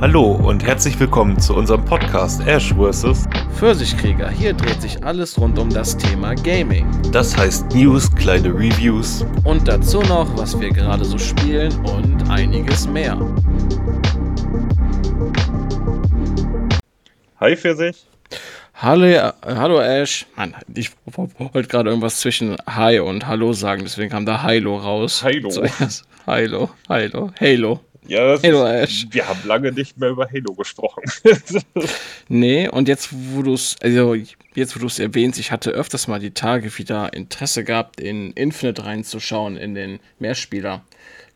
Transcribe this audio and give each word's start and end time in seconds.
Hallo 0.00 0.32
und 0.32 0.64
herzlich 0.64 0.98
willkommen 0.98 1.38
zu 1.38 1.54
unserem 1.54 1.84
Podcast 1.84 2.44
Ash 2.46 2.74
vs. 2.74 3.26
Pfirsichkrieger. 3.54 4.28
Hier 4.28 4.52
dreht 4.52 4.82
sich 4.82 5.02
alles 5.04 5.38
rund 5.38 5.58
um 5.58 5.70
das 5.70 5.96
Thema 5.96 6.34
Gaming. 6.34 6.86
Das 7.12 7.36
heißt 7.36 7.72
News, 7.74 8.12
kleine 8.14 8.48
Reviews 8.48 9.24
Und 9.44 9.68
dazu 9.68 10.02
noch, 10.02 10.36
was 10.36 10.60
wir 10.60 10.70
gerade 10.70 11.04
so 11.04 11.16
spielen 11.16 11.72
und 11.86 12.28
einiges 12.28 12.88
mehr. 12.88 13.16
Hi 17.40 17.56
Pfirsich. 17.56 18.04
Hallo, 18.74 19.06
äh, 19.06 19.32
hallo 19.46 19.80
Ash. 19.80 20.26
Mann, 20.36 20.54
ich 20.74 20.90
wollte 21.06 21.68
gerade 21.68 21.88
irgendwas 21.88 22.18
zwischen 22.18 22.56
Hi 22.66 22.98
und 22.98 23.28
Hallo 23.28 23.52
sagen, 23.52 23.82
deswegen 23.84 24.10
kam 24.10 24.26
da 24.26 24.44
Hilo 24.44 24.76
raus. 24.76 25.24
Hilo. 25.24 25.50
Zuerst. 25.50 26.04
Hilo, 26.26 26.70
Hilo, 26.88 27.30
Halo. 27.40 27.80
Ja, 28.06 28.26
das 28.28 28.42
Halo 28.42 28.66
ist, 28.66 28.82
Ash. 28.82 29.06
wir 29.10 29.28
haben 29.28 29.40
lange 29.46 29.72
nicht 29.72 29.98
mehr 29.98 30.10
über 30.10 30.28
Halo 30.30 30.54
gesprochen. 30.54 31.02
Nee, 32.28 32.68
und 32.68 32.88
jetzt, 32.88 33.10
wo 33.12 33.42
du 33.42 33.52
es, 33.52 33.76
also 33.82 34.14
jetzt, 34.14 34.74
wo 34.76 34.80
du 34.80 34.86
es 34.86 34.98
erwähnst, 34.98 35.38
ich 35.38 35.52
hatte 35.52 35.70
öfters 35.70 36.08
mal 36.08 36.20
die 36.20 36.30
Tage 36.30 36.76
wieder 36.78 37.12
Interesse 37.12 37.64
gehabt, 37.64 38.00
in 38.00 38.32
Infinite 38.32 38.84
reinzuschauen, 38.84 39.56
in 39.56 39.74
den 39.74 40.00
Mehrspieler. 40.18 40.82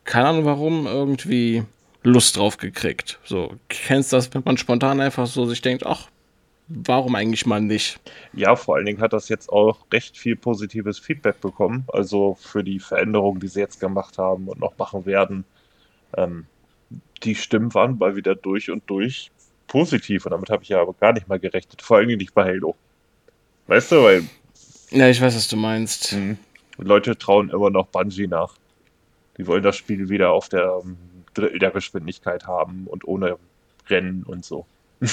Keine 0.04 0.28
Ahnung 0.28 0.44
warum, 0.46 0.86
irgendwie 0.86 1.62
Lust 2.02 2.36
drauf 2.36 2.56
gekriegt. 2.56 3.18
So, 3.24 3.54
kennst 3.68 4.12
du 4.12 4.16
das, 4.16 4.32
wenn 4.32 4.42
man 4.44 4.56
spontan 4.56 5.00
einfach 5.00 5.26
so 5.26 5.44
sich 5.44 5.60
denkt, 5.60 5.84
ach, 5.84 6.08
warum 6.68 7.14
eigentlich 7.14 7.44
mal 7.44 7.60
nicht? 7.60 8.00
ja, 8.32 8.56
vor 8.56 8.76
allen 8.76 8.86
Dingen 8.86 9.00
hat 9.00 9.12
das 9.12 9.28
jetzt 9.28 9.50
auch 9.50 9.78
recht 9.92 10.16
viel 10.16 10.36
positives 10.36 10.98
Feedback 10.98 11.40
bekommen. 11.40 11.84
Also 11.88 12.36
für 12.40 12.64
die 12.64 12.78
Veränderungen, 12.80 13.40
die 13.40 13.48
sie 13.48 13.60
jetzt 13.60 13.80
gemacht 13.80 14.18
haben 14.18 14.48
und 14.48 14.58
noch 14.60 14.76
machen 14.78 15.04
werden. 15.06 15.44
Ähm, 16.16 16.46
die 17.22 17.34
Stimmen 17.34 17.74
waren 17.74 17.98
mal 17.98 18.16
wieder 18.16 18.34
durch 18.34 18.70
und 18.70 18.88
durch 18.88 19.30
positiv. 19.68 20.26
Und 20.26 20.32
damit 20.32 20.50
habe 20.50 20.64
ich 20.64 20.70
ja 20.70 20.80
aber 20.80 20.94
gar 20.94 21.12
nicht 21.12 21.28
mal 21.28 21.38
gerechnet. 21.38 21.80
Vor 21.80 21.98
allen 21.98 22.08
Dingen 22.08 22.18
nicht 22.18 22.34
bei 22.34 22.44
Halo. 22.44 22.74
Weißt 23.68 23.92
du, 23.92 24.02
weil 24.02 24.24
Ja, 24.90 25.08
ich 25.08 25.20
weiß, 25.20 25.36
was 25.36 25.46
du 25.46 25.56
meinst. 25.56 26.16
Leute 26.78 27.16
trauen 27.16 27.50
immer 27.50 27.70
noch 27.70 27.86
Bungie 27.86 28.26
nach. 28.26 28.54
Die 29.36 29.46
wollen 29.46 29.62
das 29.62 29.76
Spiel 29.76 30.08
wieder 30.08 30.30
auf 30.30 30.48
der 30.48 30.80
ähm, 30.82 30.96
Drittel 31.34 31.60
der 31.60 31.70
Geschwindigkeit 31.70 32.46
haben 32.46 32.86
und 32.86 33.06
ohne 33.06 33.36
Rennen 33.88 34.24
und 34.24 34.44
so. 34.44 34.66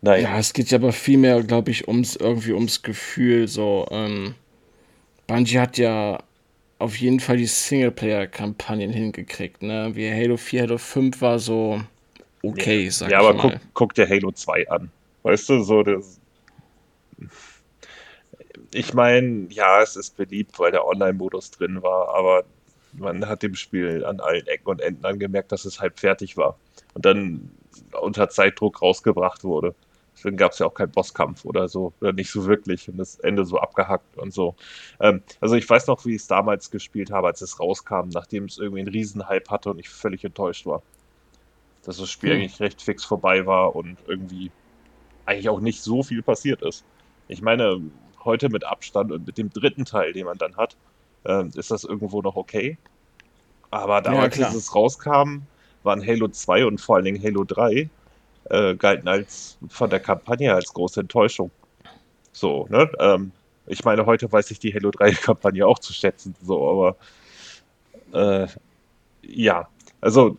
naja. 0.00 0.30
Ja, 0.30 0.38
es 0.38 0.54
geht 0.54 0.70
ja 0.70 0.78
aber 0.78 0.92
viel 0.92 1.18
mehr, 1.18 1.42
glaube 1.42 1.70
ich, 1.70 1.88
ums 1.88 2.16
irgendwie 2.16 2.52
ums 2.52 2.82
Gefühl. 2.82 3.48
So, 3.48 3.86
ähm, 3.90 4.34
Bungie 5.26 5.58
hat 5.58 5.76
ja 5.76 6.22
auf 6.78 6.96
jeden 6.98 7.20
Fall 7.20 7.36
die 7.36 7.46
Singleplayer-Kampagnen 7.46 8.92
hingekriegt, 8.92 9.62
ne? 9.62 9.90
Wie 9.94 10.10
Halo 10.10 10.36
4, 10.36 10.62
Halo 10.62 10.78
5 10.78 11.20
war 11.20 11.38
so 11.38 11.82
okay, 12.42 12.88
sag 12.90 13.10
Ja, 13.10 13.20
ich 13.20 13.28
aber 13.28 13.34
mal. 13.34 13.52
guck, 13.52 13.60
guck 13.74 13.94
dir 13.94 14.08
Halo 14.08 14.32
2 14.32 14.68
an. 14.68 14.90
Weißt 15.22 15.48
du, 15.48 15.62
so 15.62 15.82
das. 15.82 16.20
Ich 18.72 18.92
meine, 18.94 19.46
ja, 19.50 19.82
es 19.82 19.96
ist 19.96 20.16
beliebt, 20.16 20.58
weil 20.58 20.72
der 20.72 20.86
Online-Modus 20.86 21.50
drin 21.52 21.82
war, 21.82 22.08
aber 22.14 22.44
man 22.92 23.26
hat 23.28 23.42
dem 23.42 23.54
Spiel 23.54 24.04
an 24.04 24.20
allen 24.20 24.46
Ecken 24.46 24.68
und 24.68 24.80
Enden 24.80 25.04
angemerkt, 25.04 25.52
dass 25.52 25.64
es 25.64 25.80
halb 25.80 25.98
fertig 25.98 26.36
war 26.36 26.58
und 26.94 27.04
dann 27.04 27.50
unter 28.00 28.28
Zeitdruck 28.28 28.82
rausgebracht 28.82 29.44
wurde. 29.44 29.74
Deswegen 30.16 30.36
gab 30.36 30.52
es 30.52 30.58
ja 30.58 30.66
auch 30.66 30.74
keinen 30.74 30.92
Bosskampf 30.92 31.44
oder 31.44 31.68
so, 31.68 31.92
oder 32.00 32.12
nicht 32.12 32.30
so 32.30 32.46
wirklich 32.46 32.88
und 32.88 32.96
das 32.98 33.18
Ende 33.20 33.44
so 33.44 33.58
abgehackt 33.58 34.16
und 34.16 34.32
so. 34.32 34.54
Ähm, 35.00 35.22
also 35.40 35.56
ich 35.56 35.68
weiß 35.68 35.86
noch, 35.88 36.04
wie 36.06 36.14
ich 36.14 36.22
es 36.22 36.26
damals 36.26 36.70
gespielt 36.70 37.10
habe, 37.10 37.26
als 37.26 37.40
es 37.40 37.58
rauskam, 37.58 38.08
nachdem 38.12 38.44
es 38.44 38.58
irgendwie 38.58 38.80
einen 38.80 38.92
Riesenhype 38.92 39.50
hatte 39.50 39.70
und 39.70 39.78
ich 39.78 39.88
völlig 39.88 40.24
enttäuscht 40.24 40.66
war 40.66 40.82
dass 41.84 41.98
das 41.98 42.10
Spiel 42.10 42.30
Hm. 42.30 42.40
eigentlich 42.40 42.60
recht 42.60 42.82
fix 42.82 43.04
vorbei 43.04 43.46
war 43.46 43.76
und 43.76 43.98
irgendwie 44.06 44.50
eigentlich 45.26 45.48
auch 45.48 45.60
nicht 45.60 45.82
so 45.82 46.02
viel 46.02 46.22
passiert 46.22 46.62
ist. 46.62 46.84
Ich 47.28 47.42
meine, 47.42 47.80
heute 48.24 48.48
mit 48.48 48.64
Abstand 48.64 49.12
und 49.12 49.26
mit 49.26 49.38
dem 49.38 49.50
dritten 49.50 49.84
Teil, 49.84 50.12
den 50.12 50.26
man 50.26 50.38
dann 50.38 50.56
hat, 50.56 50.76
ähm, 51.24 51.50
ist 51.54 51.70
das 51.70 51.84
irgendwo 51.84 52.20
noch 52.20 52.36
okay. 52.36 52.78
Aber 53.70 54.02
damals, 54.02 54.34
klar. 54.34 54.48
als 54.48 54.56
es 54.56 54.74
rauskam, 54.74 55.42
waren 55.82 56.06
Halo 56.06 56.28
2 56.28 56.66
und 56.66 56.80
vor 56.80 56.96
allen 56.96 57.04
Dingen 57.04 57.22
Halo 57.22 57.44
3 57.44 57.88
äh, 58.50 58.74
galten 58.74 59.08
als 59.08 59.58
von 59.68 59.90
der 59.90 60.00
Kampagne 60.00 60.54
als 60.54 60.72
große 60.72 61.00
Enttäuschung. 61.00 61.50
So, 62.32 62.66
ne? 62.68 62.90
Ähm, 62.98 63.32
ich 63.66 63.84
meine, 63.84 64.06
heute 64.06 64.30
weiß 64.30 64.50
ich 64.50 64.58
die 64.58 64.74
Halo 64.74 64.90
3-Kampagne 64.90 65.66
auch 65.66 65.78
zu 65.78 65.92
schätzen, 65.92 66.34
so, 66.42 66.68
aber 68.12 68.44
äh, 68.44 68.48
ja, 69.22 69.68
also 70.00 70.36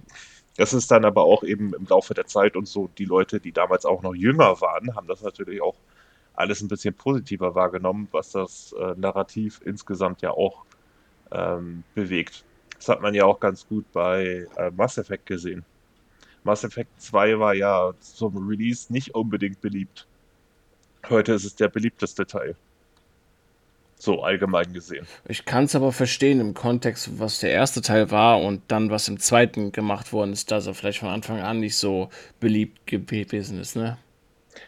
das 0.57 0.73
ist 0.73 0.91
dann 0.91 1.05
aber 1.05 1.23
auch 1.23 1.43
eben 1.43 1.73
im 1.73 1.85
Laufe 1.88 2.13
der 2.13 2.27
Zeit 2.27 2.55
und 2.55 2.67
so, 2.67 2.89
die 2.97 3.05
Leute, 3.05 3.39
die 3.39 3.51
damals 3.51 3.85
auch 3.85 4.01
noch 4.01 4.16
jünger 4.16 4.61
waren, 4.61 4.95
haben 4.95 5.07
das 5.07 5.22
natürlich 5.22 5.61
auch 5.61 5.75
alles 6.33 6.61
ein 6.61 6.67
bisschen 6.67 6.93
positiver 6.93 7.55
wahrgenommen, 7.55 8.07
was 8.11 8.31
das 8.31 8.73
äh, 8.79 8.93
Narrativ 8.97 9.61
insgesamt 9.66 10.22
ja 10.22 10.31
auch 10.31 10.66
ähm, 11.31 11.83
bewegt. 11.93 12.43
Das 12.77 12.89
hat 12.89 13.01
man 13.01 13.13
ja 13.13 13.25
auch 13.25 13.39
ganz 13.39 13.67
gut 13.67 13.85
bei 13.93 14.47
äh, 14.57 14.72
Mass 14.72 14.97
Effect 14.97 15.25
gesehen. 15.25 15.66
Mass 16.45 16.63
Effect 16.63 17.01
2 17.01 17.39
war 17.39 17.56
ja 17.56 17.91
zum 18.00 18.47
Release 18.47 18.94
nicht 18.94 19.16
unbedingt 19.16 19.61
beliebt. 19.61 20.06
Heute 21.09 21.33
ist 21.33 21.44
es 21.44 21.56
der 21.56 21.69
beliebteste 21.69 22.25
Teil. 22.25 22.56
So 23.97 24.22
allgemein 24.22 24.72
gesehen. 24.72 25.07
Ich 25.28 25.45
kann 25.45 25.63
es 25.63 25.75
aber 25.75 25.91
verstehen 25.91 26.39
im 26.39 26.53
Kontext, 26.53 27.19
was 27.19 27.39
der 27.39 27.50
erste 27.50 27.81
Teil 27.81 28.11
war 28.11 28.41
und 28.41 28.61
dann, 28.67 28.91
was 28.91 29.07
im 29.07 29.19
zweiten 29.19 29.72
gemacht 29.72 30.13
worden 30.13 30.34
ist, 30.34 30.51
dass 30.51 30.67
er 30.67 30.75
vielleicht 30.75 31.00
von 31.00 31.09
Anfang 31.09 31.39
an 31.39 31.61
nicht 31.61 31.78
so 31.78 32.09
beliebt 32.39 32.85
gewesen 32.85 33.59
ist, 33.59 33.75
ne? 33.75 33.97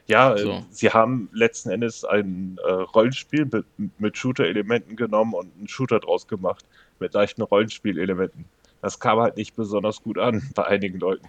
Ja, 0.07 0.33
äh, 0.33 0.39
So. 0.39 0.65
sie 0.71 0.89
haben 0.89 1.29
letzten 1.31 1.69
Endes 1.69 2.03
ein 2.03 2.57
äh, 2.65 2.71
Rollenspiel 2.71 3.45
mit, 3.45 3.65
mit 3.99 4.17
Shooter-Elementen 4.17 4.95
genommen 4.95 5.33
und 5.35 5.51
einen 5.57 5.67
Shooter 5.67 5.99
draus 5.99 6.27
gemacht, 6.27 6.65
mit 6.99 7.13
leichten 7.13 7.43
Rollenspielelementen. 7.43 8.45
Das 8.81 8.99
kam 8.99 9.19
halt 9.19 9.37
nicht 9.37 9.55
besonders 9.55 10.01
gut 10.01 10.17
an 10.17 10.49
bei 10.55 10.65
einigen 10.65 10.99
Leuten. 10.99 11.27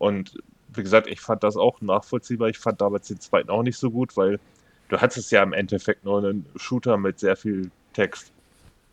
Und 0.00 0.32
wie 0.74 0.82
gesagt, 0.82 1.06
ich 1.08 1.20
fand 1.20 1.42
das 1.44 1.56
auch 1.56 1.80
nachvollziehbar. 1.82 2.48
Ich 2.48 2.58
fand 2.58 2.80
damals 2.80 3.06
den 3.08 3.20
zweiten 3.20 3.50
auch 3.50 3.62
nicht 3.62 3.76
so 3.76 3.90
gut, 3.90 4.16
weil 4.16 4.40
du 4.88 4.98
hattest 5.00 5.30
ja 5.30 5.42
im 5.42 5.52
Endeffekt 5.52 6.04
nur 6.04 6.18
einen 6.18 6.46
Shooter 6.56 6.96
mit 6.96 7.18
sehr 7.20 7.36
viel 7.36 7.70
Text 7.92 8.32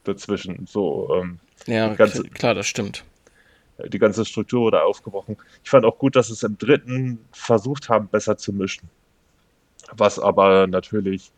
dazwischen. 0.04 0.68
So, 0.68 1.16
ähm, 1.16 1.40
Ja, 1.66 1.94
ganze- 1.96 2.24
klar, 2.24 2.54
das 2.54 2.68
stimmt. 2.68 3.04
die 3.88 4.00
ganze 4.00 4.26
Struktur 4.26 4.62
wurde 4.62 4.84
aufgebrochen. 4.84 5.38
Ich 5.64 5.70
fand 5.70 5.86
auch 5.86 5.98
gut, 5.98 6.16
dass 6.16 6.30
es 6.30 6.44
im 6.44 6.58
dritten 6.58 7.20
versucht 7.32 7.90
haben, 7.90 8.08
besser 8.08 8.36
zu 8.38 8.52
mischen. 8.52 8.90
Was 9.94 10.20
aber 10.20 10.68
natürlich 10.68 11.32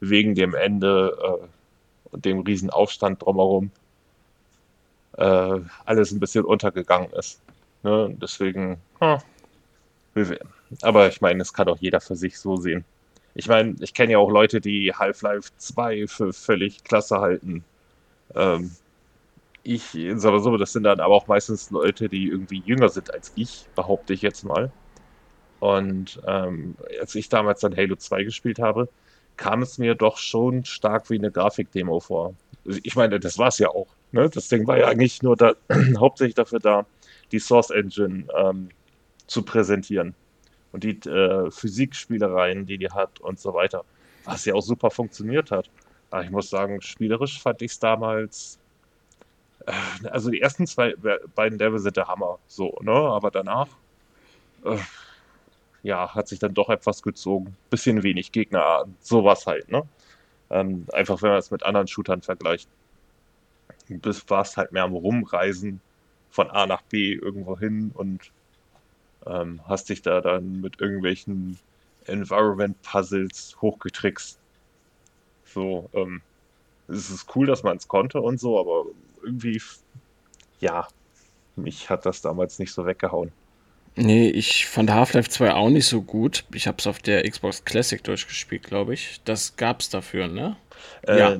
wegen 0.00 0.34
dem 0.34 0.54
Ende 0.54 1.16
äh, 1.42 1.46
und 2.10 2.24
dem 2.24 2.40
riesen 2.40 2.70
Aufstand 2.70 3.22
drumherum 3.22 3.70
äh, 5.18 5.60
alles 5.84 6.10
ein 6.12 6.18
bisschen 6.20 6.44
untergegangen 6.44 7.10
ist. 7.12 7.40
Ne? 7.82 8.14
Deswegen, 8.20 8.80
hm, 9.00 9.18
aber 10.82 11.08
ich 11.08 11.20
meine, 11.20 11.42
es 11.42 11.52
kann 11.52 11.68
auch 11.68 11.78
jeder 11.78 12.00
für 12.00 12.16
sich 12.16 12.38
so 12.38 12.56
sehen. 12.56 12.84
Ich 13.34 13.48
meine, 13.48 13.74
ich 13.80 13.94
kenne 13.94 14.12
ja 14.12 14.18
auch 14.18 14.30
Leute, 14.30 14.60
die 14.60 14.92
Half-Life 14.94 15.50
2 15.56 16.06
für 16.06 16.32
völlig 16.32 16.84
klasse 16.84 17.20
halten. 17.20 17.64
Ähm, 18.34 18.72
ich 19.62 19.96
sage 20.16 20.40
so, 20.40 20.56
das 20.56 20.72
sind 20.72 20.84
dann 20.84 21.00
aber 21.00 21.14
auch 21.14 21.28
meistens 21.28 21.70
Leute, 21.70 22.08
die 22.08 22.28
irgendwie 22.28 22.62
jünger 22.64 22.88
sind 22.88 23.12
als 23.14 23.32
ich, 23.36 23.66
behaupte 23.74 24.12
ich 24.12 24.22
jetzt 24.22 24.44
mal. 24.44 24.70
Und 25.60 26.20
ähm, 26.26 26.74
als 27.00 27.14
ich 27.14 27.28
damals 27.28 27.60
dann 27.60 27.76
Halo 27.76 27.96
2 27.96 28.24
gespielt 28.24 28.58
habe, 28.58 28.88
kam 29.36 29.62
es 29.62 29.78
mir 29.78 29.94
doch 29.94 30.18
schon 30.18 30.64
stark 30.64 31.08
wie 31.10 31.18
eine 31.18 31.30
Grafikdemo 31.30 32.00
vor. 32.00 32.34
Ich 32.64 32.96
meine, 32.96 33.20
das 33.20 33.38
war 33.38 33.48
es 33.48 33.58
ja 33.58 33.68
auch. 33.68 33.86
Ne? 34.10 34.28
Das 34.28 34.48
Ding 34.48 34.66
war 34.66 34.78
ja 34.78 34.88
eigentlich 34.88 35.22
nur 35.22 35.36
da, 35.36 35.54
hauptsächlich 35.98 36.34
dafür 36.34 36.58
da, 36.58 36.86
die 37.32 37.40
Source 37.40 37.70
Engine 37.70 38.26
ähm, 38.36 38.68
zu 39.26 39.42
präsentieren. 39.42 40.14
Und 40.72 40.84
die 40.84 40.98
äh, 41.08 41.50
Physikspielereien, 41.50 42.64
die 42.64 42.78
die 42.78 42.90
hat 42.90 43.20
und 43.20 43.38
so 43.38 43.52
weiter. 43.52 43.84
Was 44.24 44.44
ja 44.44 44.54
auch 44.54 44.62
super 44.62 44.90
funktioniert 44.90 45.50
hat. 45.50 45.68
Aber 46.10 46.24
ich 46.24 46.30
muss 46.30 46.48
sagen, 46.48 46.80
spielerisch 46.80 47.40
fand 47.42 47.60
ich 47.62 47.72
es 47.72 47.78
damals 47.78 48.58
äh, 49.66 49.72
also 50.08 50.30
die 50.30 50.40
ersten 50.40 50.66
zwei 50.66 50.94
be- 50.94 51.20
beiden 51.34 51.58
Level 51.58 51.78
sind 51.78 51.96
der 51.96 52.08
Hammer, 52.08 52.38
so, 52.46 52.78
ne? 52.82 52.92
Aber 52.92 53.30
danach, 53.30 53.68
äh, 54.64 54.78
ja, 55.82 56.14
hat 56.14 56.28
sich 56.28 56.38
dann 56.38 56.54
doch 56.54 56.68
etwas 56.68 57.02
gezogen. 57.02 57.56
Bisschen 57.70 58.02
wenig 58.02 58.32
Gegner, 58.32 58.84
sowas 59.00 59.46
halt, 59.46 59.70
ne? 59.70 59.82
Ähm, 60.50 60.86
einfach 60.92 61.22
wenn 61.22 61.30
man 61.30 61.38
es 61.38 61.50
mit 61.50 61.64
anderen 61.64 61.86
Shootern 61.86 62.22
vergleicht. 62.22 62.68
Du 63.88 63.98
bist, 63.98 64.28
warst 64.30 64.56
halt 64.56 64.72
mehr 64.72 64.84
am 64.84 64.94
Rumreisen 64.94 65.80
von 66.32 66.50
A 66.50 66.66
nach 66.66 66.82
B 66.82 67.14
irgendwo 67.14 67.58
hin 67.58 67.92
und 67.94 68.32
ähm, 69.26 69.60
hast 69.68 69.88
dich 69.88 70.02
da 70.02 70.20
dann 70.20 70.60
mit 70.60 70.80
irgendwelchen 70.80 71.58
Environment-Puzzles 72.06 73.56
hochgetrickst. 73.62 74.40
So, 75.44 75.90
ähm, 75.94 76.22
es 76.88 77.10
ist 77.10 77.36
cool, 77.36 77.46
dass 77.46 77.62
man 77.62 77.76
es 77.76 77.88
konnte 77.88 78.20
und 78.20 78.40
so, 78.40 78.58
aber 78.60 78.86
irgendwie, 79.22 79.62
ja, 80.60 80.88
mich 81.56 81.90
hat 81.90 82.06
das 82.06 82.22
damals 82.22 82.58
nicht 82.58 82.72
so 82.72 82.86
weggehauen. 82.86 83.32
Nee, 83.94 84.28
ich 84.30 84.66
fand 84.66 84.90
Half-Life 84.90 85.28
2 85.28 85.52
auch 85.52 85.68
nicht 85.68 85.86
so 85.86 86.02
gut. 86.02 86.44
Ich 86.54 86.66
habe 86.66 86.78
es 86.78 86.86
auf 86.86 86.98
der 86.98 87.28
Xbox 87.28 87.64
Classic 87.64 88.02
durchgespielt, 88.02 88.62
glaube 88.64 88.94
ich. 88.94 89.20
Das 89.24 89.56
gab 89.56 89.80
es 89.80 89.90
dafür, 89.90 90.28
ne? 90.28 90.56
Äh, 91.02 91.18
Ja. 91.18 91.36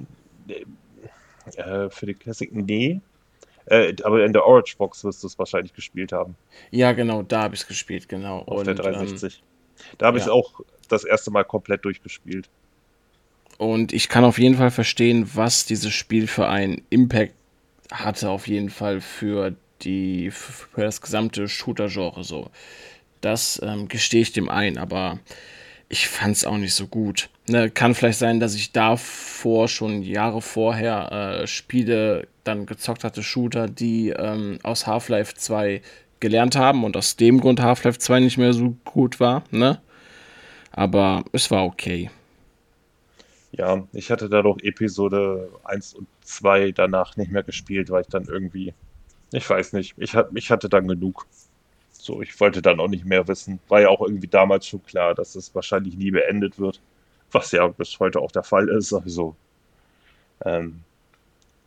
äh, 1.57 1.91
für 1.91 2.07
die 2.07 2.15
Classic, 2.15 2.53
nee. 2.53 3.01
Äh, 3.67 3.95
aber 4.03 4.25
in 4.25 4.33
der 4.33 4.45
Orange 4.45 4.77
Box 4.77 5.05
wirst 5.05 5.23
du 5.23 5.27
es 5.27 5.39
wahrscheinlich 5.39 5.75
gespielt 5.75 6.13
haben. 6.13 6.35
Ja, 6.71 6.93
genau, 6.93 7.23
da 7.23 7.43
habe 7.43 7.55
ich 7.55 7.63
es 7.63 7.67
gespielt, 7.67 8.09
genau. 8.09 8.41
Auf 8.41 8.59
Und, 8.59 8.67
der 8.67 8.75
ähm, 8.77 8.83
360. 8.83 9.43
da 9.99 10.07
habe 10.07 10.19
ich 10.19 10.25
es 10.25 10.31
auch 10.31 10.61
das 10.89 11.05
erste 11.05 11.31
Mal 11.31 11.45
komplett 11.45 11.85
durchgespielt. 11.85 12.49
Und 13.59 13.93
ich 13.93 14.09
kann 14.09 14.25
auf 14.25 14.39
jeden 14.39 14.57
Fall 14.57 14.71
verstehen, 14.71 15.31
was 15.35 15.67
dieses 15.67 15.93
Spiel 15.93 16.27
für 16.27 16.49
einen 16.49 16.83
Impact 16.91 17.35
hatte, 17.93 18.31
auf 18.31 18.49
jeden 18.49 18.71
Fall 18.71 19.01
für 19.01 19.55
die 19.83 20.31
für 20.31 20.81
das 20.81 21.01
gesamte 21.01 21.49
Shooter-Genre 21.49 22.25
so. 22.25 22.51
Das 23.21 23.61
ähm, 23.63 23.89
gestehe 23.89 24.23
ich 24.23 24.33
dem 24.33 24.49
ein, 24.49 24.79
aber 24.79 25.19
ich 25.93 26.09
fand 26.09 26.35
es 26.35 26.47
auch 26.47 26.57
nicht 26.57 26.73
so 26.73 26.87
gut. 26.87 27.29
Ne, 27.49 27.71
kann 27.71 27.95
vielleicht 27.95 28.19
sein, 28.19 28.41
dass 28.41 28.55
ich 28.55 28.73
davor 28.73 29.69
schon 29.69 30.01
Jahre 30.01 30.41
vorher 30.41 31.43
äh, 31.43 31.47
Spiele 31.47 32.29
dann 32.45 32.65
gezockt 32.65 33.05
hatte, 33.05 33.23
Shooter, 33.23 33.69
die 33.69 34.09
ähm, 34.09 34.59
aus 34.63 34.87
Half-Life 34.87 35.35
2 35.35 35.83
gelernt 36.19 36.57
haben 36.57 36.85
und 36.85 36.97
aus 36.97 37.17
dem 37.17 37.41
Grund 37.41 37.61
Half-Life 37.61 37.99
2 37.99 38.21
nicht 38.21 38.39
mehr 38.39 38.55
so 38.55 38.75
gut 38.87 39.21
war, 39.21 39.45
ne? 39.51 39.83
Aber 40.71 41.25
es 41.33 41.51
war 41.51 41.67
okay. 41.67 42.11
Ja, 43.51 43.87
ich 43.93 44.11
hatte 44.11 44.31
da 44.31 44.41
doch 44.41 44.57
Episode 44.63 45.51
1 45.65 45.93
und 45.93 46.07
2 46.23 46.73
danach 46.73 47.19
nicht 47.19 47.31
mehr 47.31 47.43
gespielt, 47.43 47.91
weil 47.91 48.01
ich 48.01 48.09
dann 48.09 48.25
irgendwie, 48.25 48.73
ich 49.31 49.49
weiß 49.49 49.75
nicht, 49.75 49.95
ich, 49.99 50.15
ich 50.35 50.51
hatte 50.51 50.71
dann 50.71 50.89
genug. 50.89 51.27
So, 52.03 52.21
ich 52.21 52.41
wollte 52.41 52.63
dann 52.63 52.81
auch 52.81 52.89
nicht 52.89 53.05
mehr 53.05 53.29
wissen. 53.29 53.61
War 53.69 53.83
ja 53.83 53.89
auch 53.89 54.01
irgendwie 54.01 54.27
damals 54.27 54.67
schon 54.67 54.83
klar, 54.83 55.15
dass 55.15 55.37
es 55.37 55.55
wahrscheinlich 55.55 55.97
nie 55.97 56.11
beendet 56.11 56.59
wird. 56.59 56.81
Was 57.31 57.53
ja 57.53 57.69
bis 57.69 58.01
heute 58.01 58.19
auch 58.19 58.33
der 58.33 58.43
Fall 58.43 58.69
ist. 58.71 58.93
Also, 58.93 59.37
ähm, 60.45 60.81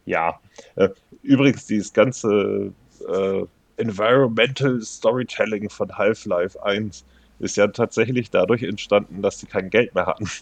ja. 0.06 0.38
Äh, 0.76 0.90
übrigens, 1.24 1.68
dieses 1.68 1.94
ganze 1.94 2.74
äh, 3.08 3.46
Environmental 3.78 4.82
Storytelling 4.82 5.70
von 5.70 5.98
Half-Life 5.98 6.62
1 6.62 7.06
ist 7.40 7.56
ja 7.56 7.68
tatsächlich 7.68 8.30
dadurch 8.30 8.64
entstanden, 8.64 9.22
dass 9.22 9.40
sie 9.40 9.48
kein 9.48 9.70
Geld 9.70 9.96
mehr 9.96 10.06
hatten. 10.06 10.30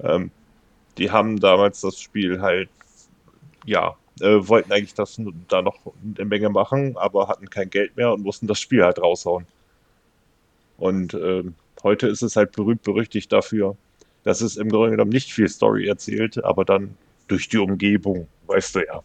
Ähm, 0.00 0.30
die 0.98 1.10
haben 1.10 1.40
damals 1.40 1.80
das 1.80 1.98
Spiel 1.98 2.42
halt, 2.42 2.68
ja, 3.64 3.96
äh, 4.20 4.48
wollten 4.48 4.72
eigentlich 4.72 4.94
das 4.94 5.20
da 5.48 5.62
noch 5.62 5.78
eine 6.16 6.24
Menge 6.24 6.48
machen, 6.48 6.96
aber 6.96 7.28
hatten 7.28 7.50
kein 7.50 7.70
Geld 7.70 7.96
mehr 7.96 8.12
und 8.12 8.22
mussten 8.22 8.46
das 8.46 8.60
Spiel 8.60 8.84
halt 8.84 9.00
raushauen. 9.00 9.46
Und 10.78 11.14
ähm, 11.14 11.54
heute 11.82 12.06
ist 12.08 12.22
es 12.22 12.36
halt 12.36 12.52
berühmt 12.52 12.82
berüchtigt 12.82 13.32
dafür, 13.32 13.76
dass 14.24 14.40
es 14.40 14.56
im 14.56 14.68
Grunde 14.68 14.90
genommen 14.90 15.10
nicht 15.10 15.32
viel 15.32 15.48
Story 15.48 15.86
erzählt, 15.86 16.42
aber 16.44 16.64
dann 16.64 16.96
durch 17.28 17.48
die 17.48 17.58
Umgebung, 17.58 18.28
weißt 18.46 18.76
du 18.76 18.86
ja. 18.86 19.02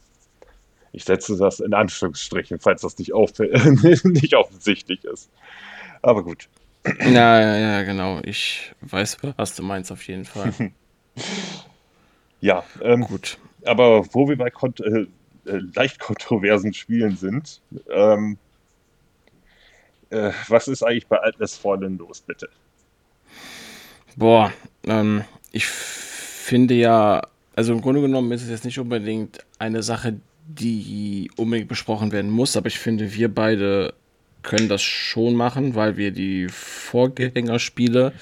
Ich 0.94 1.06
setze 1.06 1.38
das 1.38 1.62
in 1.62 1.74
Anführungsstrichen, 1.74 2.60
falls 2.60 2.82
das 2.82 2.98
nicht, 2.98 3.14
auf, 3.14 3.32
nicht 4.04 4.36
offensichtlich 4.36 5.04
ist. 5.06 5.30
Aber 6.02 6.24
gut. 6.24 6.50
Ja, 7.00 7.40
ja, 7.40 7.58
ja, 7.58 7.84
genau. 7.84 8.20
Ich 8.24 8.74
weiß, 8.82 9.18
was 9.38 9.56
du 9.56 9.64
meinst, 9.64 9.92
auf 9.92 10.06
jeden 10.08 10.26
Fall. 10.26 10.54
Ja, 12.42 12.64
ähm, 12.82 13.02
Gut. 13.02 13.38
Aber 13.66 14.06
wo 14.14 14.28
wir 14.28 14.38
bei 14.38 14.50
kont 14.50 14.80
äh, 14.82 15.08
äh, 15.46 15.60
leicht 15.74 16.00
kontroversen 16.00 16.74
Spielen 16.74 17.16
sind, 17.16 17.62
ähm, 17.90 18.38
äh, 20.10 20.32
was 20.48 20.68
ist 20.68 20.84
eigentlich 20.84 21.08
bei 21.08 21.22
Atlas 21.22 21.56
Fallen 21.56 21.98
los, 21.98 22.22
bitte? 22.22 22.50
Boah, 24.16 24.52
ähm, 24.86 25.24
ich 25.52 25.66
finde 25.66 26.74
ja, 26.74 27.22
also 27.56 27.74
im 27.74 27.82
Grunde 27.82 28.02
genommen 28.02 28.32
ist 28.32 28.44
es 28.44 28.50
jetzt 28.50 28.66
nicht 28.66 28.80
unbedingt 28.80 29.46
eine 29.58 29.84
Sache, 29.84 30.20
die 30.48 31.32
unbedingt 31.38 31.70
besprochen 31.70 32.12
werden 32.12 32.30
muss, 32.30 32.58
aber 32.58 32.68
ich 32.68 32.80
finde, 32.80 33.14
wir 33.14 33.34
beide 33.34 33.94
können 34.44 34.68
das 34.68 34.82
schon 34.82 35.36
machen, 35.36 35.76
weil 35.76 35.98
wir 35.98 36.12
die 36.12 36.48
Vorgängerspiele 36.50 38.14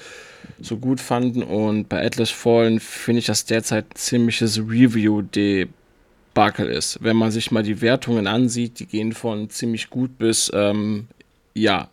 so 0.60 0.76
gut 0.76 1.00
fanden 1.00 1.42
und 1.42 1.88
bei 1.88 2.04
Atlas 2.04 2.30
Fallen 2.30 2.80
finde 2.80 3.20
ich 3.20 3.26
das 3.26 3.44
derzeit 3.44 3.86
ein 3.86 3.96
ziemliches 3.96 4.58
Review-Debakel 4.58 6.68
ist. 6.68 7.02
Wenn 7.02 7.16
man 7.16 7.30
sich 7.30 7.50
mal 7.50 7.62
die 7.62 7.80
Wertungen 7.80 8.26
ansieht, 8.26 8.80
die 8.80 8.86
gehen 8.86 9.12
von 9.12 9.50
ziemlich 9.50 9.90
gut 9.90 10.18
bis, 10.18 10.50
ähm, 10.54 11.08
ja, 11.54 11.88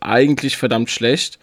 eigentlich 0.00 0.56
verdammt 0.56 0.90
schlecht. 0.90 1.38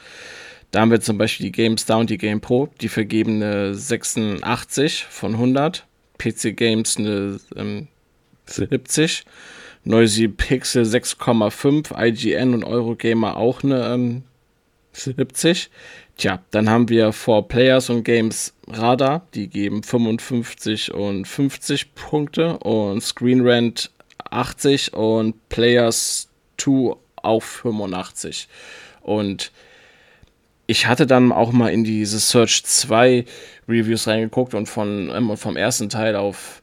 Da 0.72 0.82
haben 0.82 0.92
wir 0.92 1.02
zum 1.02 1.18
Beispiel 1.18 1.46
die 1.46 1.52
GameStar 1.52 2.00
und 2.00 2.10
die 2.10 2.18
GamePro, 2.18 2.70
die 2.82 2.90
vergeben 2.90 3.44
eine 3.44 3.76
86 3.76 5.06
von 5.06 5.34
100, 5.34 5.86
PC 6.18 6.58
Games 6.58 6.98
eine 6.98 7.40
ähm, 7.56 7.88
70, 8.46 9.24
Noisy 9.86 10.28
Pixel 10.28 10.84
6,5, 10.84 11.94
IGN 11.96 12.54
und 12.54 12.64
Eurogamer 12.64 13.38
auch 13.38 13.64
eine 13.64 13.94
ähm, 13.94 14.24
70. 14.94 15.70
Tja, 16.18 16.42
dann 16.52 16.70
haben 16.70 16.90
wir 16.90 17.12
4Players 17.12 17.90
und 17.92 18.04
Games 18.04 18.54
Radar, 18.68 19.26
die 19.34 19.48
geben 19.48 19.82
55 19.84 20.94
und 20.94 21.28
50 21.28 21.96
Punkte 21.96 22.58
und 22.60 23.02
Screen 23.02 23.42
Rant 23.46 23.90
80 24.30 24.94
und 24.94 25.50
Players 25.50 26.30
2 26.58 26.96
auf 27.16 27.44
85. 27.44 28.48
Und 29.02 29.52
ich 30.68 30.86
hatte 30.88 31.08
dann 31.08 31.32
auch 31.32 31.52
mal 31.52 31.70
in 31.70 31.84
diese 31.84 32.20
Search 32.20 32.64
2 32.64 33.26
Reviews 33.68 34.08
reingeguckt 34.08 34.54
und 34.54 34.68
von 34.68 35.10
ähm, 35.14 35.36
vom 35.36 35.58
ersten 35.58 35.90
Teil 35.90 36.16
auf 36.16 36.62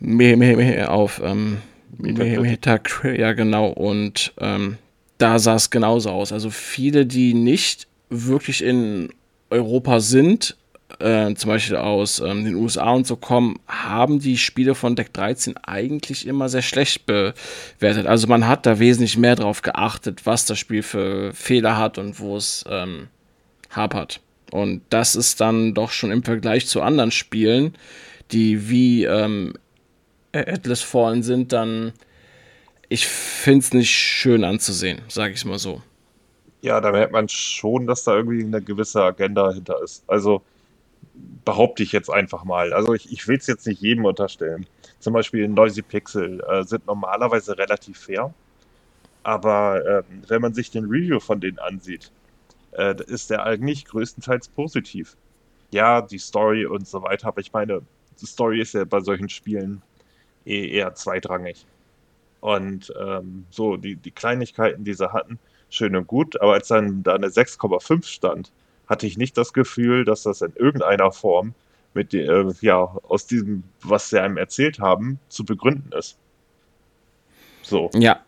me- 0.00 0.36
me- 0.36 0.56
me- 0.56 0.90
auf 0.90 1.20
ähm. 1.24 1.58
Metacritic, 1.96 3.18
ja 3.18 3.32
genau 3.32 3.68
und 3.68 4.32
ähm, 4.38 4.76
da 5.16 5.38
sah 5.38 5.54
es 5.56 5.70
genauso 5.70 6.10
aus. 6.10 6.32
Also 6.32 6.50
viele, 6.50 7.06
die 7.06 7.34
nicht 7.34 7.87
wirklich 8.10 8.62
in 8.62 9.10
Europa 9.50 10.00
sind, 10.00 10.56
äh, 10.98 11.34
zum 11.34 11.48
Beispiel 11.48 11.76
aus 11.76 12.20
ähm, 12.20 12.44
den 12.44 12.54
USA 12.54 12.90
und 12.92 13.06
so 13.06 13.16
kommen, 13.16 13.58
haben 13.66 14.20
die 14.20 14.38
Spiele 14.38 14.74
von 14.74 14.96
Deck 14.96 15.12
13 15.12 15.56
eigentlich 15.58 16.26
immer 16.26 16.48
sehr 16.48 16.62
schlecht 16.62 17.06
bewertet. 17.06 18.06
Also 18.06 18.26
man 18.26 18.46
hat 18.46 18.66
da 18.66 18.78
wesentlich 18.78 19.16
mehr 19.16 19.36
drauf 19.36 19.62
geachtet, 19.62 20.24
was 20.24 20.46
das 20.46 20.58
Spiel 20.58 20.82
für 20.82 21.32
Fehler 21.34 21.76
hat 21.76 21.98
und 21.98 22.18
wo 22.20 22.36
es 22.36 22.64
ähm, 22.68 23.08
hapert. 23.70 24.20
Und 24.50 24.82
das 24.90 25.14
ist 25.14 25.40
dann 25.40 25.74
doch 25.74 25.90
schon 25.90 26.10
im 26.10 26.22
Vergleich 26.22 26.66
zu 26.66 26.80
anderen 26.80 27.10
Spielen, 27.10 27.74
die 28.32 28.70
wie 28.70 29.04
ähm, 29.04 29.54
Atlas 30.32 30.80
Fallen 30.80 31.22
sind, 31.22 31.52
dann 31.52 31.92
ich 32.88 33.06
finde 33.06 33.60
es 33.60 33.72
nicht 33.74 33.90
schön 33.90 34.44
anzusehen, 34.44 35.02
sage 35.08 35.34
ich 35.34 35.44
mal 35.44 35.58
so. 35.58 35.82
Ja, 36.60 36.80
da 36.80 36.90
merkt 36.90 37.12
man 37.12 37.28
schon, 37.28 37.86
dass 37.86 38.04
da 38.04 38.16
irgendwie 38.16 38.42
eine 38.42 38.60
gewisse 38.60 39.02
Agenda 39.02 39.52
hinter 39.52 39.80
ist. 39.82 40.04
Also 40.08 40.42
behaupte 41.44 41.82
ich 41.82 41.92
jetzt 41.92 42.10
einfach 42.10 42.44
mal. 42.44 42.72
Also 42.72 42.94
ich, 42.94 43.12
ich 43.12 43.26
will 43.28 43.38
es 43.38 43.46
jetzt 43.46 43.66
nicht 43.66 43.80
jedem 43.80 44.04
unterstellen. 44.04 44.66
Zum 44.98 45.12
Beispiel 45.12 45.48
Noisy 45.48 45.82
Pixel 45.82 46.42
äh, 46.48 46.64
sind 46.64 46.86
normalerweise 46.86 47.56
relativ 47.56 47.98
fair. 47.98 48.34
Aber 49.22 49.84
ähm, 49.86 50.22
wenn 50.26 50.42
man 50.42 50.54
sich 50.54 50.70
den 50.70 50.84
Review 50.86 51.20
von 51.20 51.40
denen 51.40 51.58
ansieht, 51.58 52.10
äh, 52.72 52.94
ist 53.06 53.30
der 53.30 53.44
eigentlich 53.44 53.84
größtenteils 53.84 54.48
positiv. 54.48 55.16
Ja, 55.70 56.00
die 56.00 56.18
Story 56.18 56.66
und 56.66 56.88
so 56.88 57.02
weiter, 57.02 57.28
aber 57.28 57.40
ich 57.40 57.52
meine, 57.52 57.82
die 58.20 58.26
Story 58.26 58.60
ist 58.60 58.74
ja 58.74 58.84
bei 58.84 59.00
solchen 59.00 59.28
Spielen 59.28 59.82
eh 60.46 60.68
eher 60.68 60.94
zweitrangig. 60.94 61.66
Und 62.40 62.92
ähm, 62.98 63.44
so, 63.50 63.76
die, 63.76 63.96
die 63.96 64.10
Kleinigkeiten, 64.10 64.84
die 64.84 64.94
sie 64.94 65.12
hatten, 65.12 65.38
schön 65.70 65.96
und 65.96 66.06
gut, 66.06 66.40
aber 66.40 66.54
als 66.54 66.68
dann 66.68 67.02
da 67.02 67.14
eine 67.14 67.28
6,5 67.28 68.06
stand, 68.06 68.52
hatte 68.86 69.06
ich 69.06 69.18
nicht 69.18 69.36
das 69.36 69.52
Gefühl, 69.52 70.04
dass 70.04 70.22
das 70.22 70.42
in 70.42 70.52
irgendeiner 70.56 71.12
Form 71.12 71.54
mit 71.94 72.14
äh, 72.14 72.44
ja, 72.60 72.96
aus 73.08 73.26
diesem, 73.26 73.64
was 73.82 74.10
sie 74.10 74.20
einem 74.20 74.36
erzählt 74.36 74.78
haben, 74.78 75.18
zu 75.28 75.44
begründen 75.44 75.92
ist. 75.92 76.16
So. 77.62 77.90
Ja, 77.94 78.20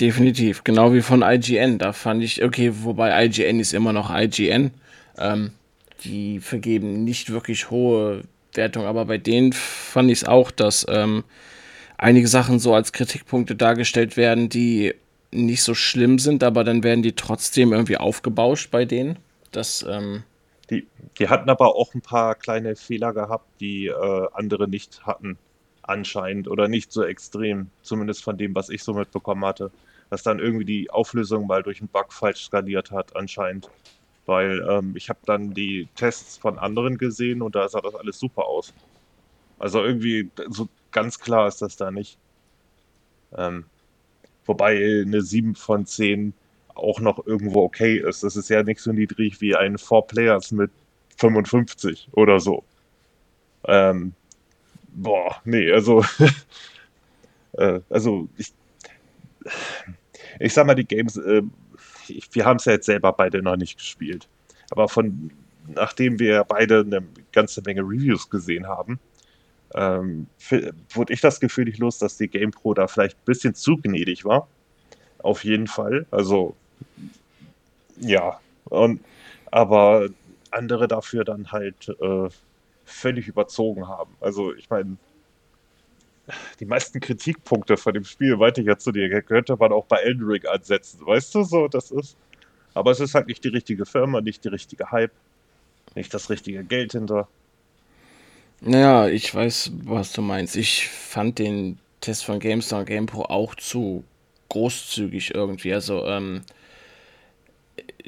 definitiv. 0.00 0.62
Genau 0.64 0.92
wie 0.92 1.02
von 1.02 1.22
IGN. 1.22 1.78
Da 1.78 1.92
fand 1.92 2.22
ich, 2.22 2.44
okay, 2.44 2.70
wobei 2.72 3.24
IGN 3.24 3.58
ist 3.58 3.74
immer 3.74 3.92
noch 3.92 4.14
IGN. 4.14 4.70
Ähm, 5.18 5.52
die 6.04 6.40
vergeben 6.40 7.04
nicht 7.04 7.30
wirklich 7.32 7.70
hohe 7.70 8.22
Wertungen, 8.54 8.86
aber 8.86 9.06
bei 9.06 9.18
denen 9.18 9.52
fand 9.52 10.10
ich 10.10 10.18
es 10.18 10.24
auch, 10.24 10.50
dass 10.50 10.86
ähm, 10.88 11.24
einige 11.98 12.28
Sachen 12.28 12.58
so 12.58 12.74
als 12.74 12.92
Kritikpunkte 12.92 13.56
dargestellt 13.56 14.16
werden, 14.16 14.48
die 14.48 14.94
nicht 15.32 15.62
so 15.62 15.74
schlimm 15.74 16.18
sind, 16.18 16.42
aber 16.44 16.64
dann 16.64 16.82
werden 16.82 17.02
die 17.02 17.14
trotzdem 17.14 17.72
irgendwie 17.72 17.96
aufgebauscht 17.98 18.70
bei 18.70 18.84
denen. 18.84 19.18
Das, 19.52 19.84
ähm, 19.88 20.24
Die, 20.70 20.88
die 21.18 21.28
hatten 21.28 21.48
aber 21.50 21.74
auch 21.76 21.94
ein 21.94 22.02
paar 22.02 22.34
kleine 22.34 22.76
Fehler 22.76 23.12
gehabt, 23.12 23.60
die 23.60 23.86
äh, 23.86 24.28
andere 24.32 24.68
nicht 24.68 25.06
hatten. 25.06 25.38
anscheinend 25.82 26.48
oder 26.48 26.68
nicht 26.68 26.92
so 26.92 27.04
extrem, 27.04 27.70
zumindest 27.82 28.24
von 28.24 28.36
dem, 28.38 28.54
was 28.56 28.70
ich 28.70 28.82
so 28.84 28.94
mitbekommen 28.94 29.44
hatte, 29.44 29.72
dass 30.10 30.22
dann 30.24 30.40
irgendwie 30.40 30.64
die 30.64 30.90
Auflösung 30.90 31.46
mal 31.46 31.62
durch 31.62 31.80
einen 31.80 31.88
Bug 31.90 32.12
falsch 32.12 32.44
skaliert 32.46 32.90
hat 32.92 33.14
anscheinend. 33.16 33.70
Weil 34.26 34.60
ähm, 34.68 34.96
ich 34.96 35.08
habe 35.10 35.20
dann 35.26 35.54
die 35.54 35.88
Tests 35.96 36.38
von 36.38 36.58
anderen 36.58 36.98
gesehen 36.98 37.42
und 37.42 37.54
da 37.54 37.68
sah 37.68 37.80
das 37.80 37.94
alles 37.94 38.18
super 38.18 38.46
aus. 38.46 38.74
Also 39.58 39.84
irgendwie 39.84 40.32
so 40.48 40.68
ganz 40.92 41.18
klar 41.20 41.48
ist 41.48 41.62
das 41.62 41.76
da 41.76 41.90
nicht. 41.92 42.18
Ähm, 43.36 43.66
wobei 44.46 45.02
eine 45.02 45.22
7 45.22 45.54
von 45.54 45.86
10 45.86 46.32
auch 46.74 47.00
noch 47.00 47.26
irgendwo 47.26 47.62
okay 47.62 47.98
ist. 47.98 48.22
Das 48.22 48.36
ist 48.36 48.48
ja 48.48 48.62
nicht 48.62 48.80
so 48.80 48.92
niedrig 48.92 49.40
wie 49.40 49.54
ein 49.56 49.78
Four 49.78 50.06
Players 50.06 50.52
mit 50.52 50.70
55 51.16 52.08
oder 52.12 52.38
so. 52.40 52.64
Ähm, 53.66 54.12
boah, 54.88 55.36
nee, 55.44 55.70
also, 55.72 56.04
äh, 57.52 57.80
also 57.88 58.28
ich, 58.36 58.52
ich 60.38 60.52
sag 60.52 60.66
mal, 60.66 60.74
die 60.74 60.86
Games, 60.86 61.16
äh, 61.16 61.42
wir 62.32 62.44
haben 62.44 62.56
es 62.56 62.66
ja 62.66 62.72
jetzt 62.72 62.86
selber 62.86 63.12
beide 63.12 63.42
noch 63.42 63.56
nicht 63.56 63.78
gespielt. 63.78 64.28
Aber 64.70 64.88
von, 64.88 65.30
nachdem 65.66 66.18
wir 66.18 66.44
beide 66.44 66.80
eine 66.80 67.02
ganze 67.32 67.62
Menge 67.62 67.82
Reviews 67.82 68.28
gesehen 68.28 68.66
haben, 68.66 69.00
ähm, 69.74 70.26
wurde 70.90 71.12
ich 71.12 71.20
das 71.20 71.40
Gefühl 71.40 71.64
nicht 71.64 71.78
los, 71.78 71.98
dass 71.98 72.16
die 72.16 72.28
GamePro 72.28 72.74
da 72.74 72.86
vielleicht 72.86 73.16
ein 73.16 73.24
bisschen 73.24 73.54
zu 73.54 73.76
gnädig 73.76 74.24
war. 74.24 74.48
Auf 75.18 75.44
jeden 75.44 75.66
Fall. 75.66 76.06
Also, 76.10 76.54
ja. 77.98 78.40
Und, 78.64 79.00
aber 79.50 80.08
andere 80.50 80.88
dafür 80.88 81.24
dann 81.24 81.52
halt 81.52 81.88
äh, 82.00 82.28
völlig 82.84 83.28
überzogen 83.28 83.88
haben. 83.88 84.14
Also, 84.20 84.54
ich 84.54 84.70
meine, 84.70 84.96
die 86.60 86.64
meisten 86.64 87.00
Kritikpunkte 87.00 87.76
von 87.76 87.94
dem 87.94 88.04
Spiel, 88.04 88.38
weiter 88.38 88.60
ich 88.60 88.66
ja 88.66 88.78
zu 88.78 88.92
dir, 88.92 89.22
könnte 89.22 89.56
man 89.56 89.72
auch 89.72 89.86
bei 89.86 89.98
Elden 89.98 90.24
Ring 90.24 90.44
ansetzen. 90.46 91.00
Weißt 91.04 91.34
du 91.34 91.42
so, 91.42 91.68
das 91.68 91.90
ist. 91.90 92.16
Aber 92.74 92.90
es 92.90 93.00
ist 93.00 93.14
halt 93.14 93.26
nicht 93.26 93.42
die 93.42 93.48
richtige 93.48 93.86
Firma, 93.86 94.20
nicht 94.20 94.44
die 94.44 94.48
richtige 94.48 94.90
Hype, 94.90 95.12
nicht 95.94 96.12
das 96.12 96.28
richtige 96.28 96.62
Geld 96.64 96.92
hinter. 96.92 97.28
Naja, 98.60 99.08
ich 99.08 99.32
weiß, 99.34 99.72
was 99.84 100.12
du 100.12 100.22
meinst. 100.22 100.56
Ich 100.56 100.88
fand 100.88 101.38
den 101.38 101.78
Test 102.00 102.24
von 102.24 102.38
GameStar 102.38 102.80
und 102.80 102.86
GamePro 102.86 103.22
auch 103.22 103.54
zu 103.54 104.04
großzügig 104.48 105.34
irgendwie. 105.34 105.74
Also, 105.74 106.06
ähm, 106.06 106.42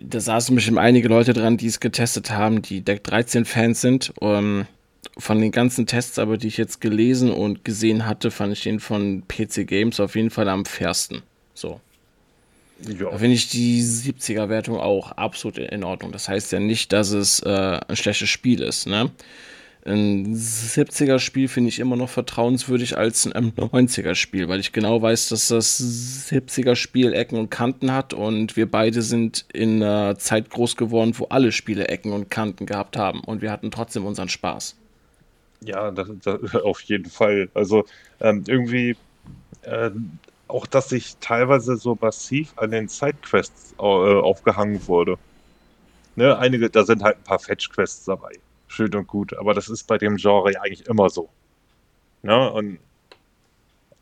da 0.01 0.21
saßen 0.21 0.55
bestimmt 0.55 0.79
einige 0.79 1.09
Leute 1.09 1.33
dran, 1.33 1.57
die 1.57 1.67
es 1.67 1.81
getestet 1.81 2.31
haben, 2.31 2.63
die 2.63 2.81
Deck 2.81 3.05
13 3.05 3.45
Fans 3.45 3.81
sind. 3.81 4.13
Um, 4.21 4.67
von 5.17 5.41
den 5.41 5.51
ganzen 5.51 5.87
Tests 5.87 6.19
aber, 6.19 6.39
die 6.39 6.49
ich 6.49 6.57
jetzt 6.57 6.81
gelesen 6.81 7.31
und 7.31 7.65
gesehen 7.65 8.07
hatte, 8.07 8.31
fand 8.31 8.53
ich 8.53 8.63
den 8.63 8.81
von 8.81 9.25
PC 9.27 9.67
Games 9.67 10.01
auf 10.01 10.15
jeden 10.15 10.31
Fall 10.31 10.49
am 10.49 10.65
fairsten. 10.65 11.23
So. 11.55 11.81
Ja. 12.81 13.11
Da 13.11 13.19
finde 13.19 13.35
ich 13.35 13.49
die 13.49 13.83
70er-Wertung 13.83 14.79
auch 14.79 15.13
absolut 15.13 15.59
in 15.59 15.83
Ordnung. 15.83 16.13
Das 16.13 16.29
heißt 16.29 16.53
ja 16.53 16.61
nicht, 16.61 16.93
dass 16.93 17.11
es 17.11 17.41
äh, 17.41 17.81
ein 17.89 17.97
schlechtes 17.97 18.29
Spiel 18.29 18.63
ist. 18.63 18.87
Ne? 18.87 19.11
Ein 19.89 20.35
70er-Spiel 20.35 21.49
finde 21.49 21.71
ich 21.71 21.79
immer 21.79 21.97
noch 21.97 22.11
vertrauenswürdig 22.11 22.99
als 22.99 23.27
ein 23.27 23.53
90er-Spiel, 23.53 24.47
weil 24.49 24.61
ich 24.61 24.73
genau 24.73 25.01
weiß, 25.01 25.31
dass 25.31 25.49
das 25.49 25.81
70er-Spiel 26.31 27.15
Ecken 27.15 27.39
und 27.39 27.51
Kanten 27.51 27.93
hat 27.93 28.13
und 28.13 28.57
wir 28.57 28.71
beide 28.71 29.01
sind 29.01 29.47
in 29.51 29.83
einer 29.83 30.19
Zeit 30.19 30.51
groß 30.51 30.77
geworden, 30.77 31.15
wo 31.17 31.25
alle 31.27 31.53
Spiele 31.53 31.89
Ecken 31.89 32.13
und 32.13 32.31
Kanten 32.31 32.67
gehabt 32.67 32.99
haben 32.99 33.21
und 33.21 33.41
wir 33.41 33.51
hatten 33.51 33.71
trotzdem 33.71 34.05
unseren 34.05 34.29
Spaß. 34.29 34.77
Ja, 35.63 35.91
das, 35.91 36.09
das 36.23 36.55
auf 36.63 36.83
jeden 36.83 37.09
Fall. 37.09 37.49
Also 37.55 37.87
ähm, 38.21 38.45
irgendwie 38.47 38.95
äh, 39.63 39.91
auch, 40.49 40.67
dass 40.67 40.93
ich 40.93 41.17
teilweise 41.21 41.77
so 41.77 41.97
massiv 41.99 42.53
an 42.57 42.73
den 42.73 42.89
Sidequests 42.89 43.75
äh, 43.79 43.83
aufgehangen 43.83 44.87
wurde. 44.87 45.17
Ne, 46.17 46.37
einige, 46.37 46.69
da 46.69 46.85
sind 46.85 47.03
halt 47.03 47.17
ein 47.17 47.25
paar 47.25 47.39
Fetch-Quests 47.39 48.05
dabei. 48.05 48.33
Schön 48.79 48.95
und 48.95 49.09
gut, 49.09 49.37
aber 49.37 49.55
das 49.55 49.69
ist 49.69 49.89
bei 49.89 49.99
dem 49.99 50.19
Genre 50.19 50.53
ja 50.53 50.61
eigentlich 50.61 50.87
immer 50.87 51.11
so. 51.11 51.29
Ne, 52.23 52.49
und 52.53 52.79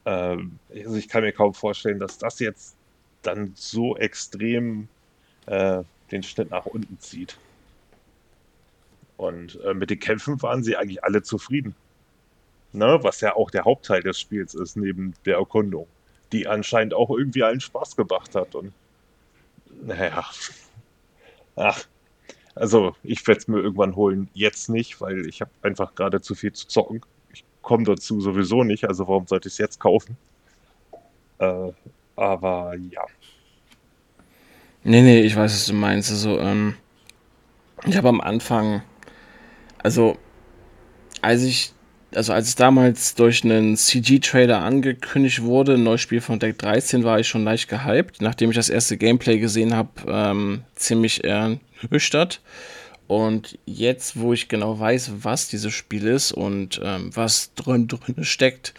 äh, 0.04 0.36
also 0.84 0.96
ich 0.96 1.08
kann 1.08 1.22
mir 1.22 1.32
kaum 1.32 1.54
vorstellen, 1.54 1.98
dass 1.98 2.18
das 2.18 2.40
jetzt 2.40 2.76
dann 3.22 3.52
so 3.54 3.96
extrem 3.96 4.86
äh, 5.46 5.82
den 6.10 6.22
Schnitt 6.22 6.50
nach 6.50 6.66
unten 6.66 7.00
zieht. 7.00 7.38
Und 9.16 9.58
äh, 9.62 9.72
mit 9.72 9.88
den 9.88 9.98
Kämpfen 9.98 10.42
waren 10.42 10.62
sie 10.62 10.76
eigentlich 10.76 11.02
alle 11.02 11.22
zufrieden. 11.22 11.74
Ne? 12.72 12.98
Was 13.00 13.22
ja 13.22 13.34
auch 13.34 13.50
der 13.50 13.64
Hauptteil 13.64 14.02
des 14.02 14.20
Spiels 14.20 14.52
ist, 14.52 14.76
neben 14.76 15.14
der 15.24 15.36
Erkundung. 15.36 15.86
Die 16.32 16.46
anscheinend 16.46 16.92
auch 16.92 17.08
irgendwie 17.08 17.44
allen 17.44 17.60
Spaß 17.60 17.96
gemacht 17.96 18.34
hat. 18.34 18.54
Und 18.54 18.74
naja. 19.80 20.22
Ach. 21.56 21.86
Also, 22.56 22.96
ich 23.02 23.26
werde 23.26 23.38
es 23.38 23.48
mir 23.48 23.58
irgendwann 23.60 23.94
holen. 23.94 24.28
Jetzt 24.34 24.68
nicht, 24.68 25.00
weil 25.00 25.26
ich 25.26 25.40
habe 25.40 25.50
einfach 25.62 25.94
gerade 25.94 26.20
zu 26.20 26.34
viel 26.34 26.52
zu 26.52 26.66
zocken. 26.66 27.02
Ich 27.32 27.44
komme 27.62 27.84
dazu 27.84 28.20
sowieso 28.20 28.64
nicht, 28.64 28.88
also 28.88 29.06
warum 29.06 29.26
sollte 29.26 29.48
ich 29.48 29.54
es 29.54 29.58
jetzt 29.58 29.78
kaufen? 29.78 30.16
Äh, 31.38 31.70
aber 32.16 32.74
ja. 32.90 33.02
Nee, 34.82 35.02
nee, 35.02 35.20
ich 35.20 35.36
weiß, 35.36 35.52
was 35.52 35.66
du 35.66 35.74
meinst. 35.74 36.10
Also, 36.10 36.38
ähm, 36.40 36.74
ich 37.84 37.96
habe 37.96 38.08
am 38.08 38.20
Anfang 38.20 38.82
also, 39.86 40.18
als 41.22 41.44
ich, 41.44 41.72
also 42.12 42.32
als 42.32 42.48
es 42.48 42.54
damals 42.56 43.14
durch 43.14 43.44
einen 43.44 43.76
CG-Trailer 43.76 44.60
angekündigt 44.60 45.42
wurde, 45.44 45.74
ein 45.74 45.84
neues 45.84 46.00
Spiel 46.00 46.20
von 46.20 46.40
Deck 46.40 46.58
13, 46.58 47.04
war 47.04 47.20
ich 47.20 47.28
schon 47.28 47.44
leicht 47.44 47.68
gehypt. 47.68 48.20
Nachdem 48.20 48.50
ich 48.50 48.56
das 48.56 48.68
erste 48.68 48.96
Gameplay 48.96 49.38
gesehen 49.38 49.76
habe, 49.76 49.90
ähm, 50.08 50.64
ziemlich 50.74 51.22
ernüchtert. 51.82 52.40
Und 53.06 53.58
jetzt, 53.66 54.18
wo 54.18 54.32
ich 54.32 54.48
genau 54.48 54.78
weiß, 54.78 55.12
was 55.22 55.48
dieses 55.48 55.72
Spiel 55.72 56.06
ist 56.06 56.32
und 56.32 56.80
ähm, 56.82 57.10
was 57.14 57.54
drin, 57.54 57.86
drin 57.86 58.24
steckt, 58.24 58.74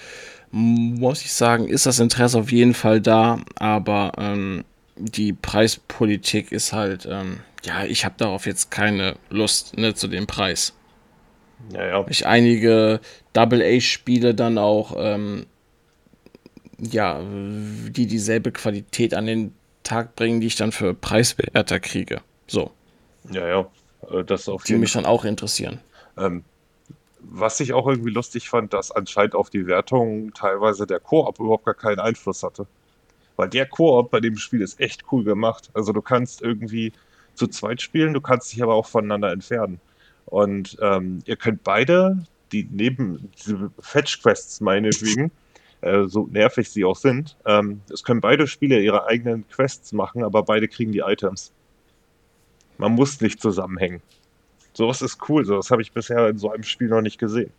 muss 0.51 1.22
ich 1.24 1.34
sagen, 1.34 1.68
ist 1.68 1.86
das 1.86 2.00
Interesse 2.00 2.39
auf 2.39 2.51
jeden 2.51 2.74
Fall 2.74 3.00
da, 3.00 3.39
aber 3.56 4.13
ähm, 4.18 4.66
die 4.98 5.34
Preispolitik 5.34 6.51
ist 6.51 6.74
halt, 6.74 7.08
ähm, 7.10 7.39
ja, 7.63 7.86
ich 7.86 8.06
habe 8.06 8.16
darauf 8.18 8.46
jetzt 8.46 8.72
keine 8.72 9.16
Lust 9.30 9.77
ne, 9.77 9.94
zu 9.94 10.08
dem 10.08 10.27
Preis. 10.27 10.74
Ja, 11.74 11.86
ja. 11.86 12.06
Ich 12.10 12.25
einige 12.25 13.00
Double-A-Spiele 13.34 14.36
dann 14.36 14.58
auch, 14.58 14.96
ähm, 14.98 15.46
ja, 16.80 17.22
die 17.24 18.06
dieselbe 18.08 18.51
Qualität 18.51 19.13
an 19.13 19.25
den 19.25 19.54
Tag 19.84 20.16
bringen, 20.16 20.42
die 20.42 20.48
ich 20.48 20.56
dann 20.56 20.72
für 20.72 20.94
preiswerter 20.94 21.80
kriege. 21.80 22.22
So. 22.46 22.72
Ja, 23.31 23.48
ja. 23.48 23.67
Äh, 24.10 24.24
das 24.24 24.48
auf 24.50 24.63
die 24.63 24.75
mich 24.75 24.93
dann 24.93 25.05
auch 25.05 25.25
interessieren. 25.25 25.79
Ähm, 26.17 26.43
was 27.19 27.60
ich 27.60 27.74
auch 27.74 27.88
irgendwie 27.88 28.12
lustig 28.12 28.50
fand, 28.50 28.74
dass 28.74 28.91
anscheinend 28.91 29.36
auf 29.36 29.50
die 29.50 29.67
Wertung 29.67 30.34
teilweise 30.34 30.88
der 30.88 31.00
Koop 31.00 31.39
überhaupt 31.39 31.65
gar 31.65 31.74
keinen 31.74 32.00
Einfluss 32.00 32.43
hatte. 32.43 32.67
Weil 33.36 33.50
der 33.50 33.65
Koop 33.67 34.12
bei 34.12 34.19
dem 34.19 34.38
Spiel 34.38 34.62
ist 34.62 34.79
echt 34.79 35.03
cool 35.12 35.24
gemacht. 35.24 35.69
Also 35.74 35.91
du 35.93 36.01
kannst 36.01 36.41
irgendwie 36.41 36.93
zu 37.36 37.48
zweit 37.48 37.81
spielen, 37.81 38.13
du 38.13 38.22
kannst 38.22 38.51
dich 38.53 38.63
aber 38.63 38.74
auch 38.74 38.88
voneinander 38.88 39.31
entfernen. 39.31 39.79
Und 40.25 40.77
ähm, 40.81 41.19
ihr 41.25 41.36
könnt 41.36 41.63
beide, 41.63 42.17
die 42.51 42.67
neben 42.69 43.31
diese 43.38 43.72
Fetch-Quests 43.79 44.62
meinetwegen, 44.62 45.31
äh, 45.81 46.05
so 46.05 46.27
nervig 46.31 46.69
sie 46.69 46.84
auch 46.84 46.96
sind, 46.96 47.38
ähm, 47.46 47.81
es 47.91 48.03
können 48.03 48.22
beide 48.22 48.48
Spieler 48.48 48.79
ihre 48.79 49.05
eigenen 49.05 49.48
Quests 49.48 49.93
machen, 49.93 50.24
aber 50.24 50.43
beide 50.43 50.67
kriegen 50.67 50.91
die 50.91 51.00
Items. 51.00 51.51
Man 52.77 52.93
muss 52.93 53.22
nicht 53.22 53.41
zusammenhängen. 53.41 54.01
Sowas 54.74 55.01
ist 55.01 55.17
cool, 55.29 55.43
sowas 55.46 55.72
habe 55.72 55.81
ich 55.81 55.91
bisher 55.91 56.27
in 56.29 56.38
so 56.38 56.51
einem 56.51 56.63
Spiel 56.63 56.88
noch 56.88 57.01
nicht 57.01 57.17
gesehen. 57.17 57.51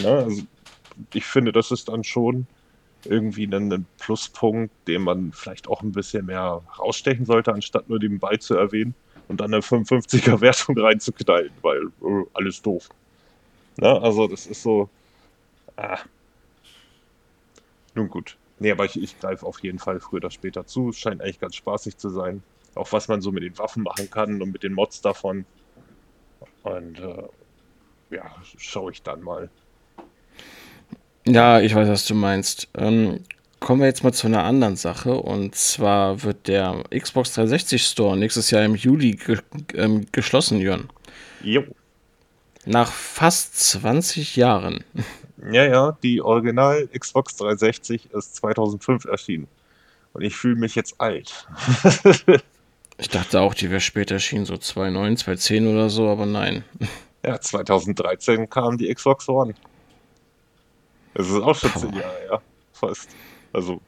Na, 0.00 0.18
also 0.18 0.42
ich 1.14 1.24
finde, 1.24 1.52
das 1.52 1.70
ist 1.70 1.88
dann 1.88 2.04
schon 2.04 2.46
irgendwie 3.04 3.44
ein 3.44 3.86
Pluspunkt, 3.98 4.72
den 4.88 5.02
man 5.02 5.32
vielleicht 5.32 5.68
auch 5.68 5.82
ein 5.82 5.92
bisschen 5.92 6.26
mehr 6.26 6.62
rausstechen 6.78 7.24
sollte, 7.24 7.52
anstatt 7.52 7.88
nur 7.88 7.98
nebenbei 7.98 8.36
zu 8.36 8.54
erwähnen 8.56 8.94
und 9.28 9.40
dann 9.40 9.52
eine 9.52 9.62
55er 9.62 10.40
Wertung 10.40 10.78
reinzuknallen, 10.84 11.50
weil 11.62 11.82
äh, 12.02 12.24
alles 12.34 12.62
doof. 12.62 12.88
Na, 13.76 13.98
also 13.98 14.26
das 14.26 14.46
ist 14.46 14.62
so. 14.62 14.88
Ah. 15.76 15.98
Nun 17.94 18.08
gut. 18.08 18.36
Nee, 18.58 18.70
aber 18.70 18.86
ich, 18.86 19.00
ich 19.00 19.18
greife 19.20 19.44
auf 19.44 19.62
jeden 19.62 19.78
Fall 19.78 20.00
früher 20.00 20.18
oder 20.18 20.30
später 20.30 20.66
zu. 20.66 20.92
Scheint 20.92 21.20
eigentlich 21.20 21.40
ganz 21.40 21.56
spaßig 21.56 21.98
zu 21.98 22.08
sein. 22.08 22.42
Auch 22.76 22.92
was 22.92 23.08
man 23.08 23.20
so 23.20 23.32
mit 23.32 23.42
den 23.42 23.58
Waffen 23.58 23.82
machen 23.82 24.10
kann 24.10 24.40
und 24.40 24.52
mit 24.52 24.62
den 24.62 24.74
Mods 24.74 25.00
davon. 25.00 25.44
Und 26.62 26.98
äh, 26.98 27.22
ja, 28.10 28.34
schaue 28.58 28.92
ich 28.92 29.02
dann 29.02 29.22
mal. 29.22 29.48
Ja, 31.26 31.60
ich 31.60 31.74
weiß, 31.74 31.88
was 31.88 32.06
du 32.06 32.14
meinst. 32.14 32.68
Ähm, 32.76 33.20
kommen 33.60 33.80
wir 33.80 33.88
jetzt 33.88 34.04
mal 34.04 34.12
zu 34.12 34.26
einer 34.26 34.44
anderen 34.44 34.76
Sache. 34.76 35.14
Und 35.14 35.54
zwar 35.54 36.22
wird 36.22 36.48
der 36.48 36.84
Xbox 36.90 37.32
360 37.34 37.84
Store 37.84 38.16
nächstes 38.16 38.50
Jahr 38.50 38.64
im 38.64 38.76
Juli 38.76 39.12
ge 39.12 39.38
ähm, 39.74 40.06
geschlossen, 40.12 40.58
Jörn. 40.58 40.88
Jo. 41.42 41.64
Nach 42.64 42.90
fast 42.90 43.58
20 43.58 44.36
Jahren. 44.36 44.84
Ja, 45.52 45.64
ja, 45.64 45.98
die 46.02 46.20
Original 46.20 46.88
Xbox 46.88 47.36
360 47.36 48.12
ist 48.12 48.36
2005 48.36 49.04
erschienen. 49.04 49.46
Und 50.12 50.22
ich 50.22 50.34
fühle 50.34 50.56
mich 50.56 50.74
jetzt 50.74 51.00
alt. 51.00 51.46
ich 52.98 53.08
dachte 53.08 53.40
auch, 53.40 53.54
die 53.54 53.70
wäre 53.70 53.80
später 53.80 54.14
erschienen, 54.14 54.46
so 54.46 54.56
2009, 54.56 55.16
2010 55.18 55.66
oder 55.66 55.90
so, 55.90 56.08
aber 56.08 56.26
nein. 56.26 56.64
Ja, 57.24 57.40
2013 57.40 58.48
kam 58.48 58.78
die 58.78 58.94
Xbox 58.94 59.28
One. 59.28 59.52
Das 61.14 61.28
ist 61.28 61.42
auch 61.42 61.56
schon 61.56 61.72
zehn 61.72 61.92
Jahre, 61.94 62.26
ja. 62.30 62.40
Fast. 62.72 63.08
Also 63.52 63.80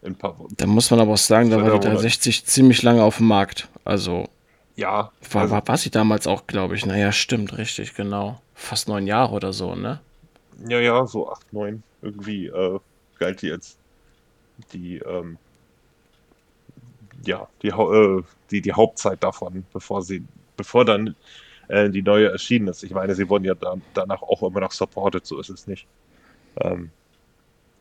in 0.00 0.12
ein 0.12 0.16
paar 0.16 0.36
Wochen. 0.36 0.52
Da 0.56 0.66
muss 0.66 0.90
man 0.90 0.98
aber 0.98 1.12
auch 1.12 1.18
sagen, 1.18 1.50
da 1.50 1.62
war 1.62 1.78
die 1.78 1.86
360 1.86 2.44
ziemlich 2.44 2.82
lange 2.82 3.04
auf 3.04 3.18
dem 3.18 3.28
Markt. 3.28 3.68
Also. 3.84 4.28
Ja. 4.74 5.12
War, 5.30 5.42
also, 5.42 5.54
war, 5.54 5.68
war 5.68 5.76
sie 5.76 5.90
damals 5.90 6.26
auch, 6.26 6.46
glaube 6.48 6.74
ich. 6.74 6.84
Naja, 6.84 7.12
stimmt, 7.12 7.56
richtig, 7.56 7.94
genau. 7.94 8.40
Fast 8.54 8.88
neun 8.88 9.06
Jahre 9.06 9.32
oder 9.34 9.52
so, 9.52 9.76
ne? 9.76 10.00
Ja, 10.66 10.80
ja, 10.80 11.06
so 11.06 11.30
acht, 11.30 11.52
neun. 11.52 11.84
Irgendwie 12.00 12.46
äh, 12.46 12.80
galt 13.18 13.42
die 13.42 13.48
jetzt 13.48 13.78
die, 14.72 14.98
ähm, 14.98 15.38
ja, 17.24 17.48
die, 17.62 17.68
äh, 17.68 18.22
die, 18.50 18.60
die 18.60 18.72
Hauptzeit 18.72 19.22
davon, 19.22 19.64
bevor 19.72 20.02
sie, 20.02 20.24
bevor 20.56 20.84
dann 20.84 21.16
äh, 21.68 21.88
die 21.90 22.02
neue 22.02 22.30
erschienen 22.30 22.68
ist. 22.68 22.82
Ich 22.82 22.92
meine, 22.92 23.14
sie 23.14 23.28
wurden 23.28 23.44
ja 23.44 23.54
dann, 23.54 23.82
danach 23.94 24.22
auch 24.22 24.42
immer 24.42 24.60
noch 24.60 24.72
supported, 24.72 25.26
so 25.26 25.40
ist 25.40 25.50
es 25.50 25.66
nicht. 25.66 25.86
Ähm, 26.60 26.90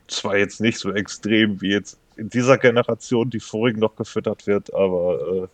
zwar 0.07 0.37
jetzt 0.37 0.61
nicht 0.61 0.77
so 0.77 0.91
extrem 0.91 1.61
wie 1.61 1.71
jetzt 1.71 1.97
in 2.15 2.29
dieser 2.29 2.57
Generation, 2.57 3.29
die 3.29 3.39
vorigen 3.39 3.79
noch 3.79 3.95
gefüttert 3.95 4.45
wird, 4.47 4.73
aber 4.73 5.49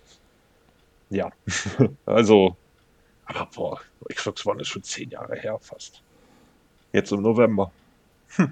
äh, 1.09 1.15
ja, 1.15 1.31
also, 2.05 2.55
aber 3.25 3.47
boah, 3.55 3.81
Xbox 4.13 4.45
One 4.45 4.61
ist 4.61 4.69
schon 4.69 4.83
zehn 4.83 5.09
Jahre 5.09 5.35
her 5.35 5.57
fast. 5.61 6.01
Jetzt 6.91 7.11
im 7.11 7.21
November. 7.21 7.71
Hm. 8.35 8.51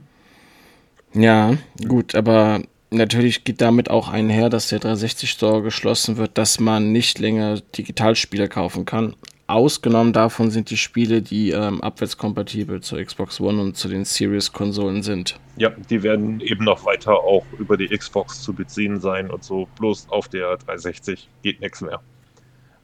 Ja, 1.14 1.58
gut, 1.88 2.14
aber 2.16 2.62
natürlich 2.96 3.44
geht 3.44 3.62
damit 3.62 3.90
auch 3.90 4.10
einher, 4.10 4.50
dass 4.50 4.70
der 4.70 4.80
360 4.80 5.30
Store 5.30 5.62
geschlossen 5.62 6.18
wird, 6.18 6.38
dass 6.38 6.60
man 6.60 6.92
nicht 6.92 7.20
länger 7.20 7.62
Digitalspiele 7.78 8.48
kaufen 8.48 8.86
kann. 8.86 9.16
Ausgenommen 9.48 10.12
davon 10.12 10.50
sind 10.50 10.72
die 10.72 10.78
Spiele, 10.78 11.22
die 11.22 11.52
ähm, 11.52 11.80
abwärtskompatibel 11.82 12.82
zur 12.82 13.04
Xbox 13.04 13.40
One 13.40 13.62
und 13.62 13.78
zu 13.78 13.88
den 13.88 14.04
Series-Konsolen 14.04 15.04
sind. 15.04 15.40
Ja, 15.58 15.70
die 15.70 16.02
werden 16.02 16.42
eben 16.42 16.66
noch 16.66 16.84
weiter 16.84 17.14
auch 17.14 17.46
über 17.60 17.78
die 17.78 17.88
Xbox 17.88 18.42
zu 18.42 18.54
beziehen 18.54 19.00
sein 19.00 19.30
und 19.30 19.44
so. 19.44 19.68
Bloß 19.78 20.10
auf 20.10 20.30
der 20.30 20.58
360 20.58 21.30
geht 21.44 21.62
nichts 21.62 21.82
mehr. 21.82 22.02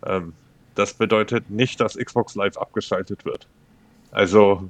Ähm, 0.05 0.33
das 0.75 0.93
bedeutet 0.93 1.49
nicht, 1.49 1.81
dass 1.81 1.97
Xbox 1.97 2.35
Live 2.35 2.57
abgeschaltet 2.57 3.25
wird. 3.25 3.47
Also, 4.11 4.69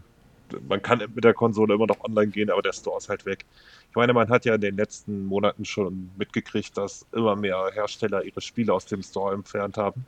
man 0.67 0.81
kann 0.81 0.99
mit 1.13 1.23
der 1.23 1.33
Konsole 1.33 1.73
immer 1.75 1.87
noch 1.87 2.03
online 2.03 2.31
gehen, 2.31 2.49
aber 2.49 2.61
der 2.61 2.73
Store 2.73 2.97
ist 2.97 3.09
halt 3.09 3.25
weg. 3.25 3.45
Ich 3.89 3.95
meine, 3.95 4.13
man 4.13 4.29
hat 4.29 4.45
ja 4.45 4.55
in 4.55 4.61
den 4.61 4.77
letzten 4.77 5.25
Monaten 5.25 5.65
schon 5.65 6.11
mitgekriegt, 6.17 6.77
dass 6.77 7.05
immer 7.11 7.35
mehr 7.35 7.71
Hersteller 7.73 8.23
ihre 8.23 8.41
Spiele 8.41 8.73
aus 8.73 8.85
dem 8.85 9.03
Store 9.03 9.33
entfernt 9.33 9.77
haben. 9.77 10.05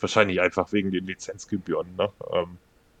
Wahrscheinlich 0.00 0.40
einfach 0.40 0.72
wegen 0.72 0.90
den 0.90 1.06
Lizenzgebühren. 1.06 1.88
Ne? 1.96 2.10
Ähm, 2.32 2.58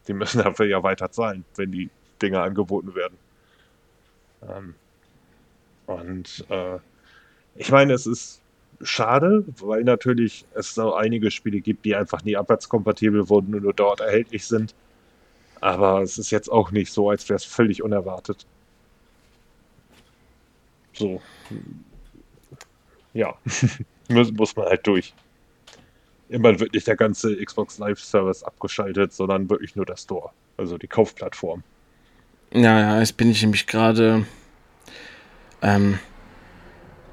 die 0.08 0.14
müssen 0.14 0.42
dafür 0.42 0.66
ja 0.66 0.82
weiter 0.82 1.10
zahlen, 1.10 1.44
wenn 1.56 1.72
die 1.72 1.90
Dinge 2.20 2.40
angeboten 2.40 2.94
werden. 2.94 3.18
Ähm, 4.42 4.74
und 5.86 6.44
äh, 6.48 6.78
ich 7.56 7.70
meine, 7.70 7.92
es 7.92 8.06
ist 8.06 8.40
schade, 8.80 9.44
weil 9.60 9.84
natürlich 9.84 10.44
es 10.54 10.74
so 10.74 10.94
einige 10.94 11.30
Spiele 11.30 11.60
gibt, 11.60 11.84
die 11.84 11.94
einfach 11.94 12.24
nie 12.24 12.36
abwärtskompatibel 12.36 13.28
wurden 13.28 13.54
und 13.54 13.62
nur 13.62 13.74
dort 13.74 14.00
erhältlich 14.00 14.46
sind. 14.46 14.74
Aber 15.64 16.02
es 16.02 16.18
ist 16.18 16.30
jetzt 16.30 16.50
auch 16.52 16.72
nicht 16.72 16.92
so, 16.92 17.08
als 17.08 17.28
wäre 17.28 17.36
es 17.36 17.44
völlig 17.44 17.82
unerwartet. 17.82 18.46
So. 20.92 21.22
Ja. 23.14 23.34
muss, 24.08 24.32
muss 24.32 24.54
man 24.56 24.66
halt 24.66 24.86
durch 24.86 25.14
immer 26.28 26.58
wird 26.58 26.74
nicht 26.74 26.86
der 26.86 26.96
ganze 26.96 27.36
Xbox 27.36 27.78
Live 27.78 28.00
Service 28.00 28.42
abgeschaltet, 28.42 29.12
sondern 29.12 29.48
wirklich 29.48 29.76
nur 29.76 29.86
der 29.86 29.96
Store, 29.96 30.30
also 30.56 30.78
die 30.78 30.86
Kaufplattform. 30.86 31.62
Ja, 32.52 32.80
ja, 32.80 33.00
jetzt 33.00 33.16
bin 33.16 33.30
ich 33.30 33.42
nämlich 33.42 33.66
gerade, 33.66 34.26
ähm, 35.62 35.98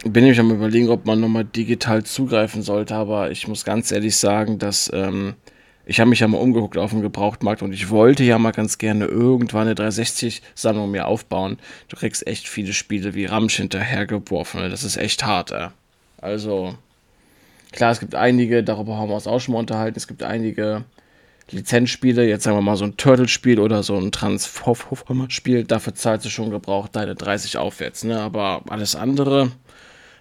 bin 0.04 0.26
ich 0.26 0.40
am 0.40 0.52
überlegen, 0.52 0.90
ob 0.90 1.06
man 1.06 1.20
nochmal 1.20 1.46
digital 1.46 2.04
zugreifen 2.04 2.62
sollte, 2.62 2.96
aber 2.96 3.32
ich 3.32 3.48
muss 3.48 3.66
ganz 3.66 3.92
ehrlich 3.92 4.16
sagen, 4.18 4.60
dass, 4.60 4.90
ähm, 4.94 5.36
ich 5.86 6.00
habe 6.00 6.10
mich 6.10 6.20
ja 6.20 6.28
mal 6.28 6.38
umgeguckt 6.38 6.78
auf 6.78 6.91
dem 6.91 7.02
Gebrauchtmarkt 7.02 7.62
und 7.62 7.74
ich 7.74 7.89
wollte 7.89 8.24
ja 8.24 8.38
mal 8.38 8.52
ganz 8.52 8.78
gerne 8.78 9.06
irgendwann 9.06 9.67
eine 9.67 9.74
360-Sammlung 9.74 10.91
mir 10.91 11.08
aufbauen. 11.08 11.58
Du 11.89 11.98
kriegst 11.98 12.26
echt 12.28 12.48
viele 12.48 12.74
Spiele 12.74 13.13
wie 13.13 13.26
Ramsch 13.26 13.58
hinterhergeworfen. 13.58 14.70
Das 14.70 14.84
ist 14.84 14.98
echt 14.98 15.26
hart, 15.26 15.52
ey. 15.52 15.67
Also, 16.22 16.76
Klar, 17.72 17.91
es 17.91 18.00
gibt 18.00 18.15
einige, 18.15 18.63
darüber 18.63 18.98
haben 18.98 19.10
wir 19.10 19.15
uns 19.15 19.28
auch 19.28 19.39
schon 19.39 19.54
mal 19.54 19.60
unterhalten, 19.60 19.98
es 19.98 20.08
gibt 20.08 20.24
einige 20.24 20.84
Lizenzspiele, 21.52 22.28
jetzt 22.28 22.44
sagen 22.44 22.58
wir 22.58 22.62
mal 22.62 22.76
so 22.76 22.84
ein 22.86 22.98
Turtle-Spiel 22.98 23.60
oder 23.60 23.82
so 23.82 23.98
ein 23.98 24.12
Transformer-Spiel, 24.12 25.63
dafür 25.63 25.96
zahlst 25.96 26.26
du 26.26 26.30
schon 26.30 26.52
gebraucht 26.52 26.96
deine 26.96 27.15
30 27.15 27.58
aufwärts, 27.58 28.04
ne? 28.04 28.20
Aber 28.20 28.63
alles 28.70 28.96
andere, 28.96 29.52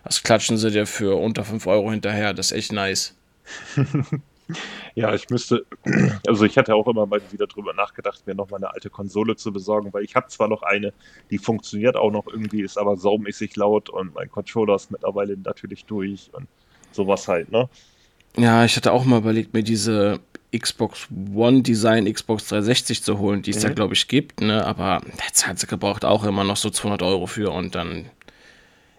das 0.04 0.22
klatschen 0.22 0.58
sie 0.58 0.70
dir 0.70 0.86
für 0.86 1.20
unter 1.20 1.44
5 1.44 1.66
Euro 1.66 1.90
hinterher, 1.90 2.34
das 2.34 2.52
ist 2.52 2.58
echt 2.58 2.72
nice. 2.72 3.14
ja, 4.94 5.14
ich 5.14 5.28
müsste, 5.30 5.66
also 6.26 6.44
ich 6.44 6.56
hatte 6.56 6.74
auch 6.74 6.86
immer 6.86 7.06
mal 7.06 7.20
wieder 7.30 7.46
drüber 7.46 7.72
nachgedacht, 7.72 8.26
mir 8.26 8.34
nochmal 8.34 8.58
eine 8.58 8.72
alte 8.72 8.90
Konsole 8.90 9.36
zu 9.36 9.52
besorgen, 9.52 9.92
weil 9.92 10.04
ich 10.04 10.14
habe 10.14 10.28
zwar 10.28 10.48
noch 10.48 10.62
eine, 10.62 10.92
die 11.30 11.38
funktioniert 11.38 11.96
auch 11.96 12.10
noch 12.10 12.26
irgendwie, 12.26 12.62
ist 12.62 12.78
aber 12.78 12.96
saumäßig 12.96 13.56
laut 13.56 13.88
und 13.88 14.14
mein 14.14 14.30
Controller 14.30 14.76
ist 14.76 14.90
mittlerweile 14.90 15.36
natürlich 15.36 15.84
durch 15.84 16.30
und 16.32 16.46
sowas 16.92 17.28
halt, 17.28 17.50
ne? 17.50 17.68
Ja, 18.36 18.64
ich 18.64 18.76
hatte 18.76 18.92
auch 18.92 19.04
mal 19.04 19.18
überlegt, 19.18 19.54
mir 19.54 19.64
diese 19.64 20.20
Xbox 20.56 21.08
One 21.34 21.62
Design 21.62 22.12
Xbox 22.12 22.48
360 22.48 23.02
zu 23.02 23.18
holen, 23.18 23.42
die 23.42 23.50
es 23.50 23.58
mhm. 23.58 23.62
da, 23.62 23.68
glaube 23.70 23.94
ich, 23.94 24.08
gibt, 24.08 24.40
ne? 24.40 24.64
Aber 24.64 25.00
der 25.04 25.32
zahlt 25.32 25.58
sie 25.58 25.66
gebraucht 25.66 26.04
auch 26.04 26.24
immer 26.24 26.44
noch 26.44 26.56
so 26.56 26.70
200 26.70 27.02
Euro 27.02 27.26
für 27.26 27.50
und 27.50 27.74
dann 27.74 28.10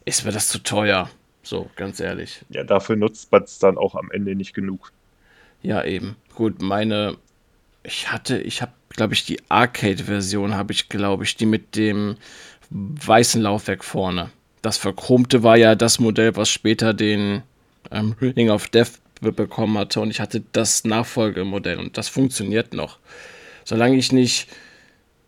ist 0.06 0.26
mir 0.26 0.32
das 0.32 0.48
zu 0.48 0.60
teuer. 0.60 1.10
So, 1.44 1.70
ganz 1.76 2.00
ehrlich. 2.00 2.46
Ja, 2.50 2.64
dafür 2.64 2.96
nutzt 2.96 3.32
man 3.32 3.44
es 3.44 3.60
dann 3.60 3.78
auch 3.78 3.96
am 3.96 4.12
Ende 4.12 4.36
nicht 4.36 4.54
genug. 4.54 4.92
Ja, 5.63 5.84
eben. 5.84 6.15
Gut, 6.36 6.62
meine, 6.62 7.17
ich 7.84 8.12
hatte, 8.12 8.39
ich 8.39 8.62
habe, 8.62 8.71
glaube 8.89 9.13
ich, 9.13 9.26
die 9.26 9.39
Arcade-Version 9.50 10.56
habe 10.56 10.74
ich, 10.74 10.89
glaube 10.89 11.24
ich, 11.24 11.36
die 11.36 11.45
mit 11.45 11.76
dem 11.76 12.17
weißen 12.69 13.41
Laufwerk 13.41 13.84
vorne. 13.84 14.32
Das 14.62 14.78
verchromte 14.78 15.43
war 15.43 15.58
ja 15.58 15.76
das 15.76 16.00
Modell, 16.00 16.36
was 16.36 16.50
später 16.50 16.93
den 16.93 17.43
ähm, 17.91 18.15
Ring 18.21 18.50
of 18.50 18.67
Death 18.69 19.00
bekommen 19.21 19.78
hatte 19.78 20.02
und 20.02 20.10
ich 20.10 20.19
hatte 20.19 20.41
das 20.52 20.84
Nachfolgemodell 20.84 21.78
und 21.78 21.97
das 21.97 22.10
funktioniert 22.10 22.74
noch. 22.74 22.97
Solange 23.65 23.97
ich 23.97 24.12
nicht 24.12 24.47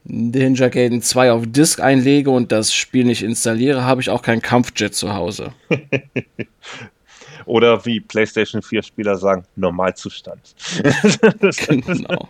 Ninja 0.04 0.70
Gaiden 0.70 1.02
2 1.02 1.32
auf 1.32 1.44
Disk 1.46 1.80
einlege 1.80 2.32
und 2.32 2.52
das 2.52 2.74
Spiel 2.74 3.06
nicht 3.06 3.24
installiere, 3.24 3.84
habe 3.84 4.02
ich 4.02 4.10
auch 4.10 4.22
keinen 4.22 4.42
Kampfjet 4.42 4.96
zu 4.96 5.14
Hause. 5.14 5.54
Oder 7.46 7.86
wie 7.86 8.00
PlayStation 8.00 8.62
4 8.62 8.84
Spieler 8.84 9.18
sagen, 9.18 9.46
Normalzustand. 9.56 10.56
genau. 11.68 12.30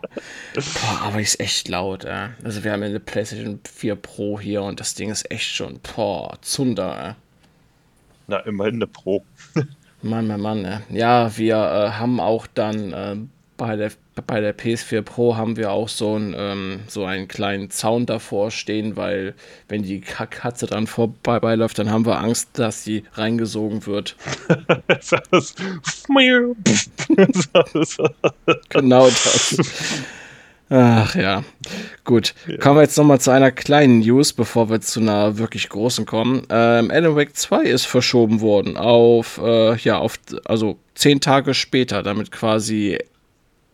Boah, 0.54 1.02
aber 1.04 1.22
ist 1.22 1.40
echt 1.40 1.68
laut, 1.68 2.06
ey. 2.06 2.30
Also 2.44 2.64
wir 2.64 2.72
haben 2.72 2.84
eine 2.84 3.00
PlayStation 3.00 3.60
4 3.64 3.96
Pro 3.96 4.40
hier 4.40 4.64
und 4.64 4.80
das 4.80 4.96
Ding 4.96 5.10
ist 5.10 5.30
echt 5.32 5.50
schon, 5.50 5.80
boah, 5.96 6.38
Zunder, 6.42 7.08
ey. 7.10 7.14
Na, 8.28 8.38
immerhin 8.40 8.76
eine 8.76 8.88
Pro. 8.88 9.24
Mann, 10.02 10.28
Mann, 10.28 10.42
Mann. 10.42 10.84
Ja, 10.90 11.38
wir 11.38 11.56
äh, 11.56 11.92
haben 11.92 12.20
auch 12.20 12.46
dann 12.48 12.94
äh, 12.94 13.16
bei, 13.58 13.76
der, 13.76 13.92
bei 14.22 14.42
der 14.42 14.56
PS4 14.58 15.02
Pro 15.02 15.36
haben 15.36 15.58
wir 15.58 15.72
auch 15.72 15.90
so, 15.90 16.16
ein, 16.16 16.36
ähm, 16.38 16.82
so 16.88 17.06
einen 17.06 17.28
kleinen 17.28 17.72
Zaun 17.72 18.06
davor 18.06 18.52
stehen, 18.52 18.96
weil 18.96 19.34
wenn 19.68 19.82
die 19.84 20.02
Katze 20.02 20.68
dann 20.68 20.88
vorbeiläuft, 20.88 21.80
dann 21.80 21.90
haben 21.90 22.06
wir 22.06 22.20
Angst, 22.20 22.50
dass 22.54 22.84
sie 22.84 23.04
reingesogen 23.14 23.88
wird. 23.88 24.16
genau 28.70 29.08
das. 29.08 29.58
Ach 30.70 31.16
ja, 31.16 31.44
gut. 32.04 32.34
Ja. 32.48 32.58
Kommen 32.58 32.78
wir 32.78 32.82
jetzt 32.82 32.98
nochmal 32.98 33.20
zu 33.20 33.32
einer 33.32 33.52
kleinen 33.52 34.00
News, 34.00 34.34
bevor 34.34 34.70
wir 34.70 34.82
zu 34.82 35.02
einer 35.02 35.38
wirklich 35.38 35.70
großen 35.70 36.06
kommen. 36.06 36.44
Ähm, 36.50 36.90
Alan 36.90 37.16
Wake 37.16 37.36
2 37.36 37.64
ist 37.64 37.86
verschoben 37.86 38.42
worden 38.42 38.78
auf, 38.78 39.40
äh, 39.44 39.76
ja, 39.78 39.98
auf, 39.98 40.18
also 40.46 40.78
zehn 40.96 41.20
Tage 41.20 41.54
später, 41.54 42.02
damit 42.02 42.32
quasi 42.32 42.98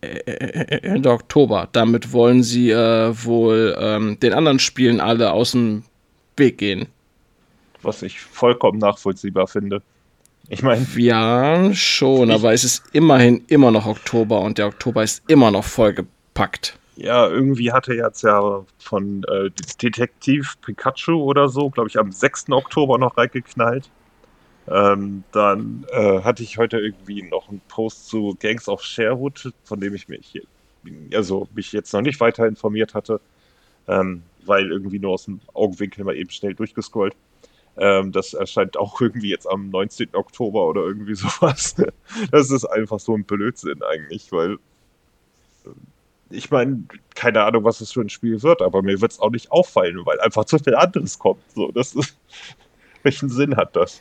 Ende 0.00 1.10
Oktober. 1.10 1.68
Damit 1.72 2.12
wollen 2.12 2.42
sie 2.42 2.70
äh, 2.70 3.12
wohl 3.24 3.76
ähm, 3.78 4.18
den 4.20 4.32
anderen 4.32 4.58
Spielen 4.58 5.00
alle 5.00 5.32
aus 5.32 5.52
dem 5.52 5.84
Weg 6.36 6.58
gehen. 6.58 6.86
Was 7.82 8.02
ich 8.02 8.20
vollkommen 8.20 8.78
nachvollziehbar 8.78 9.46
finde. 9.46 9.82
Ich 10.48 10.62
meine. 10.62 10.84
Ja, 10.96 11.72
schon, 11.74 12.30
aber 12.30 12.52
es 12.52 12.64
ist 12.64 12.82
immerhin 12.92 13.44
immer 13.46 13.70
noch 13.70 13.86
Oktober 13.86 14.40
und 14.40 14.58
der 14.58 14.66
Oktober 14.66 15.02
ist 15.02 15.22
immer 15.28 15.50
noch 15.50 15.64
vollgepackt 15.64 16.76
Ja, 16.96 17.28
irgendwie 17.28 17.72
hatte 17.72 17.94
jetzt 17.94 18.22
ja 18.22 18.64
von 18.78 19.24
äh, 19.28 19.50
Detektiv 19.80 20.56
Pikachu 20.60 21.22
oder 21.22 21.48
so, 21.48 21.70
glaube 21.70 21.88
ich, 21.88 21.98
am 21.98 22.10
6. 22.10 22.50
Oktober 22.50 22.98
noch 22.98 23.16
reingeknallt. 23.16 23.88
Ähm, 24.70 25.24
dann 25.32 25.84
äh, 25.90 26.22
hatte 26.22 26.44
ich 26.44 26.56
heute 26.56 26.78
irgendwie 26.78 27.22
noch 27.22 27.48
einen 27.48 27.60
Post 27.68 28.06
zu 28.08 28.36
Gangs 28.38 28.68
of 28.68 28.82
Sherwood, 28.82 29.52
von 29.64 29.80
dem 29.80 29.94
ich 29.94 30.08
mich, 30.08 30.40
also 31.12 31.48
mich 31.54 31.72
jetzt 31.72 31.92
noch 31.92 32.02
nicht 32.02 32.20
weiter 32.20 32.46
informiert 32.46 32.94
hatte, 32.94 33.20
ähm, 33.88 34.22
weil 34.46 34.70
irgendwie 34.70 35.00
nur 35.00 35.12
aus 35.12 35.24
dem 35.24 35.40
Augenwinkel 35.54 36.04
mal 36.04 36.16
eben 36.16 36.30
schnell 36.30 36.54
durchgescrollt. 36.54 37.16
Ähm, 37.76 38.12
das 38.12 38.32
erscheint 38.32 38.76
auch 38.76 39.00
irgendwie 39.00 39.30
jetzt 39.30 39.48
am 39.48 39.70
19. 39.70 40.10
Oktober 40.14 40.66
oder 40.68 40.82
irgendwie 40.82 41.14
sowas. 41.16 41.74
Das 42.30 42.50
ist 42.50 42.64
einfach 42.64 43.00
so 43.00 43.16
ein 43.16 43.24
Blödsinn 43.24 43.82
eigentlich, 43.82 44.30
weil 44.30 44.52
äh, 45.64 45.70
ich 46.30 46.52
meine, 46.52 46.84
keine 47.16 47.42
Ahnung, 47.42 47.64
was 47.64 47.80
es 47.80 47.90
für 47.90 48.02
ein 48.02 48.08
Spiel 48.08 48.40
wird, 48.44 48.62
aber 48.62 48.82
mir 48.82 49.00
wird 49.00 49.10
es 49.10 49.18
auch 49.18 49.30
nicht 49.30 49.50
auffallen, 49.50 50.06
weil 50.06 50.20
einfach 50.20 50.44
zu 50.44 50.60
viel 50.60 50.76
anderes 50.76 51.18
kommt. 51.18 51.42
So, 51.54 51.72
das 51.72 51.94
ist, 51.96 52.16
welchen 53.02 53.28
Sinn 53.30 53.56
hat 53.56 53.74
das? 53.74 54.00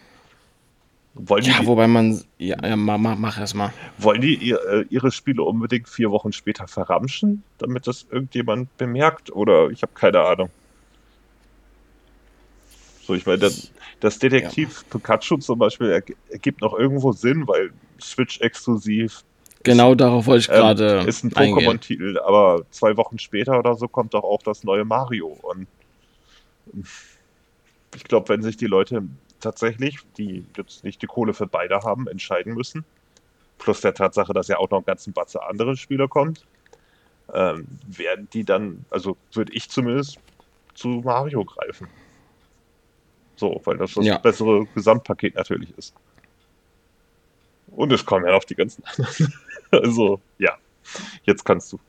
Wollen 1.22 1.44
ja, 1.44 1.60
die, 1.60 1.68
wobei 1.68 1.88
man, 1.88 2.22
ja, 2.38 2.56
ja 2.66 2.76
mach, 2.78 3.18
mach 3.18 3.38
erst 3.38 3.54
mal. 3.54 3.74
Wollen 3.98 4.22
die 4.22 4.36
ihr, 4.36 4.60
äh, 4.70 4.86
ihre 4.90 5.12
Spiele 5.12 5.44
unbedingt 5.44 5.90
vier 5.90 6.12
Wochen 6.12 6.32
später 6.32 6.68
verramschen, 6.68 7.44
damit 7.58 7.88
das 7.88 8.06
irgendjemand 8.10 8.76
bemerkt? 8.78 9.30
Oder 9.32 9.70
ich 9.70 9.82
habe 9.82 9.92
keine 9.94 10.22
Ahnung. 10.22 10.50
So, 13.06 13.16
ich 13.16 13.26
meine, 13.26 13.40
das, 13.40 13.70
das 14.00 14.18
Detektiv 14.20 14.84
ja. 14.84 14.98
Pikachu 14.98 15.38
zum 15.38 15.60
Beispiel 15.60 16.02
ergibt 16.30 16.62
noch 16.62 16.74
irgendwo 16.78 17.12
Sinn, 17.12 17.46
weil 17.48 17.72
Switch 18.00 18.40
exklusiv. 18.40 19.26
Genau 19.64 19.92
ist, 19.92 20.00
darauf 20.00 20.26
wollte 20.26 20.42
ich 20.42 20.48
gerade. 20.48 21.00
Ähm, 21.02 21.08
ist 21.08 21.26
ein 21.26 21.32
Pokémon-Titel, 21.32 22.18
aber 22.20 22.64
zwei 22.72 22.96
Wochen 22.96 23.20
später 23.20 23.60
oder 23.60 23.76
so 23.76 23.90
kommt 23.90 24.14
doch 24.14 24.24
auch 24.24 24.42
das 24.42 24.64
neue 24.64 24.86
Mario. 24.86 25.38
Und 25.42 25.68
ich 27.94 28.04
glaube, 28.06 28.30
wenn 28.30 28.42
sich 28.42 28.56
die 28.56 28.68
Leute 28.68 29.04
tatsächlich, 29.40 29.98
die 30.18 30.46
jetzt 30.58 30.84
nicht 30.84 31.02
die 31.02 31.08
Kohle 31.08 31.34
für 31.34 31.48
beide 31.48 31.82
haben, 31.82 32.08
entscheiden 32.08 32.54
müssen, 32.54 32.86
plus 33.58 33.82
der 33.82 33.94
Tatsache, 33.94 34.34
dass 34.34 34.48
ja 34.48 34.58
auch 34.58 34.70
noch 34.70 34.80
ein 34.80 34.86
ganzen 34.86 35.14
Batze 35.14 35.44
andere 35.44 35.78
Spieler 35.78 36.08
kommt, 36.08 36.46
ähm, 37.34 37.68
werden 37.88 38.28
die 38.34 38.44
dann, 38.44 38.86
also 38.90 39.18
würde 39.34 39.54
ich 39.54 39.70
zumindest 39.70 40.20
zu 40.74 41.02
Mario 41.04 41.46
greifen. 41.46 41.88
So, 43.36 43.62
weil 43.64 43.78
das 43.78 43.94
das 43.94 44.06
ja. 44.06 44.18
bessere 44.18 44.66
Gesamtpaket 44.76 45.36
natürlich 45.36 45.78
ist. 45.78 45.94
Und 47.68 47.92
es 47.94 48.06
kommen 48.06 48.26
ja 48.26 48.32
noch 48.32 48.44
die 48.44 48.56
ganzen 48.56 48.84
anderen. 48.84 49.34
also, 49.72 50.20
ja, 50.38 50.58
jetzt 51.24 51.46
kannst 51.46 51.72
du. 51.72 51.80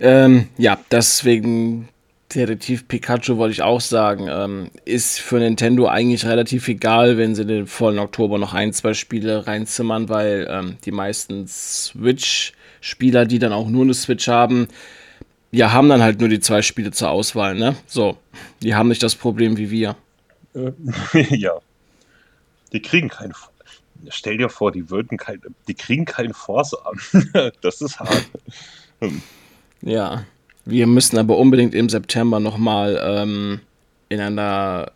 Ähm, 0.00 0.48
ja, 0.58 0.78
deswegen 0.90 1.88
Detektiv 2.34 2.88
Pikachu 2.88 3.36
wollte 3.36 3.52
ich 3.52 3.62
auch 3.62 3.80
sagen, 3.80 4.26
ähm, 4.28 4.70
ist 4.84 5.20
für 5.20 5.38
Nintendo 5.38 5.86
eigentlich 5.86 6.26
relativ 6.26 6.66
egal, 6.66 7.18
wenn 7.18 7.34
sie 7.36 7.46
den 7.46 7.66
vollen 7.66 8.00
Oktober 8.00 8.38
noch 8.38 8.52
ein, 8.52 8.72
zwei 8.72 8.94
Spiele 8.94 9.46
reinzimmern, 9.46 10.08
weil 10.08 10.48
ähm, 10.50 10.76
die 10.84 10.90
meisten 10.90 11.46
Switch-Spieler, 11.46 13.26
die 13.26 13.38
dann 13.38 13.52
auch 13.52 13.68
nur 13.68 13.84
eine 13.84 13.94
Switch 13.94 14.26
haben, 14.26 14.66
ja, 15.52 15.72
haben 15.72 15.88
dann 15.88 16.02
halt 16.02 16.18
nur 16.18 16.28
die 16.28 16.40
zwei 16.40 16.62
Spiele 16.62 16.90
zur 16.90 17.10
Auswahl, 17.10 17.54
ne? 17.54 17.76
So, 17.86 18.18
die 18.60 18.74
haben 18.74 18.88
nicht 18.88 19.02
das 19.02 19.14
Problem 19.14 19.56
wie 19.56 19.70
wir. 19.70 19.96
ja. 21.30 21.52
Die 22.72 22.82
kriegen 22.82 23.08
keinen. 23.08 23.34
Stell 24.08 24.36
dir 24.36 24.48
vor, 24.48 24.72
die 24.72 24.90
würden 24.90 25.16
kein, 25.16 25.40
die 25.68 25.74
kriegen 25.74 26.04
keinen 26.04 26.34
Force 26.34 26.74
an. 26.74 27.52
das 27.62 27.80
ist 27.80 28.00
hart. 28.00 28.26
Ja. 29.82 30.24
Wir 30.66 30.88
müssen 30.88 31.16
aber 31.16 31.38
unbedingt 31.38 31.74
im 31.74 31.88
September 31.88 32.40
nochmal 32.40 33.00
ähm, 33.02 33.60
in 34.08 34.20
einer 34.20 34.90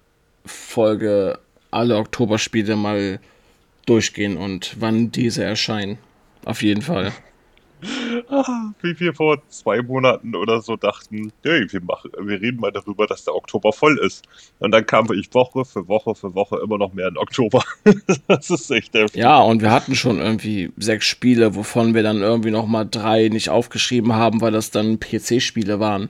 Folge 0.45 1.39
alle 1.71 1.97
Oktoberspiele 1.97 2.75
mal 2.75 3.21
durchgehen 3.87 4.37
und 4.37 4.77
wann 4.81 5.13
diese 5.13 5.45
erscheinen. 5.45 5.99
Auf 6.45 6.63
jeden 6.63 6.83
Fall. 6.83 7.13
Wie 8.83 9.01
wir 9.01 9.15
vor 9.15 9.43
zwei 9.49 9.83
Monaten 9.83 10.35
oder 10.35 10.61
so 10.61 10.77
dachten, 10.77 11.33
hey, 11.43 11.67
wir, 11.71 11.81
machen, 11.83 12.11
wir 12.19 12.41
reden 12.41 12.61
mal 12.61 12.73
darüber, 12.73 13.07
dass 13.07 13.25
der 13.25 13.35
Oktober 13.35 13.73
voll 13.73 13.99
ist. 13.99 14.25
Und 14.59 14.73
dann 14.73 14.87
kam 14.87 15.11
ich 15.13 15.33
Woche 15.35 15.65
für 15.65 15.89
Woche 15.89 16.15
für 16.15 16.35
Woche 16.35 16.61
immer 16.63 16.79
noch 16.79 16.93
mehr 16.93 17.09
in 17.09 17.17
Oktober. 17.17 17.63
das 18.29 18.51
ist 18.51 18.71
echt 18.71 18.95
heftig. 18.95 19.21
Ja, 19.21 19.41
und 19.41 19.63
wir 19.63 19.71
hatten 19.71 19.95
schon 19.95 20.19
irgendwie 20.19 20.73
sechs 20.77 21.07
Spiele, 21.07 21.55
wovon 21.55 21.95
wir 21.95 22.03
dann 22.03 22.19
irgendwie 22.19 22.51
noch 22.51 22.67
mal 22.67 22.85
drei 22.85 23.29
nicht 23.29 23.51
aufgeschrieben 23.51 24.15
haben, 24.15 24.41
weil 24.41 24.53
das 24.53 24.71
dann 24.71 25.01
PC-Spiele 25.01 25.81
waren. 25.81 26.09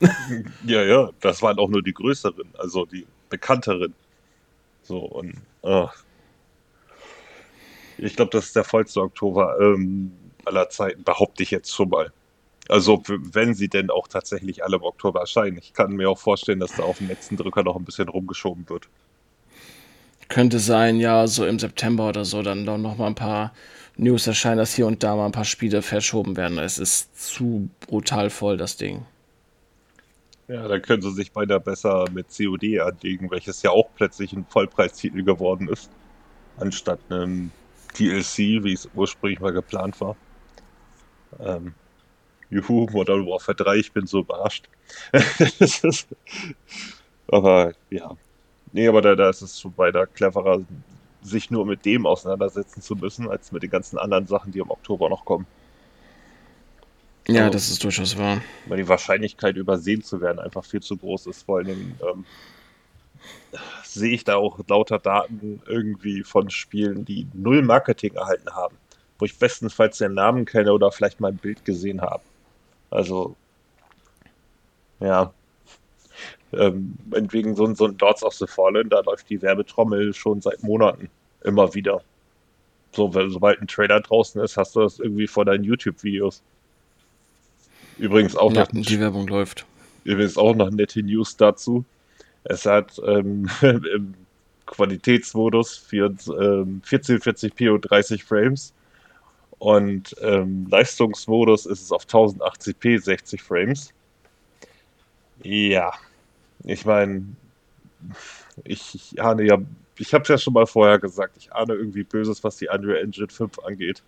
ja, 0.64 0.82
ja, 0.84 1.10
das 1.20 1.42
waren 1.42 1.58
auch 1.58 1.68
nur 1.68 1.82
die 1.82 1.92
größeren, 1.92 2.46
also 2.56 2.84
die 2.84 3.06
bekannteren. 3.28 3.94
So, 4.82 4.98
und 4.98 5.34
oh. 5.62 5.88
ich 7.98 8.16
glaube, 8.16 8.30
das 8.30 8.46
ist 8.46 8.56
der 8.56 8.64
vollste 8.64 9.00
Oktober. 9.00 9.56
Ähm, 9.60 10.12
aller 10.48 10.68
Zeiten, 10.70 11.04
behaupte 11.04 11.42
ich 11.42 11.50
jetzt 11.50 11.72
schon 11.74 11.90
mal. 11.90 12.12
Also, 12.68 13.02
wenn 13.06 13.54
sie 13.54 13.68
denn 13.68 13.90
auch 13.90 14.08
tatsächlich 14.08 14.62
alle 14.64 14.76
im 14.76 14.82
Oktober 14.82 15.20
erscheinen. 15.20 15.56
Ich 15.58 15.72
kann 15.72 15.92
mir 15.92 16.10
auch 16.10 16.18
vorstellen, 16.18 16.60
dass 16.60 16.74
da 16.74 16.82
auf 16.82 16.98
dem 16.98 17.08
letzten 17.08 17.36
Drücker 17.36 17.62
noch 17.62 17.76
ein 17.76 17.84
bisschen 17.84 18.08
rumgeschoben 18.08 18.68
wird. 18.68 18.88
Könnte 20.28 20.58
sein, 20.58 21.00
ja, 21.00 21.26
so 21.26 21.46
im 21.46 21.58
September 21.58 22.10
oder 22.10 22.26
so, 22.26 22.42
dann 22.42 22.66
doch 22.66 22.76
noch 22.76 22.98
mal 22.98 23.06
ein 23.06 23.14
paar 23.14 23.54
News 23.96 24.26
erscheinen, 24.26 24.58
dass 24.58 24.74
hier 24.74 24.86
und 24.86 25.02
da 25.02 25.16
mal 25.16 25.24
ein 25.24 25.32
paar 25.32 25.46
Spiele 25.46 25.80
verschoben 25.80 26.36
werden. 26.36 26.58
Es 26.58 26.76
ist 26.78 27.18
zu 27.18 27.70
brutal 27.80 28.28
voll, 28.28 28.58
das 28.58 28.76
Ding. 28.76 29.06
Ja, 30.48 30.68
dann 30.68 30.80
können 30.82 31.02
sie 31.02 31.12
sich 31.12 31.32
beinahe 31.32 31.60
besser 31.60 32.06
mit 32.12 32.26
COD 32.28 32.80
anlegen, 32.80 33.30
welches 33.30 33.62
ja 33.62 33.70
auch 33.70 33.88
plötzlich 33.96 34.32
ein 34.32 34.46
Vollpreistitel 34.48 35.22
geworden 35.22 35.68
ist, 35.68 35.90
anstatt 36.58 37.00
einem 37.10 37.50
DLC, 37.98 38.62
wie 38.62 38.72
es 38.72 38.88
ursprünglich 38.94 39.40
mal 39.40 39.52
geplant 39.52 40.00
war. 40.00 40.16
Ähm, 41.40 41.74
juhu, 42.50 42.88
Modern 42.90 43.26
Warfare 43.26 43.56
3, 43.56 43.76
ich 43.76 43.92
bin 43.92 44.06
so 44.06 44.20
überrascht. 44.20 44.68
aber 47.28 47.72
ja. 47.90 48.16
Nee, 48.72 48.88
aber 48.88 49.02
da, 49.02 49.14
da 49.14 49.30
ist 49.30 49.42
es 49.42 49.60
schon 49.60 49.76
weiter 49.76 50.06
cleverer, 50.06 50.60
sich 51.22 51.50
nur 51.50 51.66
mit 51.66 51.84
dem 51.84 52.06
auseinandersetzen 52.06 52.82
zu 52.82 52.96
müssen, 52.96 53.28
als 53.28 53.50
mit 53.52 53.62
den 53.62 53.70
ganzen 53.70 53.98
anderen 53.98 54.26
Sachen, 54.26 54.52
die 54.52 54.58
im 54.58 54.70
Oktober 54.70 55.08
noch 55.08 55.24
kommen. 55.24 55.46
Ja, 57.26 57.42
also, 57.42 57.52
das 57.52 57.70
ist 57.70 57.84
durchaus 57.84 58.16
wahr. 58.16 58.40
Weil 58.66 58.78
die 58.78 58.88
Wahrscheinlichkeit, 58.88 59.56
übersehen 59.56 60.02
zu 60.02 60.20
werden, 60.20 60.38
einfach 60.38 60.64
viel 60.64 60.80
zu 60.80 60.96
groß 60.96 61.26
ist. 61.26 61.42
Vor 61.44 61.58
allem 61.58 61.94
ähm, 62.00 62.24
sehe 63.84 64.14
ich 64.14 64.24
da 64.24 64.36
auch 64.36 64.58
lauter 64.68 64.98
Daten 64.98 65.60
irgendwie 65.66 66.22
von 66.22 66.50
Spielen, 66.50 67.04
die 67.04 67.26
null 67.34 67.62
Marketing 67.62 68.14
erhalten 68.14 68.50
haben 68.54 68.76
wo 69.18 69.24
ich 69.24 69.38
bestenfalls 69.38 69.98
den 69.98 70.14
Namen 70.14 70.44
kenne 70.44 70.72
oder 70.72 70.92
vielleicht 70.92 71.20
mal 71.20 71.28
ein 71.28 71.36
Bild 71.36 71.64
gesehen 71.64 72.00
habe. 72.00 72.22
Also, 72.90 73.36
ja. 75.00 75.32
Ähm, 76.52 76.94
entwegen 77.12 77.54
so, 77.54 77.72
so 77.74 77.86
ein 77.86 77.98
Dots 77.98 78.22
of 78.22 78.34
the 78.34 78.46
Fallen, 78.46 78.88
da 78.88 79.00
läuft 79.00 79.28
die 79.28 79.42
Werbetrommel 79.42 80.14
schon 80.14 80.40
seit 80.40 80.62
Monaten 80.62 81.10
immer 81.44 81.74
wieder. 81.74 82.02
So, 82.92 83.14
weil, 83.14 83.28
sobald 83.28 83.60
ein 83.60 83.68
Trailer 83.68 84.00
draußen 84.00 84.40
ist, 84.40 84.56
hast 84.56 84.74
du 84.74 84.80
das 84.80 84.98
irgendwie 84.98 85.26
vor 85.26 85.44
deinen 85.44 85.64
YouTube-Videos. 85.64 86.42
Übrigens 87.98 88.34
auch 88.36 88.52
ja, 88.52 88.60
noch. 88.62 88.68
Die 88.72 89.00
Werbung 89.00 89.26
läuft. 89.26 89.66
Übrigens 90.04 90.38
auch 90.38 90.54
noch 90.54 90.70
nette 90.70 91.02
News 91.02 91.36
dazu. 91.36 91.84
Es 92.44 92.64
hat 92.64 92.98
ähm, 93.06 93.50
im 93.60 94.14
Qualitätsmodus 94.64 95.76
für 95.76 96.06
ähm, 96.06 96.80
1440p 96.86 97.70
und 97.70 97.82
30 97.82 98.24
Frames 98.24 98.72
und 99.58 100.14
ähm, 100.20 100.66
Leistungsmodus 100.70 101.66
ist 101.66 101.82
es 101.82 101.92
auf 101.92 102.04
1080p 102.04 103.00
60 103.00 103.42
Frames. 103.42 103.92
Ja, 105.42 105.92
ich 106.64 106.84
meine, 106.84 107.24
ich, 108.64 108.94
ich 108.94 109.20
ahne 109.20 109.44
ja, 109.44 109.58
ich 109.98 110.14
habe 110.14 110.22
es 110.22 110.28
ja 110.28 110.38
schon 110.38 110.52
mal 110.52 110.66
vorher 110.66 110.98
gesagt, 110.98 111.36
ich 111.38 111.52
ahne 111.52 111.74
irgendwie 111.74 112.04
Böses, 112.04 112.42
was 112.44 112.56
die 112.56 112.68
Unreal 112.68 113.02
Engine 113.02 113.28
5 113.28 113.58
angeht. 113.60 114.02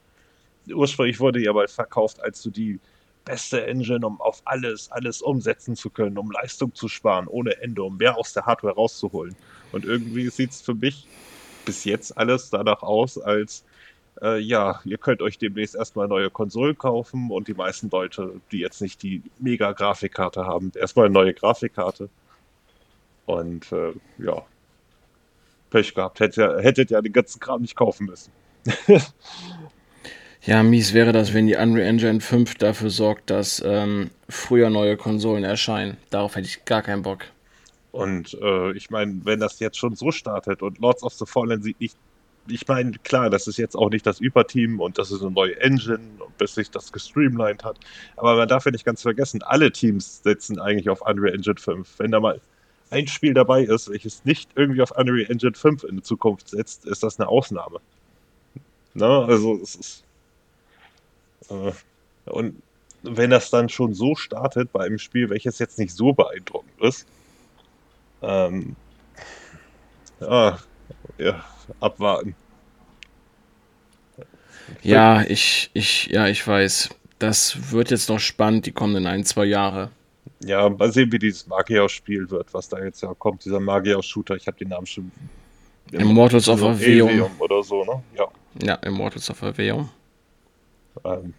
Ursprünglich 0.73 1.19
wurde 1.19 1.41
ja 1.41 1.53
mal 1.53 1.69
verkauft 1.69 2.21
als 2.23 2.43
so 2.43 2.51
die 2.51 2.79
beste 3.25 3.67
Engine, 3.67 4.07
um 4.07 4.21
auf 4.21 4.43
alles, 4.45 4.91
alles 4.91 5.21
umsetzen 5.21 5.77
zu 5.77 5.91
können, 5.91 6.17
um 6.17 6.31
Leistung 6.31 6.75
zu 6.75 6.89
sparen, 6.89 7.27
ohne 7.27 7.61
Ende, 7.61 7.83
um 7.83 7.97
mehr 7.97 8.17
aus 8.17 8.33
der 8.33 8.47
Hardware 8.47 8.75
rauszuholen. 8.75 9.35
Und 9.73 9.85
irgendwie 9.85 10.29
sieht 10.31 10.51
es 10.51 10.61
für 10.61 10.75
mich 10.75 11.07
bis 11.65 11.85
jetzt 11.85 12.17
alles 12.17 12.51
danach 12.51 12.83
aus, 12.83 13.19
als 13.19 13.65
äh, 14.23 14.39
ja, 14.39 14.81
ihr 14.85 14.99
könnt 14.99 15.23
euch 15.23 15.39
demnächst 15.39 15.75
erstmal 15.75 16.09
neue 16.09 16.31
Konsolen 16.31 16.77
kaufen 16.77 17.31
und 17.31 17.49
die 17.49 17.55
meisten 17.55 17.91
Leute, 17.91 18.41
die 18.53 18.59
jetzt 18.59 18.81
nicht 18.81 19.03
die 19.03 19.23
Mega-Grafikkarte 19.39 20.45
haben, 20.45 20.73
erstmal 20.75 21.07
eine 21.07 21.15
neue 21.15 21.35
Grafikkarte. 21.35 22.09
Und 23.27 23.71
äh, 23.73 23.93
ja, 24.19 24.43
Pech 25.71 25.95
gehabt. 25.95 26.21
Hättet 26.21 26.37
ja, 26.37 26.59
hättet 26.59 26.91
ja 26.91 27.01
den 27.01 27.13
ganzen 27.13 27.41
Kram 27.41 27.63
nicht 27.63 27.77
kaufen 27.77 28.07
müssen. 28.07 28.33
Ja, 30.43 30.63
mies 30.63 30.95
wäre 30.95 31.13
das, 31.13 31.35
wenn 31.35 31.47
die 31.47 31.57
Unreal 31.57 31.87
Engine 31.87 32.21
5 32.21 32.55
dafür 32.55 32.89
sorgt, 32.89 33.29
dass 33.29 33.63
ähm, 33.65 34.11
früher 34.27 34.71
neue 34.71 34.97
Konsolen 34.97 35.45
erscheinen. 35.45 35.99
Darauf 36.09 36.35
hätte 36.35 36.47
ich 36.47 36.65
gar 36.65 36.81
keinen 36.81 37.03
Bock. 37.03 37.27
Und 37.93 38.39
äh, 38.41 38.73
ich 38.73 38.89
meine, 38.89 39.21
wenn 39.25 39.39
das 39.39 39.61
jetzt 39.61 39.77
schon 39.77 39.97
so 39.97 40.11
startet 40.11 40.63
und 40.63 40.79
Lords 40.79 41.03
of 41.03 41.13
the 41.13 41.27
Fallen 41.27 41.63
sieht 41.63 41.79
nicht, 41.79 41.95
ich 42.49 42.67
meine, 42.67 42.93
klar, 42.93 43.31
das 43.31 43.47
ist 43.47 43.59
jetzt 43.59 43.77
auch 43.77 43.91
nicht 43.91 44.07
das 44.07 44.21
Überteam 44.21 44.81
und 44.81 44.99
das 44.99 45.11
ist 45.11 45.23
eine 45.23 45.31
neue 45.31 45.61
Engine, 45.61 46.01
bis 46.39 46.55
sich 46.55 46.71
das 46.71 46.93
gestreamlined 46.93 47.65
hat. 47.65 47.79
Aber 48.17 48.37
man 48.37 48.49
darf 48.49 48.65
ja 48.65 48.71
nicht 48.71 48.85
ganz 48.85 49.03
vergessen, 49.03 49.43
alle 49.43 49.71
Teams 49.73 50.23
setzen 50.23 50.59
eigentlich 50.59 50.89
auf 50.89 51.03
Unreal 51.03 51.35
Engine 51.35 51.57
5. 51.59 51.99
Wenn 51.99 52.11
da 52.11 52.21
mal 52.21 52.41
ein 52.91 53.07
Spiel 53.07 53.35
dabei 53.35 53.63
ist, 53.63 53.91
welches 53.91 54.25
nicht 54.25 54.51
irgendwie 54.57 54.83
auf 54.83 54.91
Unreal 54.97 55.31
Engine 55.31 55.55
5 55.55 55.85
in 55.85 56.03
Zukunft 56.03 56.49
setzt, 56.49 56.87
ist 56.87 57.03
das 57.03 57.21
eine 57.21 57.29
Ausnahme. 57.29 57.81
Na, 58.95 59.25
also 59.25 59.61
es 59.63 59.75
ist. 59.77 60.05
Äh, 61.49 61.73
und 62.31 62.63
wenn 63.03 63.31
das 63.31 63.51
dann 63.51 63.69
schon 63.69 63.95
so 63.95 64.15
startet 64.15 64.73
bei 64.73 64.85
einem 64.85 64.99
Spiel, 64.99 65.31
welches 65.31 65.59
jetzt 65.59 65.79
nicht 65.79 65.95
so 65.95 66.13
beeindruckend 66.13 66.73
ist, 66.81 67.07
ähm, 68.23 68.77
ja, 70.21 70.59
ja, 71.19 71.45
abwarten. 71.81 72.35
Ja, 74.83 75.23
ich, 75.23 75.71
ich, 75.75 76.07
ja, 76.07 76.29
ich 76.29 76.47
weiß. 76.47 76.91
Das 77.19 77.73
wird 77.73 77.91
jetzt 77.91 78.09
noch 78.09 78.21
spannend, 78.21 78.67
die 78.67 78.73
kommenden 78.73 79.07
ein, 79.07 79.25
zwei 79.25 79.45
Jahre. 79.45 79.91
Ja, 80.43 80.69
mal 80.71 80.91
sehen, 80.93 81.13
wie 81.13 81.19
dieses 81.19 81.47
Magier-Spiel 81.47 82.31
wird, 82.31 82.53
was 82.55 82.69
da 82.69 82.83
jetzt 82.83 83.03
ja 83.03 83.13
kommt, 83.15 83.45
dieser 83.45 83.61
Magier-Shooter. 83.61 84.37
Ich 84.37 84.47
habe 84.47 84.57
den 84.57 84.69
Namen 84.69 84.87
schon. 84.87 85.11
Immortals 85.93 86.49
of 86.49 86.63
Aveum. 86.63 87.31
oder 87.39 87.63
so, 87.63 87.85
ne? 87.85 88.03
Ja. 88.17 88.29
Ja, 88.63 88.75
Immortals 88.77 89.29
of 89.29 89.43
Aveum. 89.43 89.91
Ähm, 91.05 91.35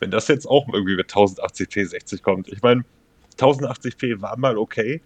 wenn 0.00 0.10
das 0.10 0.26
jetzt 0.28 0.46
auch 0.46 0.66
irgendwie 0.72 0.96
mit 0.96 1.10
1080p 1.10 1.86
60 1.86 2.22
kommt. 2.22 2.48
Ich 2.48 2.62
meine, 2.62 2.84
1080p 3.38 4.20
war 4.20 4.36
mal 4.38 4.58
okay, 4.58 5.00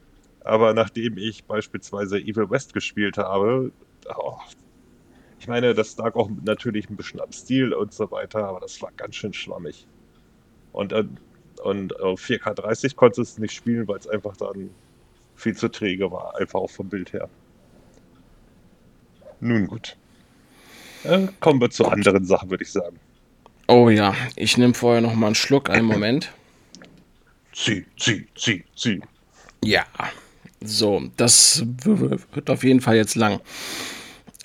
aber 0.45 0.75
nachdem 0.75 1.17
ich 1.17 1.45
beispielsweise 1.45 2.19
Evil 2.21 2.51
West 2.51 2.75
gespielt 2.75 3.19
habe, 3.19 3.73
oh, 4.17 4.39
ich 5.41 5.49
meine, 5.49 5.75
das 5.75 5.97
lag 5.97 6.15
auch 6.15 6.31
natürlich 6.45 6.89
ein 6.89 6.97
bisschen 6.97 7.21
am 7.21 7.33
Stil 7.33 7.73
und 7.73 7.93
so 7.93 8.11
weiter, 8.11 8.47
aber 8.47 8.61
das 8.61 8.81
war 8.81 8.93
ganz 8.97 9.17
schön 9.17 9.33
schwammig. 9.33 9.87
Und, 10.73 10.93
äh, 10.93 11.05
und 11.63 11.99
auf 12.01 12.21
4K30 12.21 12.95
konntest 12.95 13.37
du 13.37 13.43
nicht 13.43 13.53
spielen, 13.53 13.89
weil 13.89 13.99
es 13.99 14.07
einfach 14.07 14.37
dann 14.37 14.71
viel 15.37 15.57
zu 15.57 15.69
träge 15.69 16.11
war, 16.11 16.37
einfach 16.39 16.61
auch 16.61 16.71
vom 16.71 16.89
Bild 16.89 17.13
her. 17.13 17.29
Nun 19.41 19.67
gut. 19.67 19.97
Äh, 21.05 21.29
kommen 21.41 21.61
wir 21.61 21.71
zu 21.71 21.87
anderen 21.87 22.25
Sachen, 22.25 22.51
würde 22.51 22.65
ich 22.65 22.73
sagen. 22.73 22.99
Oh 23.67 23.89
ja, 23.89 24.15
ich 24.37 24.59
nehme 24.59 24.75
vorher 24.75 25.01
noch 25.01 25.15
mal 25.15 25.27
einen 25.27 25.35
Schluck, 25.35 25.71
einen 25.71 25.87
Moment. 25.87 26.33
Zieh, 27.53 27.87
zieh, 27.99 28.27
zieh, 28.35 28.65
zieh. 28.75 29.01
Ja, 29.63 29.85
so, 30.69 31.03
das 31.17 31.65
wird 31.85 32.51
auf 32.51 32.65
jeden 32.65 32.81
Fall 32.81 32.97
jetzt 32.97 33.15
lang. 33.15 33.41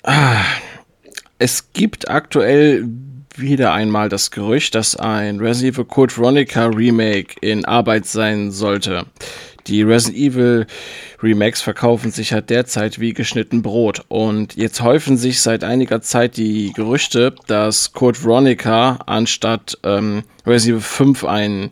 Ah, 0.02 0.44
es 1.38 1.72
gibt 1.72 2.08
aktuell 2.08 2.88
wieder 3.36 3.72
einmal 3.72 4.08
das 4.08 4.30
Gerücht, 4.30 4.74
dass 4.74 4.96
ein 4.96 5.40
Resident 5.40 5.74
Evil 5.74 5.84
Code 5.84 6.16
Veronica 6.16 6.66
Remake 6.66 7.36
in 7.40 7.64
Arbeit 7.64 8.06
sein 8.06 8.50
sollte. 8.50 9.06
Die 9.66 9.82
Resident 9.82 10.18
Evil 10.18 10.66
Remakes 11.22 11.60
verkaufen 11.60 12.10
sich 12.10 12.32
halt 12.32 12.50
derzeit 12.50 12.98
wie 12.98 13.12
geschnitten 13.12 13.62
Brot. 13.62 14.04
Und 14.08 14.56
jetzt 14.56 14.82
häufen 14.82 15.16
sich 15.16 15.40
seit 15.40 15.64
einiger 15.64 16.00
Zeit 16.00 16.36
die 16.36 16.72
Gerüchte, 16.72 17.34
dass 17.46 17.92
Code 17.92 18.22
Veronica 18.22 18.98
anstatt 19.06 19.78
ähm, 19.84 20.22
Resident 20.46 20.78
Evil 20.78 20.88
5 20.88 21.24
ein 21.24 21.70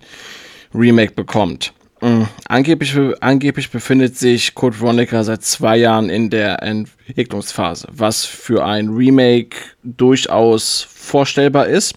Remake 0.74 1.12
bekommt. 1.12 1.72
Mhm. 2.00 2.28
Angeblich, 2.48 2.96
angeblich 3.20 3.70
befindet 3.70 4.16
sich 4.16 4.54
Code 4.54 4.80
Veronica 4.80 5.22
seit 5.24 5.42
zwei 5.42 5.76
Jahren 5.76 6.10
in 6.10 6.30
der 6.30 6.62
Entwicklungsphase, 6.62 7.88
was 7.90 8.24
für 8.24 8.64
ein 8.64 8.88
Remake 8.88 9.56
durchaus 9.82 10.86
vorstellbar 10.88 11.66
ist. 11.66 11.94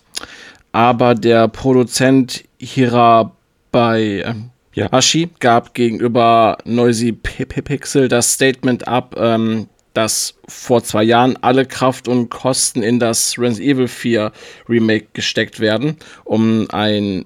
Aber 0.72 1.16
der 1.16 1.48
Produzent 1.48 2.44
Hira 2.58 3.32
bei 3.72 4.24
ähm, 4.26 4.52
ja. 4.74 4.92
Ashi 4.92 5.30
gab 5.40 5.74
gegenüber 5.74 6.58
Noisy 6.66 7.12
Pixel 7.12 8.08
das 8.08 8.34
Statement 8.34 8.88
ab, 8.88 9.16
ähm, 9.18 9.68
dass 9.94 10.36
vor 10.48 10.84
zwei 10.84 11.04
Jahren 11.04 11.38
alle 11.42 11.66
Kraft 11.66 12.08
und 12.08 12.30
Kosten 12.30 12.82
in 12.82 13.00
das 13.00 13.38
Resident 13.38 13.76
Evil 13.76 13.88
4 13.88 14.32
Remake 14.70 15.08
gesteckt 15.14 15.60
werden, 15.60 15.98
um 16.24 16.68
ein 16.72 17.26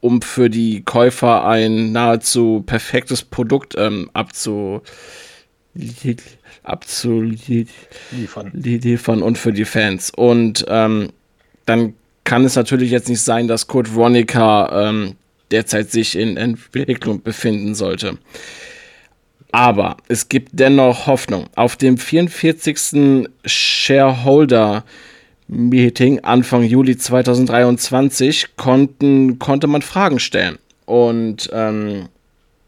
um 0.00 0.22
für 0.22 0.48
die 0.50 0.82
Käufer 0.82 1.46
ein 1.46 1.92
nahezu 1.92 2.62
perfektes 2.66 3.22
Produkt 3.22 3.74
ähm, 3.76 4.10
abzu 4.12 4.82
abzuliefern 6.62 7.70
liefern 8.52 9.22
und 9.22 9.38
für 9.38 9.52
die 9.52 9.64
Fans. 9.64 10.10
Und 10.10 10.64
ähm, 10.68 11.10
dann 11.66 11.94
kann 12.24 12.44
es 12.44 12.56
natürlich 12.56 12.90
jetzt 12.90 13.08
nicht 13.08 13.22
sein, 13.22 13.48
dass 13.48 13.68
Code 13.68 13.94
Veronica 13.94 14.88
ähm, 14.88 15.14
derzeit 15.50 15.90
sich 15.90 16.16
in 16.16 16.36
Entwicklung 16.36 17.22
befinden 17.22 17.74
sollte. 17.74 18.18
Aber 19.50 19.96
es 20.08 20.28
gibt 20.28 20.50
dennoch 20.52 21.06
Hoffnung. 21.06 21.46
Auf 21.54 21.76
dem 21.76 21.96
44. 21.96 23.28
Shareholder 23.46 24.84
Meeting 25.48 26.20
Anfang 26.20 26.62
Juli 26.62 26.96
2023 26.96 28.56
konnten, 28.56 29.38
konnte 29.38 29.66
man 29.66 29.82
Fragen 29.82 30.18
stellen. 30.18 30.58
Und 30.84 31.50
ähm, 31.52 32.08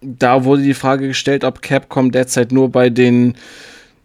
da 0.00 0.44
wurde 0.44 0.62
die 0.62 0.74
Frage 0.74 1.08
gestellt, 1.08 1.44
ob 1.44 1.62
Capcom 1.62 2.10
derzeit 2.10 2.52
nur 2.52 2.70
bei 2.70 2.90
den 2.90 3.34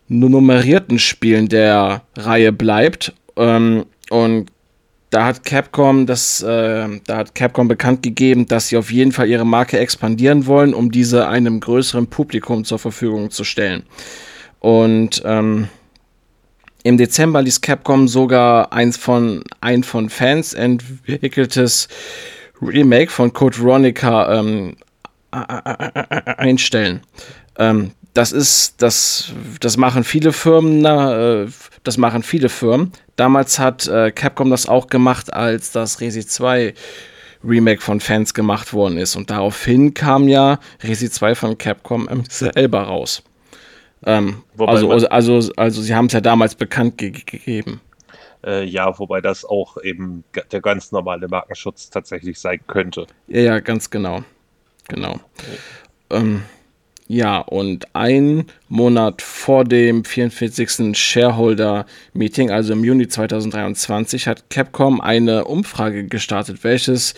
nummerierten 0.07 0.99
Spielen 0.99 1.47
der 1.47 2.03
Reihe 2.17 2.51
bleibt. 2.51 3.13
Ähm, 3.37 3.85
und 4.09 4.51
da 5.09 5.25
hat 5.25 5.45
Capcom 5.45 6.05
das, 6.05 6.41
äh, 6.43 6.87
da 7.05 7.17
hat 7.17 7.35
Capcom 7.35 7.69
bekannt 7.69 8.03
gegeben, 8.03 8.45
dass 8.47 8.67
sie 8.67 8.77
auf 8.77 8.91
jeden 8.91 9.13
Fall 9.13 9.29
ihre 9.29 9.45
Marke 9.45 9.79
expandieren 9.79 10.45
wollen, 10.45 10.73
um 10.73 10.91
diese 10.91 11.27
einem 11.27 11.61
größeren 11.61 12.07
Publikum 12.07 12.65
zur 12.65 12.79
Verfügung 12.79 13.31
zu 13.31 13.45
stellen. 13.45 13.83
Und 14.59 15.21
ähm, 15.25 15.69
im 16.85 16.97
Dezember 16.97 17.41
ließ 17.41 17.61
Capcom 17.61 18.07
sogar 18.07 18.71
eins 18.71 18.95
von, 18.95 19.43
ein 19.59 19.83
von 19.83 20.07
Fans 20.07 20.53
entwickeltes 20.53 21.87
Remake 22.61 23.11
von 23.11 23.33
Code 23.33 23.57
Veronica 23.57 24.37
ähm, 24.39 24.77
einstellen. 25.31 27.01
Ähm, 27.57 27.89
das 28.13 28.31
ist, 28.31 28.83
das, 28.83 29.31
das 29.61 29.77
machen 29.77 30.03
viele 30.03 30.31
Firmen, 30.31 30.81
na, 30.81 31.41
äh, 31.41 31.47
das 31.83 31.97
machen 31.97 32.21
viele 32.21 32.49
Firmen. 32.49 32.91
Damals 33.15 33.57
hat 33.57 33.87
äh, 33.87 34.11
Capcom 34.11 34.51
das 34.51 34.69
auch 34.69 34.85
gemacht, 34.85 35.33
als 35.33 35.71
das 35.71 36.01
Resi 36.01 36.27
2 36.27 36.75
Remake 37.43 37.81
von 37.81 37.99
Fans 37.99 38.35
gemacht 38.35 38.73
worden 38.73 38.99
ist. 38.99 39.15
Und 39.15 39.31
daraufhin 39.31 39.95
kam 39.95 40.27
ja 40.27 40.59
Resi 40.83 41.09
2 41.09 41.33
von 41.33 41.57
Capcom 41.57 42.07
selber 42.29 42.83
raus. 42.83 43.23
Ähm, 44.05 44.43
also, 44.57 44.91
also, 44.91 45.07
also, 45.09 45.51
also, 45.55 45.81
sie 45.81 45.95
haben 45.95 46.05
es 46.05 46.13
ja 46.13 46.21
damals 46.21 46.55
bekannt 46.55 46.97
ge 46.97 47.11
gegeben. 47.11 47.81
Äh, 48.45 48.65
ja, 48.65 48.97
wobei 48.99 49.21
das 49.21 49.43
auch 49.43 49.81
eben 49.81 50.23
der 50.51 50.61
ganz 50.61 50.91
normale 50.91 51.27
Markenschutz 51.27 51.89
tatsächlich 51.89 52.39
sein 52.39 52.59
könnte. 52.67 53.07
Ja, 53.27 53.41
ja, 53.41 53.59
ganz 53.59 53.89
genau. 53.89 54.23
Genau. 54.87 55.19
Ja. 56.11 56.17
Ähm, 56.17 56.43
ja, 57.07 57.39
und 57.39 57.95
ein 57.95 58.45
Monat 58.67 59.21
vor 59.21 59.63
dem 59.63 60.03
44. 60.05 60.97
Shareholder-Meeting, 60.97 62.49
also 62.49 62.73
im 62.73 62.83
Juni 62.83 63.07
2023, 63.07 64.27
hat 64.27 64.49
Capcom 64.49 65.01
eine 65.01 65.45
Umfrage 65.45 66.05
gestartet, 66.05 66.63
welches 66.63 67.13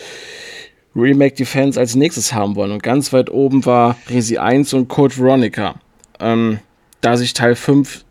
Remake 0.94 1.36
die 1.36 1.46
Fans 1.46 1.78
als 1.78 1.94
nächstes 1.94 2.34
haben 2.34 2.54
wollen. 2.54 2.72
Und 2.72 2.82
ganz 2.82 3.12
weit 3.14 3.30
oben 3.30 3.64
war 3.64 3.96
Resi 4.10 4.36
1 4.36 4.74
und 4.74 4.88
Code 4.88 5.16
Veronica. 5.16 5.76
Ähm, 6.20 6.58
da 7.00 7.16
sich 7.16 7.32
Teil 7.34 7.54
5 7.54 8.04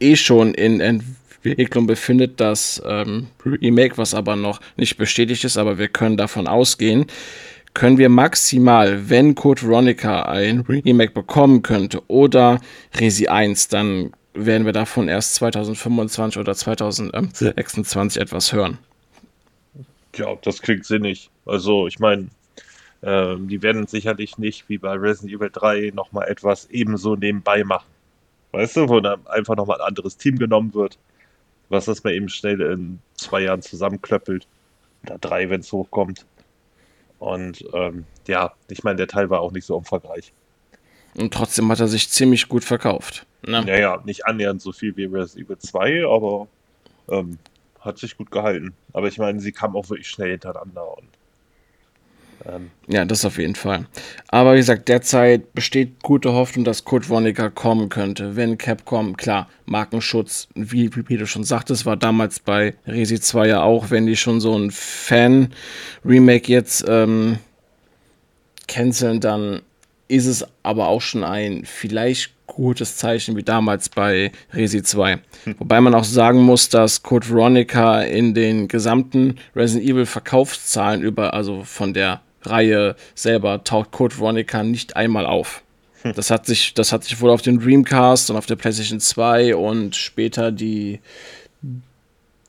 eh 0.00 0.16
schon 0.16 0.54
in 0.54 0.80
Entwicklung 0.80 1.86
befindet, 1.86 2.40
das 2.40 2.82
ähm, 2.84 3.28
Remake, 3.44 3.98
was 3.98 4.14
aber 4.14 4.36
noch 4.36 4.60
nicht 4.76 4.96
bestätigt 4.96 5.44
ist, 5.44 5.56
aber 5.56 5.78
wir 5.78 5.88
können 5.88 6.16
davon 6.16 6.46
ausgehen, 6.46 7.06
können 7.74 7.98
wir 7.98 8.08
maximal, 8.08 9.08
wenn 9.08 9.34
Code 9.34 9.62
Veronica 9.62 10.22
ein 10.22 10.60
Remake 10.60 11.12
bekommen 11.12 11.62
könnte 11.62 12.02
oder 12.08 12.60
Resi 12.94 13.28
1, 13.28 13.68
dann 13.68 14.12
werden 14.34 14.66
wir 14.66 14.72
davon 14.72 15.08
erst 15.08 15.34
2025 15.36 16.38
oder 16.38 16.54
2026 16.54 18.20
etwas 18.20 18.52
hören. 18.52 18.78
Ja, 20.16 20.34
das 20.42 20.60
klingt 20.60 20.84
sinnig. 20.84 21.30
Also 21.46 21.86
ich 21.86 21.98
meine, 21.98 22.28
äh, 23.00 23.36
die 23.38 23.62
werden 23.62 23.86
sicherlich 23.86 24.38
nicht 24.38 24.68
wie 24.68 24.78
bei 24.78 24.92
Resident 24.92 25.32
Evil 25.32 25.50
3 25.50 25.92
nochmal 25.94 26.28
etwas 26.28 26.68
ebenso 26.70 27.16
nebenbei 27.16 27.64
machen. 27.64 27.86
Weißt 28.52 28.76
du, 28.76 28.88
wo 28.88 29.00
dann 29.00 29.26
einfach 29.26 29.56
nochmal 29.56 29.80
ein 29.80 29.88
anderes 29.88 30.16
Team 30.16 30.38
genommen 30.38 30.74
wird, 30.74 30.98
was 31.68 31.86
das 31.86 32.04
mal 32.04 32.12
eben 32.12 32.28
schnell 32.28 32.60
in 32.60 33.00
zwei 33.14 33.40
Jahren 33.40 33.62
zusammenklöppelt. 33.62 34.46
Oder 35.04 35.18
drei, 35.18 35.50
wenn 35.50 35.60
es 35.60 35.72
hochkommt. 35.72 36.26
Und 37.18 37.64
ähm, 37.72 38.04
ja, 38.26 38.52
ich 38.68 38.84
meine, 38.84 38.96
der 38.96 39.08
Teil 39.08 39.30
war 39.30 39.40
auch 39.40 39.52
nicht 39.52 39.64
so 39.64 39.76
umfangreich. 39.76 40.32
Und 41.14 41.34
trotzdem 41.34 41.70
hat 41.70 41.80
er 41.80 41.88
sich 41.88 42.08
ziemlich 42.08 42.48
gut 42.48 42.64
verkauft. 42.64 43.26
Ne? 43.46 43.64
Naja, 43.64 44.00
nicht 44.04 44.26
annähernd 44.26 44.62
so 44.62 44.72
viel 44.72 44.96
wie 44.96 45.04
Resident 45.04 45.46
Evil 45.46 45.58
2, 45.58 46.06
aber 46.06 46.48
ähm, 47.08 47.38
hat 47.80 47.98
sich 47.98 48.16
gut 48.16 48.30
gehalten. 48.30 48.74
Aber 48.92 49.08
ich 49.08 49.18
meine, 49.18 49.40
sie 49.40 49.52
kam 49.52 49.76
auch 49.76 49.88
wirklich 49.90 50.08
schnell 50.08 50.30
hintereinander 50.30 50.96
und 50.96 51.08
ähm, 52.46 52.70
ja, 52.88 53.04
das 53.04 53.24
auf 53.24 53.38
jeden 53.38 53.54
Fall. 53.54 53.86
Aber 54.28 54.54
wie 54.54 54.58
gesagt, 54.58 54.88
derzeit 54.88 55.52
besteht 55.54 56.02
gute 56.02 56.32
Hoffnung, 56.32 56.64
dass 56.64 56.84
Code 56.84 57.08
Veronica 57.08 57.50
kommen 57.50 57.88
könnte. 57.88 58.36
Wenn 58.36 58.58
Capcom, 58.58 59.16
klar, 59.16 59.48
Markenschutz, 59.66 60.48
wie, 60.54 60.90
wie 61.08 61.16
du 61.16 61.26
schon 61.26 61.44
sagtest, 61.44 61.86
war 61.86 61.96
damals 61.96 62.40
bei 62.40 62.74
Resi 62.86 63.20
2 63.20 63.48
ja 63.48 63.62
auch, 63.62 63.90
wenn 63.90 64.06
die 64.06 64.16
schon 64.16 64.40
so 64.40 64.56
ein 64.56 64.70
Fan-Remake 64.70 66.50
jetzt 66.50 66.84
ähm, 66.88 67.38
canceln, 68.66 69.20
dann 69.20 69.62
ist 70.08 70.26
es 70.26 70.44
aber 70.62 70.88
auch 70.88 71.00
schon 71.00 71.24
ein 71.24 71.64
vielleicht 71.64 72.32
gutes 72.46 72.96
Zeichen 72.98 73.36
wie 73.36 73.42
damals 73.42 73.88
bei 73.88 74.30
Resi 74.52 74.82
2. 74.82 75.12
Hm. 75.44 75.54
Wobei 75.58 75.80
man 75.80 75.94
auch 75.94 76.04
sagen 76.04 76.42
muss, 76.42 76.68
dass 76.68 77.02
Code 77.02 77.28
Veronica 77.28 78.02
in 78.02 78.34
den 78.34 78.68
gesamten 78.68 79.36
Resident 79.56 79.88
Evil 79.88 80.06
Verkaufszahlen 80.06 81.02
über, 81.02 81.32
also 81.32 81.64
von 81.64 81.94
der 81.94 82.20
Reihe 82.42 82.96
selber 83.14 83.64
taucht 83.64 83.92
Code 83.92 84.18
Veronica 84.18 84.62
nicht 84.62 84.96
einmal 84.96 85.26
auf. 85.26 85.62
Hm. 86.02 86.14
Das 86.14 86.30
hat 86.30 86.46
sich, 86.46 86.74
das 86.74 86.92
hat 86.92 87.04
sich 87.04 87.20
wohl 87.20 87.30
auf 87.30 87.42
dem 87.42 87.60
Dreamcast 87.60 88.30
und 88.30 88.36
auf 88.36 88.46
der 88.46 88.56
PlayStation 88.56 89.00
2 89.00 89.56
und 89.56 89.96
später 89.96 90.50
die 90.52 91.00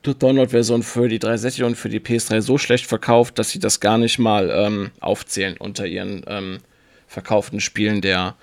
Download-Version 0.03 0.84
für 0.84 1.08
die 1.08 1.19
360 1.19 1.63
und 1.63 1.75
für 1.75 1.89
die 1.89 1.99
PS3 1.99 2.41
so 2.41 2.58
schlecht 2.58 2.88
verkauft, 2.88 3.39
dass 3.39 3.51
sie 3.51 3.60
das 3.60 3.79
gar 3.79 3.97
nicht 3.97 4.19
mal 4.19 4.49
ähm, 4.51 4.91
aufzählen 4.99 5.56
unter 5.58 5.86
ihren 5.86 6.25
ähm, 6.27 6.58
verkauften 7.08 7.62
Spielen 7.62 8.01
der 8.01 8.36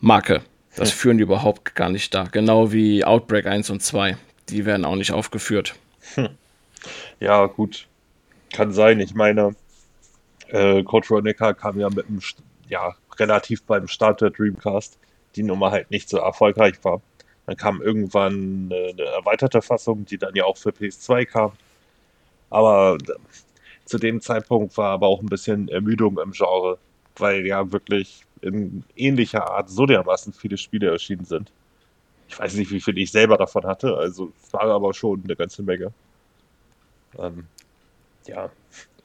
Marke. 0.00 0.42
Das 0.76 0.90
hm. 0.90 0.96
führen 0.96 1.18
die 1.18 1.22
überhaupt 1.22 1.74
gar 1.74 1.90
nicht 1.90 2.14
da. 2.14 2.24
Genau 2.24 2.72
wie 2.72 3.04
Outbreak 3.04 3.46
1 3.46 3.70
und 3.70 3.82
2. 3.82 4.16
Die 4.48 4.64
werden 4.64 4.84
auch 4.84 4.96
nicht 4.96 5.12
aufgeführt. 5.12 5.74
Hm. 6.14 6.30
Ja, 7.20 7.46
gut. 7.46 7.86
Kann 8.52 8.72
sein. 8.72 8.98
Ich 9.00 9.14
meine, 9.14 9.54
äh, 10.52 10.82
Code 10.82 11.08
Veronica 11.08 11.52
kam 11.52 11.78
ja 11.78 11.88
mit 11.88 12.06
einem, 12.08 12.20
ja, 12.68 12.94
relativ 13.18 13.62
beim 13.64 13.88
Start 13.88 14.20
der 14.20 14.30
Dreamcast, 14.30 14.98
die 15.36 15.42
Nummer 15.42 15.70
halt 15.70 15.90
nicht 15.90 16.08
so 16.08 16.18
erfolgreich 16.18 16.74
war. 16.82 17.00
Dann 17.46 17.56
kam 17.56 17.82
irgendwann 17.82 18.70
eine, 18.70 18.90
eine 18.90 19.04
erweiterte 19.04 19.62
Fassung, 19.62 20.04
die 20.04 20.18
dann 20.18 20.34
ja 20.34 20.44
auch 20.44 20.56
für 20.56 20.70
PS2 20.70 21.26
kam. 21.26 21.52
Aber 22.48 22.96
äh, 22.96 23.14
zu 23.84 23.98
dem 23.98 24.20
Zeitpunkt 24.20 24.76
war 24.76 24.90
aber 24.90 25.08
auch 25.08 25.20
ein 25.20 25.26
bisschen 25.26 25.68
Ermüdung 25.68 26.18
im 26.18 26.32
Genre, 26.32 26.78
weil 27.16 27.46
ja 27.46 27.72
wirklich 27.72 28.24
in 28.40 28.84
ähnlicher 28.96 29.50
Art 29.50 29.68
so 29.68 29.86
dermaßen 29.86 30.32
viele 30.32 30.56
Spiele 30.56 30.90
erschienen 30.90 31.24
sind. 31.24 31.52
Ich 32.28 32.38
weiß 32.38 32.54
nicht, 32.54 32.70
wie 32.70 32.80
viel 32.80 32.96
ich 32.98 33.10
selber 33.10 33.36
davon 33.36 33.64
hatte, 33.66 33.96
also 33.96 34.32
es 34.42 34.52
war 34.52 34.62
aber 34.66 34.94
schon 34.94 35.22
eine 35.24 35.34
ganze 35.34 35.62
Menge. 35.62 35.92
Ähm, 37.18 37.46
ja, 38.26 38.50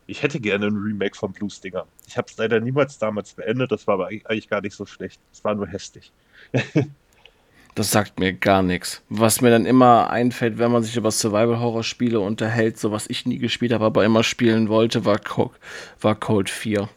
ich 0.08 0.24
hätte 0.24 0.40
gerne 0.40 0.68
ein 0.68 0.78
Remake 0.78 1.16
von 1.16 1.34
Blue 1.34 1.50
Stinger. 1.50 1.86
Ich 2.08 2.18
habe 2.18 2.28
es 2.30 2.38
leider 2.38 2.60
niemals 2.60 2.98
damals 2.98 3.34
beendet, 3.34 3.72
das 3.72 3.88
war 3.88 3.96
aber 3.96 4.08
eigentlich 4.08 4.50
gar 4.50 4.62
nicht 4.62 4.76
so 4.76 4.86
schlecht. 4.86 5.20
Es 5.34 5.44
war 5.44 5.56
nur 5.56 5.68
hässlich. 5.68 6.12
das 7.76 7.92
sagt 7.92 8.20
mir 8.20 8.34
gar 8.34 8.62
nichts. 8.62 9.02
Was 9.10 9.42
mir 9.42 9.50
dann 9.50 9.66
immer 9.66 10.10
einfällt, 10.10 10.58
wenn 10.60 10.72
man 10.72 10.84
sich 10.84 10.96
über 10.96 11.12
Survival-Horror-Spiele 11.12 12.20
unterhält, 12.20 12.78
so 12.78 12.92
was 12.92 13.10
ich 13.10 13.26
nie 13.26 13.40
gespielt 13.40 13.74
habe, 13.74 13.86
aber 13.86 14.06
immer 14.06 14.24
spielen 14.24 14.70
wollte, 14.70 15.06
war, 15.06 15.18
Co 15.18 15.52
war 16.02 16.16
Code 16.16 16.52
4. 16.52 16.88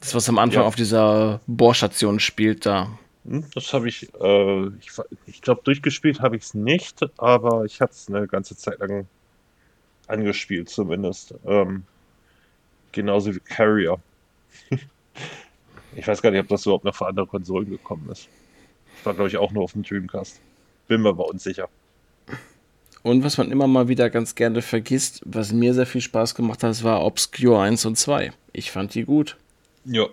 Das, 0.00 0.14
was 0.14 0.28
am 0.28 0.38
Anfang 0.38 0.62
ja. 0.62 0.68
auf 0.68 0.76
dieser 0.76 1.40
Bohrstation 1.46 2.20
spielt, 2.20 2.64
da. 2.64 2.98
Hm, 3.26 3.44
das 3.54 3.72
habe 3.72 3.88
ich, 3.88 4.08
äh, 4.20 4.66
ich, 4.80 4.90
ich 5.26 5.42
glaube, 5.42 5.62
durchgespielt 5.64 6.20
habe 6.20 6.36
ich 6.36 6.44
es 6.44 6.54
nicht, 6.54 7.00
aber 7.18 7.64
ich 7.64 7.80
habe 7.80 7.92
es 7.92 8.08
eine 8.08 8.26
ganze 8.26 8.56
Zeit 8.56 8.78
lang 8.78 9.06
angespielt 10.06 10.68
zumindest. 10.68 11.34
Ähm, 11.44 11.84
genauso 12.96 13.32
wie 13.32 13.40
Carrier. 13.40 13.98
ich 15.94 16.08
weiß 16.08 16.20
gar 16.20 16.32
nicht, 16.32 16.40
ob 16.40 16.48
das 16.48 16.66
überhaupt 16.66 16.84
noch 16.84 16.94
für 16.94 17.06
andere 17.06 17.26
Konsolen 17.26 17.70
gekommen 17.70 18.08
ist. 18.10 18.28
Das 18.96 19.06
war, 19.06 19.14
glaube 19.14 19.28
ich, 19.28 19.36
auch 19.36 19.52
nur 19.52 19.62
auf 19.62 19.72
dem 19.72 19.84
Dreamcast. 19.84 20.40
Bin 20.88 21.02
mir 21.02 21.10
aber 21.10 21.28
unsicher. 21.28 21.68
Und 23.02 23.22
was 23.22 23.38
man 23.38 23.52
immer 23.52 23.68
mal 23.68 23.86
wieder 23.86 24.10
ganz 24.10 24.34
gerne 24.34 24.62
vergisst, 24.62 25.22
was 25.24 25.52
mir 25.52 25.74
sehr 25.74 25.86
viel 25.86 26.00
Spaß 26.00 26.34
gemacht 26.34 26.64
hat, 26.64 26.82
war 26.82 27.04
Obscure 27.04 27.60
1 27.62 27.86
und 27.86 27.96
2. 27.96 28.32
Ich 28.52 28.72
fand 28.72 28.94
die 28.94 29.04
gut. 29.04 29.36
Ja. 29.84 30.06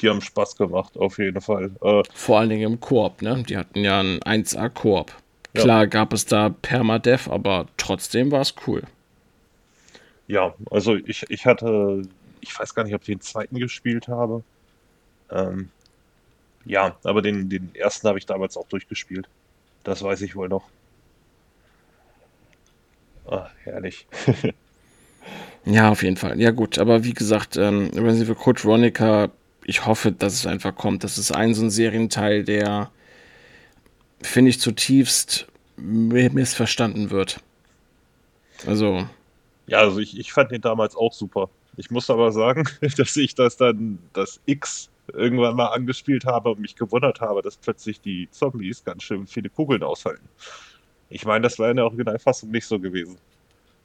Die 0.00 0.08
haben 0.08 0.20
Spaß 0.20 0.56
gemacht, 0.56 0.96
auf 0.96 1.18
jeden 1.18 1.40
Fall. 1.40 1.70
Äh, 1.80 2.02
Vor 2.12 2.40
allen 2.40 2.50
Dingen 2.50 2.72
im 2.72 2.80
Koop, 2.80 3.22
ne? 3.22 3.44
Die 3.48 3.56
hatten 3.56 3.84
ja 3.84 4.00
einen 4.00 4.18
1A-Koop. 4.20 5.12
Klar 5.54 5.82
ja. 5.82 5.86
gab 5.86 6.12
es 6.12 6.26
da 6.26 6.50
Permadeath, 6.50 7.28
aber 7.28 7.66
trotzdem 7.76 8.30
war 8.30 8.40
es 8.42 8.54
cool. 8.66 8.82
Ja, 10.28 10.54
also 10.70 10.96
ich, 10.96 11.24
ich 11.28 11.46
hatte, 11.46 12.02
ich 12.40 12.58
weiß 12.58 12.74
gar 12.74 12.84
nicht, 12.84 12.94
ob 12.94 13.02
ich 13.02 13.06
den 13.06 13.20
zweiten 13.20 13.58
gespielt 13.58 14.08
habe. 14.08 14.42
Ähm, 15.30 15.70
ja, 16.64 16.96
aber 17.04 17.22
den, 17.22 17.48
den 17.48 17.74
ersten 17.74 18.08
habe 18.08 18.18
ich 18.18 18.26
damals 18.26 18.56
auch 18.56 18.66
durchgespielt. 18.68 19.28
Das 19.84 20.02
weiß 20.02 20.20
ich 20.22 20.34
wohl 20.34 20.48
noch. 20.48 20.64
Ach, 23.30 23.50
herrlich. 23.62 24.06
ja, 25.64 25.90
auf 25.90 26.02
jeden 26.02 26.16
Fall. 26.16 26.40
Ja, 26.40 26.50
gut, 26.50 26.78
aber 26.78 27.04
wie 27.04 27.14
gesagt, 27.14 27.56
ähm, 27.56 27.90
Resident 27.94 28.22
Evil 28.22 28.34
Code 28.34 28.64
Veronica, 28.64 29.30
ich 29.64 29.86
hoffe, 29.86 30.12
dass 30.12 30.34
es 30.34 30.46
einfach 30.46 30.74
kommt. 30.74 31.04
Das 31.04 31.18
ist 31.18 31.32
ein 31.32 31.54
so 31.54 31.62
ein 31.62 31.70
Serienteil, 31.70 32.44
der, 32.44 32.90
finde 34.22 34.50
ich, 34.50 34.60
zutiefst 34.60 35.46
missverstanden 35.76 37.10
wird. 37.10 37.40
Also, 38.66 39.08
ja, 39.66 39.78
also 39.78 39.98
ich, 39.98 40.18
ich 40.18 40.32
fand 40.32 40.50
den 40.50 40.60
damals 40.60 40.96
auch 40.96 41.12
super. 41.12 41.48
Ich 41.76 41.90
muss 41.90 42.08
aber 42.10 42.32
sagen, 42.32 42.64
dass 42.96 43.16
ich 43.16 43.34
das 43.34 43.56
dann, 43.56 43.98
das 44.12 44.40
X 44.46 44.90
irgendwann 45.12 45.56
mal 45.56 45.68
angespielt 45.68 46.24
habe 46.24 46.50
und 46.50 46.60
mich 46.60 46.76
gewundert 46.76 47.20
habe, 47.20 47.42
dass 47.42 47.56
plötzlich 47.56 48.00
die 48.00 48.28
Zombies 48.30 48.84
ganz 48.84 49.02
schön 49.02 49.26
viele 49.26 49.48
Kugeln 49.48 49.82
aushalten. 49.82 50.28
Ich 51.10 51.24
meine, 51.24 51.42
das 51.42 51.58
war 51.58 51.70
in 51.70 51.76
der 51.76 51.84
Originalfassung 51.84 52.50
nicht 52.50 52.66
so 52.66 52.78
gewesen. 52.78 53.16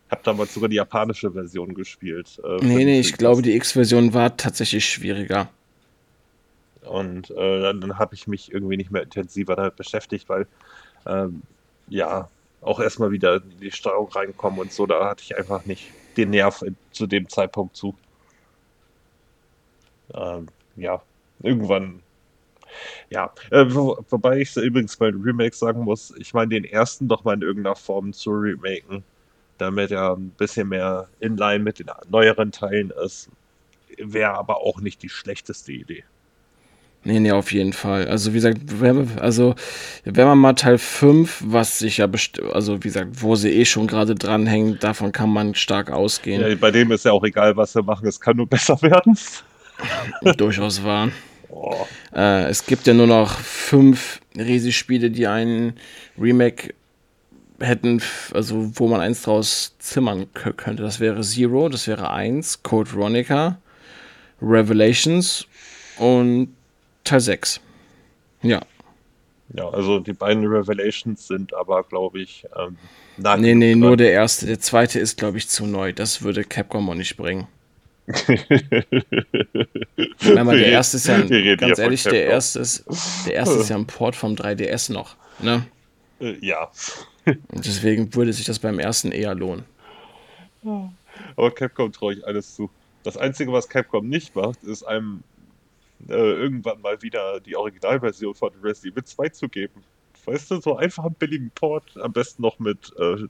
Ich 0.08 0.12
habe 0.12 0.24
damals 0.24 0.54
sogar 0.54 0.70
die 0.70 0.76
japanische 0.76 1.32
Version 1.32 1.74
gespielt. 1.74 2.42
Äh, 2.44 2.66
nee, 2.66 2.84
nee, 2.84 3.00
ich 3.00 3.14
glaube, 3.14 3.42
die 3.42 3.56
X-Version 3.56 4.14
war 4.14 4.36
tatsächlich 4.36 4.86
schwieriger. 4.86 5.50
Und 6.82 7.30
äh, 7.32 7.62
dann, 7.62 7.80
dann 7.80 8.00
habe 8.00 8.16
ich 8.16 8.28
mich 8.28 8.52
irgendwie 8.52 8.78
nicht 8.78 8.92
mehr 8.92 9.04
intensiver 9.04 9.56
damit 9.56 9.76
beschäftigt, 9.76 10.28
weil, 10.28 10.48
ähm, 11.06 11.44
ja, 11.88 12.28
auch 12.62 12.80
erstmal 12.80 13.12
wieder 13.12 13.38
in 13.38 13.60
die 13.60 13.72
Steuerung 13.72 14.10
reinkommen 14.12 14.60
und 14.60 14.72
so. 14.72 14.86
Da 14.86 15.08
hatte 15.10 15.24
ich 15.24 15.38
einfach 15.38 15.66
nicht 15.66 15.96
den 16.18 16.32
Nerv 16.32 16.64
zu 16.92 17.08
dem 17.08 17.30
Zeitpunkt 17.30 17.76
zu. 17.76 17.96
Ähm, 20.14 20.48
ja, 20.76 21.02
irgendwann. 21.42 22.04
Ja, 23.10 23.34
äh, 23.52 23.66
wo, 23.70 23.98
wobei 24.10 24.40
ich 24.40 24.56
übrigens 24.56 24.98
bei 24.98 25.08
Remake 25.08 25.56
sagen 25.56 25.82
muss, 25.84 26.14
ich 26.18 26.34
meine, 26.34 26.50
den 26.50 26.64
ersten 26.66 27.08
doch 27.08 27.24
mal 27.24 27.34
in 27.36 27.42
irgendeiner 27.42 27.76
Form 27.76 28.14
zu 28.14 28.32
remaken, 28.32 29.04
damit 29.58 29.92
er 29.92 30.16
ein 30.16 30.32
bisschen 30.32 30.70
mehr 30.70 31.10
in 31.20 31.38
line 31.38 31.64
mit 31.64 31.80
den 31.80 31.92
neueren 32.10 32.52
Teilen 32.52 32.92
ist, 33.04 33.30
wäre 33.98 34.34
aber 34.34 34.58
auch 34.62 34.80
nicht 34.82 35.04
die 35.04 35.10
schlechteste 35.10 35.74
Idee. 35.74 36.06
Nee, 37.04 37.20
nee, 37.20 37.32
auf 37.32 37.52
jeden 37.52 37.74
Fall. 37.74 38.08
Also, 38.08 38.32
wie 38.32 38.36
gesagt, 38.36 38.60
wenn, 38.80 39.18
also, 39.20 39.56
wenn 40.04 40.28
man 40.28 40.38
mal 40.38 40.54
Teil 40.54 40.78
5, 40.78 41.44
was 41.48 41.80
sich 41.80 41.98
ja, 41.98 42.08
also, 42.54 42.78
wie 42.84 42.88
gesagt, 42.88 43.22
wo 43.22 43.36
sie 43.36 43.50
eh 43.50 43.66
schon 43.66 43.88
gerade 43.88 44.14
dranhängen, 44.14 44.78
davon 44.80 45.12
kann 45.12 45.32
man 45.32 45.56
stark 45.56 45.90
ausgehen. 45.90 46.42
Ja, 46.48 46.56
bei 46.56 46.70
dem 46.70 46.92
ist 46.92 47.06
ja 47.06 47.12
auch 47.12 47.24
egal, 47.24 47.58
was 47.58 47.74
wir 47.74 47.82
machen, 47.82 48.08
es 48.08 48.20
kann 48.20 48.38
nur 48.38 48.48
besser 48.50 48.80
werden. 48.84 49.18
Durchaus 50.38 50.84
wahr. 50.84 51.10
Oh. 51.50 51.88
Äh, 52.16 52.50
es 52.50 52.66
gibt 52.66 52.86
ja 52.86 52.94
nur 52.94 53.08
noch 53.08 53.40
fünf 53.40 54.22
Resi-Spiele, 54.38 55.10
die 55.10 55.26
einen 55.26 55.74
Remake 56.20 56.74
hätten, 57.60 58.02
also 58.34 58.72
wo 58.76 58.88
man 58.88 59.02
eins 59.02 59.24
draus 59.24 59.76
zimmern 59.80 60.28
könnte. 60.34 60.84
Das 60.84 61.00
wäre 61.00 61.22
Zero, 61.22 61.68
das 61.70 61.88
wäre 61.88 62.12
eins, 62.12 62.62
Code 62.64 62.92
Veronica, 62.92 63.58
Revelations 64.42 65.48
und 65.98 66.56
Teil 67.04 67.20
6. 67.20 67.62
Ja. 68.42 68.62
Ja, 69.54 69.70
also 69.70 70.00
die 70.00 70.14
beiden 70.14 70.46
Revelations 70.46 71.28
sind 71.28 71.54
aber, 71.54 71.84
glaube 71.84 72.22
ich, 72.22 72.46
ähm, 72.58 72.78
Nee, 73.18 73.56
nee, 73.56 73.76
nur 73.76 73.98
der 73.98 74.12
erste. 74.12 74.46
Der 74.46 74.60
zweite 74.60 75.00
ist, 75.00 75.18
glaube 75.18 75.38
ich, 75.38 75.48
zu 75.48 75.66
neu. 75.66 75.94
Das 75.94 76.22
würde 76.22 76.44
Capcom 76.44 76.90
auch 76.90 76.96
nicht 76.96 77.18
bringen. 77.18 77.48
mal, 80.24 80.58
der 80.58 80.68
erste 80.68 80.98
ist 80.98 81.08
ja, 81.08 81.16
ein, 81.16 81.58
ganz 81.58 81.80
ehrlich, 81.80 82.04
der 82.04 82.26
erste 82.26 82.60
ist, 82.60 82.84
der 83.26 83.36
erste 83.36 83.60
ist 83.60 83.70
ja 83.70 83.78
ein 83.78 83.86
Port 83.86 84.16
vom 84.16 84.34
3DS 84.34 84.92
noch. 84.92 85.16
Ne? 85.40 85.66
Äh, 86.20 86.36
ja. 86.42 86.70
Deswegen 87.52 88.14
würde 88.16 88.34
sich 88.34 88.46
das 88.46 88.60
beim 88.60 88.80
ersten 88.80 89.12
eher 89.12 89.36
lohnen. 89.36 89.64
Aber 91.36 91.52
Capcom 91.52 91.92
traue 91.92 92.16
ich 92.16 92.26
alles 92.26 92.56
zu. 92.56 92.70
Das 93.04 93.18
Einzige, 93.18 93.52
was 93.52 93.70
Capcom 93.70 94.08
nicht 94.08 94.36
macht, 94.36 94.64
ist 94.64 94.84
einem 94.84 95.24
äh, 96.10 96.14
irgendwann 96.14 96.82
mal 96.82 97.02
wieder 97.02 97.40
die 97.40 97.56
Originalversion 97.56 98.36
von 98.36 98.52
Resident 98.62 98.94
Evil 98.98 99.04
2 99.04 99.30
zu 99.30 99.50
geben. 99.50 99.84
Weißt 100.26 100.52
du, 100.52 100.62
so 100.62 100.78
einfach 100.78 101.04
einen 101.04 101.16
billigen 101.16 101.52
Port, 101.52 101.98
am 101.98 102.14
besten 102.14 102.42
noch 102.44 102.60
mit 102.60 102.94
äh, 103.00 103.28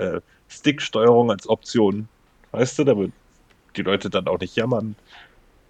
äh, 0.00 0.20
Stick-Steuerung 0.48 1.30
als 1.30 1.48
Option. 1.48 2.08
Weißt 2.52 2.78
du, 2.78 2.84
damit 2.84 3.12
die 3.76 3.82
Leute 3.82 4.10
dann 4.10 4.26
auch 4.26 4.38
nicht 4.38 4.56
jammern. 4.56 4.96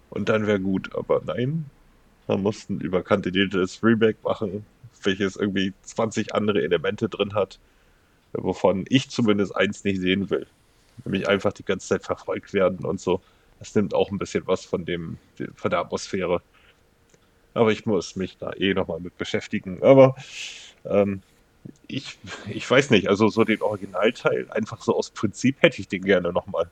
Und 0.09 0.29
dann 0.29 0.45
wäre 0.47 0.59
gut. 0.59 0.93
Aber 0.95 1.21
nein, 1.25 1.65
man 2.27 2.41
muss 2.41 2.69
ein 2.69 2.79
überkandidates 2.79 3.83
Remake 3.83 4.17
machen, 4.23 4.65
welches 5.03 5.35
irgendwie 5.35 5.73
20 5.83 6.33
andere 6.35 6.61
Elemente 6.61 7.09
drin 7.09 7.33
hat, 7.33 7.59
wovon 8.33 8.85
ich 8.89 9.09
zumindest 9.09 9.55
eins 9.55 9.83
nicht 9.83 10.01
sehen 10.01 10.29
will. 10.29 10.47
Nämlich 11.05 11.27
einfach 11.27 11.53
die 11.53 11.65
ganze 11.65 11.87
Zeit 11.87 12.03
verfolgt 12.03 12.53
werden 12.53 12.85
und 12.85 12.99
so. 12.99 13.21
Das 13.61 13.75
nimmt 13.75 13.93
auch 13.93 14.09
ein 14.09 14.17
bisschen 14.17 14.47
was 14.47 14.65
von 14.65 14.85
dem, 14.85 15.19
von 15.55 15.69
der 15.69 15.81
Atmosphäre. 15.81 16.41
Aber 17.53 17.71
ich 17.71 17.85
muss 17.85 18.15
mich 18.15 18.35
da 18.39 18.51
eh 18.53 18.73
nochmal 18.73 18.99
mit 18.99 19.15
beschäftigen. 19.19 19.83
Aber 19.83 20.15
ähm, 20.83 21.21
ich, 21.87 22.17
ich 22.49 22.69
weiß 22.69 22.89
nicht, 22.89 23.07
also 23.07 23.27
so 23.27 23.43
den 23.43 23.61
Originalteil, 23.61 24.49
einfach 24.49 24.81
so 24.81 24.97
aus 24.97 25.11
Prinzip 25.11 25.57
hätte 25.61 25.79
ich 25.79 25.87
den 25.87 26.03
gerne 26.03 26.33
nochmal. 26.33 26.71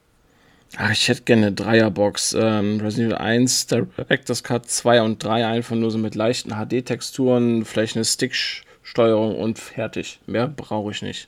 Ach, 0.78 0.90
ich 0.90 1.08
hätte 1.08 1.22
gerne 1.22 1.48
eine 1.48 1.56
Dreierbox. 1.56 2.34
Ähm, 2.34 2.80
Resident 2.80 3.14
Evil 3.14 3.22
1, 3.22 3.68
Director's 3.68 4.44
Cut 4.44 4.68
2 4.68 5.04
und 5.04 5.24
3 5.24 5.46
einfach 5.46 5.76
nur 5.76 5.92
so 5.92 6.00
mit 6.00 6.16
leichten 6.16 6.56
HD-Texturen, 6.56 7.66
vielleicht 7.66 7.98
eine 7.98 8.06
Stick-Steuerung 8.06 9.38
und 9.38 9.60
fertig. 9.60 10.20
Mehr 10.26 10.48
brauche 10.48 10.90
ich 10.90 11.04
nicht. 11.04 11.28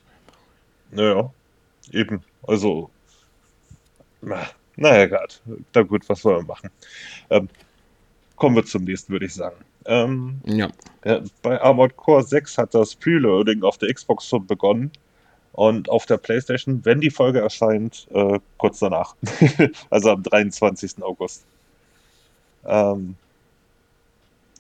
Naja, 0.89 1.31
eben. 1.91 2.23
Also, 2.47 2.89
naja, 4.81 5.05
gerade. 5.05 5.33
Na 5.73 5.83
gut, 5.83 6.07
was 6.09 6.25
wollen 6.25 6.39
wir 6.39 6.47
machen? 6.47 6.69
Ähm, 7.29 7.49
kommen 8.35 8.55
wir 8.55 8.65
zum 8.65 8.83
nächsten, 8.83 9.13
würde 9.13 9.27
ich 9.27 9.33
sagen. 9.33 9.57
Ähm, 9.85 10.41
Ja. 10.45 10.69
ja, 11.05 11.21
bei 11.41 11.61
Armored 11.61 11.95
Core 11.95 12.23
6 12.23 12.57
hat 12.57 12.73
das 12.73 12.95
Preloading 12.95 13.63
auf 13.63 13.77
der 13.77 13.93
Xbox 13.93 14.27
schon 14.27 14.45
begonnen 14.47 14.91
und 15.53 15.89
auf 15.89 16.05
der 16.07 16.17
PlayStation, 16.17 16.83
wenn 16.83 17.01
die 17.01 17.09
Folge 17.11 17.39
erscheint, 17.39 18.07
äh, 18.11 18.39
kurz 18.57 18.79
danach. 18.79 19.15
also 19.89 20.11
am 20.11 20.23
23. 20.23 21.03
August. 21.03 21.43
Ähm, 22.65 23.15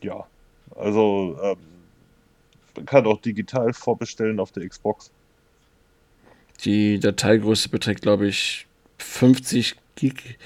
ja, 0.01 0.25
also 0.75 1.37
ähm, 1.41 1.57
man 2.75 2.85
kann 2.85 3.05
auch 3.05 3.21
digital 3.21 3.73
vorbestellen 3.73 4.39
auf 4.39 4.51
der 4.51 4.67
Xbox. 4.67 5.11
Die 6.63 6.99
Dateigröße 6.99 7.69
beträgt, 7.69 8.01
glaube 8.01 8.27
ich, 8.27 8.67
50 8.99 9.75
Gig 9.95 10.37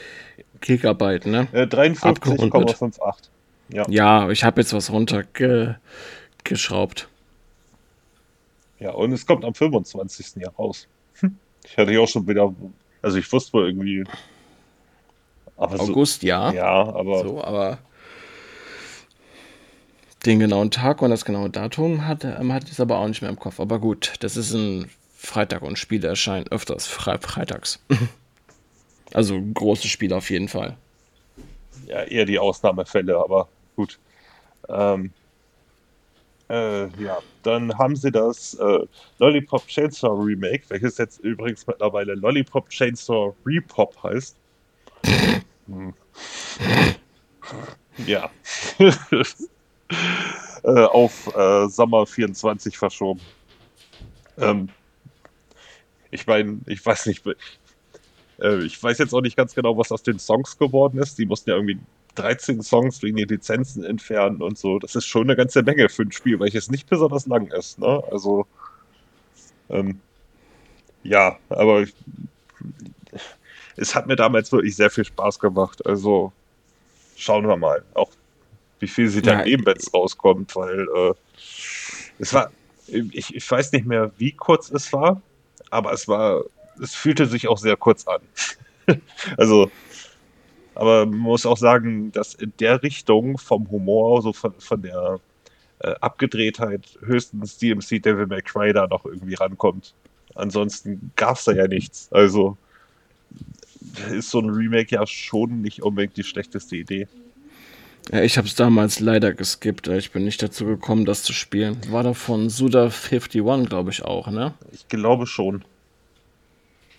Gigabyte, 0.61 1.27
ne? 1.27 1.47
Äh, 1.51 1.63
53,58. 1.63 3.29
Ja. 3.69 3.85
Ja, 3.89 4.29
ich 4.29 4.43
habe 4.43 4.61
jetzt 4.61 4.73
was 4.73 4.91
runtergeschraubt. 4.91 7.07
Ja, 8.79 8.91
und 8.91 9.11
es 9.11 9.25
kommt 9.25 9.45
am 9.45 9.53
25. 9.53 10.35
Jahr 10.35 10.53
raus. 10.53 10.87
Hm. 11.19 11.37
Ich 11.65 11.77
hatte 11.77 11.91
ja 11.91 11.99
auch 11.99 12.07
schon 12.07 12.27
wieder, 12.27 12.53
also 13.01 13.17
ich 13.17 13.31
wusste 13.31 13.53
wohl 13.53 13.67
irgendwie. 13.67 14.03
Aber 15.57 15.77
so, 15.77 15.83
August, 15.83 16.23
ja. 16.23 16.51
ja, 16.51 16.93
aber 16.93 17.23
So, 17.23 17.43
aber 17.43 17.79
den 20.25 20.39
genauen 20.39 20.71
Tag 20.71 21.01
und 21.01 21.11
das 21.11 21.23
genaue 21.23 21.49
Datum 21.49 22.05
hat, 22.05 22.25
ähm, 22.25 22.51
hat 22.51 22.69
es 22.69 22.79
aber 22.79 22.97
auch 22.97 23.07
nicht 23.07 23.21
mehr 23.21 23.29
im 23.29 23.39
Kopf. 23.39 23.59
Aber 23.59 23.79
gut, 23.79 24.13
das 24.19 24.37
ist 24.37 24.53
ein 24.53 24.89
Freitag 25.15 25.61
und 25.61 25.79
Spiele 25.79 26.07
erscheinen 26.07 26.47
öfters 26.47 26.87
Fre 26.87 27.19
freitags. 27.19 27.79
also 29.15 29.41
große 29.41 29.87
Spiele 29.87 30.17
auf 30.17 30.29
jeden 30.29 30.49
Fall. 30.49 30.75
ja, 31.87 32.03
eher 32.03 32.25
die 32.25 32.37
Ausnahmefälle, 32.37 33.17
aber 33.17 33.47
gut. 33.77 33.97
Ähm, 34.67 35.13
äh, 36.49 36.87
ja, 37.01 37.19
dann 37.43 37.77
haben 37.77 37.95
sie 37.95 38.11
das 38.11 38.55
äh, 38.55 38.79
Lollipop 39.19 39.65
Chainsaw 39.67 40.21
Remake, 40.21 40.63
welches 40.67 40.97
jetzt 40.97 41.19
übrigens 41.19 41.65
mittlerweile 41.65 42.13
Lollipop 42.15 42.69
Chainsaw 42.69 43.33
Repop 43.45 43.95
heißt. 44.03 44.35
Hm. 45.67 45.93
Ja. 48.05 48.29
äh, 50.63 50.83
auf 50.83 51.33
äh, 51.35 51.69
Sommer 51.69 52.05
24 52.05 52.77
verschoben. 52.77 53.21
Ähm, 54.37 54.67
ich 56.11 56.27
meine, 56.27 56.59
ich 56.65 56.85
weiß 56.85 57.05
nicht, 57.05 57.23
äh, 58.41 58.63
ich 58.63 58.81
weiß 58.81 58.97
jetzt 58.97 59.13
auch 59.13 59.21
nicht 59.21 59.37
ganz 59.37 59.55
genau, 59.55 59.77
was 59.77 59.91
aus 59.91 60.03
den 60.03 60.19
Songs 60.19 60.57
geworden 60.57 60.99
ist. 60.99 61.17
Die 61.17 61.25
mussten 61.25 61.49
ja 61.49 61.55
irgendwie 61.55 61.79
13 62.15 62.61
Songs 62.61 63.01
wegen 63.03 63.17
den 63.17 63.27
Lizenzen 63.27 63.83
entfernen 63.83 64.41
und 64.41 64.57
so. 64.57 64.79
Das 64.79 64.95
ist 64.95 65.05
schon 65.05 65.23
eine 65.23 65.35
ganze 65.35 65.63
Menge 65.63 65.89
für 65.89 66.03
ein 66.03 66.11
Spiel, 66.11 66.39
welches 66.39 66.69
nicht 66.69 66.89
besonders 66.89 67.27
lang 67.27 67.47
ist. 67.47 67.79
Ne? 67.79 68.03
Also, 68.11 68.45
ähm, 69.69 69.99
ja, 71.03 71.37
aber 71.49 71.81
ich, 71.81 71.93
es 73.75 73.93
hat 73.95 74.07
mir 74.07 74.15
damals 74.15 74.51
wirklich 74.51 74.75
sehr 74.75 74.89
viel 74.89 75.05
Spaß 75.05 75.39
gemacht. 75.39 75.85
Also, 75.85 76.31
schauen 77.15 77.47
wir 77.47 77.57
mal, 77.57 77.83
auch 77.93 78.11
wie 78.79 78.87
viel 78.87 79.09
sie 79.09 79.21
dann 79.21 79.45
Ja, 79.47 79.57
wenn 79.65 79.77
es 79.77 79.93
rauskommt, 79.93 80.55
weil 80.55 80.87
äh, 80.95 81.13
es 82.19 82.33
war, 82.33 82.51
ich, 82.87 83.35
ich 83.35 83.51
weiß 83.51 83.71
nicht 83.71 83.85
mehr, 83.85 84.11
wie 84.17 84.31
kurz 84.31 84.71
es 84.71 84.91
war, 84.93 85.21
aber 85.69 85.93
es 85.93 86.07
war, 86.07 86.43
es 86.81 86.95
fühlte 86.95 87.25
sich 87.25 87.47
auch 87.47 87.57
sehr 87.57 87.77
kurz 87.77 88.07
an. 88.07 88.21
also, 89.37 89.71
aber 90.73 91.05
man 91.05 91.17
muss 91.17 91.45
auch 91.45 91.57
sagen, 91.57 92.11
dass 92.11 92.33
in 92.35 92.53
der 92.59 92.83
Richtung 92.83 93.37
vom 93.37 93.69
Humor, 93.69 94.21
so 94.21 94.33
von, 94.33 94.53
von 94.59 94.81
der 94.81 95.19
äh, 95.79 95.93
Abgedrehtheit, 96.01 96.99
höchstens 97.01 97.57
DMC 97.57 98.01
Devil 98.01 98.27
May 98.27 98.41
Cry 98.41 98.73
da 98.73 98.87
noch 98.87 99.05
irgendwie 99.05 99.35
rankommt. 99.35 99.93
Ansonsten 100.35 101.11
gab 101.15 101.37
es 101.37 101.45
da 101.45 101.53
ja 101.53 101.67
nichts. 101.67 102.09
Also 102.11 102.57
ist 104.11 104.29
so 104.29 104.39
ein 104.39 104.49
Remake 104.49 104.95
ja 104.95 105.05
schon 105.07 105.61
nicht 105.61 105.81
unbedingt 105.81 106.17
die 106.17 106.23
schlechteste 106.23 106.75
Idee. 106.75 107.07
Ja, 108.11 108.21
ich 108.21 108.37
habe 108.37 108.47
es 108.47 108.55
damals 108.55 108.99
leider 108.99 109.33
geskippt. 109.33 109.87
Ich 109.87 110.11
bin 110.11 110.25
nicht 110.25 110.41
dazu 110.43 110.65
gekommen, 110.65 111.05
das 111.05 111.23
zu 111.23 111.33
spielen. 111.33 111.77
War 111.89 112.03
da 112.03 112.13
von 112.13 112.49
Suda51, 112.49 113.65
glaube 113.67 113.89
ich, 113.89 114.03
auch, 114.03 114.27
ne? 114.27 114.53
Ich 114.71 114.87
glaube 114.87 115.25
schon. 115.25 115.65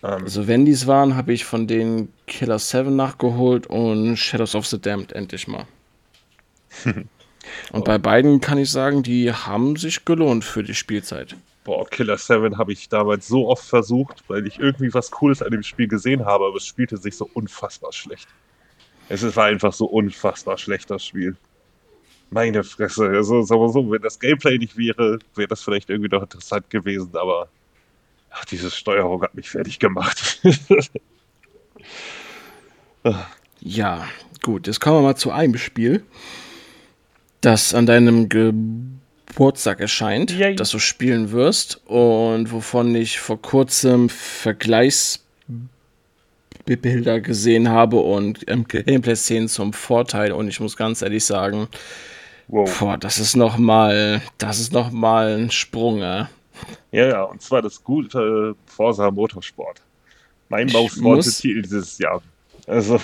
Also 0.01 0.47
wenn 0.47 0.65
dies 0.65 0.87
waren, 0.87 1.15
habe 1.15 1.33
ich 1.33 1.43
von 1.45 1.67
denen 1.67 2.13
Killer 2.27 2.59
7 2.59 2.95
nachgeholt 2.95 3.67
und 3.67 4.15
Shadows 4.17 4.55
of 4.55 4.67
the 4.67 4.79
Damned 4.79 5.11
endlich 5.13 5.47
mal. 5.47 5.65
und 7.71 7.85
bei 7.85 7.97
beiden 7.97 8.39
kann 8.39 8.57
ich 8.57 8.71
sagen, 8.71 9.03
die 9.03 9.31
haben 9.31 9.75
sich 9.75 10.05
gelohnt 10.05 10.43
für 10.43 10.63
die 10.63 10.75
Spielzeit. 10.75 11.35
boah, 11.63 11.85
Killer 11.89 12.17
7 12.17 12.57
habe 12.57 12.71
ich 12.71 12.87
damals 12.89 13.27
so 13.27 13.47
oft 13.49 13.65
versucht, 13.65 14.23
weil 14.29 14.47
ich 14.47 14.59
irgendwie 14.59 14.93
was 14.93 15.11
Cooles 15.11 15.41
an 15.41 15.51
dem 15.51 15.63
Spiel 15.63 15.87
gesehen 15.87 16.25
habe, 16.25 16.45
aber 16.45 16.55
es 16.57 16.65
spielte 16.65 16.97
sich 16.97 17.17
so 17.17 17.29
unfassbar 17.33 17.91
schlecht. 17.91 18.27
Es 19.09 19.35
war 19.35 19.45
einfach 19.45 19.73
so 19.73 19.85
unfassbar 19.85 20.57
schlecht, 20.57 20.89
das 20.89 21.05
Spiel. 21.05 21.35
Meine 22.29 22.63
Fresse. 22.63 23.07
Also, 23.07 23.41
sagen 23.41 23.61
wir 23.61 23.69
so, 23.69 23.91
wenn 23.91 24.01
das 24.01 24.19
Gameplay 24.19 24.57
nicht 24.57 24.77
wäre, 24.77 25.19
wäre 25.35 25.47
das 25.47 25.61
vielleicht 25.61 25.89
irgendwie 25.89 26.09
noch 26.09 26.23
interessant 26.23 26.69
gewesen, 26.69 27.09
aber 27.15 27.49
ach, 28.31 28.45
diese 28.45 28.71
Steuerung 28.71 29.21
hat 29.21 29.35
mich 29.35 29.49
fertig 29.49 29.79
gemacht. 29.79 30.41
Ja, 33.59 34.07
gut, 34.41 34.67
jetzt 34.67 34.79
kommen 34.79 34.97
wir 34.97 35.01
mal 35.01 35.15
zu 35.15 35.31
einem 35.31 35.57
Spiel, 35.57 36.03
das 37.41 37.73
an 37.73 37.85
deinem 37.85 38.29
Geburtstag 38.29 39.79
erscheint, 39.79 40.31
Yay. 40.31 40.55
das 40.55 40.69
du 40.69 40.79
spielen 40.79 41.31
wirst 41.31 41.81
und 41.87 42.51
wovon 42.51 42.93
ich 42.95 43.19
vor 43.19 43.41
kurzem 43.41 44.09
Vergleichsbilder 44.09 45.21
gesehen 47.21 47.69
habe 47.69 47.97
und 47.97 48.49
ähm, 48.49 48.67
Gameplay-Szenen 48.67 49.47
zum 49.47 49.73
Vorteil 49.73 50.31
und 50.31 50.47
ich 50.47 50.59
muss 50.59 50.77
ganz 50.77 51.01
ehrlich 51.01 51.25
sagen, 51.25 51.67
wow. 52.47 52.79
boah, 52.79 52.97
das 52.97 53.17
ist 53.19 53.35
noch 53.35 53.57
mal, 53.57 54.21
das 54.37 54.59
ist 54.59 54.71
noch 54.71 54.91
mal 54.91 55.35
ein 55.37 55.51
Sprung, 55.51 56.01
äh. 56.01 56.25
Ja, 56.91 57.05
ja, 57.07 57.23
und 57.23 57.41
zwar 57.41 57.61
das 57.61 57.83
gute 57.83 58.55
Forza 58.65 59.11
Motorsport. 59.11 59.81
Mein 60.49 60.67
Ich 60.67 60.73
Most 60.73 60.97
muss- 61.01 61.25
Wanted 61.25 61.37
Titel 61.41 61.61
dieses 61.61 61.97
Jahr. 61.97 62.21
Also, 62.65 62.99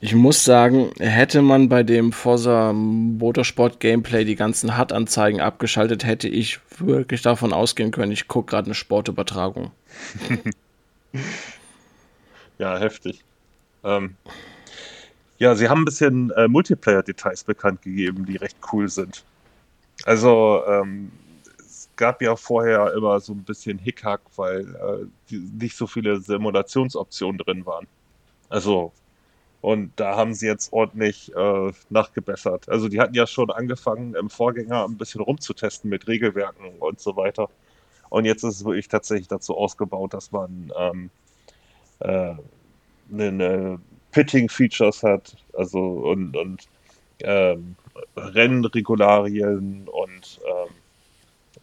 Ich 0.00 0.14
muss 0.14 0.44
sagen, 0.44 0.90
hätte 0.98 1.40
man 1.42 1.68
bei 1.68 1.82
dem 1.82 2.12
Forza 2.12 2.72
Motorsport 2.72 3.80
Gameplay 3.80 4.24
die 4.24 4.36
ganzen 4.36 4.76
HUD-Anzeigen 4.78 5.40
abgeschaltet, 5.40 6.04
hätte 6.04 6.28
ich 6.28 6.60
wirklich 6.78 7.22
davon 7.22 7.52
ausgehen 7.52 7.90
können, 7.92 8.12
ich 8.12 8.28
gucke 8.28 8.50
gerade 8.50 8.66
eine 8.66 8.74
Sportübertragung. 8.74 9.70
ja, 12.58 12.78
heftig. 12.78 13.22
Ähm, 13.84 14.16
ja, 15.38 15.54
sie 15.54 15.68
haben 15.68 15.82
ein 15.82 15.84
bisschen 15.84 16.30
äh, 16.30 16.48
Multiplayer-Details 16.48 17.44
bekannt 17.44 17.82
gegeben, 17.82 18.24
die 18.26 18.36
recht 18.36 18.56
cool 18.72 18.88
sind. 18.88 19.24
Also, 20.04 20.62
ähm, 20.68 21.10
gab 21.96 22.22
ja 22.22 22.36
vorher 22.36 22.92
immer 22.94 23.20
so 23.20 23.32
ein 23.32 23.44
bisschen 23.44 23.78
Hickhack, 23.78 24.20
weil 24.36 24.60
äh, 24.60 25.06
die, 25.30 25.38
nicht 25.38 25.76
so 25.76 25.86
viele 25.86 26.20
Simulationsoptionen 26.20 27.38
drin 27.38 27.66
waren. 27.66 27.86
Also, 28.48 28.92
und 29.62 29.92
da 29.96 30.16
haben 30.16 30.34
sie 30.34 30.46
jetzt 30.46 30.72
ordentlich 30.72 31.34
äh, 31.34 31.72
nachgebessert. 31.90 32.68
Also, 32.68 32.88
die 32.88 33.00
hatten 33.00 33.14
ja 33.14 33.26
schon 33.26 33.50
angefangen, 33.50 34.14
im 34.14 34.30
Vorgänger 34.30 34.84
ein 34.84 34.96
bisschen 34.96 35.22
rumzutesten 35.22 35.90
mit 35.90 36.06
Regelwerken 36.06 36.78
und 36.78 37.00
so 37.00 37.16
weiter. 37.16 37.48
Und 38.10 38.24
jetzt 38.24 38.44
ist 38.44 38.56
es 38.56 38.64
wirklich 38.64 38.88
tatsächlich 38.88 39.28
dazu 39.28 39.56
ausgebaut, 39.56 40.14
dass 40.14 40.30
man 40.32 40.72
ähm, 40.78 41.10
äh, 42.00 42.34
eine, 43.12 43.80
Pitting-Features 44.12 45.02
hat, 45.02 45.36
also 45.52 45.78
und, 45.78 46.34
und 46.36 46.68
ähm, 47.20 47.76
Rennregularien 48.16 49.86
und 49.88 50.40
ähm, 50.46 50.74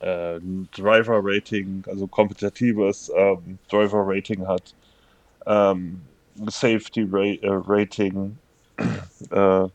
äh, 0.04 0.40
Driver-Rating, 0.76 1.84
also 1.88 2.08
kompetitives 2.08 3.12
ähm, 3.16 3.58
Driver-Rating 3.70 4.46
hat, 4.48 4.74
ähm, 5.46 6.02
Safety-Rating. 6.48 8.38
Äh, 9.32 9.68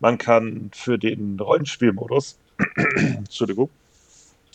man 0.00 0.18
kann 0.18 0.70
für 0.74 0.98
den 0.98 1.38
Rollenspielmodus, 1.38 2.38
Entschuldigung, 2.96 3.68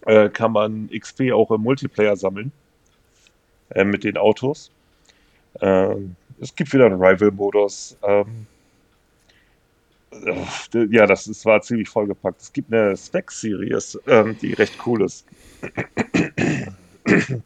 äh, 0.06 0.28
kann 0.28 0.52
man 0.52 0.90
XP 0.90 1.32
auch 1.32 1.52
im 1.52 1.62
Multiplayer 1.62 2.18
sammeln 2.18 2.52
äh, 3.70 3.86
mit 3.86 4.04
den 4.04 4.18
Autos. 4.18 4.72
Ähm, 5.62 6.16
es 6.42 6.54
gibt 6.56 6.74
wieder 6.74 6.88
einen 6.88 7.02
Rival-Modus. 7.02 7.96
Ähm, 8.04 8.26
äh, 8.28 8.51
ja, 10.90 11.06
das 11.08 11.28
ist, 11.28 11.46
war 11.46 11.62
ziemlich 11.62 11.90
vollgepackt. 11.90 12.42
Es 12.42 12.54
gibt 12.54 12.74
eine 12.74 12.96
Spec-Series, 12.96 14.00
ähm, 14.08 14.38
die 14.42 14.54
recht 14.54 14.76
cool 14.86 15.04
ist. 15.04 15.26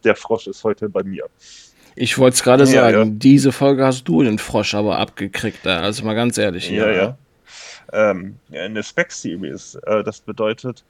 Der 0.03 0.15
Frosch 0.15 0.47
ist 0.47 0.63
heute 0.63 0.89
bei 0.89 1.03
mir. 1.03 1.25
Ich 1.95 2.17
wollte 2.17 2.35
es 2.35 2.43
gerade 2.43 2.63
ja, 2.63 2.69
sagen, 2.69 2.97
ja. 2.97 3.15
diese 3.15 3.51
Folge 3.51 3.85
hast 3.85 4.03
du 4.05 4.23
den 4.23 4.37
Frosch 4.37 4.73
aber 4.73 4.99
abgekriegt, 4.99 5.65
also 5.65 6.03
mal 6.03 6.13
ganz 6.13 6.37
ehrlich. 6.37 6.69
Ja, 6.69 6.91
ja. 6.91 7.17
Ähm, 7.93 8.37
eine 8.51 8.83
Spec-Series, 8.83 9.75
äh, 9.85 10.03
das 10.03 10.19
bedeutet, 10.19 10.83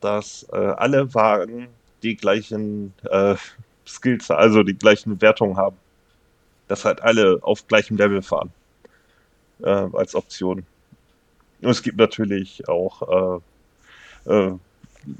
dass 0.00 0.46
äh, 0.52 0.56
alle 0.56 1.14
Wagen 1.14 1.68
die 2.02 2.16
gleichen 2.16 2.92
äh, 3.10 3.36
Skills, 3.86 4.30
also 4.30 4.62
die 4.62 4.74
gleichen 4.74 5.20
Wertungen 5.20 5.56
haben. 5.56 5.76
Dass 6.66 6.84
halt 6.84 7.00
alle 7.02 7.38
auf 7.42 7.66
gleichem 7.66 7.96
Level 7.96 8.20
fahren. 8.20 8.50
Äh, 9.62 9.68
als 9.68 10.14
Option. 10.14 10.66
Und 11.60 11.70
es 11.70 11.82
gibt 11.82 11.98
natürlich 11.98 12.68
auch 12.68 13.40
äh, 14.26 14.32
äh, 14.32 14.52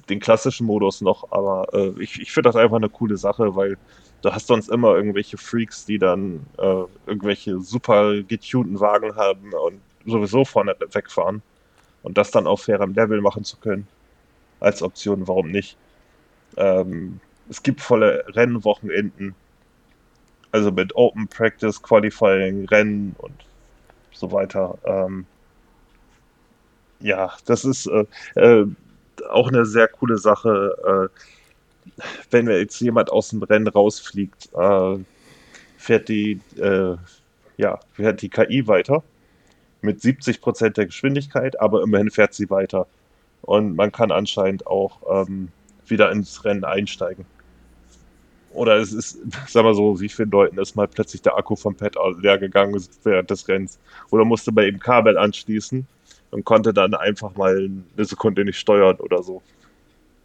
den 0.08 0.20
klassischen 0.20 0.66
Modus 0.66 1.00
noch, 1.00 1.30
aber 1.32 1.66
äh, 1.72 2.02
ich, 2.02 2.20
ich 2.20 2.32
finde 2.32 2.48
das 2.48 2.56
einfach 2.56 2.76
eine 2.76 2.88
coole 2.88 3.16
Sache, 3.16 3.56
weil 3.56 3.78
du 4.22 4.32
hast 4.32 4.46
sonst 4.46 4.68
immer 4.68 4.94
irgendwelche 4.94 5.38
Freaks, 5.38 5.86
die 5.86 5.98
dann 5.98 6.46
äh, 6.58 6.84
irgendwelche 7.06 7.60
super 7.60 8.22
getunten 8.22 8.80
Wagen 8.80 9.16
haben 9.16 9.52
und 9.52 9.80
sowieso 10.06 10.44
vorne 10.44 10.76
wegfahren. 10.92 11.42
Und 12.02 12.16
das 12.16 12.30
dann 12.30 12.46
auf 12.46 12.62
fairem 12.62 12.94
Level 12.94 13.20
machen 13.20 13.44
zu 13.44 13.56
können, 13.56 13.86
als 14.60 14.82
Option, 14.82 15.26
warum 15.26 15.50
nicht? 15.50 15.76
Ähm, 16.56 17.20
es 17.48 17.62
gibt 17.62 17.80
volle 17.80 18.24
Rennwochenenden, 18.28 19.34
also 20.52 20.70
mit 20.70 20.94
Open 20.96 21.28
Practice, 21.28 21.82
Qualifying, 21.82 22.66
Rennen 22.66 23.14
und 23.18 23.44
so 24.12 24.30
weiter. 24.32 24.78
Ähm, 24.84 25.26
ja, 27.00 27.32
das 27.46 27.64
ist 27.64 27.86
äh, 27.86 28.04
äh, 28.34 28.66
auch 29.28 29.48
eine 29.48 29.66
sehr 29.66 29.88
coole 29.88 30.18
Sache. 30.18 31.10
Äh, 31.14 32.00
wenn 32.30 32.48
jetzt 32.48 32.80
jemand 32.80 33.10
aus 33.10 33.30
dem 33.30 33.42
Rennen 33.42 33.68
rausfliegt, 33.68 34.50
äh, 34.54 34.98
fährt 35.76 36.08
die, 36.08 36.40
äh, 36.56 36.96
ja, 37.56 37.80
fährt 37.92 38.22
die 38.22 38.28
KI 38.28 38.66
weiter 38.66 39.02
mit 39.80 40.00
70 40.00 40.40
Prozent 40.40 40.76
der 40.76 40.86
Geschwindigkeit, 40.86 41.60
aber 41.60 41.82
immerhin 41.82 42.10
fährt 42.10 42.34
sie 42.34 42.50
weiter. 42.50 42.86
Und 43.42 43.76
man 43.76 43.92
kann 43.92 44.10
anscheinend 44.10 44.66
auch 44.66 44.98
ähm, 45.10 45.48
wieder 45.86 46.10
ins 46.10 46.44
Rennen 46.44 46.64
einsteigen. 46.64 47.24
Oder 48.52 48.76
es 48.76 48.92
ist, 48.92 49.18
sag 49.48 49.62
mal 49.64 49.74
so, 49.74 50.00
wie 50.00 50.08
vielen 50.08 50.30
Leuten 50.30 50.58
ist 50.58 50.74
mal 50.74 50.88
plötzlich 50.88 51.22
der 51.22 51.36
Akku 51.36 51.54
vom 51.56 51.74
Pad 51.74 51.96
leer 52.20 52.38
gegangen 52.38 52.80
während 53.04 53.30
des 53.30 53.46
Rennens. 53.48 53.78
Oder 54.10 54.24
musste 54.24 54.52
bei 54.52 54.66
ihm 54.66 54.80
Kabel 54.80 55.16
anschließen 55.16 55.86
und 56.30 56.44
konnte 56.44 56.74
dann 56.74 56.94
einfach 56.94 57.34
mal 57.36 57.56
eine 57.56 58.04
Sekunde 58.04 58.44
nicht 58.44 58.58
steuern 58.58 58.96
oder 58.96 59.22
so. 59.22 59.42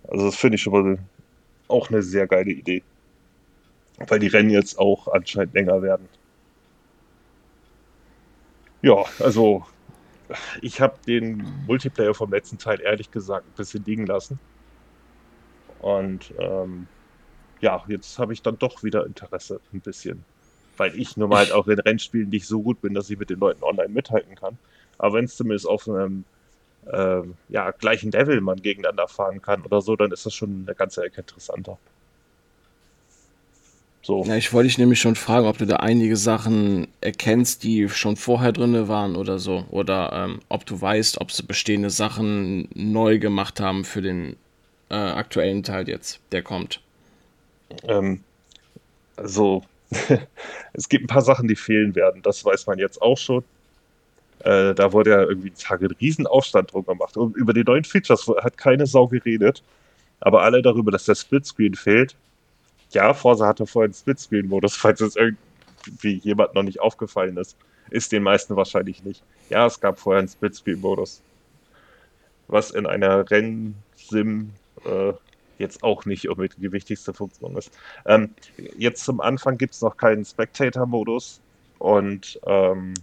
Also 0.08 0.26
das 0.26 0.36
finde 0.36 0.56
ich 0.56 0.62
schon 0.62 0.74
mal 0.74 1.00
auch 1.68 1.90
eine 1.90 2.04
sehr 2.04 2.28
geile 2.28 2.52
Idee. 2.52 2.84
Weil 4.08 4.20
die 4.20 4.28
Rennen 4.28 4.50
jetzt 4.50 4.78
auch 4.80 5.08
anscheinend 5.08 5.54
länger 5.54 5.82
werden. 5.82 6.08
Ja, 8.82 9.06
also 9.20 9.66
ich 10.62 10.82
habe 10.82 10.96
den 11.08 11.44
Multiplayer 11.68 12.14
vom 12.14 12.32
letzten 12.32 12.58
Teil 12.58 12.82
ehrlich 12.82 13.12
gesagt 13.12 13.48
ein 13.48 13.56
bisschen 13.56 13.86
liegen 13.86 14.06
lassen. 14.06 14.40
Und 15.80 16.34
ähm, 16.40 16.88
ja, 17.62 17.84
jetzt 17.88 18.20
habe 18.20 18.34
ich 18.34 18.42
dann 18.42 18.58
doch 18.58 18.84
wieder 18.84 19.06
Interesse 19.06 19.62
ein 19.74 19.82
bisschen. 19.82 20.26
Weil 20.76 21.00
ich 21.00 21.18
nun 21.18 21.30
mal 21.30 21.38
halt 21.38 21.52
auch 21.52 21.68
in 21.68 21.80
Rennspielen 21.80 22.30
nicht 22.30 22.48
so 22.48 22.62
gut 22.62 22.82
bin, 22.82 22.94
dass 22.94 23.10
ich 23.10 23.20
mit 23.20 23.30
den 23.30 23.40
Leuten 23.40 23.64
online 23.64 23.90
mithalten 23.90 24.36
kann. 24.36 24.58
Aber 24.98 25.16
wenn 25.16 25.26
es 25.26 25.36
zumindest 25.36 25.68
auf 25.68 25.88
einem 25.88 26.26
äh, 26.92 27.22
ja, 27.50 27.72
gleichen 27.72 28.12
Level 28.12 28.42
man 28.42 28.62
gegeneinander 28.62 29.08
fahren 29.08 29.42
kann 29.42 29.62
oder 29.64 29.82
so, 29.82 29.96
dann 29.96 30.12
ist 30.12 30.26
das 30.26 30.34
schon 30.34 30.66
eine 30.66 30.76
ganze 30.76 31.04
Ecke 31.04 31.22
interessanter. 31.22 31.78
So. 34.06 34.26
Ja, 34.26 34.36
ich 34.36 34.52
wollte 34.52 34.68
dich 34.68 34.78
nämlich 34.78 35.00
schon 35.00 35.16
fragen, 35.16 35.48
ob 35.48 35.58
du 35.58 35.66
da 35.66 35.78
einige 35.78 36.18
Sachen 36.18 36.88
erkennst, 37.00 37.64
die 37.64 37.88
schon 37.88 38.18
vorher 38.18 38.52
drin 38.52 38.90
waren 38.90 39.16
oder 39.16 39.40
so. 39.40 39.66
Oder 39.72 40.12
ähm, 40.14 40.40
ob 40.50 40.66
du 40.66 40.80
weißt, 40.80 41.22
ob 41.22 41.32
sie 41.32 41.44
bestehende 41.44 41.90
Sachen 41.90 42.68
neu 42.76 43.18
gemacht 43.18 43.62
haben 43.62 43.86
für 43.86 44.02
den 44.02 44.36
äh, 44.90 44.96
aktuellen 44.96 45.64
Teil 45.64 45.88
jetzt, 45.88 46.20
der 46.34 46.44
kommt. 46.44 46.82
Ähm, 47.88 48.26
also, 49.16 49.64
es 50.74 50.90
gibt 50.90 51.06
ein 51.06 51.08
paar 51.08 51.22
Sachen, 51.22 51.48
die 51.48 51.56
fehlen 51.56 51.96
werden. 51.96 52.22
Das 52.24 52.44
weiß 52.44 52.68
man 52.68 52.80
jetzt 52.80 53.02
auch 53.02 53.18
schon. 53.18 53.46
Äh, 54.40 54.74
da 54.74 54.92
wurde 54.92 55.12
ja 55.12 55.22
irgendwie 55.22 55.52
Tage 55.52 55.86
ein 55.86 55.96
Riesenaufstand 56.00 56.74
drum 56.74 56.86
gemacht. 56.86 57.18
Und 57.18 57.36
über 57.36 57.54
die 57.54 57.64
neuen 57.64 57.84
Features 57.84 58.28
hat 58.42 58.58
keine 58.58 58.86
Sau 58.86 59.08
geredet. 59.08 59.64
Aber 60.20 60.44
alle 60.44 60.62
darüber, 60.62 60.92
dass 60.92 61.06
der 61.06 61.16
Splitscreen 61.16 61.76
fehlt. 61.76 62.16
Ja, 62.92 63.14
Forza 63.14 63.48
hatte 63.48 63.66
vorher 63.66 63.88
einen 63.88 63.94
Splitscreen-Modus, 63.94 64.76
falls 64.78 65.02
es 65.02 65.16
irgendwie 65.16 66.20
jemand 66.20 66.54
noch 66.56 66.64
nicht 66.64 66.80
aufgefallen 66.80 67.38
ist. 67.38 67.58
Ist 67.90 68.12
den 68.12 68.24
meisten 68.24 68.56
wahrscheinlich 68.56 69.04
nicht. 69.04 69.24
Ja, 69.50 69.66
es 69.66 69.80
gab 69.80 70.00
vorher 70.00 70.20
einen 70.20 70.30
Splitscreen-Modus. 70.30 71.22
Was 72.48 72.72
in 72.72 72.86
einer 72.86 73.30
Rennsim 73.30 74.52
äh, 74.86 75.14
jetzt 75.58 75.84
auch 75.84 76.06
nicht 76.06 76.30
unbedingt 76.30 76.62
die 76.62 76.72
wichtigste 76.72 77.14
Funktion 77.14 77.56
ist. 77.58 77.72
Ähm, 78.06 78.32
jetzt 78.78 79.04
zum 79.04 79.22
Anfang 79.22 79.58
gibt 79.58 79.74
es 79.74 79.82
noch 79.82 79.98
keinen 79.98 80.26
Spectator-Modus 80.26 81.42
und 81.80 82.40
ähm, 82.46 82.94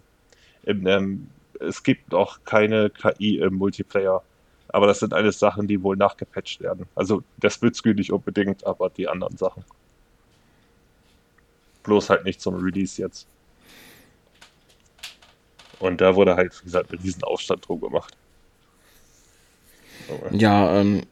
im, 0.65 0.87
ähm, 0.87 1.29
es 1.61 1.83
gibt 1.83 2.15
auch 2.15 2.39
keine 2.45 2.91
KI 2.91 3.39
im 3.39 3.55
Multiplayer. 3.55 4.23
Aber 4.69 4.87
das 4.87 5.01
sind 5.01 5.13
alles 5.13 5.39
Sachen, 5.39 5.67
die 5.67 5.83
wohl 5.83 5.97
nachgepatcht 5.97 6.61
werden. 6.61 6.87
Also 6.95 7.23
der 7.39 7.51
Splitscreen 7.51 7.97
nicht 7.97 8.13
unbedingt, 8.13 8.65
aber 8.65 8.89
die 8.89 9.09
anderen 9.09 9.37
Sachen. 9.37 9.65
Bloß 11.83 12.11
halt 12.11 12.25
nicht 12.25 12.41
zum 12.41 12.55
Release 12.55 13.01
jetzt. 13.01 13.27
Und 15.81 16.01
da 16.01 16.15
wurde 16.15 16.37
halt, 16.37 16.59
wie 16.61 16.65
gesagt, 16.65 16.93
ein 16.93 16.99
Riesenaufstand 16.99 17.67
drum 17.67 17.81
gemacht. 17.81 18.17
Ja, 20.31 20.81
ähm, 20.81 21.03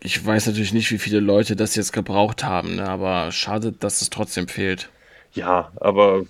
ich 0.00 0.24
weiß 0.24 0.46
natürlich 0.46 0.72
nicht, 0.72 0.90
wie 0.90 0.98
viele 0.98 1.20
Leute 1.20 1.54
das 1.56 1.74
jetzt 1.76 1.92
gebraucht 1.92 2.42
haben, 2.42 2.76
ne? 2.76 2.88
aber 2.88 3.30
schade, 3.30 3.72
dass 3.72 4.02
es 4.02 4.10
trotzdem 4.10 4.48
fehlt. 4.48 4.90
Ja, 5.34 5.72
aber 5.76 6.24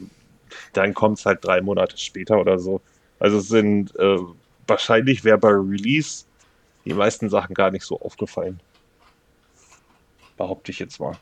dann 0.73 0.95
kommt 0.95 1.19
es 1.19 1.27
halt 1.27 1.45
drei 1.45 1.61
Monate 1.61 1.99
später 1.99 2.41
oder 2.41 2.59
so. 2.59 2.81
Also 3.19 3.39
es 3.39 3.49
sind 3.49 3.95
äh, 3.99 4.19
wahrscheinlich 4.67 5.25
wäre 5.25 5.39
bei 5.39 5.51
Release 5.51 6.25
die 6.85 6.95
meisten 6.95 7.29
Sachen 7.29 7.55
gar 7.55 7.71
nicht 7.71 7.85
so 7.85 8.01
aufgefallen. 8.01 8.61
Behaupte 10.37 10.73
ich 10.73 10.79
jetzt 10.79 10.99
mal. 10.99 11.17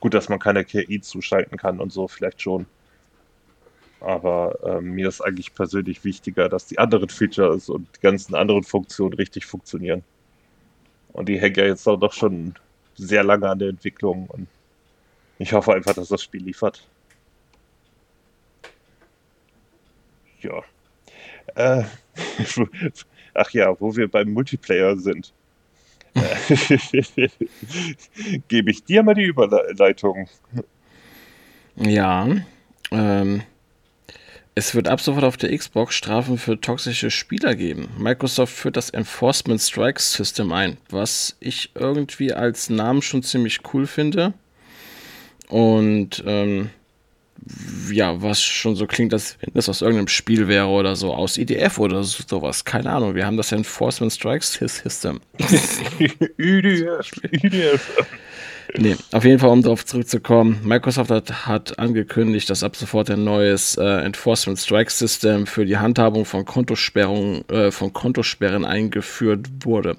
Gut, 0.00 0.14
dass 0.14 0.28
man 0.28 0.38
keine 0.38 0.64
KI 0.64 1.00
zuschalten 1.00 1.58
kann 1.58 1.80
und 1.80 1.92
so, 1.92 2.08
vielleicht 2.08 2.40
schon. 2.40 2.66
Aber 4.00 4.58
äh, 4.62 4.80
mir 4.80 5.08
ist 5.08 5.22
eigentlich 5.22 5.54
persönlich 5.54 6.04
wichtiger, 6.04 6.48
dass 6.48 6.66
die 6.66 6.78
anderen 6.78 7.08
Features 7.08 7.70
und 7.70 7.88
die 7.96 8.00
ganzen 8.00 8.34
anderen 8.34 8.62
Funktionen 8.62 9.14
richtig 9.14 9.46
funktionieren. 9.46 10.04
Und 11.12 11.28
die 11.28 11.40
hängen 11.40 11.56
ja 11.56 11.64
jetzt 11.64 11.86
doch 11.86 12.12
schon 12.12 12.54
sehr 12.96 13.24
lange 13.24 13.48
an 13.48 13.58
der 13.58 13.68
Entwicklung 13.68 14.26
und 14.26 14.46
ich 15.38 15.52
hoffe 15.52 15.74
einfach, 15.74 15.94
dass 15.94 16.08
das 16.08 16.22
Spiel 16.22 16.44
liefert. 16.44 16.86
Ja. 20.44 20.62
Äh, 21.54 21.84
ach 23.34 23.50
ja, 23.50 23.78
wo 23.80 23.96
wir 23.96 24.08
beim 24.08 24.32
Multiplayer 24.32 24.96
sind. 24.96 25.32
Gebe 28.48 28.70
ich 28.70 28.84
dir 28.84 29.02
mal 29.02 29.14
die 29.14 29.24
Überleitung. 29.24 30.28
Ja, 31.76 32.28
ähm, 32.92 33.42
es 34.54 34.74
wird 34.76 34.86
ab 34.86 35.00
sofort 35.00 35.24
auf 35.24 35.36
der 35.36 35.56
Xbox 35.56 35.96
Strafen 35.96 36.38
für 36.38 36.60
toxische 36.60 37.10
Spieler 37.10 37.56
geben. 37.56 37.88
Microsoft 37.98 38.54
führt 38.54 38.76
das 38.76 38.90
Enforcement 38.90 39.60
Strike 39.60 40.00
System 40.00 40.52
ein, 40.52 40.76
was 40.88 41.36
ich 41.40 41.72
irgendwie 41.74 42.32
als 42.32 42.70
Namen 42.70 43.02
schon 43.02 43.24
ziemlich 43.24 43.60
cool 43.72 43.88
finde. 43.88 44.32
Und 45.48 46.22
ähm, 46.24 46.70
ja, 47.90 48.22
was 48.22 48.42
schon 48.42 48.76
so 48.76 48.86
klingt, 48.86 49.12
als 49.12 49.36
wenn 49.40 49.52
das 49.54 49.68
aus 49.68 49.82
irgendeinem 49.82 50.08
Spiel 50.08 50.48
wäre 50.48 50.68
oder 50.68 50.96
so, 50.96 51.12
aus 51.12 51.36
IDF 51.36 51.78
oder 51.78 52.02
sowas. 52.02 52.64
Keine 52.64 52.90
Ahnung. 52.90 53.14
Wir 53.14 53.26
haben 53.26 53.36
das 53.36 53.52
Enforcement 53.52 54.12
Strike 54.12 54.44
System. 54.44 55.20
IDF, 56.38 57.10
IDF. 57.30 57.92
Nee, 58.76 58.96
auf 59.12 59.24
jeden 59.24 59.38
Fall, 59.38 59.50
um 59.50 59.62
darauf 59.62 59.84
zurückzukommen, 59.84 60.60
Microsoft 60.64 61.10
hat, 61.10 61.46
hat 61.46 61.78
angekündigt, 61.78 62.50
dass 62.50 62.62
ab 62.62 62.74
sofort 62.74 63.10
ein 63.10 63.22
neues 63.22 63.76
äh, 63.76 63.84
Enforcement 63.84 64.58
Strike 64.58 64.90
System 64.90 65.46
für 65.46 65.64
die 65.64 65.76
Handhabung 65.76 66.24
von 66.24 66.44
Kontosperrungen, 66.44 67.48
äh, 67.50 67.70
von 67.70 67.92
Kontosperren 67.92 68.64
eingeführt 68.64 69.48
wurde. 69.64 69.96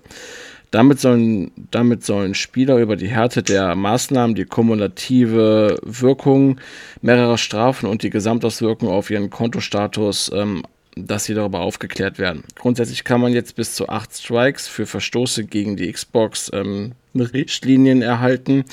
Damit 0.71 0.99
sollen, 0.99 1.51
damit 1.71 2.03
sollen 2.03 2.33
Spieler 2.33 2.77
über 2.77 2.95
die 2.95 3.07
Härte 3.07 3.43
der 3.43 3.75
Maßnahmen, 3.75 4.35
die 4.35 4.45
kumulative 4.45 5.79
Wirkung 5.83 6.59
mehrerer 7.01 7.37
Strafen 7.37 7.87
und 7.87 8.03
die 8.03 8.09
Gesamtauswirkung 8.09 8.89
auf 8.89 9.09
ihren 9.09 9.29
Kontostatus 9.29 10.31
ähm, 10.33 10.63
dass 10.95 11.25
sie 11.25 11.33
darüber 11.33 11.59
aufgeklärt 11.59 12.19
werden. 12.19 12.43
Grundsätzlich 12.55 13.03
kann 13.03 13.21
man 13.21 13.33
jetzt 13.33 13.55
bis 13.55 13.75
zu 13.75 13.89
acht 13.89 14.15
Strikes 14.15 14.67
für 14.67 14.85
Verstoße 14.85 15.43
gegen 15.43 15.75
die 15.75 15.91
Xbox 15.91 16.49
ähm, 16.53 16.93
Richtlinien 17.13 18.01
erhalten. 18.01 18.63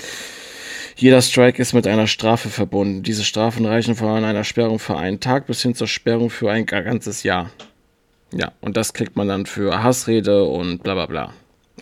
Jeder 0.97 1.23
Strike 1.23 1.61
ist 1.61 1.73
mit 1.73 1.87
einer 1.87 2.07
Strafe 2.07 2.49
verbunden. 2.49 3.03
Diese 3.03 3.25
Strafen 3.25 3.67
reichen 3.67 3.97
von 3.97 4.25
einer 4.25 4.45
Sperrung 4.45 4.79
für 4.79 4.97
einen 4.97 5.21
Tag 5.21 5.47
bis 5.47 5.63
hin 5.63 5.75
zur 5.75 5.89
Sperrung 5.89 6.31
für 6.31 6.51
ein 6.51 6.67
ganzes 6.67 7.23
Jahr. 7.23 7.51
Ja, 8.33 8.53
und 8.61 8.77
das 8.77 8.93
kriegt 8.93 9.17
man 9.17 9.29
dann 9.29 9.47
für 9.47 9.83
Hassrede 9.83 10.45
und 10.45 10.83
bla 10.83 10.95
bla 10.95 11.07
bla. 11.07 11.33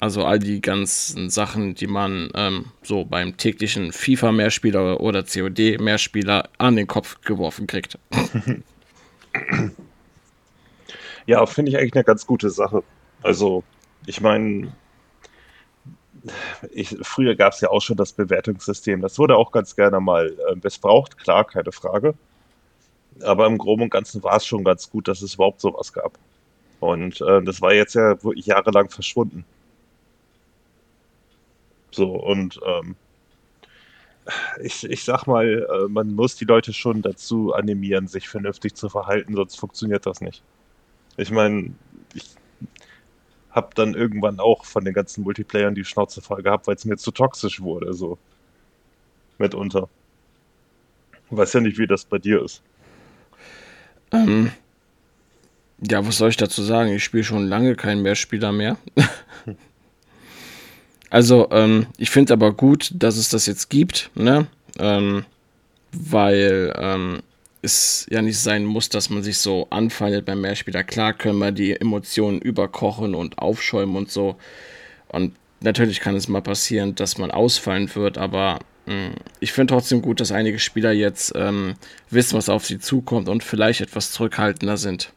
Also 0.01 0.25
all 0.25 0.39
die 0.39 0.61
ganzen 0.63 1.29
Sachen, 1.29 1.75
die 1.75 1.87
man 1.87 2.31
ähm, 2.35 2.67
so 2.83 3.05
beim 3.05 3.37
täglichen 3.37 3.93
FIFA-Mehrspieler 3.93 5.01
oder 5.01 5.23
COD-Mehrspieler 5.23 6.49
an 6.59 6.77
den 6.77 6.87
Kopf 6.87 7.21
geworfen 7.21 7.67
kriegt. 7.67 7.99
Ja, 11.27 11.47
finde 11.47 11.71
ich 11.71 11.79
eigentlich 11.79 11.95
eine 11.95 12.03
ganz 12.03 12.27
gute 12.27 12.51
Sache. 12.51 12.83
Also, 13.23 13.63
ich 14.07 14.21
meine, 14.21 14.73
früher 17.03 17.37
gab 17.37 17.53
es 17.53 17.61
ja 17.61 17.71
auch 17.71 17.81
schon 17.83 17.97
das 17.97 18.13
Bewertungssystem. 18.13 19.01
Das 19.01 19.17
wurde 19.17 19.37
auch 19.37 19.53
ganz 19.53 19.77
gerne 19.77 20.01
mal 20.01 20.27
äh, 20.51 20.57
missbraucht, 20.61 21.19
klar, 21.19 21.45
keine 21.45 21.71
Frage. 21.71 22.15
Aber 23.23 23.47
im 23.47 23.59
Groben 23.59 23.83
und 23.83 23.91
Ganzen 23.91 24.23
war 24.25 24.37
es 24.37 24.47
schon 24.47 24.65
ganz 24.65 24.91
gut, 24.91 25.07
dass 25.07 25.23
es 25.23 25.35
überhaupt 25.35 25.61
sowas 25.61 25.93
gab. 25.93 26.19
Und 26.81 27.21
äh, 27.21 27.43
das 27.43 27.61
war 27.61 27.75
jetzt 27.75 27.95
ja 27.95 28.17
jahrelang 28.35 28.89
verschwunden. 28.91 29.45
So, 31.91 32.13
und 32.13 32.61
ähm, 32.67 32.97
ich, 34.63 34.85
ich 34.85 35.05
sag 35.05 35.27
mal, 35.27 35.47
äh, 35.47 35.89
man 35.89 36.15
muss 36.15 36.37
die 36.37 36.45
Leute 36.45 36.73
schon 36.73 37.03
dazu 37.03 37.53
animieren, 37.53 38.07
sich 38.07 38.29
vernünftig 38.29 38.75
zu 38.75 38.89
verhalten, 38.89 39.35
sonst 39.35 39.59
funktioniert 39.59 40.07
das 40.07 40.21
nicht. 40.21 40.43
Ich 41.17 41.31
meine, 41.31 41.73
ich 42.15 42.37
habe 43.51 43.71
dann 43.75 43.95
irgendwann 43.95 44.39
auch 44.39 44.65
von 44.65 44.85
den 44.85 44.95
ganzen 44.95 45.25
Multiplayern 45.25 45.75
die 45.75 45.85
Schnauze 45.85 46.21
voll 46.21 46.43
gehabt, 46.43 46.67
weil 46.67 46.77
es 46.77 46.85
mir 46.85 46.97
zu 46.97 47.11
toxisch 47.11 47.61
wurde, 47.61 47.93
so 47.93 48.19
mitunter. 49.39 49.89
Ich 51.31 51.37
weiß 51.37 51.53
ja 51.55 51.61
nicht, 51.61 51.79
wie 51.79 51.87
das 51.87 52.05
bei 52.05 52.19
dir 52.19 52.43
ist. 52.43 52.63
Ähm, 54.13 54.51
ja, 55.81 56.07
was 56.07 56.19
soll 56.19 56.31
ich 56.31 56.37
dazu 56.37 56.63
sagen? 56.63 56.91
Ich 56.91 57.05
spiele 57.05 57.25
schon 57.25 57.47
lange 57.47 57.75
keinen 57.75 58.03
Mehrspieler 58.03 58.53
mehr. 58.53 58.77
also, 61.11 61.49
ähm, 61.51 61.87
ich 61.99 62.11
finde 62.11 62.33
aber 62.33 62.53
gut, 62.53 62.93
dass 62.95 63.17
es 63.17 63.29
das 63.29 63.47
jetzt 63.47 63.69
gibt, 63.69 64.11
ne? 64.15 64.47
Ähm, 64.79 65.25
weil 65.93 66.73
ähm, 66.79 67.21
es 67.63 68.07
ja 68.11 68.23
nicht 68.23 68.39
sein 68.39 68.65
muss, 68.65 68.89
dass 68.89 69.11
man 69.11 69.23
sich 69.23 69.39
so 69.39 69.67
anfeindet 69.71 70.25
beim 70.25 70.41
Mehrspieler. 70.41 70.85
Klar 70.85 71.13
können 71.13 71.39
wir 71.39 71.53
die 71.53 71.79
Emotionen 71.79 72.41
überkochen 72.41 73.15
und 73.15 73.39
aufschäumen 73.39 73.97
und 73.97 74.11
so. 74.11 74.37
Und 75.09 75.35
natürlich 75.61 76.01
kann 76.01 76.15
es 76.15 76.29
mal 76.29 76.43
passieren, 76.43 76.95
dass 76.95 77.19
man 77.19 77.31
ausfallen 77.31 77.93
wird, 77.95 78.17
aber 78.17 78.61
mh, 78.87 78.95
hm, 78.95 79.15
ich 79.41 79.53
finde 79.53 79.75
trotzdem 79.75 80.03
gut, 80.03 80.21
dass 80.21 80.33
einige 80.33 80.59
Spieler 80.59 80.93
jetzt 80.93 81.33
ähm, 81.35 81.75
wissen, 82.09 82.37
was 82.37 82.49
auf 82.49 82.65
sie 82.65 82.79
zukommt 82.79 83.29
und 83.29 83.43
vielleicht 83.43 83.81
etwas 83.81 84.13
zurückhaltender 84.13 84.77
sind. 84.77 85.13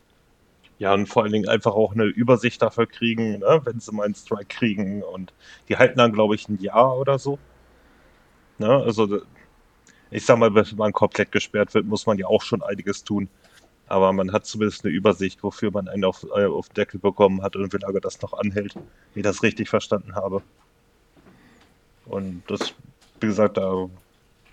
Ja, 0.84 0.94
und 0.94 1.08
vor 1.08 1.24
allen 1.24 1.32
Dingen 1.32 1.48
einfach 1.48 1.72
auch 1.72 1.94
eine 1.94 2.04
Übersicht 2.04 2.62
dafür 2.62 2.86
kriegen, 2.88 3.40
ne, 3.40 3.62
wenn 3.64 3.80
sie 3.80 3.94
mal 3.94 4.04
einen 4.04 4.16
Strike 4.16 4.48
kriegen. 4.48 5.02
Und 5.02 5.32
die 5.70 5.78
halten 5.78 5.98
dann, 5.98 6.12
glaube 6.12 6.36
ich, 6.36 6.50
ein 6.50 6.60
Jahr 6.60 7.00
oder 7.00 7.18
so. 7.18 7.40
Ne, 8.58 8.68
also 8.68 9.22
ich 10.12 10.26
sag 10.26 10.40
mal, 10.40 10.54
wenn 10.54 10.66
man 10.76 10.92
komplett 10.92 11.32
gesperrt 11.32 11.74
wird, 11.74 11.86
muss 11.86 12.06
man 12.06 12.18
ja 12.18 12.28
auch 12.28 12.42
schon 12.42 12.62
einiges 12.62 13.06
tun. 13.06 13.30
Aber 13.88 14.12
man 14.12 14.34
hat 14.34 14.46
zumindest 14.46 14.84
eine 14.84 14.94
Übersicht, 14.94 15.42
wofür 15.42 15.72
man 15.72 15.88
einen 15.88 16.04
auf, 16.04 16.26
äh, 16.36 16.48
auf 16.48 16.68
Deckel 16.68 17.00
bekommen 17.00 17.44
hat 17.44 17.56
und 17.56 17.72
wie 17.72 17.78
lange 17.78 18.02
das 18.02 18.22
noch 18.22 18.34
anhält, 18.34 18.76
wie 19.14 19.22
ich 19.22 19.24
das 19.24 19.42
richtig 19.42 19.70
verstanden 19.70 20.16
habe. 20.16 20.42
Und 22.08 22.44
das, 22.48 22.74
wie 23.22 23.28
gesagt, 23.28 23.56
da 23.56 23.90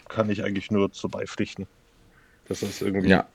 kann 0.08 0.30
ich 0.30 0.44
eigentlich 0.44 0.70
nur 0.70 0.92
zu 0.92 1.08
beipflichten. 1.08 1.66
Das 2.46 2.62
ist 2.62 2.82
irgendwie. 2.82 3.08
Ja. 3.08 3.26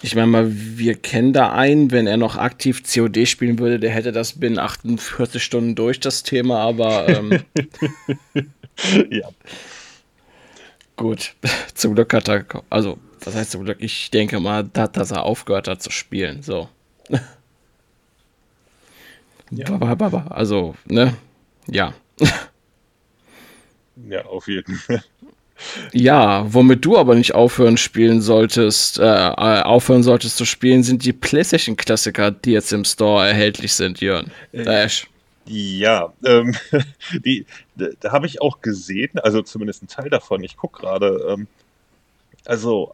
Ich 0.00 0.14
meine 0.14 0.28
mal, 0.28 0.46
wir 0.48 0.94
kennen 0.94 1.32
da 1.32 1.52
einen, 1.52 1.90
wenn 1.90 2.06
er 2.06 2.16
noch 2.16 2.36
aktiv 2.36 2.82
COD 2.84 3.26
spielen 3.26 3.58
würde, 3.58 3.80
der 3.80 3.90
hätte 3.90 4.12
das 4.12 4.34
binnen 4.34 4.58
48 4.58 5.42
Stunden 5.42 5.74
durch, 5.74 5.98
das 5.98 6.22
Thema, 6.22 6.60
aber. 6.60 7.08
Ähm, 7.08 7.42
ja. 9.10 9.28
Gut, 10.96 11.34
zum 11.74 11.94
Glück 11.94 12.12
hat 12.12 12.28
er, 12.28 12.44
also, 12.70 12.98
das 13.24 13.34
heißt 13.34 13.50
zum 13.52 13.64
Glück, 13.64 13.78
ich 13.80 14.10
denke 14.10 14.38
mal, 14.38 14.64
dass 14.64 15.10
er 15.10 15.24
aufgehört 15.24 15.66
hat 15.66 15.82
zu 15.82 15.90
spielen, 15.90 16.42
so. 16.42 16.68
Ja. 19.50 19.66
Also, 20.30 20.74
ne? 20.86 21.16
Ja. 21.66 21.94
Ja, 24.08 24.24
auf 24.26 24.46
jeden 24.46 24.76
Fall. 24.76 25.02
Ja, 25.92 26.52
womit 26.52 26.84
du 26.84 26.96
aber 26.96 27.14
nicht 27.14 27.34
aufhören 27.34 27.76
spielen 27.76 28.20
solltest, 28.20 28.98
äh, 28.98 29.02
äh, 29.02 29.62
aufhören 29.62 30.02
solltest 30.02 30.36
zu 30.36 30.44
spielen, 30.44 30.82
sind 30.82 31.04
die 31.04 31.12
PlayStation-Klassiker, 31.12 32.30
die 32.30 32.52
jetzt 32.52 32.72
im 32.72 32.84
Store 32.84 33.26
erhältlich 33.26 33.74
sind, 33.74 34.00
Jörn. 34.00 34.30
Äh, 34.52 34.62
Ash. 34.84 35.06
Ja, 35.46 36.12
ähm, 36.26 36.54
die, 37.24 37.46
da 37.76 38.12
habe 38.12 38.26
ich 38.26 38.42
auch 38.42 38.60
gesehen, 38.60 39.18
also 39.18 39.42
zumindest 39.42 39.82
ein 39.82 39.88
Teil 39.88 40.10
davon. 40.10 40.44
Ich 40.44 40.56
gucke 40.56 40.80
gerade. 40.80 41.26
Ähm, 41.28 41.46
also, 42.44 42.92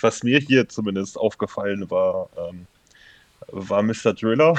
was 0.00 0.22
mir 0.22 0.38
hier 0.38 0.68
zumindest 0.68 1.18
aufgefallen 1.18 1.90
war, 1.90 2.28
ähm, 2.36 2.66
war 3.48 3.82
Mr. 3.82 4.12
Driller. 4.12 4.54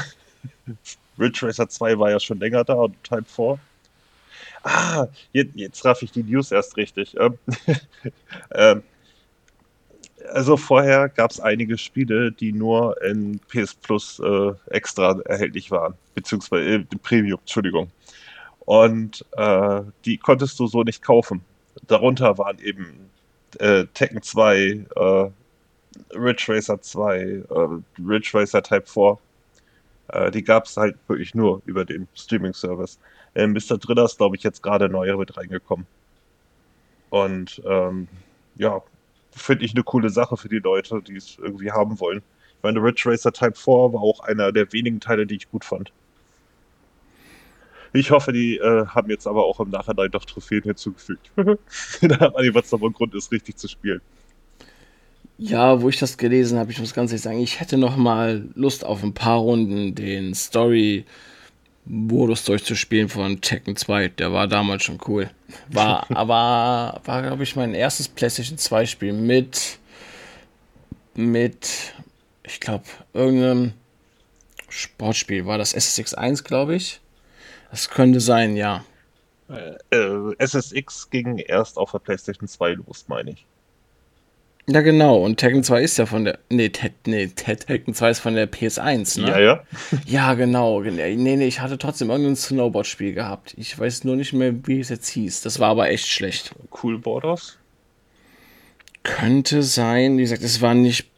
Ridge 1.20 1.47
Racer 1.47 1.70
2 1.70 1.97
war 1.97 2.12
ja 2.12 2.20
schon 2.20 2.39
länger 2.39 2.64
da 2.64 2.74
und 2.74 3.01
Type 3.03 3.26
4. 3.26 3.60
Ah, 4.66 5.07
jetzt, 5.32 5.51
jetzt 5.55 5.86
raff 5.86 6.01
ich 6.01 6.11
die 6.11 6.24
News 6.24 6.51
erst 6.51 6.76
richtig. 6.76 7.16
Ähm, 7.20 7.38
ähm, 8.55 8.84
also 10.34 10.57
vorher 10.57 11.07
gab 11.07 11.30
es 11.30 11.39
einige 11.39 11.78
Spiele, 11.78 12.32
die 12.32 12.51
nur 12.51 12.99
in 13.03 13.39
PS 13.47 13.76
Plus 13.76 14.20
äh, 14.20 14.53
extra 14.72 15.20
erhältlich 15.26 15.70
waren, 15.70 15.93
beziehungsweise 16.16 16.78
äh, 16.78 16.86
Premium, 17.03 17.39
Entschuldigung. 17.41 17.91
Und 18.61 19.24
äh, 19.34 19.82
die 20.03 20.18
konntest 20.18 20.59
du 20.59 20.66
so 20.66 20.82
nicht 20.82 21.03
kaufen. 21.03 21.41
Darunter 21.86 22.39
waren 22.39 22.57
eben 22.57 23.11
äh, 23.59 23.86
Tekken 23.93 24.24
2, 24.24 24.86
äh, 24.95 25.30
Ridge 26.18 26.45
Racer 26.47 26.82
2, 26.82 27.20
äh, 27.20 27.43
Ridge 28.03 28.32
Racer 28.34 28.63
Type 28.63 28.88
4. 28.88 29.20
Äh, 30.07 30.32
die 30.32 30.43
gab 30.43 30.66
es 30.66 30.76
halt 30.76 30.95
wirklich 31.07 31.36
nur 31.36 31.61
über 31.68 31.86
den 31.86 32.07
Streaming-Service. 32.16 32.97
Äh, 33.36 33.47
Mr. 33.47 33.77
Driller 33.77 34.05
ist, 34.05 34.17
glaube 34.17 34.36
ich, 34.36 34.43
jetzt 34.43 34.63
gerade 34.63 34.89
neu 34.89 35.15
mit 35.17 35.38
reingekommen. 35.38 35.86
Und 37.09 37.61
ähm, 37.65 38.07
ja, 38.55 38.81
finde 39.31 39.65
ich 39.65 39.73
eine 39.73 39.83
coole 39.83 40.09
Sache 40.09 40.38
für 40.38 40.49
die 40.49 40.59
Leute, 40.59 41.01
die 41.01 41.17
es 41.17 41.38
irgendwie 41.38 41.71
haben 41.71 41.99
wollen. 41.99 42.23
Ich 42.57 42.63
meine, 42.63 42.81
Ridge 42.81 43.03
Racer 43.05 43.31
Type 43.31 43.55
4 43.55 43.93
war 43.93 44.01
auch 44.01 44.21
einer 44.21 44.51
der 44.51 44.71
wenigen 44.73 44.99
Teile, 44.99 45.27
die 45.27 45.36
ich 45.36 45.51
gut 45.51 45.63
fand. 45.63 45.91
Ich 47.93 48.11
hoffe, 48.11 48.33
die 48.33 48.57
äh, 48.57 48.88
haben 48.88 49.09
jetzt 49.09 49.27
aber 49.27 49.45
auch 49.45 49.59
im 49.59 49.69
Nachhinein 49.69 50.11
doch 50.11 50.25
Trophäen 50.25 50.63
hinzugefügt. 50.63 51.31
da 52.01 52.19
hat 52.19 52.33
man 52.33 52.53
was 52.53 52.71
nochmal 52.71 52.91
Grund 52.91 53.15
ist, 53.15 53.31
richtig 53.31 53.57
zu 53.57 53.67
spielen. 53.67 54.01
Ja, 55.38 55.81
wo 55.81 55.89
ich 55.89 55.99
das 55.99 56.17
gelesen 56.17 56.57
habe, 56.57 56.71
ich 56.71 56.79
muss 56.79 56.93
ganz 56.93 57.11
ehrlich 57.11 57.21
sagen, 57.21 57.39
ich 57.39 57.59
hätte 57.59 57.77
noch 57.77 57.97
mal 57.97 58.47
Lust 58.55 58.86
auf 58.86 59.03
ein 59.03 59.13
paar 59.13 59.39
Runden 59.39 59.93
den 59.93 60.33
Story 60.33 61.05
Modus 61.86 62.43
durchzuspielen 62.43 63.09
von 63.09 63.41
Tekken 63.41 63.75
2. 63.75 64.09
Der 64.09 64.33
war 64.33 64.47
damals 64.47 64.83
schon 64.83 64.99
cool. 65.07 65.29
War 65.69 66.09
aber, 66.15 67.01
war, 67.05 67.21
glaube 67.21 67.43
ich, 67.43 67.55
mein 67.55 67.73
erstes 67.73 68.07
PlayStation 68.07 68.57
2 68.57 68.86
Spiel 68.86 69.13
mit, 69.13 69.79
mit, 71.13 71.93
ich 72.43 72.59
glaube, 72.59 72.86
irgendeinem 73.13 73.73
Sportspiel. 74.69 75.45
War 75.45 75.57
das 75.57 75.75
SSX1, 75.75 76.43
glaube 76.43 76.75
ich? 76.75 76.99
Das 77.71 77.89
könnte 77.89 78.19
sein, 78.19 78.55
ja. 78.55 78.83
Äh, 79.47 80.36
SSX 80.39 81.09
ging 81.09 81.38
erst 81.38 81.77
auf 81.77 81.91
der 81.91 81.99
PlayStation 81.99 82.47
2 82.47 82.73
los, 82.73 83.05
meine 83.07 83.31
ich. 83.31 83.45
Ja, 84.68 84.82
genau. 84.82 85.18
Und 85.24 85.38
Tekken 85.38 85.63
2 85.63 85.84
ist 85.84 85.97
ja 85.97 86.07
von 86.07 86.26
der. 86.26 86.39
Nee, 86.49 86.70
Te 86.70 86.89
nee 87.05 87.28
Tekken 87.28 87.93
2 87.93 88.09
ist 88.09 88.20
von 88.20 88.34
der 88.34 88.51
PS1, 88.51 89.22
ne? 89.22 89.28
Ja, 89.28 89.39
ja. 89.39 89.63
Ja, 90.07 90.34
genau. 90.34 90.82
Nee, 90.82 91.16
nee, 91.16 91.45
ich 91.45 91.59
hatte 91.61 91.78
trotzdem 91.78 92.09
irgendein 92.09 92.36
Snowboard-Spiel 92.36 93.13
gehabt. 93.13 93.53
Ich 93.57 93.78
weiß 93.78 94.05
nur 94.05 94.16
nicht 94.16 94.34
mehr, 94.34 94.53
wie 94.66 94.80
es 94.80 94.89
jetzt 94.89 95.07
hieß. 95.09 95.41
Das 95.41 95.59
war 95.59 95.70
aber 95.70 95.89
echt 95.89 96.07
schlecht. 96.07 96.55
Cool 96.82 96.97
Borders? 96.97 97.59
Könnte 99.03 99.61
sein. 99.61 100.18
Wie 100.18 100.24
gesagt, 100.24 100.41
es 100.41 100.61
war 100.61 100.74
nicht. 100.74 101.11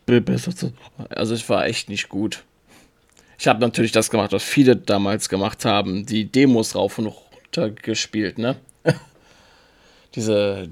Also, 1.10 1.34
es 1.34 1.48
war 1.50 1.66
echt 1.68 1.89
nicht 1.89 2.10
gut. 2.10 2.43
Ich 3.39 3.48
habe 3.48 3.60
natürlich 3.60 3.91
das 3.93 4.10
gemacht, 4.10 4.34
was 4.34 4.43
viele 4.43 4.76
damals 4.76 5.30
gemacht 5.30 5.64
haben: 5.64 6.06
die 6.06 6.26
Demos 6.26 6.76
rauf 6.76 6.98
und 7.00 7.08
runter 7.08 7.70
gespielt, 7.70 8.39
ne? 8.39 8.58
Diese 10.16 10.70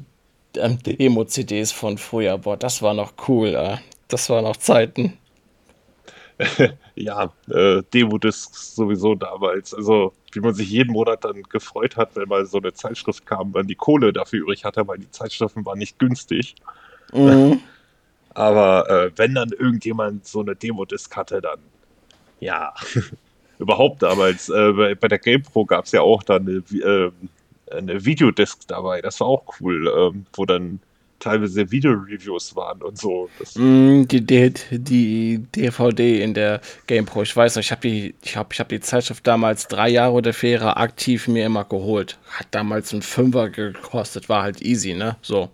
ähm, 0.57 0.77
Demo-CDs 0.81 1.71
von 1.71 1.97
früher. 1.97 2.37
Boah, 2.37 2.57
das 2.57 2.81
war 2.81 2.93
noch 2.93 3.13
cool. 3.27 3.49
Äh. 3.49 3.77
Das 4.07 4.29
war 4.29 4.41
noch 4.41 4.57
Zeiten. 4.57 5.17
ja, 6.95 7.31
äh, 7.49 7.81
Demo-Discs 7.93 8.75
sowieso 8.75 9.15
damals. 9.15 9.73
Also, 9.73 10.13
wie 10.33 10.41
man 10.41 10.53
sich 10.53 10.69
jeden 10.69 10.91
Monat 10.91 11.23
dann 11.23 11.41
gefreut 11.43 11.95
hat, 11.97 12.15
wenn 12.15 12.27
mal 12.27 12.45
so 12.45 12.57
eine 12.57 12.73
Zeitschrift 12.73 13.25
kam, 13.25 13.53
dann 13.53 13.67
die 13.67 13.75
Kohle 13.75 14.11
dafür 14.11 14.41
übrig 14.41 14.65
hatte, 14.65 14.87
weil 14.87 14.99
die 14.99 15.09
Zeitschriften 15.11 15.65
waren 15.65 15.79
nicht 15.79 15.97
günstig. 15.97 16.55
Mhm. 17.13 17.61
Aber 18.33 18.89
äh, 18.89 19.11
wenn 19.15 19.33
dann 19.33 19.49
irgendjemand 19.49 20.27
so 20.27 20.41
eine 20.41 20.55
Demo-Disc 20.55 21.15
hatte, 21.15 21.41
dann 21.41 21.59
ja. 22.39 22.73
Überhaupt 23.59 24.03
damals, 24.03 24.49
äh, 24.49 24.73
bei, 24.73 24.95
bei, 24.95 25.07
der 25.07 25.19
GamePro 25.19 25.65
gab 25.65 25.85
es 25.85 25.93
ja 25.93 26.01
auch 26.01 26.23
dann 26.23 26.41
eine, 26.41 26.57
äh, 26.81 27.11
eine 27.71 28.05
Videodisc 28.05 28.67
dabei. 28.67 29.01
Das 29.01 29.19
war 29.19 29.27
auch 29.27 29.43
cool, 29.59 29.91
ähm, 29.97 30.25
wo 30.33 30.45
dann 30.45 30.79
teilweise 31.19 31.71
Video-Reviews 31.71 32.55
waren 32.55 32.81
und 32.81 32.97
so. 32.97 33.29
Mm, 33.55 34.03
die, 34.07 34.25
die, 34.25 34.53
die, 34.71 35.45
DVD 35.55 36.21
in 36.21 36.33
der 36.33 36.61
GamePro, 36.87 37.23
ich 37.23 37.35
weiß 37.35 37.55
noch, 37.55 37.61
ich 37.61 37.71
habe 37.71 37.81
die, 37.81 38.15
ich 38.21 38.37
hab, 38.37 38.53
ich 38.53 38.59
hab 38.59 38.69
die 38.69 38.79
Zeitschrift 38.79 39.25
damals 39.25 39.67
drei 39.67 39.89
Jahre 39.89 40.13
oder 40.13 40.33
Fähre 40.33 40.77
aktiv 40.77 41.27
mir 41.27 41.45
immer 41.45 41.63
geholt. 41.63 42.19
Hat 42.29 42.47
damals 42.51 42.93
ein 42.93 43.01
Fünfer 43.01 43.49
gekostet, 43.49 44.29
war 44.29 44.43
halt 44.43 44.61
easy, 44.61 44.93
ne? 44.93 45.17
So. 45.21 45.49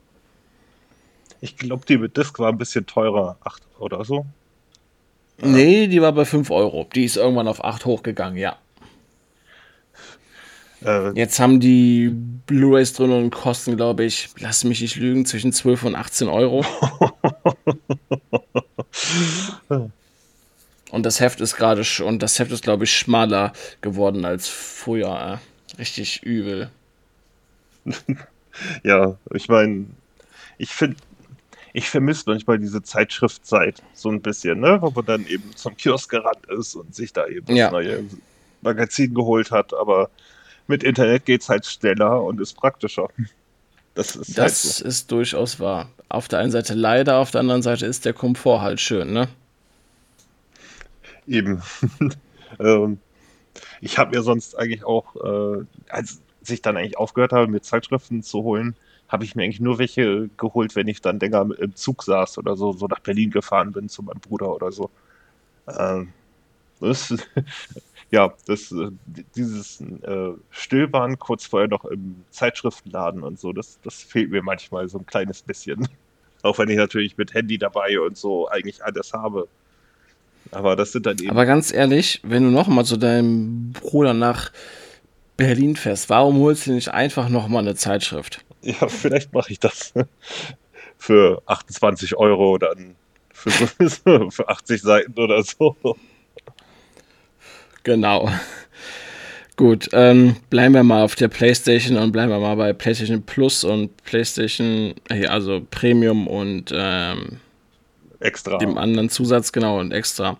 Ich 1.40 1.58
glaube, 1.58 1.86
die 1.86 1.98
mit 1.98 2.18
Disc 2.18 2.38
war 2.40 2.50
ein 2.50 2.58
bisschen 2.58 2.86
teurer, 2.86 3.38
acht 3.44 3.64
oder 3.80 4.04
so. 4.04 4.26
Nee, 5.44 5.88
die 5.88 6.02
war 6.02 6.12
bei 6.12 6.26
5 6.26 6.52
Euro. 6.52 6.88
Die 6.94 7.04
ist 7.04 7.18
irgendwann 7.18 7.48
auf 7.48 7.64
8 7.64 7.86
hochgegangen, 7.86 8.38
ja. 8.38 8.58
Äh, 10.84 11.12
Jetzt 11.12 11.40
haben 11.40 11.60
die 11.60 12.10
Blu-rays 12.48 12.94
drin 12.94 13.12
und 13.12 13.32
kosten, 13.32 13.78
glaube 13.78 14.04
ich, 14.04 14.30
lass 14.40 14.64
mich 14.64 14.82
nicht 14.82 14.96
lügen, 14.96 15.26
zwischen 15.26 15.54
12 15.54 15.84
und 15.84 15.96
18 15.96 16.28
Euro. 16.28 16.66
und 20.92 21.06
das 21.06 21.20
Heft 21.20 21.42
ist 21.42 21.56
gerade 21.56 21.84
und 22.04 22.24
das 22.24 22.40
Heft 22.40 22.52
ist, 22.52 22.64
glaube 22.64 22.86
ich, 22.86 22.98
schmaler 22.98 23.54
geworden 23.82 24.26
als 24.26 24.48
früher. 24.48 25.40
Richtig 25.78 26.24
übel. 26.24 26.70
ja, 28.84 29.18
ich 29.34 29.48
meine, 29.48 29.86
ich 30.58 30.70
finde, 30.70 30.98
ich 31.74 31.90
vermisse 31.90 32.24
manchmal 32.28 32.60
diese 32.60 32.84
Zeitschriftzeit 32.84 33.82
so 33.94 34.10
ein 34.10 34.22
bisschen, 34.22 34.60
ne? 34.60 34.82
Wo 34.82 34.90
man 34.90 35.06
dann 35.06 35.26
eben 35.28 35.56
zum 35.56 35.78
Kiosk 35.78 36.10
gerannt 36.10 36.46
ist 36.48 36.76
und 36.76 36.94
sich 36.94 37.14
da 37.14 37.28
eben 37.28 37.56
ja. 37.56 37.66
das 37.66 37.72
neue 37.72 38.04
Magazin 38.62 39.14
geholt 39.14 39.52
hat, 39.52 39.74
aber 39.74 40.10
mit 40.72 40.84
Internet 40.84 41.26
geht 41.26 41.42
es 41.42 41.50
halt 41.50 41.66
schneller 41.66 42.24
und 42.24 42.42
ist 42.42 42.54
praktischer. 42.54 43.10
Das, 43.94 44.16
ist, 44.16 44.38
das 44.38 44.38
halt 44.38 44.56
so. 44.56 44.86
ist 44.86 45.12
durchaus 45.12 45.60
wahr. 45.60 45.90
Auf 46.10 46.28
der 46.28 46.40
einen 46.40 46.52
Seite 46.52 46.74
leider, 46.74 47.18
auf 47.18 47.32
der 47.32 47.42
anderen 47.42 47.62
Seite 47.62 47.86
ist 47.86 48.06
der 48.06 48.14
Komfort 48.14 48.62
halt 48.62 48.80
schön, 48.80 49.14
ne? 49.14 49.28
Eben. 51.28 51.62
ähm, 52.60 53.00
ich 53.82 53.98
habe 53.98 54.16
mir 54.16 54.24
sonst 54.24 54.58
eigentlich 54.58 54.84
auch, 54.84 55.16
äh, 55.16 55.66
als 55.90 56.22
ich 56.48 56.62
dann 56.62 56.78
eigentlich 56.78 56.98
aufgehört 56.98 57.34
habe, 57.34 57.48
mir 57.48 57.62
Zeitschriften 57.62 58.24
zu 58.24 58.44
holen, 58.44 58.76
habe 59.08 59.26
ich 59.26 59.36
mir 59.36 59.44
eigentlich 59.44 59.60
nur 59.60 59.78
welche 59.78 60.30
geholt, 60.38 60.76
wenn 60.76 60.88
ich 60.88 61.02
dann 61.02 61.20
länger 61.20 61.48
im 61.60 61.76
Zug 61.76 62.04
saß 62.04 62.38
oder 62.38 62.56
so, 62.56 62.72
so 62.72 62.88
nach 62.88 63.00
Berlin 63.00 63.30
gefahren 63.30 63.74
bin 63.74 63.90
zu 63.90 64.04
meinem 64.04 64.22
Bruder 64.22 64.56
oder 64.56 64.72
so. 64.72 64.90
Ähm, 65.68 66.14
das, 66.80 67.14
ja, 68.12 68.34
das, 68.46 68.72
äh, 68.74 68.92
dieses 69.36 69.80
äh, 69.80 70.34
Stillbahn 70.50 71.18
kurz 71.18 71.46
vorher 71.46 71.70
noch 71.70 71.86
im 71.86 72.24
Zeitschriftenladen 72.30 73.24
und 73.24 73.40
so, 73.40 73.54
das, 73.54 73.80
das 73.84 74.04
fehlt 74.04 74.32
mir 74.32 74.44
manchmal 74.44 74.88
so 74.90 75.00
ein 75.00 75.06
kleines 75.06 75.42
bisschen. 75.42 75.88
Auch 76.44 76.58
wenn 76.58 76.70
ich 76.70 76.78
natürlich 76.78 77.18
mit 77.18 77.34
Handy 77.34 77.58
dabei 77.58 78.00
und 78.00 78.18
so 78.18 78.50
eigentlich 78.50 78.84
alles 78.84 79.14
habe. 79.14 79.48
Aber 80.52 80.76
das 80.76 80.92
sind 80.92 81.06
dann 81.06 81.18
eben. 81.20 81.30
Aber 81.30 81.46
ganz 81.46 81.72
ehrlich, 81.72 82.20
wenn 82.24 82.44
du 82.44 82.50
nochmal 82.50 82.84
zu 82.84 82.98
deinem 82.98 83.72
Bruder 83.72 84.14
nach 84.14 84.52
Berlin 85.38 85.76
fährst, 85.76 86.10
warum 86.10 86.40
holst 86.40 86.68
du 86.68 86.74
nicht 86.74 86.90
einfach 86.90 87.30
nochmal 87.30 87.62
eine 87.62 87.76
Zeitschrift? 87.76 88.44
Ja, 88.62 88.88
vielleicht 88.90 89.34
mache 89.34 89.52
ich 89.52 89.60
das. 89.60 89.94
Für 90.98 91.42
28 91.46 92.18
Euro 92.18 92.58
dann 92.58 92.96
für, 93.34 93.52
für 94.32 94.50
80 94.50 94.82
Seiten 94.82 95.20
oder 95.20 95.44
so. 95.44 95.76
Genau. 97.84 98.30
Gut, 99.58 99.90
ähm, 99.94 100.38
bleiben 100.50 100.74
wir 100.74 100.84
mal 100.84 101.04
auf 101.04 101.16
der 101.16 101.28
PlayStation 101.28 101.98
und 101.98 102.12
bleiben 102.12 102.32
wir 102.32 102.40
mal 102.40 102.56
bei 102.56 102.74
PlayStation 102.74 103.22
Plus 103.22 103.64
und 103.64 103.96
PlayStation, 104.06 104.96
also 105.28 105.62
Premium 105.70 106.28
und 106.28 106.74
ähm, 106.74 107.40
extra. 108.22 108.58
dem 108.58 108.78
anderen 108.78 109.10
Zusatz, 109.10 109.52
genau, 109.52 109.80
und 109.80 109.92
extra. 109.92 110.38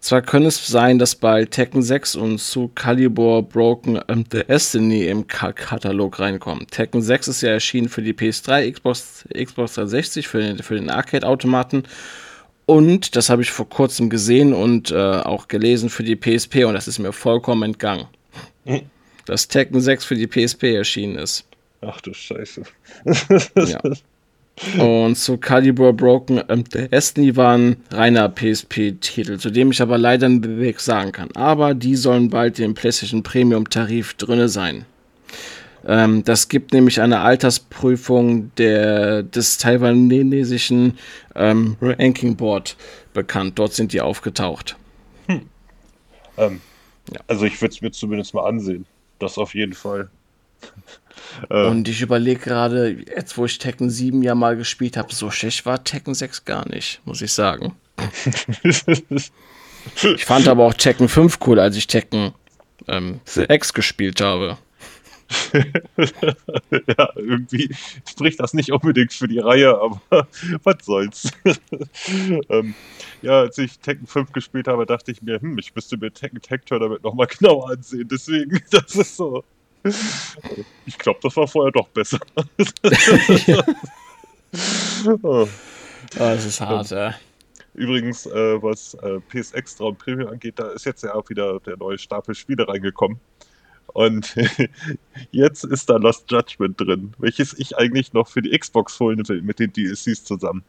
Zwar 0.00 0.22
könnte 0.22 0.48
es 0.48 0.66
sein, 0.66 0.98
dass 0.98 1.14
bei 1.14 1.44
Tekken 1.44 1.82
6 1.82 2.16
und 2.16 2.38
zu 2.38 2.68
Calibur 2.74 3.42
Broken 3.42 4.00
ähm, 4.08 4.24
The 4.30 4.42
Destiny 4.44 5.06
im 5.06 5.26
Ka 5.26 5.52
Katalog 5.52 6.18
reinkommen. 6.18 6.66
Tekken 6.66 7.02
6 7.02 7.28
ist 7.28 7.42
ja 7.42 7.50
erschienen 7.50 7.88
für 7.88 8.02
die 8.02 8.14
PS3, 8.14 8.72
Xbox, 8.72 9.24
Xbox 9.32 9.74
360, 9.74 10.26
für 10.26 10.38
den, 10.38 10.58
für 10.58 10.74
den 10.74 10.90
Arcade-Automaten 10.90 11.84
und 12.66 13.16
das 13.16 13.30
habe 13.30 13.42
ich 13.42 13.50
vor 13.50 13.68
kurzem 13.68 14.10
gesehen 14.10 14.52
und 14.52 14.90
äh, 14.90 14.94
auch 14.94 15.48
gelesen 15.48 15.90
für 15.90 16.02
die 16.02 16.16
PSP 16.16 16.64
und 16.64 16.74
das 16.74 16.88
ist 16.88 16.98
mir 16.98 17.12
vollkommen 17.12 17.62
entgangen. 17.62 18.06
Hm. 18.64 18.82
Dass 19.26 19.48
Tekken 19.48 19.80
6 19.80 20.04
für 20.04 20.16
die 20.16 20.26
PSP 20.26 20.74
erschienen 20.74 21.16
ist. 21.16 21.44
Ach 21.80 22.00
du 22.00 22.12
Scheiße. 22.12 22.62
ja. 23.56 23.80
Und 24.78 25.16
zu 25.16 25.36
Calibur 25.38 25.92
Broken 25.92 26.42
ähm, 26.48 26.64
Destiny 26.64 27.34
war 27.34 27.56
ein 27.56 27.76
reiner 27.90 28.28
PSP-Titel, 28.28 29.38
zu 29.38 29.50
dem 29.50 29.72
ich 29.72 29.82
aber 29.82 29.98
leider 29.98 30.28
nichts 30.28 30.84
sagen 30.84 31.10
kann. 31.10 31.30
Aber 31.34 31.74
die 31.74 31.96
sollen 31.96 32.30
bald 32.30 32.58
im 32.60 32.74
PlayStation 32.74 33.22
Premium-Tarif 33.22 34.14
drinne 34.14 34.48
sein. 34.48 34.84
Ähm, 35.86 36.24
das 36.24 36.48
gibt 36.48 36.72
nämlich 36.72 37.00
eine 37.00 37.20
Altersprüfung 37.20 38.54
der, 38.56 39.22
des 39.22 39.58
taiwanesischen 39.58 40.98
ähm, 41.34 41.76
Ranking 41.80 42.36
Board 42.36 42.76
bekannt. 43.12 43.58
Dort 43.58 43.74
sind 43.74 43.92
die 43.92 44.00
aufgetaucht. 44.00 44.76
Hm. 45.26 45.42
Ähm, 46.38 46.60
ja. 47.12 47.20
Also 47.26 47.44
ich 47.44 47.60
würde 47.60 47.74
es 47.74 47.80
mir 47.82 47.90
zumindest 47.92 48.34
mal 48.34 48.46
ansehen. 48.46 48.86
Das 49.18 49.38
auf 49.38 49.54
jeden 49.54 49.74
Fall. 49.74 50.08
Äh. 51.48 51.66
Und 51.66 51.88
ich 51.88 52.00
überlege 52.00 52.40
gerade, 52.40 52.90
jetzt 52.90 53.36
wo 53.38 53.44
ich 53.44 53.58
Tekken 53.58 53.88
7 53.88 54.22
ja 54.22 54.34
mal 54.34 54.56
gespielt 54.56 54.96
habe, 54.96 55.12
so 55.14 55.30
schlecht 55.30 55.64
war 55.64 55.82
Tekken 55.82 56.14
6 56.14 56.44
gar 56.44 56.68
nicht, 56.68 57.00
muss 57.04 57.22
ich 57.22 57.32
sagen. 57.32 57.74
ich 58.62 60.24
fand 60.24 60.46
aber 60.46 60.64
auch 60.64 60.74
Tekken 60.74 61.08
5 61.08 61.38
cool, 61.46 61.58
als 61.58 61.76
ich 61.76 61.86
Tekken 61.86 62.32
ähm, 62.86 63.20
6 63.24 63.72
gespielt 63.72 64.20
habe. 64.20 64.58
ja, 66.98 67.10
irgendwie 67.16 67.74
spricht 68.08 68.40
das 68.40 68.54
nicht 68.54 68.72
unbedingt 68.72 69.12
für 69.12 69.28
die 69.28 69.38
Reihe, 69.38 69.78
aber 69.78 70.00
was 70.62 70.84
soll's. 70.84 71.30
ähm, 72.48 72.74
ja, 73.22 73.40
als 73.40 73.58
ich 73.58 73.78
Tekken 73.78 74.06
5 74.06 74.32
gespielt 74.32 74.68
habe, 74.68 74.86
dachte 74.86 75.12
ich 75.12 75.22
mir, 75.22 75.40
hm, 75.40 75.58
ich 75.58 75.74
müsste 75.74 75.96
mir 75.96 76.12
Tekken 76.12 76.40
Tag 76.40 76.66
Tournament 76.66 77.02
nochmal 77.02 77.26
genauer 77.26 77.70
ansehen. 77.70 78.08
Deswegen, 78.08 78.62
das 78.70 78.94
ist 78.96 79.16
so. 79.16 79.44
Ich 80.86 80.98
glaube, 80.98 81.20
das 81.22 81.36
war 81.36 81.46
vorher 81.46 81.72
doch 81.72 81.88
besser. 81.88 82.18
oh. 85.22 85.46
oh, 85.46 85.48
das 86.14 86.44
ist 86.44 86.60
hart, 86.60 86.90
ähm, 86.92 86.98
ja. 86.98 87.14
Übrigens, 87.74 88.26
äh, 88.26 88.62
was 88.62 88.94
äh, 88.94 89.18
PS 89.28 89.52
Extra 89.52 89.86
und 89.86 89.98
Premium 89.98 90.30
angeht, 90.30 90.58
da 90.58 90.68
ist 90.68 90.86
jetzt 90.86 91.02
ja 91.02 91.14
auch 91.14 91.28
wieder 91.28 91.58
der 91.60 91.76
neue 91.76 91.98
Stapel 91.98 92.34
Spiele 92.34 92.66
reingekommen. 92.68 93.18
Und 93.88 94.34
jetzt 95.30 95.64
ist 95.64 95.88
da 95.88 95.96
Lost 95.96 96.30
Judgment 96.30 96.80
drin, 96.80 97.14
welches 97.18 97.56
ich 97.58 97.76
eigentlich 97.76 98.12
noch 98.12 98.28
für 98.28 98.42
die 98.42 98.56
Xbox 98.58 98.98
holen 98.98 99.26
will 99.28 99.42
mit 99.42 99.58
den 99.58 99.72
DLCs 99.72 100.24
zusammen. 100.24 100.64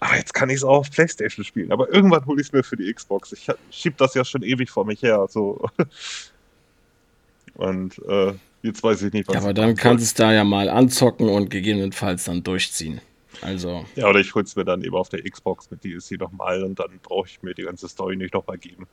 Aber 0.00 0.16
jetzt 0.16 0.34
kann 0.34 0.50
ich 0.50 0.56
es 0.56 0.64
auch 0.64 0.78
auf 0.78 0.90
PlayStation 0.90 1.44
spielen. 1.44 1.70
Aber 1.70 1.92
irgendwann 1.92 2.26
hole 2.26 2.40
ich 2.40 2.48
es 2.48 2.52
mir 2.52 2.64
für 2.64 2.76
die 2.76 2.92
Xbox. 2.92 3.32
Ich 3.32 3.46
schieb 3.70 3.96
das 3.98 4.14
ja 4.14 4.24
schon 4.24 4.42
ewig 4.42 4.68
vor 4.68 4.84
mich 4.84 5.00
her. 5.02 5.26
So. 5.28 5.64
Und 7.54 8.00
äh, 8.08 8.32
jetzt 8.62 8.82
weiß 8.82 9.02
ich 9.02 9.12
nicht, 9.12 9.28
was. 9.28 9.34
Ja, 9.34 9.42
aber 9.42 9.54
dann 9.54 9.76
kannst 9.76 10.02
du 10.02 10.06
es 10.06 10.14
da 10.14 10.32
ja 10.32 10.42
mal 10.42 10.68
anzocken 10.68 11.28
und 11.28 11.50
gegebenenfalls 11.50 12.24
dann 12.24 12.42
durchziehen. 12.42 13.00
Also. 13.42 13.84
Ja, 13.94 14.08
oder 14.08 14.20
ich 14.20 14.34
hole 14.34 14.44
es 14.44 14.56
mir 14.56 14.64
dann 14.64 14.82
eben 14.82 14.94
auf 14.94 15.08
der 15.08 15.22
Xbox 15.22 15.70
mit 15.70 15.84
DLC 15.84 16.18
nochmal 16.18 16.62
und 16.62 16.78
dann 16.78 16.98
brauche 17.02 17.28
ich 17.28 17.42
mir 17.42 17.54
die 17.54 17.62
ganze 17.62 17.88
Story 17.88 18.16
nicht 18.16 18.34
nochmal 18.34 18.58
geben. 18.58 18.86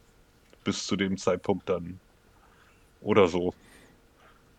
Bis 0.64 0.86
zu 0.86 0.96
dem 0.96 1.18
Zeitpunkt 1.18 1.70
dann. 1.70 2.00
Oder 3.02 3.28
so. 3.28 3.54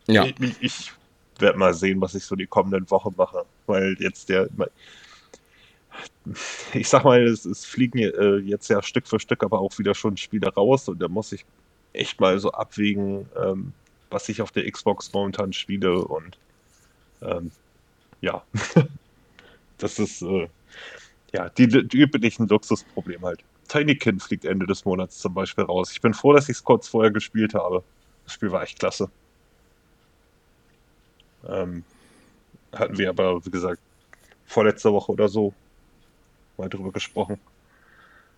Ja. 0.06 0.24
Ich, 0.24 0.34
ich 0.60 0.92
werde 1.38 1.58
mal 1.58 1.74
sehen, 1.74 2.00
was 2.00 2.14
ich 2.14 2.24
so 2.24 2.36
die 2.36 2.46
kommenden 2.46 2.90
Wochen 2.90 3.14
mache. 3.16 3.44
Weil 3.66 3.96
jetzt 3.98 4.28
der. 4.28 4.48
Ich 6.72 6.88
sag 6.88 7.04
mal, 7.04 7.22
es, 7.22 7.44
es 7.44 7.64
fliegen 7.64 7.98
äh, 7.98 8.36
jetzt 8.38 8.68
ja 8.68 8.82
Stück 8.82 9.06
für 9.06 9.20
Stück 9.20 9.42
aber 9.42 9.58
auch 9.58 9.78
wieder 9.78 9.94
schon 9.94 10.16
Spiele 10.16 10.48
raus 10.48 10.88
und 10.88 11.00
da 11.00 11.08
muss 11.08 11.32
ich 11.32 11.44
echt 11.92 12.20
mal 12.20 12.38
so 12.38 12.52
abwägen, 12.52 13.28
ähm, 13.36 13.72
was 14.10 14.28
ich 14.28 14.40
auf 14.40 14.52
der 14.52 14.70
Xbox 14.70 15.12
momentan 15.12 15.52
spiele 15.52 16.04
und 16.04 16.38
ähm, 17.22 17.50
ja. 18.20 18.42
das 19.78 19.98
ist 19.98 20.22
äh, 20.22 20.48
ja 21.34 21.48
die, 21.50 21.66
die 21.66 21.98
üblichen 21.98 22.48
Luxusprobleme 22.48 23.26
halt. 23.26 23.44
Tinykin 23.68 24.20
fliegt 24.20 24.44
Ende 24.44 24.66
des 24.66 24.84
Monats 24.84 25.18
zum 25.18 25.34
Beispiel 25.34 25.64
raus. 25.64 25.92
Ich 25.92 26.00
bin 26.00 26.14
froh, 26.14 26.32
dass 26.32 26.48
ich 26.48 26.56
es 26.56 26.64
kurz 26.64 26.88
vorher 26.88 27.12
gespielt 27.12 27.54
habe. 27.54 27.84
Das 28.30 28.34
Spiel 28.36 28.52
war 28.52 28.62
echt 28.62 28.78
klasse. 28.78 29.10
Ähm, 31.48 31.82
hatten 32.72 32.96
wir 32.96 33.08
aber, 33.08 33.44
wie 33.44 33.50
gesagt, 33.50 33.80
vorletzte 34.46 34.92
Woche 34.92 35.10
oder 35.10 35.28
so 35.28 35.52
mal 36.56 36.68
drüber 36.68 36.92
gesprochen. 36.92 37.40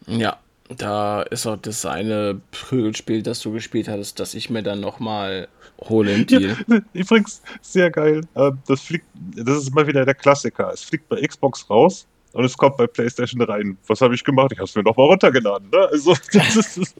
Ja, 0.06 0.38
da 0.70 1.20
ist 1.20 1.46
auch 1.46 1.58
das 1.58 1.84
eine 1.84 2.40
Prügelspiel, 2.52 3.22
das 3.22 3.40
du 3.40 3.52
gespielt 3.52 3.86
hattest, 3.86 4.18
das 4.18 4.32
ich 4.32 4.48
mir 4.48 4.62
dann 4.62 4.80
nochmal 4.80 5.48
hole 5.78 6.14
im 6.14 6.26
Deal. 6.26 6.56
Ja, 6.68 6.80
übrigens, 6.94 7.42
sehr 7.60 7.90
geil. 7.90 8.22
Ähm, 8.34 8.60
das 8.66 8.80
fliegt, 8.80 9.04
das 9.14 9.58
ist 9.58 9.74
mal 9.74 9.86
wieder 9.86 10.06
der 10.06 10.14
Klassiker. 10.14 10.72
Es 10.72 10.84
fliegt 10.84 11.06
bei 11.10 11.20
Xbox 11.20 11.68
raus 11.68 12.06
und 12.32 12.44
es 12.44 12.56
kommt 12.56 12.76
bei 12.76 12.86
PlayStation 12.86 13.42
rein. 13.42 13.76
Was 13.86 14.00
habe 14.00 14.14
ich 14.14 14.24
gemacht? 14.24 14.52
Ich 14.52 14.58
habe 14.58 14.64
es 14.64 14.74
mir 14.74 14.82
nochmal 14.82 15.06
runtergeladen. 15.06 15.68
Ne? 15.70 15.88
Also, 15.90 16.12
ist, 16.32 16.96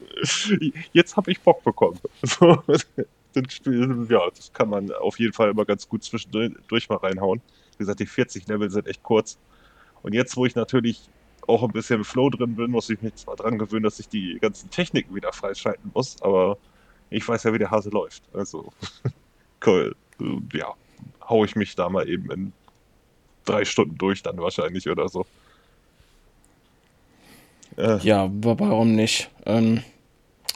jetzt 0.93 1.17
habe 1.17 1.31
ich 1.31 1.41
Bock 1.41 1.63
bekommen. 1.63 1.99
So, 2.21 2.61
das 3.33 3.53
Spiel, 3.53 4.07
ja, 4.09 4.21
das 4.29 4.53
kann 4.53 4.69
man 4.69 4.91
auf 4.91 5.19
jeden 5.19 5.33
Fall 5.33 5.49
immer 5.49 5.65
ganz 5.65 5.87
gut 5.87 6.03
zwischendurch 6.03 6.89
mal 6.89 6.97
reinhauen. 6.97 7.41
Wie 7.71 7.77
gesagt, 7.79 7.99
die 7.99 8.05
40 8.05 8.47
Level 8.47 8.69
sind 8.69 8.87
echt 8.87 9.01
kurz. 9.01 9.37
Und 10.03 10.13
jetzt, 10.13 10.37
wo 10.37 10.45
ich 10.45 10.55
natürlich 10.55 11.09
auch 11.47 11.63
ein 11.63 11.71
bisschen 11.71 11.97
im 11.97 12.05
Flow 12.05 12.29
drin 12.29 12.55
bin, 12.55 12.71
muss 12.71 12.89
ich 12.89 13.01
mich 13.01 13.15
zwar 13.15 13.35
dran 13.35 13.57
gewöhnen, 13.57 13.83
dass 13.83 13.99
ich 13.99 14.07
die 14.07 14.37
ganzen 14.39 14.69
Techniken 14.69 15.15
wieder 15.15 15.33
freischalten 15.33 15.91
muss, 15.93 16.21
aber 16.21 16.57
ich 17.09 17.27
weiß 17.27 17.43
ja, 17.43 17.53
wie 17.53 17.57
der 17.57 17.71
Hase 17.71 17.89
läuft. 17.89 18.23
Also, 18.33 18.71
cool. 19.65 19.95
Ja, 20.53 20.73
hau 21.27 21.43
ich 21.43 21.55
mich 21.55 21.75
da 21.75 21.89
mal 21.89 22.07
eben 22.07 22.31
in 22.31 22.53
drei 23.45 23.65
Stunden 23.65 23.97
durch 23.97 24.23
dann 24.23 24.37
wahrscheinlich 24.37 24.87
oder 24.89 25.07
so. 25.09 25.25
Äh. 27.77 27.97
Ja, 27.99 28.29
warum 28.31 28.95
nicht? 28.95 29.29
Ähm, 29.45 29.83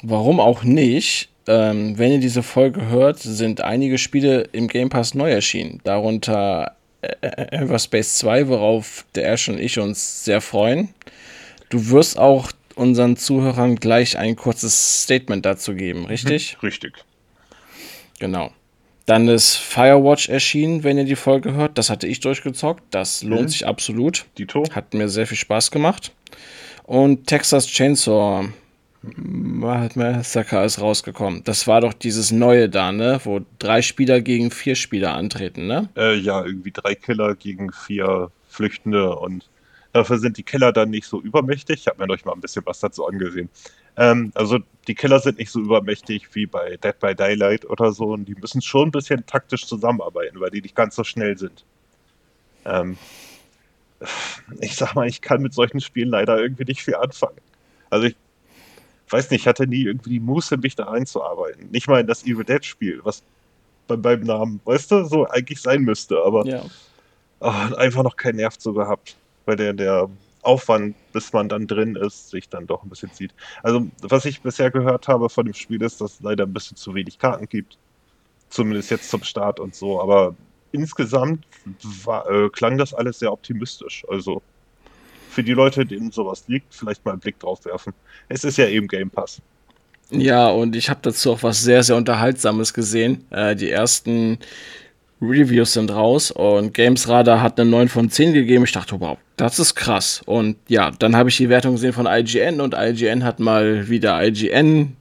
warum 0.03 0.39
auch 0.39 0.63
nicht? 0.63 1.29
Ähm, 1.47 1.97
wenn 1.97 2.11
ihr 2.11 2.19
diese 2.19 2.43
Folge 2.43 2.87
hört, 2.87 3.19
sind 3.19 3.61
einige 3.61 3.97
Spiele 3.97 4.41
im 4.51 4.67
Game 4.67 4.89
Pass 4.89 5.13
neu 5.13 5.31
erschienen. 5.31 5.79
Darunter 5.83 6.75
Everspace 7.01 8.17
2, 8.17 8.49
worauf 8.49 9.05
der 9.15 9.31
Ash 9.31 9.47
und 9.47 9.59
ich 9.59 9.79
uns 9.79 10.25
sehr 10.25 10.41
freuen. 10.41 10.89
Du 11.69 11.89
wirst 11.89 12.17
auch 12.17 12.51
unseren 12.75 13.17
Zuhörern 13.17 13.75
gleich 13.75 14.17
ein 14.17 14.35
kurzes 14.35 15.03
Statement 15.03 15.45
dazu 15.45 15.73
geben, 15.73 16.05
richtig? 16.05 16.55
Mhm, 16.55 16.67
richtig. 16.67 16.93
Genau. 18.19 18.51
Dann 19.07 19.29
ist 19.29 19.55
Firewatch 19.55 20.27
erschienen, 20.27 20.83
wenn 20.83 20.97
ihr 20.97 21.05
die 21.05 21.15
Folge 21.15 21.53
hört. 21.53 21.77
Das 21.77 21.89
hatte 21.89 22.07
ich 22.07 22.19
durchgezockt. 22.19 22.83
Das 22.91 23.23
lohnt 23.23 23.43
mhm. 23.43 23.47
sich 23.47 23.65
absolut. 23.65 24.25
Dito. 24.37 24.63
Hat 24.71 24.93
mir 24.93 25.07
sehr 25.07 25.25
viel 25.25 25.37
Spaß 25.37 25.71
gemacht. 25.71 26.11
Und 26.83 27.25
Texas 27.25 27.67
Chainsaw 27.67 28.49
Massacre 29.15 30.65
ist 30.65 30.81
rausgekommen. 30.81 31.41
Das 31.45 31.67
war 31.67 31.79
doch 31.79 31.93
dieses 31.93 32.31
neue 32.31 32.67
da, 32.67 32.91
ne? 32.91 33.21
Wo 33.23 33.39
drei 33.59 33.81
Spieler 33.81 34.19
gegen 34.19 34.51
vier 34.51 34.75
Spieler 34.75 35.13
antreten, 35.13 35.67
ne? 35.67 35.87
Äh, 35.95 36.15
ja, 36.15 36.43
irgendwie 36.43 36.71
drei 36.71 36.93
Killer 36.93 37.35
gegen 37.35 37.71
vier 37.71 38.29
Flüchtende 38.49 39.15
und 39.15 39.47
dafür 39.93 40.17
sind 40.17 40.37
die 40.37 40.43
Killer 40.43 40.73
dann 40.73 40.89
nicht 40.89 41.07
so 41.07 41.21
übermächtig. 41.21 41.81
Ich 41.81 41.87
habe 41.87 42.05
mir 42.05 42.11
euch 42.11 42.25
mal 42.25 42.33
ein 42.33 42.41
bisschen 42.41 42.65
was 42.65 42.81
dazu 42.81 43.07
angesehen. 43.07 43.49
Ähm, 43.95 44.31
also 44.35 44.59
die 44.87 44.95
Killer 44.95 45.19
sind 45.19 45.37
nicht 45.37 45.51
so 45.51 45.59
übermächtig 45.59 46.33
wie 46.33 46.45
bei 46.45 46.77
Dead 46.77 46.97
by 46.99 47.13
Daylight 47.13 47.69
oder 47.69 47.91
so 47.91 48.13
und 48.13 48.25
die 48.25 48.35
müssen 48.35 48.61
schon 48.61 48.87
ein 48.87 48.91
bisschen 48.91 49.25
taktisch 49.25 49.65
zusammenarbeiten, 49.65 50.39
weil 50.39 50.49
die 50.49 50.61
nicht 50.61 50.75
ganz 50.75 50.95
so 50.95 51.03
schnell 51.03 51.37
sind. 51.37 51.65
Ähm, 52.65 52.97
ich 54.61 54.75
sag 54.75 54.95
mal, 54.95 55.07
ich 55.07 55.21
kann 55.21 55.41
mit 55.41 55.53
solchen 55.53 55.81
Spielen 55.81 56.09
leider 56.09 56.39
irgendwie 56.39 56.63
nicht 56.63 56.83
viel 56.83 56.95
anfangen. 56.95 57.37
Also 57.89 58.07
ich 58.07 58.15
weiß 59.09 59.29
nicht, 59.29 59.41
ich 59.41 59.47
hatte 59.47 59.67
nie 59.67 59.83
irgendwie 59.83 60.11
die 60.11 60.19
Muße, 60.19 60.57
mich 60.57 60.75
da 60.75 60.85
einzuarbeiten. 60.85 61.69
Nicht 61.71 61.87
mal 61.87 62.01
in 62.01 62.07
das 62.07 62.23
Evil 62.23 62.45
Dead 62.45 62.63
Spiel, 62.63 63.01
was 63.03 63.23
bei 63.87 63.97
meinem 63.97 64.23
Namen, 64.23 64.61
weißt 64.65 64.91
du, 64.91 65.05
so 65.05 65.27
eigentlich 65.27 65.61
sein 65.61 65.81
müsste, 65.81 66.21
aber 66.23 66.45
ja. 66.45 66.63
oh, 67.39 67.75
einfach 67.75 68.03
noch 68.03 68.17
keinen 68.17 68.37
Nerv 68.37 68.57
zu 68.57 68.73
gehabt, 68.73 69.15
weil 69.45 69.55
der, 69.55 69.73
der 69.73 70.09
Aufwand, 70.41 70.95
bis 71.13 71.33
man 71.33 71.49
dann 71.49 71.67
drin 71.67 71.95
ist, 71.95 72.29
sich 72.29 72.49
dann 72.49 72.67
doch 72.67 72.83
ein 72.83 72.89
bisschen 72.89 73.11
zieht. 73.11 73.33
Also, 73.63 73.87
was 74.01 74.25
ich 74.25 74.41
bisher 74.41 74.71
gehört 74.71 75.07
habe 75.07 75.29
von 75.29 75.45
dem 75.45 75.53
Spiel 75.53 75.81
ist, 75.81 76.01
dass 76.01 76.15
es 76.15 76.21
leider 76.21 76.45
ein 76.45 76.53
bisschen 76.53 76.77
zu 76.77 76.95
wenig 76.95 77.19
Karten 77.19 77.47
gibt. 77.47 77.77
Zumindest 78.49 78.91
jetzt 78.91 79.09
zum 79.09 79.23
Start 79.23 79.59
und 79.59 79.75
so, 79.75 80.01
aber 80.01 80.35
insgesamt 80.71 81.45
war, 82.03 82.29
äh, 82.29 82.49
klang 82.49 82.77
das 82.77 82.93
alles 82.93 83.19
sehr 83.19 83.31
optimistisch. 83.31 84.05
Also, 84.09 84.41
für 85.29 85.43
die 85.43 85.53
Leute, 85.53 85.85
denen 85.85 86.11
sowas 86.11 86.45
liegt, 86.47 86.73
vielleicht 86.73 87.05
mal 87.05 87.11
einen 87.11 87.19
Blick 87.19 87.39
drauf 87.39 87.65
werfen. 87.65 87.93
Es 88.29 88.43
ist 88.43 88.57
ja 88.57 88.67
eben 88.67 88.87
Game 88.87 89.09
Pass. 89.09 89.41
Ja, 90.09 90.49
und 90.49 90.75
ich 90.75 90.89
habe 90.89 91.01
dazu 91.03 91.33
auch 91.33 91.43
was 91.43 91.61
sehr, 91.61 91.83
sehr 91.83 91.97
Unterhaltsames 91.97 92.73
gesehen. 92.73 93.25
Äh, 93.29 93.55
die 93.55 93.69
ersten 93.69 94.39
Reviews 95.21 95.73
sind 95.73 95.91
raus 95.91 96.29
und 96.31 96.73
GamesRadar 96.73 97.41
hat 97.41 97.59
eine 97.59 97.69
9 97.69 97.89
von 97.89 98.09
10 98.09 98.33
gegeben. 98.33 98.63
Ich 98.65 98.71
dachte, 98.71 98.99
wow, 98.99 99.17
das 99.35 99.59
ist 99.59 99.75
krass. 99.75 100.21
Und 100.25 100.57
ja, 100.67 100.91
dann 100.91 101.15
habe 101.15 101.29
ich 101.29 101.37
die 101.37 101.49
Wertung 101.49 101.73
gesehen 101.73 101.93
von 101.93 102.05
IGN 102.05 102.61
und 102.61 102.75
IGN 102.77 103.23
hat 103.23 103.39
mal 103.39 103.89
wieder 103.89 104.23
IGN 104.23 104.95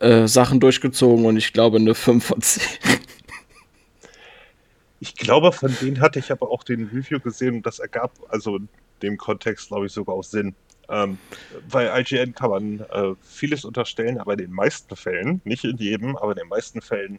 äh, 0.00 0.26
Sachen 0.26 0.58
durchgezogen 0.58 1.26
und 1.26 1.36
ich 1.36 1.52
glaube 1.52 1.78
eine 1.78 1.94
5 1.94 2.24
von 2.24 2.40
10. 2.42 2.62
Ich 5.02 5.14
glaube, 5.16 5.50
von 5.50 5.74
denen 5.80 6.02
hatte 6.02 6.18
ich 6.18 6.30
aber 6.30 6.50
auch 6.50 6.62
den 6.62 6.84
Review 6.88 7.20
gesehen 7.20 7.54
und 7.54 7.64
das 7.64 7.78
ergab, 7.78 8.12
also 8.28 8.58
dem 9.00 9.16
Kontext, 9.16 9.68
glaube 9.68 9.86
ich, 9.86 9.92
sogar 9.92 10.14
auch 10.14 10.22
Sinn. 10.22 10.54
Ähm, 10.90 11.16
bei 11.70 12.00
IGN 12.00 12.34
kann 12.34 12.50
man 12.50 12.80
äh, 12.80 13.14
vieles 13.22 13.64
unterstellen, 13.64 14.18
aber 14.18 14.32
in 14.32 14.40
den 14.40 14.52
meisten 14.52 14.94
Fällen, 14.96 15.40
nicht 15.44 15.64
in 15.64 15.78
jedem, 15.78 16.16
aber 16.18 16.32
in 16.32 16.38
den 16.38 16.48
meisten 16.48 16.82
Fällen 16.82 17.18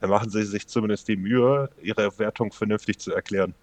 äh, 0.00 0.06
machen 0.06 0.30
sie 0.30 0.44
sich 0.44 0.66
zumindest 0.66 1.08
die 1.08 1.16
Mühe, 1.16 1.68
ihre 1.82 2.18
Wertung 2.18 2.52
vernünftig 2.52 2.98
zu 2.98 3.12
erklären. 3.12 3.54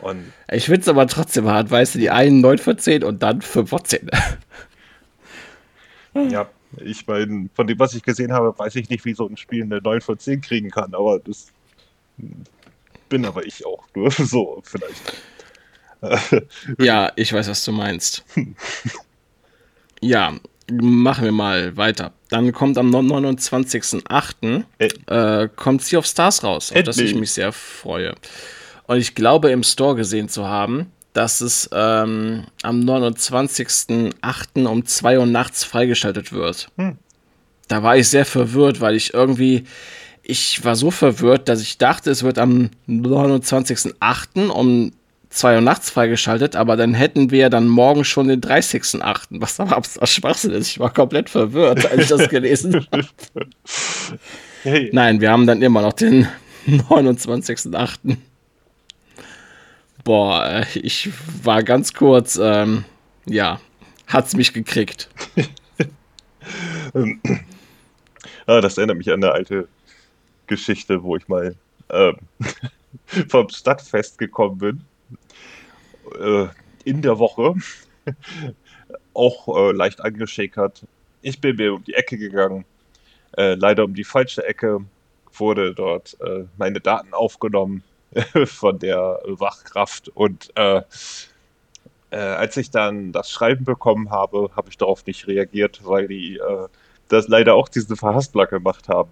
Und 0.00 0.32
ich 0.50 0.66
finde 0.66 0.82
es 0.82 0.88
aber 0.88 1.06
trotzdem 1.06 1.46
hart, 1.46 1.70
weißt 1.70 1.96
du, 1.96 1.98
die 1.98 2.10
einen 2.10 2.40
9 2.40 2.58
von 2.58 2.78
10 2.78 3.02
und 3.02 3.22
dann 3.22 3.42
5 3.42 3.68
von 3.68 3.84
10. 3.84 4.10
ja, 6.30 6.48
ich 6.76 7.06
meine, 7.06 7.48
von 7.54 7.66
dem, 7.66 7.78
was 7.78 7.94
ich 7.94 8.02
gesehen 8.02 8.32
habe, 8.32 8.56
weiß 8.56 8.76
ich 8.76 8.88
nicht, 8.90 9.04
wie 9.04 9.14
so 9.14 9.26
ein 9.26 9.36
Spiel 9.36 9.62
eine 9.62 9.80
9 9.80 10.00
von 10.00 10.18
10 10.18 10.40
kriegen 10.40 10.70
kann, 10.70 10.94
aber 10.94 11.18
das 11.18 11.48
bin 13.08 13.24
aber 13.24 13.44
ich 13.44 13.64
auch 13.66 13.84
nur 13.94 14.10
so 14.10 14.62
vielleicht. 14.64 15.22
ja, 16.78 17.10
ich 17.16 17.32
weiß, 17.32 17.48
was 17.48 17.64
du 17.64 17.72
meinst. 17.72 18.24
ja, 20.00 20.34
machen 20.70 21.24
wir 21.24 21.32
mal 21.32 21.76
weiter. 21.76 22.12
Dann 22.30 22.52
kommt 22.52 22.78
am 22.78 22.90
29.08. 22.90 24.64
Äh, 24.78 25.48
kommt 25.56 25.82
Sea 25.82 25.98
of 25.98 26.06
Stars 26.06 26.42
raus, 26.44 26.72
auf 26.72 26.82
das 26.82 26.98
ich 26.98 27.14
mich 27.14 27.32
sehr 27.32 27.52
freue. 27.52 28.14
Und 28.86 28.98
ich 28.98 29.14
glaube, 29.14 29.50
im 29.50 29.62
Store 29.62 29.94
gesehen 29.94 30.28
zu 30.28 30.46
haben, 30.46 30.92
dass 31.12 31.40
es 31.40 31.68
ähm, 31.72 32.44
am 32.62 32.80
29.08. 32.80 34.66
um 34.66 34.84
2 34.84 35.18
Uhr 35.18 35.26
nachts 35.26 35.64
freigeschaltet 35.64 36.32
wird. 36.32 36.68
Hm. 36.76 36.96
Da 37.66 37.82
war 37.82 37.96
ich 37.96 38.08
sehr 38.08 38.24
verwirrt, 38.24 38.80
weil 38.80 38.94
ich 38.94 39.12
irgendwie, 39.12 39.64
ich 40.22 40.64
war 40.64 40.76
so 40.76 40.90
verwirrt, 40.90 41.48
dass 41.48 41.60
ich 41.60 41.76
dachte, 41.78 42.10
es 42.10 42.22
wird 42.22 42.38
am 42.38 42.70
29.08. 42.88 44.48
um 44.48 44.92
2 45.30 45.56
Uhr 45.56 45.60
nachts 45.60 45.90
freigeschaltet, 45.90 46.56
aber 46.56 46.76
dann 46.76 46.94
hätten 46.94 47.30
wir 47.30 47.50
dann 47.50 47.68
morgen 47.68 48.04
schon 48.04 48.28
den 48.28 48.40
30.8., 48.40 49.26
was 49.30 49.60
aber 49.60 49.76
absoluter 49.76 50.06
Schwachsinn 50.06 50.52
ist. 50.52 50.68
Ich 50.68 50.78
war 50.78 50.92
komplett 50.92 51.28
verwirrt, 51.28 51.84
als 51.90 52.02
ich 52.02 52.08
das 52.08 52.28
gelesen 52.30 52.86
habe. 52.90 53.06
Hey. 54.62 54.90
Nein, 54.92 55.20
wir 55.20 55.30
haben 55.30 55.46
dann 55.46 55.62
immer 55.62 55.82
noch 55.82 55.92
den 55.92 56.26
29.08. 56.66 58.16
Boah, 60.04 60.46
äh, 60.46 60.78
ich 60.78 61.10
war 61.42 61.62
ganz 61.62 61.92
kurz, 61.92 62.38
ähm, 62.42 62.84
ja, 63.26 63.60
hat's 64.06 64.34
mich 64.34 64.52
gekriegt. 64.54 65.08
ah, 68.46 68.60
das 68.60 68.78
erinnert 68.78 68.96
mich 68.96 69.10
an 69.10 69.22
eine 69.22 69.32
alte 69.32 69.68
Geschichte, 70.46 71.02
wo 71.02 71.16
ich 71.16 71.28
mal 71.28 71.54
ähm, 71.90 72.16
vom 73.28 73.48
Stadtfest 73.50 74.18
gekommen 74.18 74.58
bin. 74.58 74.84
Äh, 76.18 76.48
in 76.84 77.02
der 77.02 77.18
Woche. 77.18 77.54
Auch 79.14 79.56
äh, 79.56 79.72
leicht 79.72 80.00
angeschäkert. 80.00 80.84
Ich 81.22 81.40
bin 81.40 81.56
mir 81.56 81.74
um 81.74 81.84
die 81.84 81.94
Ecke 81.94 82.16
gegangen. 82.16 82.64
Äh, 83.36 83.54
leider 83.54 83.84
um 83.84 83.94
die 83.94 84.04
falsche 84.04 84.44
Ecke 84.46 84.80
wurde 85.32 85.74
dort 85.74 86.16
äh, 86.20 86.44
meine 86.56 86.80
Daten 86.80 87.12
aufgenommen 87.12 87.82
von 88.46 88.78
der 88.78 89.20
Wachkraft 89.24 90.08
und 90.08 90.50
äh, 90.56 90.82
äh, 92.10 92.16
als 92.16 92.56
ich 92.56 92.70
dann 92.70 93.12
das 93.12 93.30
Schreiben 93.30 93.64
bekommen 93.64 94.10
habe, 94.10 94.50
habe 94.56 94.70
ich 94.70 94.78
darauf 94.78 95.04
nicht 95.04 95.26
reagiert, 95.26 95.80
weil 95.84 96.08
die 96.08 96.40
das 97.08 97.28
leider 97.28 97.54
auch 97.54 97.68
diese 97.68 97.96
Verhaspler 97.96 98.46
gemacht 98.46 98.88
haben. 98.88 99.10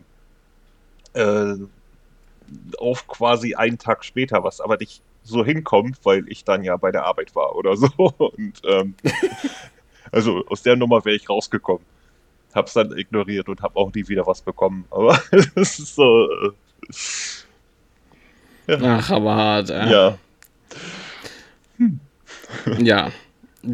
Äh, 1.13 1.55
auf 2.79 3.09
quasi 3.09 3.55
einen 3.55 3.79
Tag 3.79 4.05
später, 4.05 4.45
was 4.45 4.61
aber 4.61 4.77
nicht 4.77 5.03
so 5.27 5.45
hinkommt, 5.45 5.99
weil 6.05 6.29
ich 6.29 6.45
dann 6.45 6.63
ja 6.63 6.77
bei 6.77 6.93
der 6.93 7.05
Arbeit 7.05 7.35
war 7.35 7.57
oder 7.57 7.77
so. 7.77 7.89
Und 8.19 8.63
ähm, 8.65 8.95
also 10.13 10.45
aus 10.47 10.63
der 10.63 10.77
Nummer 10.77 11.05
wäre 11.05 11.17
ich 11.17 11.29
rausgekommen. 11.29 11.85
Hab's 12.55 12.73
dann 12.73 12.97
ignoriert 12.97 13.51
und 13.51 13.61
hab 13.61 13.77
auch 13.77 13.93
nie 13.93 14.09
wieder 14.09 14.27
was 14.27 14.41
bekommen. 14.41 14.87
Aber 14.91 15.21
das 15.55 15.79
ist 15.79 15.95
so. 15.95 16.27
Äh, 18.67 18.73
ja. 18.73 18.99
Ach, 18.99 19.11
aber 19.11 19.35
hart, 19.35 19.71
äh. 19.71 19.91
Ja. 19.91 20.19
Hm. 21.77 22.01
ja, 22.79 23.11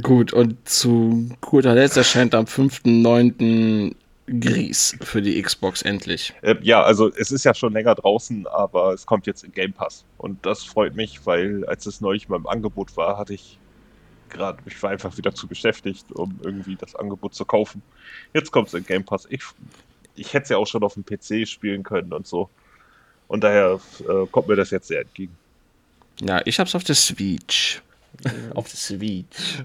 gut. 0.02 0.32
Und 0.32 0.68
zu 0.68 1.28
guter 1.40 1.74
Letzt 1.74 1.96
erscheint 1.96 2.34
am 2.34 2.46
5.9. 2.46 3.94
Gries 4.26 4.96
für 5.02 5.20
die 5.20 5.40
Xbox 5.40 5.82
endlich. 5.82 6.32
Äh, 6.42 6.56
ja, 6.62 6.82
also 6.82 7.10
es 7.14 7.32
ist 7.32 7.44
ja 7.44 7.54
schon 7.54 7.72
länger 7.72 7.94
draußen, 7.94 8.46
aber 8.46 8.92
es 8.92 9.04
kommt 9.04 9.26
jetzt 9.26 9.44
in 9.44 9.52
Game 9.52 9.72
Pass. 9.72 10.04
Und 10.18 10.44
das 10.46 10.64
freut 10.64 10.94
mich, 10.94 11.26
weil 11.26 11.64
als 11.66 11.86
es 11.86 12.00
neulich 12.00 12.28
mal 12.28 12.36
im 12.36 12.46
Angebot 12.46 12.96
war, 12.96 13.18
hatte 13.18 13.34
ich 13.34 13.58
gerade, 14.28 14.58
ich 14.66 14.82
war 14.82 14.90
einfach 14.90 15.16
wieder 15.16 15.34
zu 15.34 15.46
beschäftigt, 15.46 16.10
um 16.12 16.38
irgendwie 16.42 16.76
das 16.76 16.94
Angebot 16.94 17.34
zu 17.34 17.44
kaufen. 17.44 17.82
Jetzt 18.32 18.50
kommt 18.52 18.68
es 18.68 18.74
in 18.74 18.86
Game 18.86 19.04
Pass. 19.04 19.26
Ich, 19.28 19.42
ich 20.14 20.32
hätte 20.32 20.44
es 20.44 20.48
ja 20.50 20.56
auch 20.56 20.66
schon 20.66 20.82
auf 20.82 20.94
dem 20.94 21.04
PC 21.04 21.46
spielen 21.48 21.82
können 21.82 22.12
und 22.12 22.26
so. 22.26 22.48
Und 23.28 23.44
daher 23.44 23.80
äh, 24.00 24.26
kommt 24.30 24.48
mir 24.48 24.56
das 24.56 24.70
jetzt 24.70 24.88
sehr 24.88 25.00
entgegen. 25.00 25.36
Ja, 26.20 26.42
ich 26.44 26.60
hab's 26.60 26.74
auf 26.74 26.84
der 26.84 26.94
Switch. 26.94 27.82
auf 28.54 28.68
der 28.68 28.76
Switch. 28.76 29.64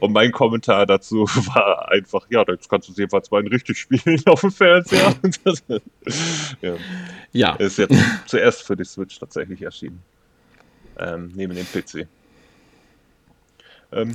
Und 0.00 0.12
mein 0.12 0.32
Kommentar 0.32 0.86
dazu 0.86 1.24
war 1.54 1.90
einfach, 1.90 2.26
ja, 2.30 2.44
jetzt 2.48 2.68
kannst 2.68 2.88
du 2.88 2.92
es 2.92 2.98
jedenfalls 2.98 3.30
mal 3.30 3.46
richtig 3.46 3.78
spielen 3.78 4.22
auf 4.26 4.40
dem 4.40 4.50
Fernseher. 4.50 5.14
ja. 6.60 6.74
ja. 7.32 7.54
Ist 7.56 7.78
jetzt 7.78 7.96
zuerst 8.26 8.62
für 8.62 8.76
die 8.76 8.84
Switch 8.84 9.18
tatsächlich 9.18 9.62
erschienen. 9.62 10.02
Ähm, 10.98 11.32
neben 11.34 11.54
dem 11.54 11.66
PC. 11.66 12.06
Ähm. 13.92 14.14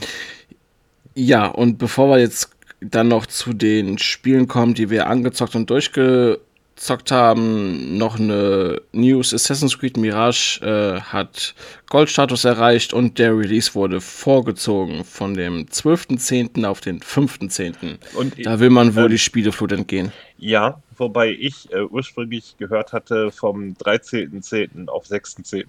Ja, 1.16 1.48
und 1.48 1.78
bevor 1.78 2.10
wir 2.10 2.20
jetzt 2.20 2.52
dann 2.82 3.08
noch 3.08 3.26
zu 3.26 3.54
den 3.54 3.98
Spielen 3.98 4.48
kommen, 4.48 4.74
die 4.74 4.90
wir 4.90 5.08
angezockt 5.08 5.56
und 5.56 5.70
durchge 5.70 6.40
gezockt 6.76 7.12
haben, 7.12 7.98
noch 7.98 8.20
eine 8.20 8.82
News. 8.92 9.34
Assassin's 9.34 9.80
Creed 9.80 9.98
Mirage 9.98 10.60
äh, 10.62 11.00
hat 11.00 11.56
Goldstatus 11.90 12.44
erreicht 12.44 12.94
und 12.94 13.18
der 13.18 13.38
Release 13.38 13.74
wurde 13.76 14.02
vorgezogen 14.02 15.06
von 15.06 15.34
dem 15.34 15.66
12.10. 15.68 16.66
auf 16.66 16.82
den 16.82 17.00
5.10. 17.00 17.98
Und 18.16 18.46
da 18.46 18.60
will 18.60 18.70
man 18.70 18.96
wohl 18.96 19.06
äh, 19.06 19.10
die 19.10 19.20
Spieleflut 19.20 19.72
entgehen. 19.72 20.12
Ja, 20.38 20.82
wobei 20.98 21.30
ich 21.32 21.72
äh, 21.72 21.82
ursprünglich 21.82 22.56
gehört 22.58 22.92
hatte 22.92 23.32
vom 23.32 23.74
13.10. 23.74 24.90
auf 24.90 25.06
6.10. 25.06 25.66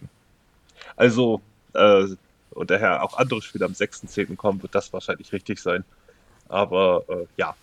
Also, 0.97 1.41
äh, 1.75 2.07
und 2.51 2.71
daher 2.71 3.05
auch 3.05 3.17
andere 3.17 3.43
Spiele 3.43 3.65
am 3.65 3.73
6.10. 3.73 4.35
kommen, 4.37 4.61
wird 4.63 4.75
das 4.75 4.93
wahrscheinlich 4.93 5.33
richtig 5.33 5.61
sein. 5.61 5.85
Aber 6.49 7.05
äh, 7.09 7.27
ja, 7.37 7.55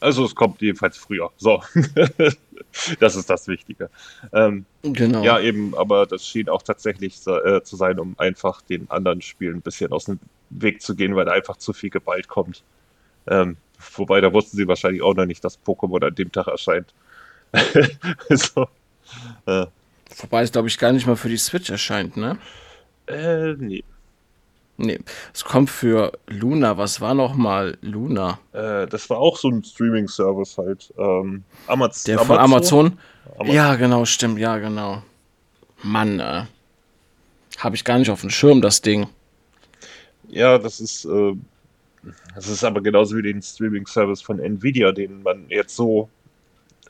also 0.00 0.24
es 0.24 0.34
kommt 0.34 0.60
jedenfalls 0.60 0.96
früher. 0.96 1.30
So. 1.36 1.62
das 3.00 3.16
ist 3.16 3.30
das 3.30 3.48
Wichtige. 3.48 3.90
Ähm, 4.32 4.66
genau. 4.82 5.22
Ja, 5.22 5.40
eben, 5.40 5.76
aber 5.76 6.06
das 6.06 6.26
schien 6.26 6.48
auch 6.48 6.62
tatsächlich 6.62 7.26
äh, 7.26 7.62
zu 7.62 7.76
sein, 7.76 7.98
um 7.98 8.14
einfach 8.18 8.62
den 8.62 8.90
anderen 8.90 9.22
Spielen 9.22 9.56
ein 9.56 9.62
bisschen 9.62 9.92
aus 9.92 10.06
dem 10.06 10.18
Weg 10.50 10.82
zu 10.82 10.94
gehen, 10.94 11.16
weil 11.16 11.24
da 11.24 11.32
einfach 11.32 11.56
zu 11.56 11.72
viel 11.72 11.90
geballt 11.90 12.28
kommt. 12.28 12.62
Ähm, 13.26 13.56
wobei, 13.96 14.20
da 14.20 14.32
wussten 14.32 14.56
sie 14.56 14.68
wahrscheinlich 14.68 15.02
auch 15.02 15.14
noch 15.14 15.26
nicht, 15.26 15.44
dass 15.44 15.58
Pokémon 15.64 16.06
an 16.06 16.14
dem 16.14 16.30
Tag 16.30 16.48
erscheint. 16.48 16.92
so. 18.28 18.68
Äh. 19.46 19.66
Wobei 20.16 20.42
es, 20.42 20.52
glaube 20.52 20.68
ich, 20.68 20.78
gar 20.78 20.92
nicht 20.92 21.06
mal 21.06 21.16
für 21.16 21.28
die 21.28 21.36
Switch 21.36 21.70
erscheint, 21.70 22.16
ne? 22.16 22.38
Äh, 23.06 23.54
nee. 23.54 23.84
Nee, 24.76 24.98
es 25.32 25.44
kommt 25.44 25.70
für 25.70 26.12
Luna. 26.26 26.76
Was 26.76 27.00
war 27.00 27.14
nochmal 27.14 27.78
Luna? 27.80 28.40
Äh, 28.52 28.86
das 28.88 29.08
war 29.08 29.18
auch 29.18 29.36
so 29.36 29.48
ein 29.48 29.62
Streaming-Service 29.62 30.58
halt. 30.58 30.92
Ähm, 30.98 31.44
Amaz 31.68 32.02
Der 32.04 32.18
von 32.18 32.38
Amazon? 32.38 32.98
Amazon? 33.38 33.54
Ja, 33.54 33.76
genau, 33.76 34.04
stimmt, 34.04 34.38
ja, 34.38 34.58
genau. 34.58 35.02
Mann, 35.82 36.18
äh, 36.18 36.42
habe 37.58 37.76
ich 37.76 37.84
gar 37.84 37.98
nicht 37.98 38.10
auf 38.10 38.22
dem 38.22 38.30
Schirm, 38.30 38.60
das 38.60 38.80
Ding. 38.82 39.06
Ja, 40.28 40.58
das 40.58 40.80
ist, 40.80 41.04
äh, 41.04 41.34
das 42.34 42.48
ist 42.48 42.64
aber 42.64 42.80
genauso 42.80 43.16
wie 43.16 43.22
den 43.22 43.42
Streaming-Service 43.42 44.22
von 44.22 44.40
Nvidia, 44.40 44.90
den 44.90 45.22
man 45.22 45.48
jetzt 45.50 45.76
so 45.76 46.08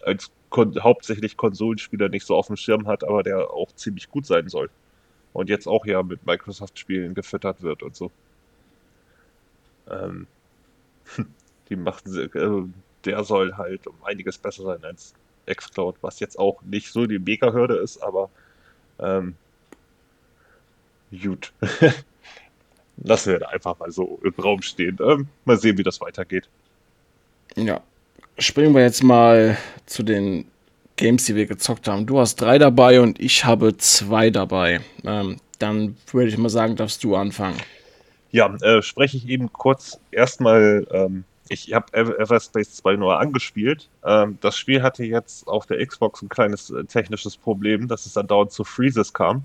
als 0.03 0.30
kon 0.49 0.82
hauptsächlich 0.82 1.37
Konsolenspieler 1.37 2.09
nicht 2.09 2.24
so 2.24 2.35
auf 2.35 2.47
dem 2.47 2.57
Schirm 2.57 2.87
hat, 2.87 3.05
aber 3.05 3.22
der 3.22 3.51
auch 3.51 3.72
ziemlich 3.74 4.09
gut 4.09 4.24
sein 4.24 4.49
soll 4.49 4.70
und 5.35 5.51
jetzt 5.51 5.66
auch 5.66 5.85
ja 5.85 6.03
mit 6.03 6.24
Microsoft-Spielen 6.24 7.12
gefüttert 7.12 7.61
wird 7.61 7.82
und 7.82 7.95
so. 7.95 8.11
Ähm, 9.91 10.26
die 11.68 11.76
machten, 11.76 12.16
äh, 12.16 12.62
der 13.05 13.24
soll 13.24 13.55
halt 13.55 13.87
um 13.87 13.97
einiges 14.05 14.39
besser 14.39 14.62
sein 14.62 14.82
als 14.85 15.12
xCloud, 15.47 15.97
was 16.01 16.20
jetzt 16.20 16.39
auch 16.39 16.62
nicht 16.62 16.91
so 16.91 17.07
die 17.07 17.18
Mega-Hürde 17.18 17.76
ist, 17.76 18.03
aber 18.03 18.30
ähm, 18.99 19.35
gut. 21.11 21.53
Lassen 22.97 23.32
wir 23.32 23.41
da 23.41 23.49
einfach 23.49 23.78
mal 23.78 23.91
so 23.91 24.20
im 24.22 24.35
Raum 24.35 24.62
stehen. 24.62 24.99
Ähm, 25.03 25.26
mal 25.45 25.59
sehen, 25.59 25.76
wie 25.76 25.82
das 25.82 26.01
weitergeht. 26.01 26.49
Ja. 27.57 27.82
Springen 28.39 28.74
wir 28.74 28.82
jetzt 28.82 29.03
mal 29.03 29.59
zu 29.87 30.05
den 30.05 30.47
Games, 30.97 31.24
die 31.24 31.34
wir 31.34 31.47
gezockt 31.47 31.88
haben. 31.88 32.07
Du 32.07 32.18
hast 32.18 32.36
drei 32.36 32.59
dabei 32.59 33.01
und 33.01 33.20
ich 33.20 33.45
habe 33.45 33.76
zwei 33.76 34.30
dabei. 34.30 34.80
Ähm, 35.05 35.38
dann 35.59 35.97
würde 36.11 36.28
ich 36.28 36.38
mal 36.38 36.49
sagen, 36.49 36.76
darfst 36.76 37.03
du 37.05 37.16
anfangen. 37.16 37.57
Ja, 38.30 38.55
äh, 38.62 38.82
spreche 38.82 39.16
ich 39.16 39.28
eben 39.28 39.53
kurz 39.53 39.99
erstmal. 40.11 40.86
Ähm, 40.90 41.24
ich 41.49 41.74
habe 41.74 41.92
Everspace 41.92 42.74
2 42.76 42.97
nur 42.97 43.18
angespielt. 43.18 43.88
Ähm, 44.05 44.38
das 44.40 44.57
Spiel 44.57 44.82
hatte 44.82 45.05
jetzt 45.05 45.47
auf 45.47 45.66
der 45.66 45.84
Xbox 45.84 46.22
ein 46.22 46.28
kleines 46.28 46.70
äh, 46.70 46.84
technisches 46.84 47.36
Problem, 47.36 47.86
dass 47.86 48.07
es 48.07 48.14
dann 48.14 48.26
dauernd 48.26 48.51
zu 48.51 48.64
Freezes 48.64 49.12
kam. 49.12 49.45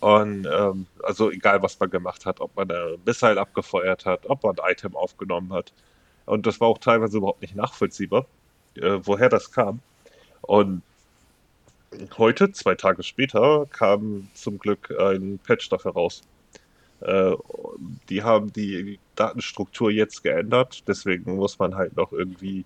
Und 0.00 0.46
ähm, 0.46 0.86
also 1.02 1.30
egal, 1.30 1.62
was 1.62 1.78
man 1.80 1.90
gemacht 1.90 2.26
hat, 2.26 2.40
ob 2.40 2.54
man 2.56 2.70
ein 2.70 2.98
Missile 3.04 3.40
abgefeuert 3.40 4.04
hat, 4.04 4.28
ob 4.28 4.42
man 4.42 4.58
ein 4.58 4.72
Item 4.72 4.96
aufgenommen 4.96 5.52
hat. 5.52 5.72
Und 6.26 6.46
das 6.46 6.60
war 6.60 6.68
auch 6.68 6.78
teilweise 6.78 7.18
überhaupt 7.18 7.42
nicht 7.42 7.56
nachvollziehbar, 7.56 8.26
äh, 8.76 8.98
woher 9.02 9.28
das 9.28 9.50
kam. 9.52 9.80
Und 10.46 10.82
heute, 12.18 12.52
zwei 12.52 12.74
Tage 12.74 13.02
später, 13.02 13.66
kam 13.70 14.28
zum 14.34 14.58
Glück 14.58 14.92
ein 14.98 15.38
Patch 15.44 15.68
dafür 15.68 15.92
raus. 15.92 16.22
Äh, 17.00 17.32
die 18.08 18.22
haben 18.22 18.52
die 18.52 18.98
Datenstruktur 19.14 19.90
jetzt 19.90 20.22
geändert, 20.22 20.82
deswegen 20.86 21.36
muss 21.36 21.58
man 21.58 21.74
halt 21.74 21.96
noch 21.96 22.12
irgendwie 22.12 22.64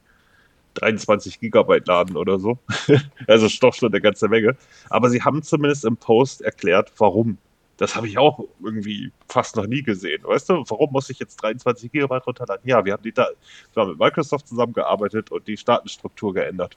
23 0.75 1.41
Gigabyte 1.41 1.87
laden 1.89 2.17
oder 2.17 2.39
so. 2.39 2.59
also 3.27 3.49
doch 3.61 3.75
schon 3.75 3.93
eine 3.93 4.01
ganze 4.01 4.29
Menge. 4.29 4.57
Aber 4.91 5.11
sie 5.11 5.23
haben 5.23 5.43
zumindest 5.43 5.85
im 5.85 5.97
Post 5.97 6.43
erklärt, 6.43 6.93
warum. 6.99 7.39
Das 7.79 7.95
habe 7.95 8.09
ich 8.09 8.19
auch 8.19 8.41
irgendwie 8.63 9.13
fast 9.29 9.55
noch 9.55 9.67
nie 9.67 9.83
gesehen. 9.83 10.25
Weißt 10.25 10.49
du, 10.49 10.65
warum 10.67 10.91
muss 10.91 11.11
ich 11.11 11.21
jetzt 11.21 11.37
23 11.37 11.93
Gigabyte 11.93 12.27
runterladen? 12.27 12.69
Ja, 12.69 12.85
wir 12.85 12.93
haben, 12.93 13.03
die 13.03 13.13
da 13.13 13.29
wir 13.73 13.83
haben 13.83 13.91
mit 13.91 14.01
Microsoft 14.01 14.49
zusammengearbeitet 14.49 15.31
und 15.31 15.47
die 15.47 15.55
Datenstruktur 15.55 16.35
geändert 16.35 16.77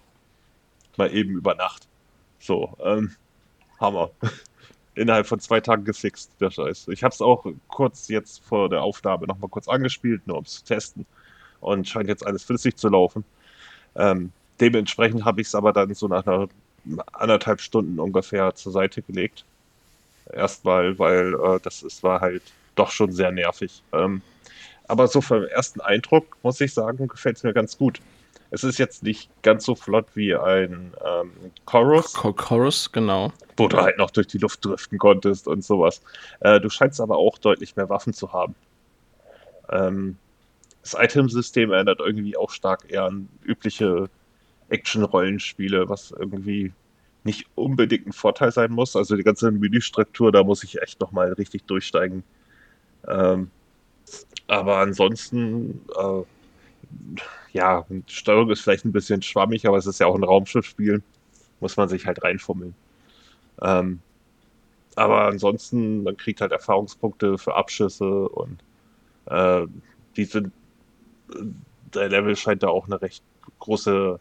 mal 0.98 1.14
eben 1.14 1.32
über 1.32 1.56
Nacht. 1.56 1.88
So, 2.40 2.76
ähm, 2.84 3.16
Hammer. 3.80 4.12
Innerhalb 4.96 5.26
von 5.26 5.40
zwei 5.40 5.62
Tagen 5.62 5.86
gefixt, 5.86 6.32
der 6.42 6.52
Scheiß. 6.52 6.90
Ich 6.90 7.04
habe 7.04 7.14
es 7.14 7.22
auch 7.22 7.46
kurz 7.70 8.10
jetzt 8.10 8.44
vor 8.44 8.68
der 8.70 8.82
Aufnahme 8.82 9.26
nochmal 9.26 9.50
kurz 9.50 9.68
angespielt, 9.70 10.28
nur 10.28 10.38
um 10.38 10.44
es 10.44 10.56
zu 10.56 10.66
testen. 10.66 11.06
Und 11.62 11.88
scheint 11.88 12.10
jetzt 12.10 12.26
alles 12.26 12.44
flüssig 12.44 12.76
zu 12.76 12.90
laufen. 12.90 13.24
Ähm, 13.96 14.32
dementsprechend 14.60 15.24
habe 15.24 15.42
ich 15.42 15.48
es 15.48 15.56
aber 15.56 15.72
dann 15.72 15.94
so 15.94 16.08
nach 16.08 16.26
einer 16.26 16.50
anderthalb 17.14 17.62
Stunden 17.62 18.00
ungefähr 18.00 18.54
zur 18.56 18.72
Seite 18.72 19.02
gelegt. 19.02 19.46
Erstmal, 20.32 20.98
weil 21.00 21.34
äh, 21.36 21.60
das 21.62 21.84
ist, 21.84 22.04
war 22.04 22.22
halt 22.22 22.44
doch 22.76 22.92
schon 22.92 23.12
sehr 23.12 23.32
nervig. 23.32 23.84
Ähm, 23.94 24.22
aber 24.88 25.08
so 25.08 25.22
vom 25.22 25.44
ersten 25.46 25.80
Eindruck, 25.82 26.38
muss 26.44 26.60
ich 26.60 26.74
sagen, 26.74 27.08
gefällt 27.08 27.38
es 27.38 27.44
mir 27.44 27.54
ganz 27.54 27.78
gut. 27.78 28.02
Es 28.54 28.66
ist 28.66 28.78
jetzt 28.78 29.02
nicht 29.02 29.30
ganz 29.44 29.64
so 29.64 29.76
flott 29.76 30.08
wie 30.14 30.36
ein 30.36 30.94
ähm, 31.06 31.32
Chorus. 31.66 32.14
Chorus, 32.14 32.92
genau. 32.92 33.32
Wo 33.56 33.70
du 33.70 33.78
halt 33.78 33.98
noch 33.98 34.12
durch 34.12 34.28
die 34.28 34.40
Luft 34.40 34.64
driften 34.66 34.98
konntest 34.98 35.48
und 35.48 35.64
sowas. 35.64 36.02
Äh, 36.42 36.60
du 36.60 36.70
scheinst 36.70 37.00
aber 37.00 37.18
auch 37.18 37.38
deutlich 37.38 37.78
mehr 37.78 37.90
Waffen 37.90 38.14
zu 38.14 38.34
haben. 38.34 38.54
Ähm, 39.70 40.18
das 40.82 40.96
Item-System 41.00 41.72
erinnert 41.72 42.02
irgendwie 42.02 42.36
auch 42.36 42.52
stark 42.52 42.92
eher 42.92 43.06
an 43.06 43.30
übliche 43.46 44.10
Action-Rollenspiele, 44.70 45.88
was 45.88 46.12
irgendwie 46.12 46.74
nicht 47.24 47.46
unbedingt 47.56 48.08
ein 48.08 48.14
Vorteil 48.14 48.52
sein 48.52 48.72
muss. 48.72 48.96
Also 48.96 49.16
die 49.16 49.24
ganze 49.24 49.52
Menüstruktur, 49.52 50.32
da 50.32 50.44
muss 50.44 50.64
ich 50.64 50.82
echt 50.82 51.00
nochmal 51.00 51.32
richtig 51.34 51.66
durchsteigen. 51.66 52.24
Ähm, 53.08 53.50
aber 54.48 54.78
ansonsten, 54.78 55.82
äh, 55.98 56.24
ja, 57.54 57.86
Steuerung 58.08 58.50
ist 58.50 58.62
vielleicht 58.62 58.86
ein 58.86 58.92
bisschen 58.92 59.22
schwammig, 59.22 59.68
aber 59.68 59.78
es 59.78 59.86
ist 59.86 60.00
ja 60.00 60.08
auch 60.08 60.16
ein 60.16 60.24
Raumschiffspiel. 60.24 61.02
Muss 61.60 61.78
man 61.78 61.90
sich 61.90 62.06
halt 62.06 62.24
reinfummeln. 62.24 62.74
Ähm, 63.62 64.00
aber 64.96 65.26
ansonsten, 65.26 66.04
man 66.04 66.18
kriegt 66.18 66.42
halt 66.42 66.52
Erfahrungspunkte 66.52 67.38
für 67.38 67.56
Abschüsse 67.56 68.28
und 68.30 68.64
äh, 69.28 69.66
die 70.18 70.26
sind, 70.26 70.52
der 71.94 72.10
Level 72.10 72.36
scheint 72.36 72.64
da 72.64 72.68
auch 72.70 72.88
eine 72.88 73.02
recht 73.02 73.24
große 73.60 74.20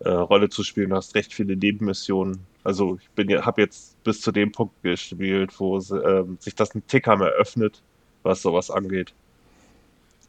äh, 0.00 0.08
Rolle 0.08 0.48
zu 0.48 0.62
spielen. 0.62 0.90
Du 0.90 0.96
hast 0.96 1.14
recht 1.14 1.34
viele 1.34 1.56
Nebenmissionen. 1.56 2.46
Also 2.64 2.98
ich 3.00 3.10
bin 3.10 3.28
habe 3.44 3.62
jetzt 3.62 4.02
bis 4.04 4.20
zu 4.20 4.32
dem 4.32 4.52
Punkt 4.52 4.82
gespielt, 4.82 5.58
wo 5.58 5.78
äh, 5.78 6.24
sich 6.38 6.54
das 6.54 6.74
ein 6.74 6.86
Ticker 6.86 7.16
mehr 7.16 7.28
öffnet, 7.28 7.82
was 8.22 8.42
sowas 8.42 8.70
angeht. 8.70 9.14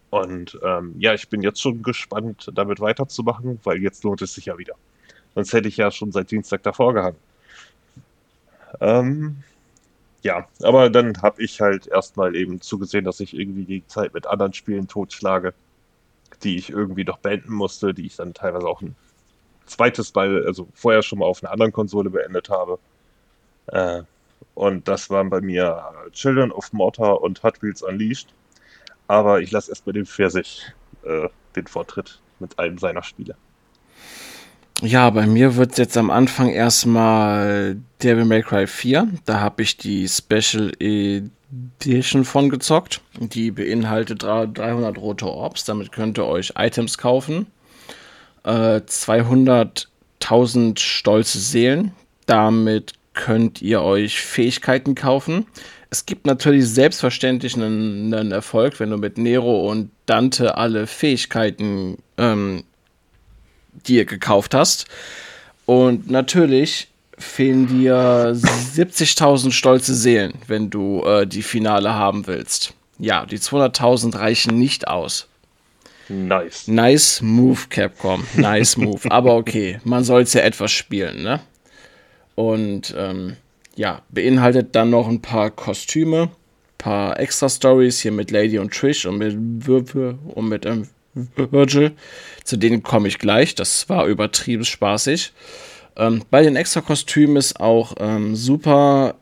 Und 0.10 0.58
ähm, 0.64 0.96
ja, 0.98 1.14
ich 1.14 1.30
bin 1.30 1.42
jetzt 1.42 1.62
schon 1.62 1.84
gespannt, 1.84 2.50
damit 2.54 2.80
weiterzumachen, 2.80 3.60
weil 3.64 3.82
jetzt 3.82 4.04
lohnt 4.04 4.22
es 4.22 4.34
sich 4.34 4.46
ja 4.46 4.58
wieder. 4.58 4.76
Sonst 5.36 5.54
hätte 5.54 5.68
ich 5.68 5.78
ja 5.78 5.92
schon 5.92 6.12
seit 6.12 6.32
Dienstag 6.32 6.64
davor 6.64 6.94
gehangen. 6.94 7.18
Ähm, 8.82 9.44
ja, 10.22 10.48
aber 10.64 10.90
dann 10.90 11.22
habe 11.22 11.42
ich 11.42 11.62
halt 11.62 11.88
erstmal 11.88 12.36
eben 12.36 12.60
zugesehen, 12.62 13.06
dass 13.06 13.20
ich 13.20 13.34
irgendwie 13.34 13.66
die 13.66 13.88
Zeit 13.88 14.14
mit 14.14 14.28
anderen 14.28 14.54
Spielen 14.54 14.88
totschlage, 14.88 15.54
die 16.44 16.58
ich 16.58 16.70
irgendwie 16.70 17.04
noch 17.04 17.20
beenden 17.20 17.54
musste, 17.54 17.94
die 17.94 18.06
ich 18.08 18.16
dann 18.16 18.34
teilweise 18.34 18.68
auch 18.68 18.82
ein 18.82 18.96
zweites 19.66 20.14
Mal, 20.16 20.46
also 20.46 20.68
vorher 20.74 21.04
schon 21.04 21.20
mal 21.20 21.26
auf 21.26 21.44
einer 21.44 21.54
anderen 21.54 21.72
Konsole 21.72 22.10
beendet 22.10 22.50
habe. 22.50 22.80
Äh, 23.68 24.02
und 24.56 24.88
das 24.88 25.10
waren 25.10 25.30
bei 25.30 25.42
mir 25.42 25.84
Children 26.12 26.52
of 26.52 26.74
Mortar 26.74 27.22
und 27.22 27.42
Hot 27.44 27.62
Wheels 27.62 27.82
Unleashed. 27.82 28.34
Aber 29.10 29.42
ich 29.42 29.50
lasse 29.50 29.72
erstmal 29.72 29.94
den 29.94 30.06
Pfirsich 30.06 30.72
äh, 31.04 31.28
den 31.56 31.66
Vortritt 31.66 32.20
mit 32.40 32.60
einem 32.60 32.78
seiner 32.78 33.02
Spiele. 33.02 33.36
Ja, 34.82 35.10
bei 35.10 35.26
mir 35.26 35.56
wird 35.56 35.80
jetzt 35.80 35.98
am 35.98 36.12
Anfang 36.12 36.50
erstmal 36.50 37.78
Devil 38.04 38.26
May 38.26 38.44
Cry 38.44 38.68
4. 38.68 39.08
Da 39.26 39.40
habe 39.40 39.64
ich 39.64 39.78
die 39.78 40.08
Special 40.08 40.72
Edition 40.80 42.24
von 42.24 42.52
gezockt. 42.52 43.02
Die 43.20 43.50
beinhaltet 43.50 44.22
300 44.24 44.98
rote 45.00 45.26
Orbs. 45.26 45.66
Damit 45.66 45.92
könnt 45.92 46.20
ihr 46.20 46.26
euch 46.26 46.54
Items 46.56 47.00
kaufen. 47.00 47.48
Äh, 48.44 48.82
200.000 48.86 50.80
stolze 50.80 51.40
Seelen. 51.40 51.94
Damit 52.28 52.94
könnt 53.14 53.62
ihr 53.64 53.82
euch 53.82 54.22
Fähigkeiten 54.22 54.94
kaufen. 54.94 55.48
Es 55.92 56.06
gibt 56.06 56.26
natürlich 56.26 56.68
selbstverständlich 56.68 57.56
einen, 57.56 58.14
einen 58.14 58.32
Erfolg, 58.32 58.80
wenn 58.80 58.92
du 58.92 58.98
mit 58.98 59.18
Nero 59.18 59.70
und 59.70 59.90
Dante 60.06 60.56
alle 60.56 60.86
Fähigkeiten 60.86 61.98
ähm, 62.18 62.64
dir 63.88 64.06
gekauft 64.06 64.54
hast. 64.54 64.86
Und 65.66 66.10
natürlich 66.10 66.90
fehlen 67.18 67.68
dir 67.68 68.34
70.000 68.36 69.52
stolze 69.52 69.96
Seelen, 69.96 70.34
wenn 70.48 70.70
du 70.70 71.04
äh, 71.04 71.28
die 71.28 71.44
Finale 71.44 71.94
haben 71.94 72.28
willst. 72.28 72.74
Ja, 72.98 73.26
die 73.26 73.40
200.000 73.40 74.18
reichen 74.18 74.58
nicht 74.58 74.88
aus. 74.88 75.28
Nice. 76.08 76.68
Nice 76.68 77.22
Move, 77.22 77.60
Capcom. 77.70 78.26
Nice 78.36 78.78
Move. 78.78 79.02
Aber 79.12 79.36
okay, 79.36 79.80
man 79.84 80.04
soll 80.04 80.24
es 80.24 80.34
ja 80.34 80.42
etwas 80.42 80.72
spielen, 80.72 81.22
ne? 81.24 81.40
Und 82.36 82.94
ähm, 82.98 83.36
ja, 83.80 84.02
beinhaltet 84.10 84.76
dann 84.76 84.90
noch 84.90 85.08
ein 85.08 85.22
paar 85.22 85.52
Kostüme, 85.52 86.30
paar 86.78 87.18
extra 87.18 87.48
Stories 87.48 88.02
hier 88.02 88.12
mit 88.12 88.30
Lady 88.30 88.60
und 88.60 88.74
Trish 88.74 89.06
und 89.06 89.18
mit 89.18 89.38
Würfel 89.38 90.20
und 90.36 90.50
mit 90.50 90.66
ähm, 90.66 90.90
Virgil. 91.38 91.94
Zu 92.44 92.58
denen 92.58 92.84
komme 92.84 93.08
ich 93.08 93.20
gleich. 93.20 93.56
Das 93.56 93.88
war 93.88 94.06
übertrieben 94.06 94.66
spaßig. 94.66 95.32
Ähm, 95.96 96.24
bei 96.30 96.44
den 96.44 96.58
extra 96.58 96.82
Kostümen 96.82 97.38
ist 97.38 97.62
auch 97.62 97.94
ähm, 98.02 98.36
Super 98.36 99.16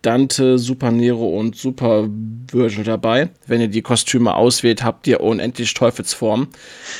Dante, 0.00 0.58
Super 0.58 0.90
Nero 0.90 1.38
und 1.38 1.56
Super 1.56 2.08
Virgil 2.50 2.84
dabei. 2.84 3.28
Wenn 3.46 3.60
ihr 3.60 3.68
die 3.68 3.82
Kostüme 3.82 4.34
auswählt, 4.36 4.82
habt 4.82 5.06
ihr 5.06 5.20
unendlich 5.20 5.74
Teufelsform. 5.74 6.48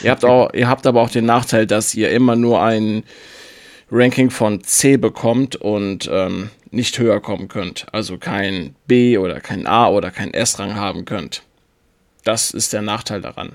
Ihr 0.03 0.11
habt, 0.11 0.27
auch, 0.27 0.53
ihr 0.53 0.69
habt 0.69 0.87
aber 0.87 1.01
auch 1.01 1.11
den 1.11 1.25
Nachteil, 1.25 1.67
dass 1.67 1.95
ihr 1.95 2.11
immer 2.11 2.37
nur 2.37 2.61
ein 2.61 3.03
Ranking 3.91 4.29
von 4.29 4.63
C 4.63 4.99
bekommt 4.99 5.57
und 5.57 6.11
ähm, 6.13 6.51
nicht 6.71 6.99
höher 6.99 7.21
kommen 7.21 7.49
könnt. 7.49 7.87
Also 7.93 8.19
kein 8.19 8.75
B 8.87 9.19
oder 9.19 9.41
kein 9.41 9.67
A 9.67 9.89
oder 9.89 10.11
kein 10.11 10.33
S-Rang 10.35 10.75
haben 10.75 11.05
könnt. 11.05 11.43
Das 12.25 12.51
ist 12.51 12.73
der 12.73 12.83
Nachteil 12.83 13.21
daran. 13.21 13.53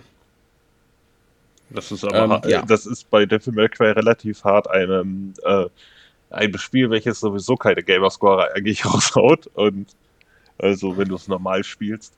Das 1.69 1.91
ist 1.91 2.03
aber 2.03 2.43
ähm, 2.43 2.49
ja. 2.49 2.61
das 2.63 2.85
ist 2.85 3.09
bei 3.09 3.25
Devil 3.25 3.53
May 3.53 3.69
Cry 3.69 3.91
relativ 3.91 4.43
hart, 4.43 4.69
einem 4.69 5.33
äh, 5.43 5.65
ein 6.29 6.57
Spiel, 6.57 6.89
welches 6.89 7.19
sowieso 7.19 7.55
keine 7.55 7.83
Gamerscore 7.83 8.53
eigentlich 8.53 8.85
raushaut. 8.93 9.47
Und 9.53 9.87
also 10.57 10.97
wenn 10.97 11.09
du 11.09 11.15
es 11.15 11.27
normal 11.27 11.63
spielst 11.63 12.13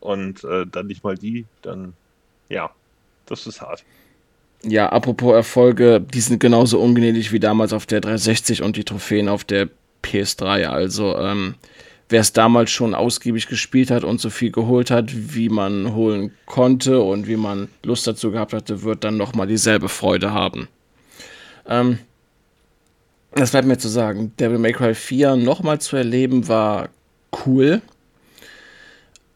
und 0.00 0.44
äh, 0.44 0.66
dann 0.66 0.86
nicht 0.86 1.04
mal 1.04 1.16
die, 1.16 1.46
dann 1.62 1.94
ja, 2.48 2.70
das 3.26 3.46
ist 3.46 3.60
hart. 3.60 3.84
Ja, 4.68 4.88
apropos 4.88 5.32
Erfolge, 5.32 6.00
die 6.00 6.20
sind 6.20 6.40
genauso 6.40 6.80
ungnädig 6.80 7.30
wie 7.30 7.38
damals 7.38 7.72
auf 7.72 7.86
der 7.86 8.00
360 8.00 8.62
und 8.62 8.76
die 8.76 8.82
Trophäen 8.82 9.28
auf 9.28 9.44
der 9.44 9.68
PS3. 10.02 10.64
Also, 10.64 11.16
ähm, 11.16 11.54
wer 12.08 12.20
es 12.20 12.32
damals 12.32 12.72
schon 12.72 12.92
ausgiebig 12.92 13.46
gespielt 13.46 13.92
hat 13.92 14.02
und 14.02 14.20
so 14.20 14.28
viel 14.28 14.50
geholt 14.50 14.90
hat, 14.90 15.12
wie 15.14 15.48
man 15.48 15.94
holen 15.94 16.32
konnte 16.46 17.00
und 17.00 17.28
wie 17.28 17.36
man 17.36 17.68
Lust 17.84 18.08
dazu 18.08 18.32
gehabt 18.32 18.52
hatte, 18.52 18.82
wird 18.82 19.04
dann 19.04 19.16
nochmal 19.16 19.46
dieselbe 19.46 19.88
Freude 19.88 20.32
haben. 20.32 20.66
Ähm, 21.68 22.00
das 23.32 23.52
bleibt 23.52 23.68
mir 23.68 23.78
zu 23.78 23.88
sagen. 23.88 24.32
Devil 24.40 24.58
May 24.58 24.72
Cry 24.72 24.94
4 24.94 25.36
nochmal 25.36 25.80
zu 25.80 25.94
erleben 25.94 26.48
war 26.48 26.88
cool. 27.46 27.82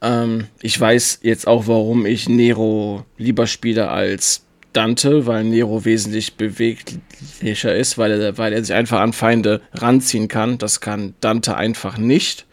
Ähm, 0.03 0.49
ich 0.61 0.81
weiß 0.81 1.21
jetzt 1.23 1.47
auch, 1.47 1.69
warum 1.69 2.05
ich 2.05 2.29
Nero 2.29 3.05
lieber 3.17 3.47
spiele 3.47 3.91
als 3.91 4.45
Dante, 4.73 5.27
weil 5.27 5.45
Nero 5.45 5.85
wesentlich 5.85 6.35
beweglicher 6.35 7.75
ist, 7.75 7.99
weil 7.99 8.21
er, 8.21 8.39
weil 8.39 8.53
er 8.53 8.63
sich 8.63 8.75
einfach 8.75 9.01
an 9.01 9.13
Feinde 9.13 9.61
ranziehen 9.73 10.29
kann. 10.29 10.59
Das 10.59 10.81
kann 10.81 11.15
Dante 11.21 11.57
einfach 11.57 11.99
nicht. 11.99 12.47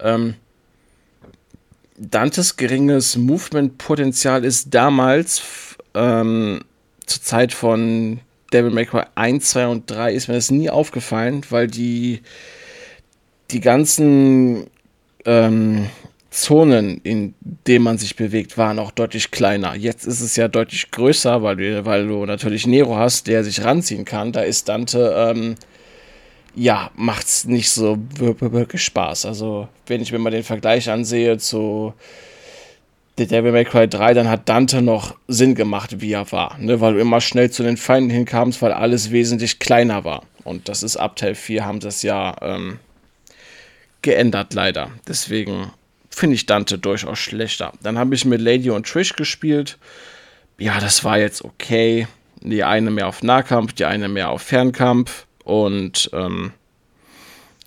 Ähm, 0.00 0.34
Dantes 1.96 2.56
geringes 2.56 3.16
Movement-Potenzial 3.16 4.44
ist 4.44 4.72
damals 4.72 5.42
ähm, 5.94 6.60
zur 7.06 7.22
Zeit 7.22 7.52
von 7.52 8.20
Devil 8.52 8.70
May 8.70 8.86
Cry 8.86 9.02
1, 9.14 9.50
2 9.50 9.66
und 9.66 9.90
3 9.90 10.12
ist 10.12 10.28
mir 10.28 10.34
das 10.34 10.50
nie 10.50 10.70
aufgefallen, 10.70 11.42
weil 11.50 11.66
die, 11.66 12.22
die 13.50 13.60
ganzen 13.60 14.68
ähm, 15.24 15.88
Zonen, 16.30 17.00
in 17.04 17.34
denen 17.66 17.84
man 17.84 17.96
sich 17.96 18.14
bewegt, 18.14 18.58
waren 18.58 18.78
auch 18.78 18.90
deutlich 18.90 19.30
kleiner. 19.30 19.74
Jetzt 19.74 20.06
ist 20.06 20.20
es 20.20 20.36
ja 20.36 20.48
deutlich 20.48 20.90
größer, 20.90 21.42
weil 21.42 21.56
du, 21.56 21.84
weil 21.86 22.06
du 22.06 22.26
natürlich 22.26 22.66
Nero 22.66 22.96
hast, 22.96 23.26
der 23.26 23.44
sich 23.44 23.64
ranziehen 23.64 24.04
kann. 24.04 24.32
Da 24.32 24.42
ist 24.42 24.68
Dante, 24.68 25.14
ähm, 25.16 25.54
ja, 26.54 26.90
macht's 26.96 27.46
nicht 27.46 27.70
so 27.70 27.98
wirklich 28.18 28.82
Spaß. 28.82 29.24
Also, 29.24 29.68
wenn 29.86 30.02
ich 30.02 30.12
mir 30.12 30.18
mal 30.18 30.30
den 30.30 30.42
Vergleich 30.42 30.90
ansehe 30.90 31.38
zu 31.38 31.94
The 33.16 33.26
Devil 33.26 33.52
May 33.52 33.64
Cry 33.64 33.88
3, 33.88 34.14
dann 34.14 34.28
hat 34.28 34.48
Dante 34.48 34.82
noch 34.82 35.16
Sinn 35.28 35.54
gemacht, 35.54 36.00
wie 36.00 36.12
er 36.12 36.30
war. 36.30 36.58
Ne? 36.58 36.80
Weil 36.80 36.94
du 36.94 37.00
immer 37.00 37.20
schnell 37.20 37.50
zu 37.50 37.62
den 37.62 37.76
Feinden 37.76 38.10
hinkamst, 38.10 38.60
weil 38.60 38.72
alles 38.72 39.10
wesentlich 39.10 39.58
kleiner 39.58 40.04
war. 40.04 40.24
Und 40.44 40.68
das 40.68 40.82
ist 40.82 40.98
ab 40.98 41.16
Teil 41.16 41.34
4 41.34 41.64
haben 41.64 41.80
das 41.80 42.02
ja 42.02 42.36
ähm, 42.42 42.78
geändert, 44.02 44.54
leider. 44.54 44.90
Deswegen 45.06 45.70
finde 46.18 46.34
ich 46.34 46.46
Dante 46.46 46.78
durchaus 46.78 47.18
schlechter. 47.18 47.72
Dann 47.82 47.98
habe 47.98 48.14
ich 48.14 48.24
mit 48.24 48.40
Lady 48.40 48.70
und 48.70 48.86
Trish 48.86 49.14
gespielt. 49.14 49.78
Ja, 50.58 50.80
das 50.80 51.04
war 51.04 51.18
jetzt 51.18 51.44
okay. 51.44 52.06
Die 52.40 52.64
eine 52.64 52.90
mehr 52.90 53.08
auf 53.08 53.22
Nahkampf, 53.22 53.72
die 53.72 53.84
eine 53.84 54.08
mehr 54.08 54.30
auf 54.30 54.42
Fernkampf 54.42 55.26
und 55.44 56.10
ähm, 56.12 56.52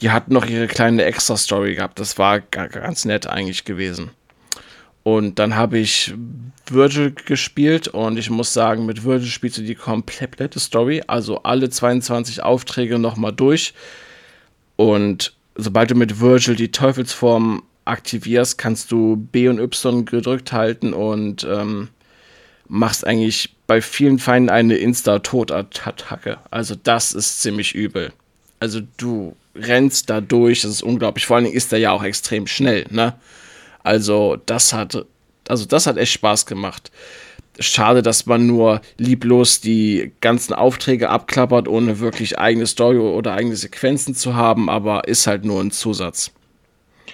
die 0.02 0.12
hatten 0.12 0.34
noch 0.34 0.46
ihre 0.46 0.68
kleine 0.68 1.04
Extra-Story 1.04 1.76
gehabt. 1.76 2.00
Das 2.00 2.18
war 2.18 2.40
ganz 2.40 3.06
nett 3.06 3.28
eigentlich 3.28 3.66
gewesen. 3.66 4.12
Und 5.04 5.40
dann 5.40 5.56
habe 5.56 5.80
ich 5.80 6.14
Virgil 6.70 7.12
gespielt 7.12 7.88
und 7.88 8.18
ich 8.18 8.30
muss 8.30 8.54
sagen, 8.54 8.86
mit 8.86 9.04
Virgil 9.04 9.30
spielst 9.30 9.58
du 9.58 9.64
die 9.64 9.76
komplette 9.76 10.60
Story, 10.60 11.04
also 11.08 11.44
alle 11.44 11.70
22 11.70 12.44
Aufträge 12.44 13.00
nochmal 13.00 13.34
durch. 13.34 13.74
Und 14.76 15.34
sobald 15.56 15.92
du 15.92 15.96
mit 15.96 16.20
Virgil 16.20 16.56
die 16.56 16.72
Teufelsform 16.72 17.64
aktivierst, 17.86 18.58
kannst 18.58 18.92
du 18.92 19.16
B 19.16 19.48
und 19.48 19.60
Y 19.60 20.06
gedrückt 20.06 20.52
halten 20.52 20.94
und 20.94 21.44
ähm, 21.44 21.90
machst 22.68 23.06
eigentlich 23.06 23.56
bei 23.68 23.82
vielen 23.82 24.20
Feinden 24.20 24.50
eine 24.50 24.76
Insta-Totattacke. 24.78 26.38
Also 26.50 26.76
das 26.82 27.14
ist 27.14 27.42
ziemlich 27.42 27.76
übel. 27.76 28.14
Also 28.60 28.82
du 28.98 29.36
rennst 29.56 30.10
da 30.10 30.22
durch, 30.22 30.62
das 30.62 30.72
ist 30.72 30.84
unglaublich. 30.84 31.26
Vor 31.26 31.36
allen 31.36 31.46
Dingen 31.46 31.58
ist 31.58 31.74
er 31.74 31.80
ja 31.80 31.92
auch 31.92 32.04
extrem 32.04 32.48
schnell, 32.48 32.86
ne? 32.90 33.16
Also 33.84 34.38
das 34.46 34.74
hat, 34.74 35.06
also 35.48 35.66
das 35.66 35.88
hat 35.88 35.98
echt 35.98 36.14
Spaß 36.14 36.46
gemacht. 36.46 36.92
Schade, 37.60 38.02
dass 38.02 38.26
man 38.26 38.48
nur 38.48 38.82
lieblos 38.98 39.60
die 39.60 40.14
ganzen 40.22 40.54
Aufträge 40.54 41.10
abklappert, 41.10 41.68
ohne 41.68 42.00
wirklich 42.00 42.40
eigene 42.40 42.68
Story 42.68 42.98
oder 42.98 43.34
eigene 43.34 43.56
Sequenzen 43.56 44.16
zu 44.16 44.36
haben, 44.36 44.70
aber 44.70 45.08
ist 45.08 45.28
halt 45.28 45.44
nur 45.44 45.60
ein 45.60 45.72
Zusatz. 45.72 46.32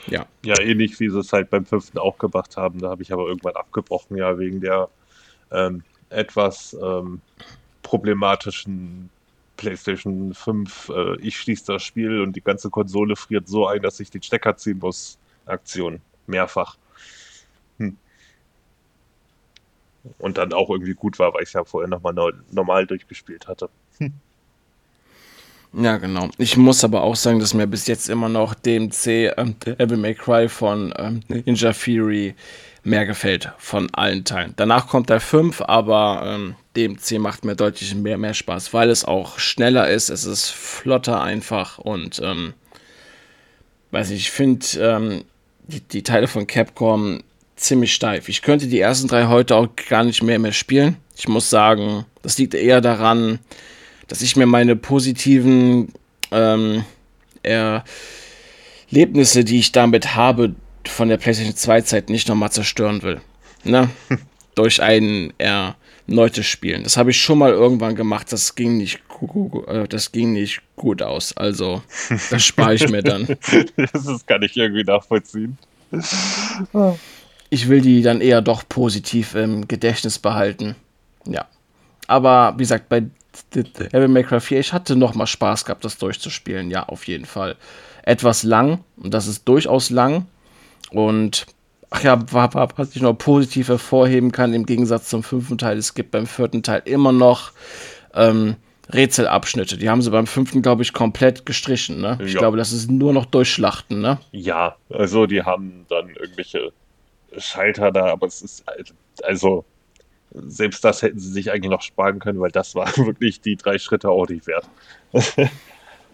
Ja. 0.08 0.26
Ja, 0.44 0.60
ähnlich 0.60 1.00
wie 1.00 1.10
sie 1.10 1.20
es 1.20 1.34
halt 1.34 1.50
beim 1.50 1.66
fünften 1.66 1.98
auch 1.98 2.18
gemacht 2.18 2.58
haben. 2.58 2.80
Da 2.80 2.90
habe 2.90 3.02
ich 3.02 3.12
aber 3.12 3.28
irgendwann 3.28 3.56
abgebrochen, 3.56 4.18
ja, 4.18 4.38
wegen 4.38 4.62
der 4.62 4.90
ähm, 5.52 5.84
etwas 6.10 6.76
ähm, 6.82 7.22
problematischen 7.84 9.10
PlayStation 9.58 10.34
5. 10.34 10.90
Äh, 10.90 11.20
ich 11.22 11.38
schließe 11.38 11.74
das 11.74 11.84
Spiel 11.84 12.22
und 12.22 12.36
die 12.36 12.42
ganze 12.42 12.70
Konsole 12.70 13.16
friert 13.16 13.48
so 13.48 13.68
ein, 13.68 13.82
dass 13.82 14.00
ich 14.00 14.10
den 14.10 14.22
Stecker 14.22 14.56
ziehen 14.56 14.80
muss. 14.80 15.18
Aktion. 15.46 16.02
Mehrfach. 16.28 16.78
Hm. 17.78 17.98
Und 20.20 20.38
dann 20.38 20.54
auch 20.54 20.70
irgendwie 20.70 20.94
gut 20.94 21.20
war, 21.20 21.34
weil 21.34 21.44
ich 21.44 21.50
es 21.50 21.54
ja 21.54 21.64
vorher 21.64 21.90
nochmal 21.90 22.14
normal 22.52 22.86
durchgespielt 22.86 23.48
hatte. 23.48 23.70
Hm. 23.98 24.14
Ja, 25.74 25.98
genau. 25.98 26.30
Ich 26.38 26.58
muss 26.58 26.84
aber 26.84 27.04
auch 27.04 27.16
sagen, 27.16 27.40
dass 27.40 27.54
mir 27.54 27.68
bis 27.68 27.88
jetzt 27.88 28.10
immer 28.10 28.30
noch 28.30 28.54
DMC 28.54 29.34
ähm, 29.38 29.56
Devil 29.66 29.98
May 29.98 30.16
Cry 30.16 30.50
von 30.50 30.94
ähm, 30.98 31.22
Ninja 31.28 31.74
Fury 31.74 32.36
mehr 32.84 33.06
gefällt 33.06 33.52
von 33.58 33.94
allen 33.94 34.24
Teilen. 34.24 34.54
Danach 34.56 34.88
kommt 34.88 35.10
der 35.10 35.20
5, 35.20 35.62
aber 35.62 36.24
ähm, 36.26 36.56
DMC 36.76 37.20
macht 37.20 37.44
mir 37.44 37.56
deutlich 37.56 37.94
mehr, 37.96 38.18
mehr 38.18 38.34
Spaß, 38.34 38.74
weil 38.74 38.90
es 38.90 39.04
auch 39.04 39.40
schneller 39.40 39.90
ist, 39.90 40.10
es 40.10 40.24
ist 40.24 40.50
flotter 40.50 41.22
einfach 41.22 41.80
und 41.80 42.22
ähm, 42.24 42.54
weiß 43.92 44.12
ich, 44.12 44.20
ich 44.20 44.32
finde 44.32 44.66
ähm, 44.80 45.26
die, 45.68 45.82
die 45.82 46.04
Teile 46.04 46.28
von 46.28 46.48
Capcom 46.48 47.22
ziemlich 47.58 47.94
steif. 47.94 48.30
Ich 48.30 48.42
könnte 48.42 48.68
die 48.68 48.80
ersten 48.80 49.08
drei 49.08 49.26
heute 49.26 49.56
auch 49.56 49.68
gar 49.90 50.04
nicht 50.04 50.24
mehr 50.24 50.40
mehr 50.40 50.54
spielen. 50.54 50.96
Ich 51.18 51.28
muss 51.28 51.50
sagen, 51.50 52.06
das 52.22 52.38
liegt 52.38 52.54
eher 52.54 52.80
daran, 52.80 53.40
dass 54.08 54.22
ich 54.22 54.36
mir 54.36 54.46
meine 54.46 54.76
positiven 54.76 55.94
ähm, 56.32 56.84
Erlebnisse, 57.44 59.44
die 59.44 59.60
ich 59.60 59.72
damit 59.72 60.16
habe, 60.16 60.56
von 60.86 61.10
der 61.10 61.18
PlayStation 61.18 61.56
2 61.56 61.82
Zeit 61.82 62.10
nicht 62.10 62.28
nochmal 62.28 62.52
zerstören 62.52 63.02
will. 63.04 63.22
Ne? 63.64 63.90
Durch 64.56 64.82
ein 64.82 65.34
erneutes 65.38 66.46
Spielen. 66.46 66.84
Das 66.84 66.98
habe 66.98 67.12
ich 67.12 67.22
schon 67.22 67.38
mal 67.38 67.52
irgendwann 67.52 67.96
gemacht. 67.96 68.32
Das 68.32 68.56
ging 68.56 68.78
nicht, 68.78 69.02
äh, 69.68 69.88
das 69.88 70.12
ging 70.12 70.34
nicht 70.34 70.62
gut 70.76 71.02
aus. 71.02 71.36
Also, 71.38 71.84
das 72.10 72.44
spare 72.44 72.74
ich 72.74 72.90
mir 72.90 73.04
dann. 73.04 73.28
das 73.76 74.26
kann 74.26 74.42
ich 74.42 74.58
irgendwie 74.58 74.84
nachvollziehen. 74.84 75.58
Ich 77.50 77.70
will 77.70 77.82
die 77.82 78.02
dann 78.02 78.22
eher 78.22 78.42
doch 78.42 78.68
positiv 78.68 79.36
im 79.36 79.68
Gedächtnis 79.68 80.18
behalten. 80.18 80.76
Ja. 81.28 81.46
Aber 82.08 82.54
wie 82.56 82.64
gesagt, 82.64 82.90
bei 82.90 83.04
Devil 83.54 84.08
May 84.08 84.24
Cry 84.24 84.40
4, 84.40 84.60
ich 84.60 84.74
hatte 84.74 84.96
nochmal 84.96 85.28
Spaß 85.28 85.66
gehabt, 85.66 85.86
das 85.86 85.98
durchzuspielen. 85.98 86.72
Ja, 86.72 86.84
auf 86.84 87.08
jeden 87.08 87.26
Fall. 87.26 87.56
Etwas 88.04 88.44
lang, 88.44 88.80
und 88.98 89.14
das 89.14 89.28
ist 89.28 89.48
durchaus 89.48 89.90
lang. 89.90 90.28
Und 90.92 91.46
ach 91.90 92.04
ja, 92.04 92.20
was 92.32 92.96
ich 92.96 93.02
noch 93.02 93.14
positiv 93.14 93.70
hervorheben 93.70 94.32
kann, 94.32 94.54
im 94.54 94.66
Gegensatz 94.66 95.10
zum 95.10 95.24
fünften 95.24 95.58
Teil, 95.58 95.78
es 95.78 95.94
gibt 95.94 96.12
beim 96.12 96.28
vierten 96.28 96.64
Teil 96.64 96.82
immer 96.86 97.12
noch 97.12 97.52
ähm, 98.14 98.56
Rätselabschnitte. 98.94 99.78
Die 99.78 99.90
haben 99.90 100.02
sie 100.02 100.12
beim 100.12 100.28
fünften, 100.28 100.62
glaube 100.62 100.84
ich, 100.84 100.94
komplett 100.94 101.46
gestrichen. 101.46 102.00
Ne? 102.00 102.18
Ich 102.24 102.34
ja. 102.34 102.40
glaube, 102.40 102.58
das 102.58 102.72
ist 102.72 102.90
nur 102.90 103.14
noch 103.14 103.26
durchschlachten. 103.26 104.02
Ne? 104.02 104.20
Ja, 104.32 104.76
also 104.90 105.26
die 105.26 105.44
haben 105.44 105.86
dann 105.90 106.10
irgendwelche 106.10 106.72
Schalter 107.38 107.92
da, 107.92 108.06
aber 108.08 108.28
es 108.28 108.42
ist 108.42 108.64
also 109.24 109.66
selbst 110.32 110.84
das 110.84 111.02
hätten 111.02 111.20
sie 111.20 111.32
sich 111.32 111.52
eigentlich 111.52 111.72
noch 111.72 111.82
sparen 111.82 112.20
können, 112.20 112.40
weil 112.40 112.52
das 112.52 112.76
war 112.76 112.88
wirklich 112.98 113.42
die 113.42 113.56
drei 113.56 113.78
Schritte 113.78 114.10
nicht 114.30 114.48
wert. 114.48 114.70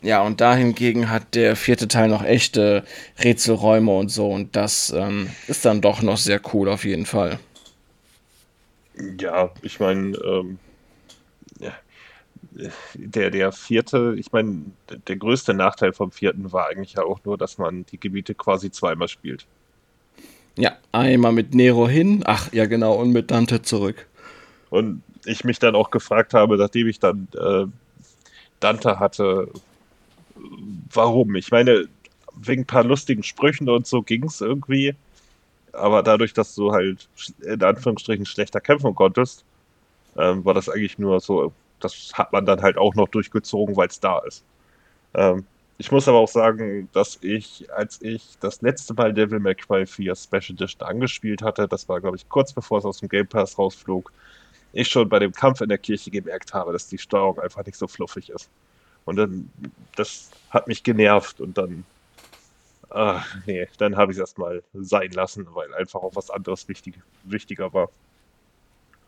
Ja, 0.04 0.22
und 0.22 0.42
dahingegen 0.42 1.10
hat 1.10 1.34
der 1.34 1.56
vierte 1.56 1.88
Teil 1.88 2.10
noch 2.10 2.26
echte 2.26 2.84
Rätselräume 3.24 3.90
und 3.90 4.10
so. 4.10 4.30
Und 4.30 4.58
das 4.58 4.90
ähm, 4.92 5.30
ist 5.48 5.64
dann 5.64 5.80
doch 5.80 6.02
noch 6.02 6.18
sehr 6.18 6.42
cool 6.54 6.68
auf 6.68 6.84
jeden 6.84 7.06
Fall. 7.06 7.40
Ja, 9.18 9.50
ich 9.62 9.80
meine, 9.80 10.18
ähm, 10.18 10.60
ja, 11.60 11.72
der, 12.96 13.32
der 13.32 13.54
vierte, 13.54 14.16
ich 14.18 14.34
meine, 14.34 14.66
der 15.08 15.16
größte 15.16 15.54
Nachteil 15.54 15.94
vom 15.94 16.12
vierten 16.12 16.52
war 16.52 16.68
eigentlich 16.68 16.94
ja 16.94 17.04
auch 17.04 17.24
nur, 17.24 17.38
dass 17.38 17.58
man 17.58 17.86
die 17.86 18.00
Gebiete 18.00 18.36
quasi 18.36 18.72
zweimal 18.72 19.08
spielt. 19.08 19.48
Ja, 20.58 20.78
einmal 20.92 21.32
mit 21.32 21.56
Nero 21.56 21.88
hin, 21.88 22.24
ach 22.26 22.52
ja 22.54 22.66
genau, 22.66 22.96
und 22.96 23.12
mit 23.12 23.32
Dante 23.32 23.62
zurück. 23.62 24.08
Und 24.70 25.02
ich 25.26 25.44
mich 25.44 25.60
dann 25.60 25.76
auch 25.76 25.90
gefragt 25.90 26.34
habe, 26.34 26.58
nachdem 26.58 26.88
ich 26.88 27.00
dann 27.00 27.28
äh, 27.36 27.66
Dante 28.60 29.00
hatte, 29.00 29.50
warum? 30.94 31.36
Ich 31.36 31.52
meine, 31.52 31.88
wegen 32.36 32.64
ein 32.64 32.68
paar 32.68 32.84
lustigen 32.84 33.24
Sprüchen 33.24 33.70
und 33.70 33.88
so 33.88 34.02
ging 34.02 34.26
es 34.26 34.42
irgendwie. 34.42 34.96
Aber 35.72 36.04
dadurch, 36.04 36.34
dass 36.34 36.54
du 36.56 36.72
halt 36.72 37.08
in 37.42 37.64
Anführungsstrichen 37.64 38.26
schlechter 38.26 38.62
kämpfen 38.62 38.94
konntest, 38.96 39.44
ähm, 40.18 40.46
war 40.46 40.54
das 40.54 40.70
eigentlich 40.70 41.00
nur 41.00 41.20
so, 41.20 41.52
das 41.80 42.12
hat 42.14 42.32
man 42.32 42.46
dann 42.46 42.62
halt 42.62 42.78
auch 42.78 42.96
noch 42.96 43.08
durchgezogen, 43.08 43.76
weil 43.76 43.88
es 43.88 44.00
da 44.00 44.20
ist. 44.20 44.44
Ähm, 45.16 45.46
ich 45.78 45.92
muss 45.92 46.08
aber 46.08 46.20
auch 46.20 46.28
sagen, 46.28 46.90
dass 46.94 47.18
ich, 47.22 47.72
als 47.74 48.02
ich 48.02 48.38
das 48.40 48.62
letzte 48.62 48.94
Mal 48.94 49.14
Devil 49.14 49.40
May 49.40 49.56
Cry 49.56 49.86
4 49.86 50.16
Special 50.16 50.52
Edition 50.52 50.88
angespielt 50.88 51.42
hatte, 51.42 51.68
das 51.68 51.90
war, 51.90 52.00
glaube 52.00 52.18
ich, 52.18 52.30
kurz 52.30 52.54
bevor 52.54 52.80
es 52.80 52.86
aus 52.86 53.00
dem 53.00 53.10
Game 53.10 53.28
Pass 53.28 53.58
rausflog, 53.58 54.12
ich 54.74 54.88
schon 54.88 55.10
bei 55.10 55.20
dem 55.20 55.32
Kampf 55.32 55.62
in 55.62 55.70
der 55.70 55.78
Kirche 55.78 56.12
gemerkt 56.12 56.54
habe, 56.54 56.74
dass 56.74 56.88
die 56.88 56.98
Steuerung 56.98 57.40
einfach 57.40 57.66
nicht 57.66 57.78
so 57.78 57.88
fluffig 57.88 58.30
ist. 58.30 58.50
Und 59.06 59.18
dann, 59.18 59.50
das 59.96 60.32
hat 60.50 60.68
mich 60.68 60.84
genervt 60.84 61.42
und 61.42 61.58
dann, 61.58 61.86
ach, 62.90 63.36
nee, 63.46 63.68
dann 63.78 63.98
habe 63.98 64.12
ich 64.12 64.18
es 64.18 64.22
erstmal 64.22 64.64
sein 64.74 65.12
lassen, 65.12 65.48
weil 65.54 65.74
einfach 65.74 66.02
auch 66.02 66.16
was 66.16 66.30
anderes 66.30 66.68
wichtig, 66.68 66.96
wichtiger 67.24 67.74
war. 67.74 67.90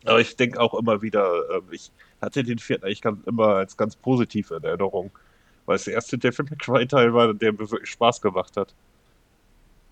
Aber 0.06 0.20
ich 0.20 0.36
denke 0.36 0.60
auch 0.60 0.74
immer 0.74 1.02
wieder, 1.02 1.26
äh, 1.50 1.62
ich 1.72 1.92
hatte 2.22 2.44
den 2.44 2.60
vierten 2.60 2.86
eigentlich 2.86 3.02
ganz, 3.02 3.26
immer 3.26 3.56
als 3.56 3.78
ganz 3.78 3.96
positiv 3.96 4.52
in 4.52 4.64
Erinnerung, 4.64 5.12
weil 5.66 5.76
es 5.78 5.86
der 5.86 5.96
erste 5.96 6.18
Devil 6.18 6.46
May 6.50 6.58
Cry 6.58 6.88
Teil 6.88 7.14
war, 7.14 7.34
der 7.34 7.52
mir 7.52 7.60
wirklich 7.60 7.90
Spaß 7.92 8.22
gemacht 8.22 8.56
hat. 8.58 8.74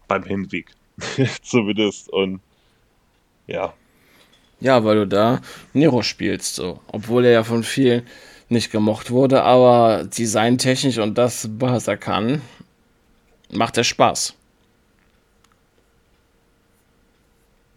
Beim 0.08 0.24
Hinweg. 0.24 0.68
Zumindest. 1.42 2.10
Und 2.10 2.42
ja. 3.48 3.74
Ja, 4.60 4.84
weil 4.84 4.96
du 4.96 5.08
da 5.08 5.42
Nero 5.74 6.02
spielst, 6.04 6.56
so. 6.56 6.80
Obwohl 6.88 7.26
er 7.26 7.32
ja 7.32 7.44
von 7.44 7.64
vielen 7.64 8.08
nicht 8.50 8.72
gemocht 8.72 9.12
wurde, 9.12 9.44
aber 9.44 10.04
designtechnisch 10.06 11.00
und 11.00 11.18
das, 11.18 11.50
was 11.58 11.88
er 11.88 11.98
kann, 11.98 12.42
macht 13.52 13.78
er 13.78 13.84
Spaß. 13.84 14.36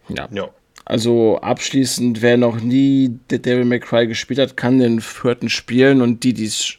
Ja. 0.09 0.27
ja. 0.31 0.49
Also 0.85 1.39
abschließend, 1.41 2.21
wer 2.21 2.37
noch 2.37 2.61
nie 2.61 3.19
The 3.29 3.41
Devil 3.41 3.65
May 3.65 3.79
Cry 3.79 4.07
gespielt 4.07 4.39
hat, 4.39 4.55
kann 4.55 4.79
den 4.79 5.01
vierten 5.01 5.49
spielen 5.49 6.01
und 6.01 6.23
die, 6.23 6.33
die 6.33 6.45
es 6.45 6.77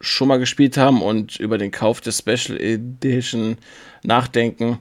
schon 0.00 0.28
mal 0.28 0.38
gespielt 0.38 0.76
haben 0.76 1.02
und 1.02 1.36
über 1.36 1.58
den 1.58 1.70
Kauf 1.70 2.00
der 2.00 2.12
Special 2.12 2.60
Edition 2.60 3.56
nachdenken. 4.02 4.78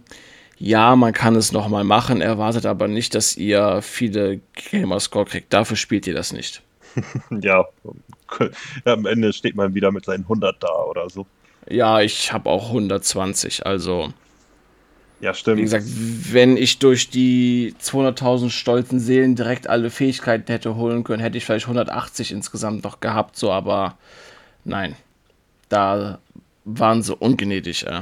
Ja, 0.58 0.96
man 0.96 1.14
kann 1.14 1.36
es 1.36 1.52
nochmal 1.52 1.84
machen, 1.84 2.22
erwartet 2.22 2.66
aber 2.66 2.88
nicht, 2.88 3.14
dass 3.14 3.36
ihr 3.36 3.82
viele 3.82 4.40
Gamerscore 4.72 5.26
kriegt. 5.26 5.52
Dafür 5.52 5.78
spielt 5.78 6.08
ihr 6.08 6.14
das 6.14 6.32
nicht. 6.32 6.62
ja, 7.42 7.66
am 8.86 9.06
Ende 9.06 9.34
steht 9.34 9.56
man 9.56 9.74
wieder 9.74 9.92
mit 9.92 10.06
seinen 10.06 10.24
100 10.24 10.64
da 10.64 10.84
oder 10.90 11.10
so. 11.10 11.26
Ja, 11.70 12.00
ich 12.00 12.32
habe 12.32 12.50
auch 12.50 12.68
120, 12.68 13.66
also. 13.66 14.14
Ja, 15.20 15.34
stimmt. 15.34 15.58
Wie 15.58 15.64
gesagt, 15.64 15.86
wenn 15.88 16.58
ich 16.58 16.80
durch 16.80 17.10
die 17.10 17.74
200.000 17.82 18.50
stolzen 18.50 19.00
Seelen 19.00 19.36
direkt 19.36 19.68
alle 19.68 19.90
Fähigkeiten 19.90 20.52
hätte 20.52 20.76
holen 20.76 21.04
können, 21.04 21.22
hätte 21.22 21.38
ich 21.38 21.46
vielleicht 21.46 21.66
180 21.66 22.32
insgesamt 22.32 22.84
noch 22.84 23.00
gehabt, 23.00 23.36
so, 23.38 23.52
aber 23.52 23.98
nein. 24.64 24.96
Da 25.70 26.20
waren 26.66 27.02
sie 27.02 27.16
ungnädig, 27.16 27.86
äh. 27.86 28.02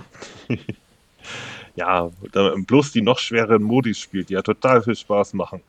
ja, 1.76 2.10
bloß 2.68 2.92
die 2.92 3.02
noch 3.02 3.20
schwereren 3.20 3.64
Modis 3.64 4.00
spielt, 4.00 4.30
die 4.30 4.34
ja 4.34 4.42
total 4.42 4.82
viel 4.82 4.96
Spaß 4.96 5.34
machen. 5.34 5.62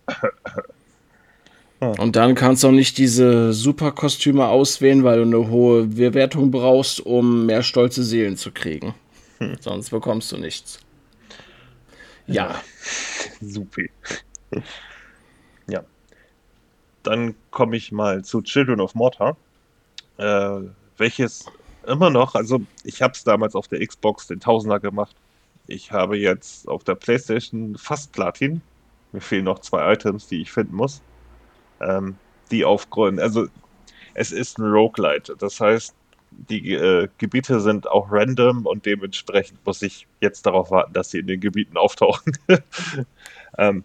Und 1.81 2.17
dann 2.17 2.35
kannst 2.35 2.63
du 2.63 2.69
auch 2.69 2.73
nicht 2.73 2.99
diese 2.99 3.53
Superkostüme 3.53 4.47
auswählen, 4.47 5.05
weil 5.05 5.19
du 5.19 5.23
eine 5.23 5.51
hohe 5.51 5.87
Bewertung 5.87 6.51
brauchst, 6.51 7.01
um 7.01 7.47
mehr 7.47 7.63
stolze 7.63 8.03
Seelen 8.05 8.37
zu 8.37 8.53
kriegen. 8.53 8.95
Hm. 9.39 9.57
Sonst 9.61 9.91
bekommst 9.91 10.33
du 10.33 10.39
nichts. 10.39 10.81
Ja. 12.27 12.61
Super. 13.41 13.83
ja. 15.67 15.85
Dann 17.03 17.35
komme 17.51 17.77
ich 17.77 17.93
mal 17.93 18.25
zu 18.25 18.41
Children 18.41 18.81
of 18.81 18.95
Mortar, 18.95 19.37
äh, 20.17 20.61
welches 20.97 21.45
immer 21.87 22.11
noch, 22.11 22.35
also 22.35 22.61
ich 22.85 23.03
habe 23.03 23.13
es 23.15 23.25
damals 23.25 23.55
auf 23.55 23.69
der 23.69 23.85
Xbox 23.87 24.27
den 24.27 24.41
Tausender 24.41 24.81
gemacht. 24.81 25.17
Ich 25.67 25.93
habe 25.93 26.19
jetzt 26.19 26.69
auf 26.69 26.85
der 26.85 26.95
PlayStation 26.95 27.77
fast 27.79 28.13
Platin. 28.13 28.61
Mir 29.13 29.21
fehlen 29.21 29.45
noch 29.45 29.61
zwei 29.61 29.93
Items, 29.93 30.27
die 30.27 30.43
ich 30.43 30.53
finden 30.53 30.77
muss. 30.77 31.03
Ähm, 31.81 32.17
die 32.51 32.65
aufgrund, 32.65 33.21
also 33.21 33.47
es 34.15 34.33
ist 34.33 34.59
ein 34.59 34.65
Roguelite. 34.71 35.37
Das 35.39 35.61
heißt, 35.61 35.95
die 36.31 36.73
äh, 36.73 37.09
Gebiete 37.19 37.61
sind 37.61 37.89
auch 37.89 38.11
random 38.11 38.67
und 38.67 38.87
dementsprechend 38.87 39.65
muss 39.65 39.83
ich 39.83 40.07
jetzt 40.21 40.47
darauf 40.47 40.71
warten, 40.71 40.93
dass 40.93 41.11
sie 41.11 41.21
in 41.21 41.27
den 41.27 41.41
Gebieten 41.41 41.77
auftauchen. 41.77 42.37
ähm, 43.59 43.85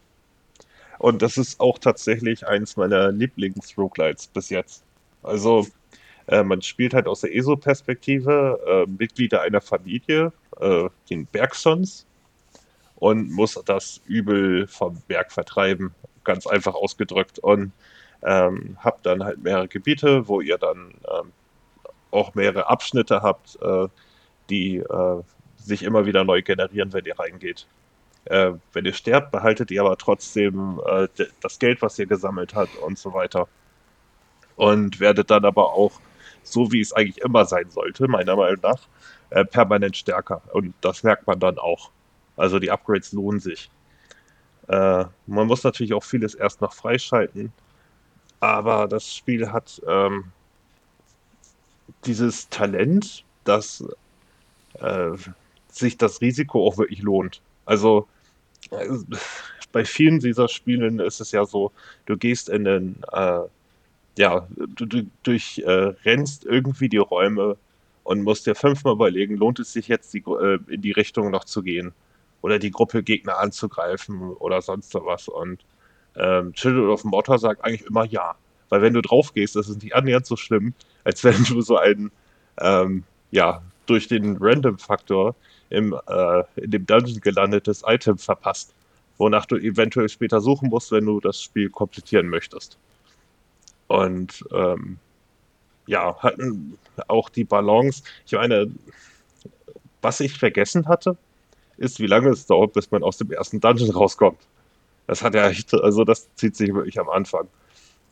und 0.97 1.21
das 1.21 1.37
ist 1.37 1.59
auch 1.59 1.79
tatsächlich 1.79 2.45
eines 2.45 2.75
meiner 2.75 3.11
Lieblings-Roguelites 3.11 4.27
bis 4.27 4.49
jetzt. 4.49 4.83
Also, 5.23 5.65
äh, 6.29 6.43
man 6.43 6.61
spielt 6.61 6.93
halt 6.93 7.07
aus 7.07 7.21
der 7.21 7.35
ESO-Perspektive 7.35 8.59
äh, 8.67 8.89
Mitglieder 8.89 9.41
einer 9.41 9.61
Familie, 9.61 10.31
äh, 10.59 10.89
den 11.09 11.25
Bergsons, 11.25 12.05
und 12.95 13.31
muss 13.31 13.59
das 13.65 14.01
Übel 14.05 14.67
vom 14.67 15.01
Berg 15.07 15.31
vertreiben, 15.31 15.95
ganz 16.23 16.45
einfach 16.45 16.75
ausgedrückt. 16.75 17.39
Und 17.39 17.71
ähm, 18.23 18.77
habt 18.79 19.05
dann 19.05 19.23
halt 19.23 19.41
mehrere 19.41 19.67
Gebiete, 19.67 20.27
wo 20.27 20.41
ihr 20.41 20.57
dann 20.57 20.93
ähm, 21.09 21.31
auch 22.11 22.35
mehrere 22.35 22.67
Abschnitte 22.69 23.21
habt, 23.21 23.57
äh, 23.61 23.87
die 24.49 24.77
äh, 24.77 25.23
sich 25.55 25.83
immer 25.83 26.05
wieder 26.05 26.23
neu 26.23 26.41
generieren, 26.41 26.91
wenn 26.93 27.05
ihr 27.05 27.17
reingeht. 27.17 27.67
Äh, 28.25 28.51
wenn 28.73 28.85
ihr 28.85 28.93
sterbt, 28.93 29.31
behaltet 29.31 29.71
ihr 29.71 29.81
aber 29.81 29.97
trotzdem 29.97 30.81
äh, 30.85 31.07
das 31.41 31.57
Geld, 31.57 31.81
was 31.81 31.97
ihr 31.97 32.05
gesammelt 32.05 32.53
habt 32.53 32.75
und 32.77 32.99
so 32.99 33.13
weiter. 33.13 33.47
Und 34.57 34.99
werdet 34.99 35.31
dann 35.31 35.45
aber 35.45 35.71
auch, 35.73 36.01
so 36.51 36.71
wie 36.71 36.81
es 36.81 36.93
eigentlich 36.93 37.19
immer 37.19 37.45
sein 37.45 37.69
sollte, 37.69 38.07
meiner 38.07 38.35
Meinung 38.35 38.59
nach, 38.61 38.87
äh, 39.29 39.45
permanent 39.45 39.97
stärker. 39.97 40.41
Und 40.53 40.73
das 40.81 41.03
merkt 41.03 41.27
man 41.27 41.39
dann 41.39 41.57
auch. 41.57 41.91
Also 42.37 42.59
die 42.59 42.71
Upgrades 42.71 43.11
lohnen 43.11 43.39
sich. 43.39 43.69
Äh, 44.67 45.05
man 45.27 45.47
muss 45.47 45.63
natürlich 45.63 45.93
auch 45.93 46.03
vieles 46.03 46.35
erst 46.35 46.61
noch 46.61 46.73
freischalten. 46.73 47.51
Aber 48.39 48.87
das 48.87 49.13
Spiel 49.13 49.51
hat 49.51 49.81
ähm, 49.87 50.25
dieses 52.05 52.49
Talent, 52.49 53.23
dass 53.43 53.83
äh, 54.75 55.11
sich 55.67 55.97
das 55.97 56.21
Risiko 56.21 56.65
auch 56.65 56.77
wirklich 56.77 57.01
lohnt. 57.01 57.41
Also 57.65 58.07
äh, 58.71 58.87
bei 59.71 59.85
vielen 59.85 60.19
dieser 60.19 60.47
Spielen 60.47 60.99
ist 60.99 61.19
es 61.19 61.31
ja 61.31 61.45
so, 61.45 61.71
du 62.05 62.17
gehst 62.17 62.49
in 62.49 62.63
den, 62.63 62.95
äh, 63.11 63.41
ja, 64.19 64.45
du, 64.75 64.85
du 64.85 65.09
durchrennst 65.23 66.45
äh, 66.45 66.49
irgendwie 66.49 66.89
die 66.89 66.97
Räume 66.97 67.55
und 68.03 68.21
musst 68.21 68.47
dir 68.47 68.53
fünfmal 68.53 68.93
überlegen, 68.93 69.37
lohnt 69.37 69.59
es 69.59 69.71
sich 69.71 69.87
jetzt 69.87 70.13
die, 70.13 70.19
äh, 70.19 70.59
in 70.67 70.81
die 70.81 70.91
Richtung 70.91 71.31
noch 71.31 71.45
zu 71.45 71.63
gehen 71.63 71.93
oder 72.41 72.59
die 72.59 72.69
Gruppe 72.69 73.01
Gegner 73.01 73.37
anzugreifen 73.37 74.33
oder 74.33 74.61
sonst 74.61 74.93
was. 74.93 75.29
Und 75.29 75.63
ähm, 76.17 76.51
Children 76.51 76.89
of 76.89 77.05
Mortar 77.05 77.39
sagt 77.39 77.63
eigentlich 77.63 77.85
immer 77.85 78.03
ja. 78.05 78.35
Weil 78.67 78.81
wenn 78.81 78.93
du 78.93 79.01
drauf 79.01 79.33
gehst, 79.33 79.55
das 79.55 79.69
ist 79.69 79.81
nicht 79.81 79.95
annähernd 79.95 80.25
so 80.25 80.35
schlimm, 80.35 80.73
als 81.05 81.23
wenn 81.23 81.41
du 81.45 81.61
so 81.61 81.77
ein, 81.77 82.11
ähm, 82.59 83.05
ja, 83.31 83.61
durch 83.85 84.09
den 84.09 84.35
Random-Faktor 84.37 85.33
im, 85.69 85.95
äh, 86.07 86.43
in 86.57 86.71
dem 86.71 86.85
Dungeon 86.85 87.21
gelandetes 87.21 87.83
Item 87.87 88.17
verpasst, 88.17 88.73
wonach 89.17 89.45
du 89.45 89.55
eventuell 89.55 90.09
später 90.09 90.41
suchen 90.41 90.67
musst, 90.67 90.91
wenn 90.91 91.05
du 91.05 91.21
das 91.21 91.41
Spiel 91.41 91.69
komplettieren 91.69 92.27
möchtest. 92.27 92.77
Und 93.89 94.45
ähm, 94.51 94.99
ja, 95.87 96.15
hatten 96.19 96.77
auch 97.07 97.27
die 97.29 97.43
Balance. 97.43 98.03
Ich 98.27 98.33
meine, 98.33 98.71
was 100.03 100.19
ich 100.19 100.37
vergessen 100.37 100.87
hatte, 100.87 101.17
ist, 101.77 101.99
wie 101.99 102.05
lange 102.05 102.29
es 102.29 102.45
dauert, 102.45 102.73
bis 102.73 102.91
man 102.91 103.03
aus 103.03 103.17
dem 103.17 103.31
ersten 103.31 103.59
Dungeon 103.59 103.89
rauskommt. 103.89 104.39
Das 105.07 105.23
hat 105.23 105.33
ja 105.33 105.49
echt, 105.49 105.73
also 105.73 106.03
das 106.03 106.29
zieht 106.35 106.55
sich 106.55 106.71
wirklich 106.71 106.99
am 106.99 107.09
Anfang. 107.09 107.47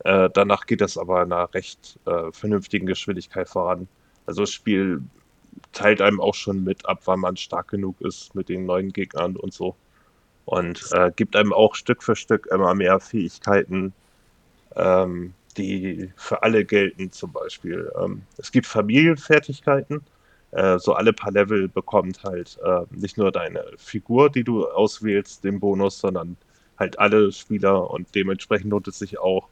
Äh, 0.03 0.31
danach 0.33 0.65
geht 0.65 0.81
es 0.81 0.97
aber 0.97 1.21
in 1.21 1.31
einer 1.31 1.53
recht 1.53 1.99
äh, 2.05 2.31
vernünftigen 2.31 2.87
Geschwindigkeit 2.87 3.47
voran. 3.47 3.87
Also 4.25 4.41
das 4.41 4.51
Spiel 4.51 5.03
teilt 5.73 6.01
einem 6.01 6.19
auch 6.19 6.33
schon 6.33 6.63
mit 6.63 6.87
ab, 6.87 7.01
wann 7.05 7.19
man 7.19 7.37
stark 7.37 7.67
genug 7.67 8.01
ist 8.01 8.33
mit 8.33 8.49
den 8.49 8.65
neuen 8.65 8.93
Gegnern 8.93 9.35
und 9.35 9.53
so. 9.53 9.75
Und 10.45 10.89
äh, 10.93 11.11
gibt 11.15 11.35
einem 11.35 11.53
auch 11.53 11.75
Stück 11.75 12.01
für 12.01 12.15
Stück 12.15 12.47
immer 12.47 12.73
mehr 12.73 12.99
Fähigkeiten, 12.99 13.93
ähm, 14.75 15.35
die 15.57 16.11
für 16.15 16.43
alle 16.43 16.65
gelten 16.65 17.11
zum 17.11 17.31
Beispiel. 17.31 17.91
Ähm, 18.01 18.23
es 18.37 18.51
gibt 18.51 18.67
Familienfertigkeiten. 18.67 20.01
Äh, 20.51 20.79
so 20.79 20.93
alle 20.93 21.13
paar 21.13 21.31
Level 21.31 21.67
bekommt 21.67 22.23
halt 22.23 22.57
äh, 22.63 22.81
nicht 22.91 23.17
nur 23.17 23.31
deine 23.31 23.63
Figur, 23.77 24.29
die 24.29 24.43
du 24.43 24.65
auswählst, 24.67 25.43
den 25.43 25.59
Bonus, 25.59 25.99
sondern 25.99 26.37
halt 26.77 26.99
alle 26.99 27.31
Spieler 27.31 27.89
und 27.91 28.13
dementsprechend 28.15 28.71
lohnt 28.71 28.87
es 28.87 28.99
sich 28.99 29.19
auch, 29.19 29.49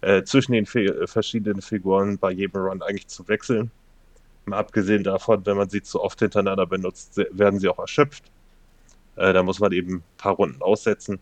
äh, 0.00 0.22
zwischen 0.24 0.52
den 0.52 0.66
äh, 0.66 1.06
verschiedenen 1.06 1.62
Figuren 1.62 2.18
bei 2.18 2.30
jedem 2.30 2.60
Run 2.62 2.82
eigentlich 2.82 3.08
zu 3.08 3.26
wechseln. 3.28 3.70
Mal 4.46 4.58
abgesehen 4.58 5.04
davon, 5.04 5.44
wenn 5.46 5.56
man 5.56 5.68
sie 5.70 5.82
zu 5.82 6.02
oft 6.02 6.18
hintereinander 6.20 6.66
benutzt, 6.66 7.18
werden 7.32 7.60
sie 7.60 7.68
auch 7.68 7.78
erschöpft. 7.78 8.24
Äh, 9.16 9.32
da 9.32 9.42
muss 9.42 9.60
man 9.60 9.72
eben 9.72 9.96
ein 9.96 10.04
paar 10.16 10.34
Runden 10.34 10.62
aussetzen. 10.62 11.20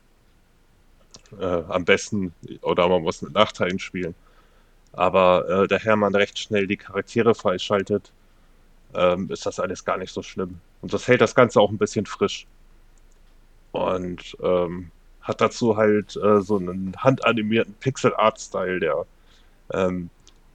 Äh, 1.41 1.63
am 1.69 1.85
besten, 1.85 2.33
oder 2.63 2.89
man 2.89 3.03
muss 3.03 3.23
mit 3.23 3.33
Nachteilen 3.33 3.79
spielen. 3.79 4.15
Aber 4.93 5.49
äh, 5.49 5.69
daher 5.69 5.97
man 5.97 6.15
recht 6.15 6.39
schnell 6.39 6.67
die 6.67 6.77
Charaktere 6.77 7.35
freischaltet, 7.35 8.13
ähm, 8.95 9.31
ist 9.31 9.47
das 9.47 9.61
alles 9.61 9.85
gar 9.85 9.99
nicht 9.99 10.13
so 10.13 10.23
schlimm. 10.23 10.61
Und 10.83 10.93
das 10.93 11.07
hält 11.09 11.21
das 11.21 11.35
Ganze 11.35 11.61
auch 11.61 11.71
ein 11.71 11.79
bisschen 11.79 12.07
frisch. 12.07 12.47
Und 13.73 14.37
ähm, 14.43 14.91
hat 15.21 15.41
dazu 15.41 15.77
halt 15.77 16.17
äh, 16.17 16.41
so 16.41 16.57
einen 16.57 16.95
handanimierten 16.97 17.75
Pixel-Art-Style, 17.75 18.81
der 18.81 19.05
ähm, 19.73 20.09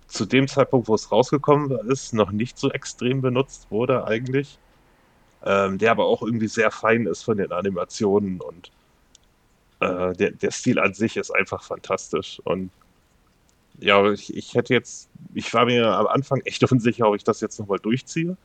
zu 0.07 0.25
dem 0.25 0.47
Zeitpunkt, 0.47 0.87
wo 0.87 0.95
es 0.95 1.11
rausgekommen 1.11 1.71
ist, 1.89 2.13
noch 2.13 2.31
nicht 2.31 2.57
so 2.57 2.71
extrem 2.71 3.21
benutzt 3.21 3.67
wurde 3.69 4.05
eigentlich. 4.05 4.57
Ähm, 5.43 5.77
der 5.77 5.91
aber 5.91 6.05
auch 6.05 6.21
irgendwie 6.21 6.47
sehr 6.47 6.71
fein 6.71 7.07
ist 7.07 7.23
von 7.23 7.37
den 7.37 7.51
Animationen 7.51 8.41
und 8.41 8.71
äh, 9.81 10.13
der, 10.13 10.31
der 10.31 10.51
Stil 10.51 10.79
an 10.79 10.93
sich 10.93 11.17
ist 11.17 11.31
einfach 11.31 11.63
fantastisch. 11.63 12.39
Und 12.45 12.69
ja, 13.79 14.11
ich, 14.11 14.35
ich 14.35 14.53
hätte 14.53 14.73
jetzt, 14.73 15.09
ich 15.33 15.53
war 15.53 15.65
mir 15.65 15.87
am 15.87 16.07
Anfang 16.07 16.41
echt 16.45 16.63
unsicher, 16.71 17.07
ob 17.09 17.15
ich 17.15 17.23
das 17.23 17.41
jetzt 17.41 17.59
nochmal 17.59 17.79
durchziehe. 17.79 18.37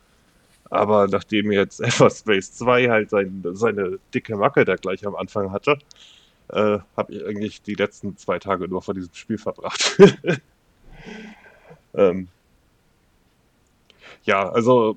Aber 0.70 1.06
nachdem 1.06 1.52
jetzt 1.52 1.80
Everspace 1.82 2.52
2 2.54 2.88
halt 2.88 3.10
sein, 3.10 3.44
seine 3.52 3.98
dicke 4.14 4.36
Macke 4.36 4.64
da 4.64 4.76
gleich 4.76 5.06
am 5.06 5.14
Anfang 5.14 5.52
hatte, 5.52 5.78
äh, 6.48 6.78
habe 6.96 7.12
ich 7.12 7.24
eigentlich 7.24 7.62
die 7.62 7.74
letzten 7.74 8.16
zwei 8.16 8.38
Tage 8.38 8.66
nur 8.68 8.82
vor 8.82 8.94
diesem 8.94 9.12
Spiel 9.14 9.38
verbracht. 9.38 9.98
ähm, 11.94 12.28
ja, 14.24 14.48
also 14.48 14.96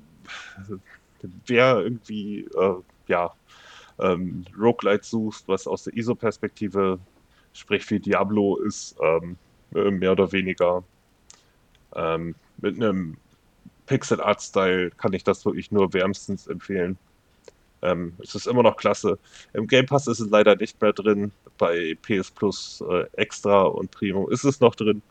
wer 1.46 1.80
irgendwie 1.80 2.44
äh, 2.56 2.74
ja, 3.08 3.32
ähm, 4.00 4.44
Roguelite 4.58 5.04
sucht, 5.04 5.44
was 5.46 5.66
aus 5.66 5.84
der 5.84 5.96
ISO-Perspektive, 5.96 6.98
sprich 7.52 7.88
wie 7.90 8.00
Diablo 8.00 8.56
ist, 8.56 8.96
ähm, 9.02 9.36
äh, 9.74 9.90
mehr 9.90 10.12
oder 10.12 10.32
weniger 10.32 10.82
ähm, 11.94 12.34
mit 12.58 12.76
einem 12.76 13.16
Pixel-Art-Style 13.86 14.90
kann 14.92 15.12
ich 15.12 15.24
das 15.24 15.44
wirklich 15.44 15.72
nur 15.72 15.92
wärmstens 15.92 16.46
empfehlen. 16.46 16.96
Ähm, 17.82 18.14
es 18.22 18.34
ist 18.34 18.46
immer 18.46 18.62
noch 18.62 18.76
klasse. 18.76 19.18
Im 19.52 19.66
Game 19.66 19.86
Pass 19.86 20.06
ist 20.06 20.20
es 20.20 20.30
leider 20.30 20.54
nicht 20.56 20.80
mehr 20.80 20.92
drin. 20.92 21.32
Bei 21.58 21.96
PS 22.02 22.30
Plus 22.30 22.84
äh, 22.88 23.06
Extra 23.14 23.62
und 23.62 23.90
Primo 23.90 24.28
ist 24.28 24.44
es 24.44 24.60
noch 24.60 24.74
drin. 24.74 25.02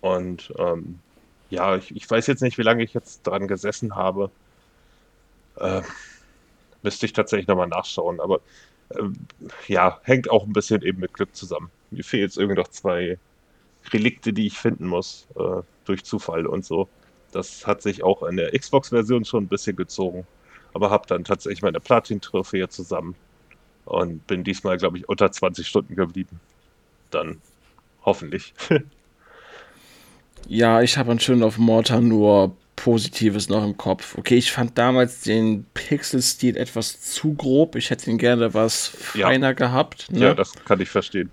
Und 0.00 0.52
ähm, 0.58 0.98
ja, 1.50 1.76
ich, 1.76 1.94
ich, 1.94 2.08
weiß 2.08 2.26
jetzt 2.28 2.42
nicht, 2.42 2.58
wie 2.58 2.62
lange 2.62 2.84
ich 2.84 2.94
jetzt 2.94 3.26
dran 3.26 3.48
gesessen 3.48 3.96
habe. 3.96 4.30
Äh, 5.56 5.82
Müsste 6.82 7.06
ich 7.06 7.12
tatsächlich 7.12 7.46
nochmal 7.46 7.68
nachschauen, 7.68 8.20
aber 8.20 8.40
ähm, 8.98 9.14
ja, 9.68 10.00
hängt 10.02 10.30
auch 10.30 10.44
ein 10.44 10.52
bisschen 10.52 10.82
eben 10.82 11.00
mit 11.00 11.12
Glück 11.14 11.34
zusammen. 11.34 11.70
Mir 11.90 12.04
fehlen 12.04 12.22
jetzt 12.24 12.38
irgendwie 12.38 12.60
noch 12.60 12.68
zwei 12.68 13.18
Relikte, 13.92 14.32
die 14.32 14.46
ich 14.46 14.58
finden 14.58 14.86
muss, 14.86 15.26
äh, 15.36 15.62
durch 15.84 16.04
Zufall 16.04 16.46
und 16.46 16.64
so. 16.64 16.88
Das 17.32 17.66
hat 17.66 17.82
sich 17.82 18.02
auch 18.02 18.22
in 18.24 18.36
der 18.36 18.56
Xbox-Version 18.58 19.24
schon 19.24 19.44
ein 19.44 19.48
bisschen 19.48 19.76
gezogen. 19.76 20.26
Aber 20.72 20.90
habe 20.90 21.06
dann 21.06 21.24
tatsächlich 21.24 21.62
meine 21.62 21.80
Platin-Trophäe 21.80 22.68
zusammen 22.68 23.14
und 23.84 24.26
bin 24.26 24.44
diesmal, 24.44 24.76
glaube 24.76 24.98
ich, 24.98 25.08
unter 25.08 25.30
20 25.30 25.66
Stunden 25.66 25.96
geblieben. 25.96 26.40
Dann 27.10 27.40
hoffentlich. 28.04 28.54
ja, 30.46 30.80
ich 30.82 30.96
habe 30.96 31.10
anscheinend 31.10 31.42
auf 31.42 31.58
Mortar 31.58 32.00
nur 32.00 32.56
Positives 32.82 33.50
noch 33.50 33.62
im 33.62 33.76
Kopf. 33.76 34.16
Okay, 34.16 34.36
ich 34.36 34.52
fand 34.52 34.78
damals 34.78 35.20
den 35.20 35.66
Pixel-Stil 35.74 36.56
etwas 36.56 36.98
zu 37.02 37.34
grob. 37.34 37.76
Ich 37.76 37.90
hätte 37.90 38.10
ihn 38.10 38.16
gerne 38.16 38.54
was 38.54 38.86
feiner 38.86 39.48
ja. 39.48 39.52
gehabt. 39.52 40.10
Ne? 40.10 40.20
Ja, 40.20 40.34
das 40.34 40.54
kann 40.64 40.80
ich 40.80 40.88
verstehen. 40.88 41.30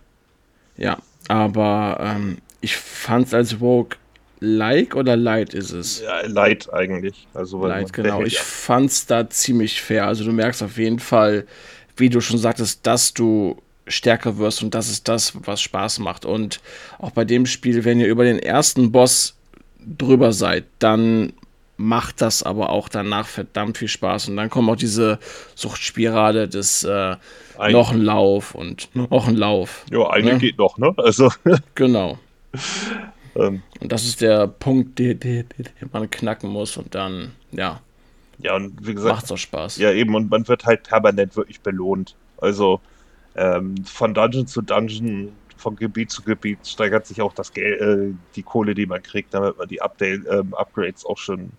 Ja, 0.75 0.97
aber 1.29 1.99
ähm, 2.01 2.39
ich 2.59 2.75
fand 2.75 3.27
es 3.27 3.33
als 3.33 3.61
Rogue 3.61 3.97
like 4.41 4.97
oder 4.97 5.15
light 5.15 5.53
ist 5.53 5.71
es? 5.71 6.01
Ja, 6.01 6.19
light 6.27 6.71
eigentlich. 6.73 7.27
Also, 7.33 7.65
light, 7.65 7.93
genau. 7.93 8.23
Ich 8.23 8.39
fand 8.39 8.89
es 8.91 9.05
da 9.05 9.29
ziemlich 9.29 9.81
fair. 9.81 10.05
Also 10.05 10.25
du 10.25 10.33
merkst 10.33 10.61
auf 10.61 10.77
jeden 10.77 10.99
Fall, 10.99 11.47
wie 11.95 12.09
du 12.09 12.19
schon 12.19 12.39
sagtest, 12.39 12.85
dass 12.85 13.13
du 13.13 13.55
stärker 13.87 14.37
wirst 14.37 14.63
und 14.63 14.75
das 14.75 14.89
ist 14.89 15.07
das, 15.07 15.31
was 15.45 15.61
Spaß 15.61 15.99
macht. 15.99 16.25
Und 16.25 16.59
auch 16.99 17.11
bei 17.11 17.23
dem 17.23 17.45
Spiel, 17.45 17.85
wenn 17.85 18.01
ihr 18.01 18.07
über 18.07 18.25
den 18.25 18.39
ersten 18.39 18.91
Boss 18.91 19.36
drüber 19.97 20.33
seid, 20.33 20.65
dann 20.79 21.33
macht 21.77 22.21
das 22.21 22.41
aber 22.43 22.69
auch 22.69 22.89
danach 22.89 23.27
verdammt 23.27 23.77
viel 23.77 23.87
Spaß. 23.87 24.29
Und 24.29 24.37
dann 24.37 24.49
kommt 24.49 24.69
auch 24.69 24.75
diese 24.75 25.19
Suchtspirale 25.55 26.47
des 26.47 26.83
äh, 26.83 27.15
noch 27.69 27.91
ein 27.91 28.01
Lauf 28.01 28.55
und 28.55 28.89
noch 28.95 29.27
ein 29.27 29.35
Lauf. 29.35 29.85
Ja, 29.91 30.09
eine 30.09 30.33
ne? 30.33 30.37
geht 30.39 30.57
noch, 30.57 30.77
ne? 30.77 30.93
Also. 30.97 31.31
genau. 31.75 32.17
ähm. 33.35 33.61
Und 33.79 33.91
das 33.91 34.05
ist 34.05 34.21
der 34.21 34.47
Punkt, 34.47 34.97
den, 34.97 35.19
den, 35.19 35.45
den 35.57 35.89
man 35.91 36.09
knacken 36.09 36.49
muss 36.49 36.77
und 36.77 36.95
dann, 36.95 37.33
ja. 37.51 37.81
Ja, 38.39 38.55
und 38.55 38.85
wie 38.85 38.93
gesagt. 38.93 39.15
Macht's 39.15 39.31
auch 39.31 39.37
Spaß. 39.37 39.77
Ja, 39.77 39.91
eben, 39.91 40.15
und 40.15 40.29
man 40.29 40.47
wird 40.47 40.65
halt 40.65 40.83
permanent 40.83 41.35
wirklich 41.35 41.61
belohnt. 41.61 42.15
Also 42.37 42.81
ähm, 43.35 43.75
von 43.85 44.13
Dungeon 44.13 44.47
zu 44.47 44.61
Dungeon, 44.61 45.31
von 45.57 45.75
Gebiet 45.75 46.11
zu 46.11 46.21
Gebiet 46.21 46.65
steigert 46.65 47.05
sich 47.05 47.21
auch 47.21 47.33
das 47.33 47.51
Geld, 47.51 47.81
äh, 47.81 48.13
die 48.35 48.43
Kohle, 48.43 48.73
die 48.73 48.85
man 48.85 49.01
kriegt, 49.03 49.33
damit 49.33 49.57
man 49.57 49.67
die 49.67 49.81
Update, 49.81 50.25
ähm, 50.29 50.53
Upgrades 50.53 51.05
auch 51.05 51.17
schon 51.17 51.51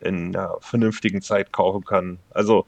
in 0.00 0.34
einer 0.34 0.56
vernünftigen 0.60 1.20
Zeit 1.20 1.52
kaufen 1.52 1.84
kann. 1.84 2.18
Also 2.30 2.66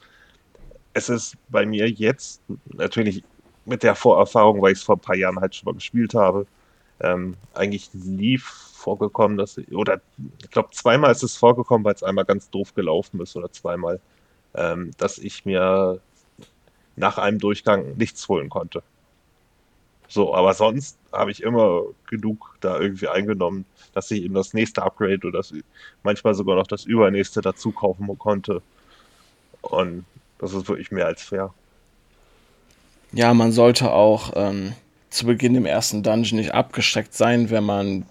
es 0.93 1.09
ist 1.09 1.37
bei 1.49 1.65
mir 1.65 1.89
jetzt 1.89 2.43
natürlich 2.67 3.25
mit 3.65 3.83
der 3.83 3.95
Vorerfahrung, 3.95 4.61
weil 4.61 4.73
ich 4.73 4.79
es 4.79 4.85
vor 4.85 4.97
ein 4.97 5.01
paar 5.01 5.17
Jahren 5.17 5.41
halt 5.41 5.55
schon 5.55 5.67
mal 5.67 5.75
gespielt 5.75 6.15
habe, 6.15 6.47
ähm, 7.01 7.37
eigentlich 7.55 7.93
nie 7.95 8.39
vorgekommen, 8.39 9.37
dass 9.37 9.59
oder 9.71 10.01
ich 10.43 10.51
glaube 10.51 10.71
zweimal 10.73 11.13
ist 11.13 11.23
es 11.23 11.37
vorgekommen, 11.37 11.85
weil 11.85 11.95
es 11.95 12.03
einmal 12.03 12.25
ganz 12.25 12.51
doof 12.51 12.75
gelaufen 12.75 13.21
ist 13.21 13.37
oder 13.37 13.51
zweimal, 13.53 14.01
ähm, 14.55 14.91
dass 14.99 15.19
ich 15.19 15.45
mir 15.45 16.01
nach 16.97 17.19
einem 17.19 17.39
Durchgang 17.39 17.97
nichts 17.97 18.29
holen 18.29 18.49
konnte. 18.51 18.83
So, 20.13 20.35
aber 20.35 20.53
sonst 20.53 20.99
habe 21.11 21.31
ich 21.31 21.43
immer 21.43 21.85
genug 22.07 22.59
da 22.61 22.79
irgendwie 22.79 23.09
eingenommen, 23.09 23.65
dass 23.95 24.11
ich 24.11 24.23
eben 24.23 24.35
das 24.35 24.53
nächste 24.53 24.83
Upgrade 24.83 25.27
oder 25.27 25.39
das, 25.39 25.55
manchmal 26.03 26.35
sogar 26.35 26.55
noch 26.55 26.67
das 26.67 26.85
übernächste 26.85 27.41
dazu 27.41 27.73
kaufen 27.73 28.07
konnte. 28.19 28.61
Und 29.63 30.05
das 30.39 30.53
ist 30.53 30.69
wirklich 30.69 30.91
mehr 30.91 31.07
als 31.07 31.23
fair. 31.23 31.55
Ja, 33.13 33.33
man 33.33 33.53
sollte 33.53 33.91
auch 33.91 34.33
ähm, 34.37 34.75
zu 35.09 35.25
Beginn 35.25 35.55
im 35.55 35.65
ersten 35.65 36.03
Dungeon 36.03 36.41
nicht 36.41 36.53
abgeschreckt 36.53 37.15
sein, 37.15 37.49
wenn 37.49 37.65
man 37.65 38.05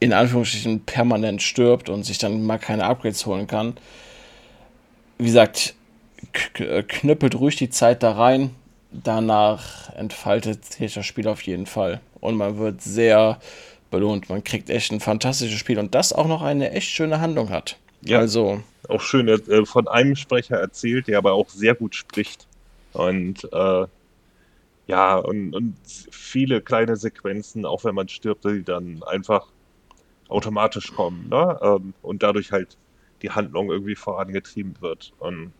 in 0.00 0.12
Anführungsstrichen 0.12 0.84
permanent 0.84 1.40
stirbt 1.40 1.88
und 1.88 2.04
sich 2.04 2.18
dann 2.18 2.44
mal 2.44 2.58
keine 2.58 2.84
Upgrades 2.84 3.24
holen 3.24 3.46
kann. 3.46 3.78
Wie 5.16 5.24
gesagt, 5.24 5.74
knüppelt 6.52 7.34
ruhig 7.36 7.56
die 7.56 7.70
Zeit 7.70 8.02
da 8.02 8.12
rein. 8.12 8.54
Danach 9.02 9.92
entfaltet 9.94 10.64
sich 10.64 10.94
das 10.94 11.04
Spiel 11.04 11.26
auf 11.26 11.42
jeden 11.42 11.66
Fall. 11.66 12.00
Und 12.20 12.36
man 12.36 12.58
wird 12.58 12.80
sehr 12.80 13.40
belohnt. 13.90 14.28
Man 14.28 14.44
kriegt 14.44 14.70
echt 14.70 14.92
ein 14.92 15.00
fantastisches 15.00 15.58
Spiel 15.58 15.78
und 15.78 15.94
das 15.94 16.12
auch 16.12 16.28
noch 16.28 16.42
eine 16.42 16.70
echt 16.70 16.88
schöne 16.88 17.20
Handlung 17.20 17.50
hat. 17.50 17.76
Ja, 18.02 18.18
also. 18.18 18.62
Auch 18.88 19.00
schön 19.00 19.28
äh, 19.28 19.66
von 19.66 19.88
einem 19.88 20.14
Sprecher 20.14 20.56
erzählt, 20.56 21.08
der 21.08 21.18
aber 21.18 21.32
auch 21.32 21.48
sehr 21.48 21.74
gut 21.74 21.94
spricht. 21.94 22.46
Und 22.92 23.48
äh, 23.52 23.86
ja, 24.86 25.16
und, 25.16 25.54
und 25.54 25.76
viele 26.10 26.60
kleine 26.60 26.96
Sequenzen, 26.96 27.64
auch 27.64 27.84
wenn 27.84 27.94
man 27.94 28.08
stirbt, 28.08 28.44
die 28.44 28.62
dann 28.62 29.02
einfach 29.04 29.48
automatisch 30.28 30.92
kommen. 30.94 31.28
Ne? 31.28 31.58
Ähm, 31.62 31.94
und 32.02 32.22
dadurch 32.22 32.52
halt 32.52 32.76
die 33.22 33.30
Handlung 33.30 33.70
irgendwie 33.70 33.96
vorangetrieben 33.96 34.76
wird. 34.80 35.12
Und 35.18 35.52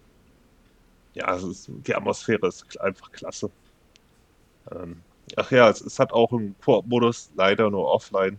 ja, 1.15 1.35
ist, 1.35 1.69
die 1.69 1.95
Atmosphäre 1.95 2.47
ist 2.49 2.81
einfach 2.81 3.11
klasse. 3.13 3.51
Ähm, 4.71 5.01
ach 5.37 5.51
ja, 5.51 5.69
es, 5.69 5.81
es, 5.81 5.99
hat 5.99 6.13
auch 6.13 6.33
einen 6.33 6.57
Koop-Modus, 6.61 7.31
leider 7.37 7.71
nur 7.71 7.87
offline. 7.87 8.39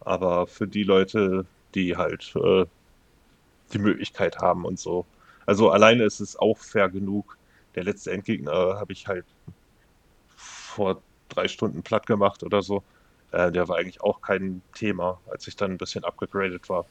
Aber 0.00 0.46
für 0.46 0.66
die 0.66 0.84
Leute, 0.84 1.46
die 1.74 1.96
halt 1.96 2.34
äh, 2.36 2.64
die 3.72 3.78
Möglichkeit 3.78 4.38
haben 4.38 4.64
und 4.64 4.78
so. 4.78 5.06
Also 5.46 5.70
alleine 5.70 6.04
ist 6.04 6.20
es 6.20 6.36
auch 6.36 6.58
fair 6.58 6.88
genug. 6.88 7.36
Der 7.74 7.84
letzte 7.84 8.12
Endgegner 8.12 8.78
habe 8.78 8.92
ich 8.92 9.06
halt 9.06 9.26
vor 10.36 11.02
drei 11.28 11.48
Stunden 11.48 11.82
platt 11.82 12.06
gemacht 12.06 12.42
oder 12.42 12.62
so. 12.62 12.82
Äh, 13.32 13.52
der 13.52 13.68
war 13.68 13.76
eigentlich 13.76 14.00
auch 14.00 14.20
kein 14.22 14.62
Thema, 14.74 15.20
als 15.30 15.46
ich 15.46 15.56
dann 15.56 15.72
ein 15.72 15.78
bisschen 15.78 16.04
abgegradet 16.04 16.68
war 16.68 16.86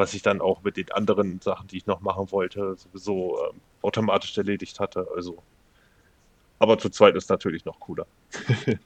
was 0.00 0.14
ich 0.14 0.22
dann 0.22 0.40
auch 0.40 0.62
mit 0.62 0.78
den 0.78 0.90
anderen 0.92 1.40
Sachen, 1.42 1.68
die 1.68 1.76
ich 1.76 1.86
noch 1.86 2.00
machen 2.00 2.32
wollte, 2.32 2.74
sowieso 2.76 3.38
ähm, 3.44 3.60
automatisch 3.82 4.36
erledigt 4.36 4.80
hatte. 4.80 5.06
Also, 5.14 5.42
aber 6.58 6.78
zu 6.78 6.90
zweit 6.90 7.16
ist 7.16 7.30
natürlich 7.30 7.64
noch 7.64 7.80
cooler. 7.80 8.06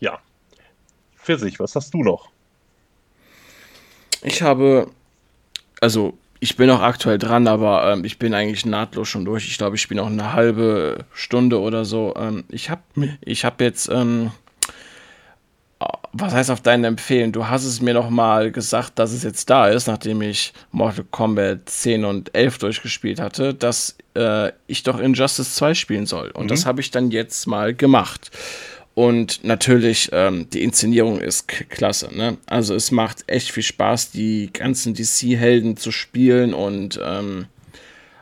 ja. 0.00 0.18
Für 1.16 1.38
sich, 1.38 1.58
was 1.60 1.76
hast 1.76 1.94
du 1.94 2.02
noch? 2.02 2.30
Ich 4.22 4.42
habe, 4.42 4.90
also 5.80 6.18
ich 6.42 6.56
bin 6.56 6.70
auch 6.70 6.80
aktuell 6.80 7.18
dran, 7.18 7.46
aber 7.46 7.92
ähm, 7.92 8.04
ich 8.04 8.18
bin 8.18 8.34
eigentlich 8.34 8.66
nahtlos 8.66 9.08
schon 9.08 9.24
durch. 9.24 9.46
Ich 9.46 9.58
glaube, 9.58 9.76
ich 9.76 9.82
spiele 9.82 10.00
noch 10.00 10.10
eine 10.10 10.32
halbe 10.32 11.04
Stunde 11.12 11.60
oder 11.60 11.84
so. 11.84 12.14
Ähm, 12.16 12.44
ich 12.48 12.70
habe 12.70 12.82
ich 13.20 13.44
hab 13.44 13.60
jetzt 13.60 13.88
ähm, 13.88 14.32
was 16.12 16.32
heißt 16.32 16.50
auf 16.50 16.60
deinen 16.60 16.84
Empfehlen? 16.84 17.32
Du 17.32 17.48
hast 17.48 17.64
es 17.64 17.80
mir 17.80 17.94
noch 17.94 18.10
mal 18.10 18.52
gesagt, 18.52 18.98
dass 18.98 19.12
es 19.12 19.22
jetzt 19.22 19.48
da 19.48 19.68
ist, 19.68 19.86
nachdem 19.86 20.20
ich 20.20 20.52
Mortal 20.70 21.04
Kombat 21.10 21.68
10 21.68 22.04
und 22.04 22.34
11 22.34 22.58
durchgespielt 22.58 23.18
hatte, 23.18 23.54
dass 23.54 23.96
äh, 24.14 24.52
ich 24.66 24.82
doch 24.82 24.98
Injustice 24.98 25.54
2 25.54 25.74
spielen 25.74 26.06
soll. 26.06 26.30
Und 26.30 26.44
mhm. 26.44 26.48
das 26.48 26.66
habe 26.66 26.80
ich 26.80 26.90
dann 26.90 27.10
jetzt 27.10 27.46
mal 27.46 27.74
gemacht. 27.74 28.30
Und 28.94 29.42
natürlich, 29.42 30.10
ähm, 30.12 30.50
die 30.50 30.62
Inszenierung 30.62 31.18
ist 31.18 31.48
klasse. 31.48 32.14
Ne? 32.14 32.36
Also 32.44 32.74
es 32.74 32.90
macht 32.90 33.24
echt 33.26 33.50
viel 33.50 33.62
Spaß, 33.62 34.10
die 34.10 34.50
ganzen 34.52 34.92
DC-Helden 34.92 35.78
zu 35.78 35.90
spielen 35.90 36.52
und 36.52 37.00
ähm, 37.02 37.46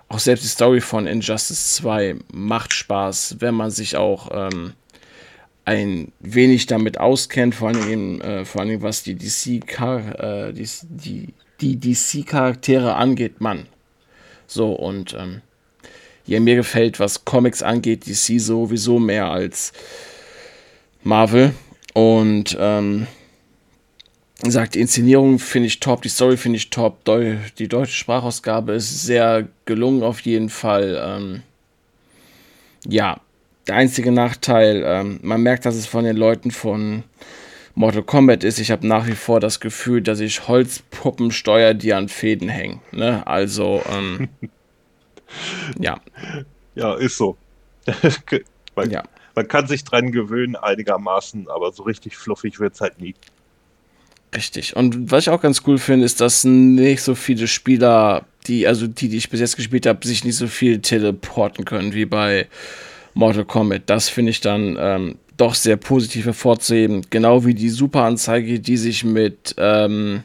auch 0.09 0.21
selbst 0.21 0.45
die 0.45 0.49
Story 0.49 0.81
von 0.81 1.09
Injustice 1.09 1.75
2 1.75 2.17
macht 2.33 2.73
Spaß, 2.73 3.37
wenn 3.41 3.55
man 3.55 3.71
sich 3.71 3.97
auch 3.97 4.29
ähm, 4.33 4.75
ein 5.71 6.11
wenig 6.19 6.67
damit 6.67 6.99
auskennt, 6.99 7.55
vor 7.55 7.69
allem, 7.69 8.21
äh, 8.21 8.45
vor 8.45 8.63
allem 8.63 8.83
was 8.83 9.05
die 9.05 9.15
DC 9.15 9.63
äh, 9.79 10.53
die, 10.53 10.69
die, 10.89 11.35
die 11.61 11.79
DC 11.79 12.35
angeht, 12.35 13.41
Mann. 13.41 13.67
So 14.49 14.73
und 14.73 15.15
ähm, 15.17 15.43
ja, 16.27 16.41
mir 16.41 16.57
gefällt, 16.57 16.99
was 16.99 17.25
Comics 17.25 17.63
angeht, 17.63 18.07
DC 18.07 18.41
sowieso 18.41 18.99
mehr 18.99 19.31
als 19.31 19.73
Marvel 21.05 21.55
und 21.95 22.57
ähm, 22.59 23.07
sagt, 24.43 24.75
die 24.75 24.81
Inszenierung 24.81 25.39
finde 25.39 25.69
ich 25.69 25.79
top, 25.79 26.03
die 26.03 26.09
Story 26.09 26.37
finde 26.37 26.57
ich 26.57 26.71
top, 26.71 27.05
Deu 27.05 27.37
die 27.59 27.69
deutsche 27.69 27.95
Sprachausgabe 27.95 28.73
ist 28.73 29.05
sehr 29.05 29.47
gelungen 29.67 30.03
auf 30.03 30.19
jeden 30.21 30.49
Fall. 30.49 31.01
Ähm, 31.01 31.43
ja, 32.89 33.21
der 33.71 33.77
einzige 33.77 34.11
Nachteil, 34.11 34.83
ähm, 34.85 35.21
man 35.23 35.43
merkt, 35.43 35.65
dass 35.65 35.77
es 35.77 35.87
von 35.87 36.03
den 36.03 36.17
Leuten 36.17 36.51
von 36.51 37.05
Mortal 37.77 38.03
Kombat 38.03 38.43
ist. 38.43 38.59
Ich 38.59 38.73
habe 38.73 38.85
nach 38.85 39.07
wie 39.07 39.15
vor 39.15 39.39
das 39.39 39.61
Gefühl, 39.61 40.03
dass 40.03 40.19
ich 40.19 40.49
Holzpuppen 40.49 41.31
steuere, 41.31 41.75
die 41.75 41.95
an 41.95 42.09
Fäden 42.09 42.49
hängen. 42.49 42.81
Ne? 42.91 43.25
Also, 43.29 43.81
ähm, 43.89 44.29
ja. 45.79 46.01
Ja, 46.75 46.95
ist 46.95 47.17
so. 47.17 47.37
man, 48.75 48.91
ja. 48.91 49.05
man 49.37 49.47
kann 49.47 49.69
sich 49.69 49.85
dran 49.85 50.11
gewöhnen, 50.11 50.57
einigermaßen, 50.57 51.49
aber 51.49 51.71
so 51.71 51.85
richtig 51.85 52.17
fluffig 52.17 52.59
wird 52.59 52.75
es 52.75 52.81
halt 52.81 53.01
nie. 53.01 53.15
Richtig. 54.35 54.75
Und 54.75 55.13
was 55.13 55.25
ich 55.25 55.31
auch 55.31 55.41
ganz 55.41 55.63
cool 55.65 55.79
finde, 55.79 56.07
ist, 56.07 56.21
dass 56.21 56.43
nicht 56.43 57.03
so 57.03 57.15
viele 57.15 57.47
Spieler 57.47 58.25
die, 58.49 58.67
also 58.67 58.89
die, 58.89 59.09
die 59.09 59.17
ich 59.19 59.31
bis 59.31 59.39
jetzt 59.39 59.55
gespielt 59.55 59.87
habe, 59.87 60.05
sich 60.05 60.25
nicht 60.25 60.37
so 60.37 60.49
viel 60.49 60.81
teleporten 60.81 61.65
können 61.65 61.95
wie 61.95 62.05
bei 62.05 62.49
Mortal 63.15 63.45
Kombat. 63.45 63.83
Das 63.87 64.09
finde 64.09 64.31
ich 64.31 64.41
dann 64.41 64.77
ähm, 64.79 65.19
doch 65.37 65.55
sehr 65.55 65.77
positiv 65.77 66.27
hervorzuheben. 66.27 67.07
Genau 67.11 67.45
wie 67.45 67.55
die 67.55 67.71
Superanzeige, 67.71 68.61
die 68.61 68.77
sich 68.77 69.05
mit 69.05 69.55
ähm, 69.59 70.23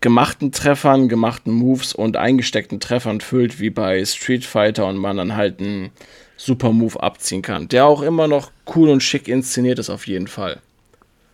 gemachten 0.00 0.50
Treffern, 0.52 1.08
gemachten 1.08 1.52
Moves 1.52 1.94
und 1.94 2.16
eingesteckten 2.16 2.80
Treffern 2.80 3.20
füllt, 3.20 3.60
wie 3.60 3.70
bei 3.70 4.04
Street 4.04 4.44
Fighter 4.44 4.86
und 4.86 4.96
man 4.96 5.18
dann 5.18 5.36
halt 5.36 5.60
einen 5.60 5.90
Super 6.36 6.72
Move 6.72 7.02
abziehen 7.02 7.42
kann. 7.42 7.68
Der 7.68 7.84
auch 7.84 8.02
immer 8.02 8.26
noch 8.26 8.50
cool 8.74 8.88
und 8.88 9.02
schick 9.02 9.28
inszeniert 9.28 9.78
ist, 9.78 9.90
auf 9.90 10.06
jeden 10.06 10.26
Fall. 10.26 10.60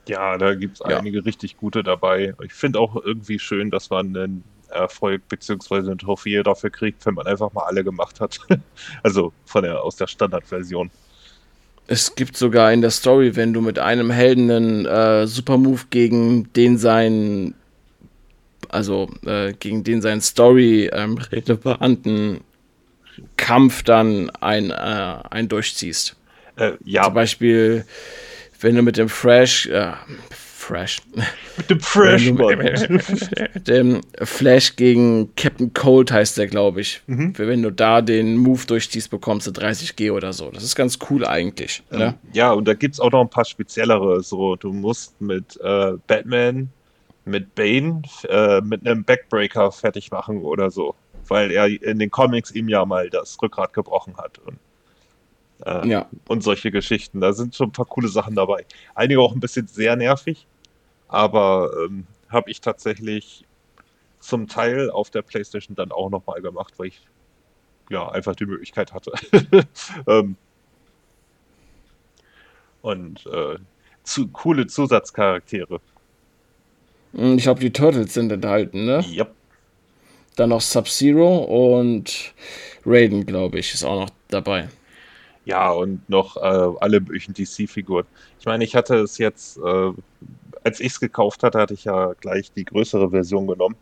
Ja, 0.09 0.37
da 0.37 0.55
gibt 0.55 0.75
es 0.75 0.89
ja. 0.89 0.99
einige 0.99 1.25
richtig 1.25 1.57
gute 1.57 1.83
dabei. 1.83 2.35
Ich 2.45 2.53
finde 2.53 2.81
auch 2.81 2.97
irgendwie 2.97 3.39
schön, 3.39 3.71
dass 3.71 3.91
man 3.91 4.17
einen 4.17 4.45
Erfolg 4.71 5.29
bzw. 5.29 5.77
eine 5.77 5.97
Trophäe 5.97 6.43
dafür 6.43 6.71
kriegt, 6.71 7.05
wenn 7.07 7.15
man 7.15 7.27
einfach 7.27 7.53
mal 7.53 7.65
alle 7.65 7.85
gemacht 7.85 8.21
hat. 8.21 8.39
also 9.03 9.33
von 9.45 9.63
der, 9.63 9.83
aus 9.83 9.97
der 9.97 10.07
Standardversion. 10.07 10.91
Es 11.89 12.15
gibt 12.15 12.37
sogar 12.37 12.73
in 12.73 12.81
der 12.81 12.91
Story, 12.91 13.37
wenn 13.37 13.53
du 13.53 13.61
mit 13.61 13.79
einem 13.79 14.11
Helden 14.11 14.51
einen 14.51 14.87
äh, 14.87 15.27
Supermove 15.27 15.87
gegen 15.91 16.53
den 16.53 16.79
seinen, 16.79 17.55
also 18.69 19.09
äh, 19.25 19.53
gegen 19.53 19.85
den 19.85 20.03
seinen 20.03 20.21
Story 20.21 20.91
ähm, 20.93 21.19
relevanten 21.33 22.41
Kampf 23.37 23.83
dann 23.85 24.31
ein, 24.31 24.71
äh, 24.71 25.19
ein 25.31 25.49
durchziehst. 25.49 26.17
Äh, 26.57 26.73
ja. 26.85 27.05
Zum 27.05 27.15
Beispiel, 27.15 27.85
wenn 28.61 28.75
du 28.75 28.83
mit 28.83 28.97
dem 28.97 29.09
Fresh, 29.09 29.69
Fresh. 30.67 30.99
Mit 31.57 31.71
dem 31.71 31.79
Fresh, 31.79 32.33
Mann. 32.33 33.01
dem 33.55 34.01
Flash 34.25 34.75
gegen 34.75 35.33
Captain 35.37 35.73
Cold 35.73 36.11
heißt 36.11 36.39
der, 36.39 36.49
glaube 36.49 36.81
ich. 36.81 37.03
Mhm. 37.07 37.35
Wenn 37.39 37.63
du 37.63 37.71
da 37.71 38.03
den 38.03 38.37
Move 38.37 38.67
durchziehst, 38.67 39.09
bekommst 39.09 39.47
du 39.47 39.53
30G 39.53 40.11
oder 40.11 40.33
so. 40.33 40.51
Das 40.51 40.65
ist 40.65 40.75
ganz 40.75 40.99
cool 41.09 41.25
eigentlich. 41.25 41.85
Ähm, 41.93 41.99
ne? 41.99 42.15
Ja, 42.33 42.51
und 42.51 42.67
da 42.67 42.75
gibt 42.75 42.95
es 42.95 43.01
auch 43.01 43.13
noch 43.13 43.21
ein 43.21 43.31
paar 43.31 43.45
speziellere. 43.45 44.25
So, 44.25 44.57
du 44.57 44.73
musst 44.73 45.21
mit 45.21 45.57
äh, 45.63 45.93
Batman, 46.09 46.69
mit 47.25 47.55
Bane, 47.55 48.03
äh, 48.29 48.61
mit 48.61 48.85
einem 48.85 49.05
Backbreaker 49.05 49.71
fertig 49.71 50.11
machen 50.11 50.43
oder 50.43 50.73
so. 50.73 50.97
Weil 51.29 51.53
er 51.53 51.67
in 51.67 52.01
den 52.01 52.11
Comics 52.11 52.51
ihm 52.51 52.69
ja 52.69 52.85
mal 52.85 53.09
das 53.09 53.41
Rückgrat 53.41 53.73
gebrochen 53.73 54.17
hat. 54.17 54.41
Und 54.45 54.59
äh, 55.65 55.89
ja. 55.89 56.09
Und 56.27 56.43
solche 56.43 56.73
Geschichten. 56.73 57.21
Da 57.21 57.33
sind 57.33 57.55
schon 57.55 57.69
ein 57.69 57.73
paar 57.73 57.87
coole 57.87 58.09
Sachen 58.09 58.35
dabei. 58.35 58.67
Einige 58.97 59.21
auch 59.21 59.33
ein 59.33 59.39
bisschen 59.39 59.69
sehr 59.69 59.95
nervig 59.95 60.45
aber 61.09 61.71
ähm, 61.85 62.07
habe 62.29 62.51
ich 62.51 62.61
tatsächlich 62.61 63.45
zum 64.21 64.49
Teil 64.49 64.91
auf 64.91 65.11
der 65.11 65.23
PlayStation 65.23 65.77
dann 65.77 65.93
auch 65.93 66.11
nochmal 66.11 66.43
gemacht, 66.43 66.75
weil 66.79 66.89
ich 66.89 67.01
ja 67.91 68.09
einfach 68.11 68.35
die 68.35 68.47
Möglichkeit 68.47 68.93
hatte. 68.93 69.13
ähm, 70.07 70.37
und 72.83 73.27
äh, 73.27 73.59
zu, 74.03 74.29
coole 74.29 74.67
Zusatzcharaktere. 74.67 75.81
Hm, 77.13 77.37
ich 77.37 77.45
glaube, 77.45 77.61
die 77.61 77.73
Turtles 77.73 78.15
sind 78.15 78.33
enthalten, 78.33 78.85
ne? 78.85 79.05
Ja. 79.09 79.27
Dann 80.37 80.51
noch 80.51 80.61
Sub-Zero 80.61 81.79
und 81.79 82.35
Raiden, 82.85 83.25
glaube 83.25 83.59
ich, 83.59 83.73
ist 83.73 83.85
auch 83.85 84.01
noch 84.03 84.11
dabei. 84.29 84.69
Ja, 85.47 85.71
und 85.71 86.09
noch 86.11 86.37
äh, 86.37 86.41
alle 86.41 87.01
möglichen 87.01 87.33
DC-Figuren. 87.33 88.05
Ich 88.39 88.47
meine, 88.47 88.65
ich 88.65 88.77
hatte 88.77 88.97
es 88.97 89.17
jetzt 89.17 89.57
äh, 89.59 89.93
als 90.67 90.81
ich 90.81 90.89
es 90.89 91.01
gekauft 91.01 91.45
hatte, 91.45 91.61
hatte 91.61 91.75
ich 91.75 91.85
ja 91.85 92.15
gleich 92.15 92.51
die 92.51 92.65
größere 92.65 93.11
Version 93.11 93.47
genommen. 93.47 93.77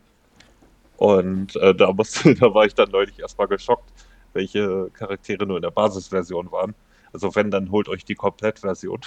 Und 0.99 1.57
äh, 1.57 1.75
da, 1.75 1.93
musste, 1.95 2.35
da 2.41 2.53
war 2.53 2.67
ich 2.67 2.75
dann 2.75 2.91
neulich 2.91 3.19
erstmal 3.19 3.49
geschockt, 3.49 3.91
welche 4.35 4.91
Charaktere 4.93 5.47
nur 5.47 5.57
in 5.57 5.63
der 5.63 5.71
Basisversion 5.71 6.53
waren. 6.53 6.75
Also 7.15 7.35
wenn, 7.35 7.51
dann 7.51 7.71
holt 7.71 7.89
euch 7.89 8.05
die 8.05 8.15
Komplettversion. 8.15 9.01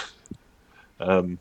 ähm, 0.99 1.37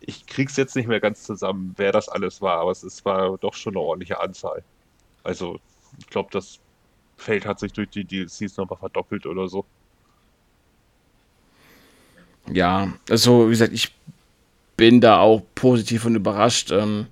ich 0.00 0.26
krieg's 0.26 0.56
jetzt 0.56 0.74
nicht 0.74 0.88
mehr 0.88 1.00
ganz 1.00 1.22
zusammen, 1.22 1.74
wer 1.76 1.92
das 1.92 2.08
alles 2.08 2.42
war, 2.42 2.58
aber 2.58 2.72
es 2.72 2.82
ist, 2.82 3.04
war 3.04 3.38
doch 3.38 3.54
schon 3.54 3.74
eine 3.74 3.80
ordentliche 3.80 4.20
Anzahl. 4.20 4.64
Also 5.22 5.60
ich 6.00 6.08
glaube, 6.08 6.30
das 6.32 6.58
Feld 7.18 7.44
hat 7.44 7.58
sich 7.60 7.72
durch 7.72 7.90
die 7.90 8.04
DLCs 8.04 8.56
nochmal 8.56 8.78
verdoppelt 8.78 9.26
oder 9.26 9.48
so. 9.48 9.64
Ja, 12.50 12.92
also 13.10 13.46
wie 13.46 13.50
gesagt, 13.50 13.72
ich 13.72 13.94
bin 14.76 15.00
da 15.00 15.18
auch 15.18 15.42
positiv 15.54 16.06
und 16.06 16.14
überrascht. 16.14 16.70
Ähm, 16.70 17.06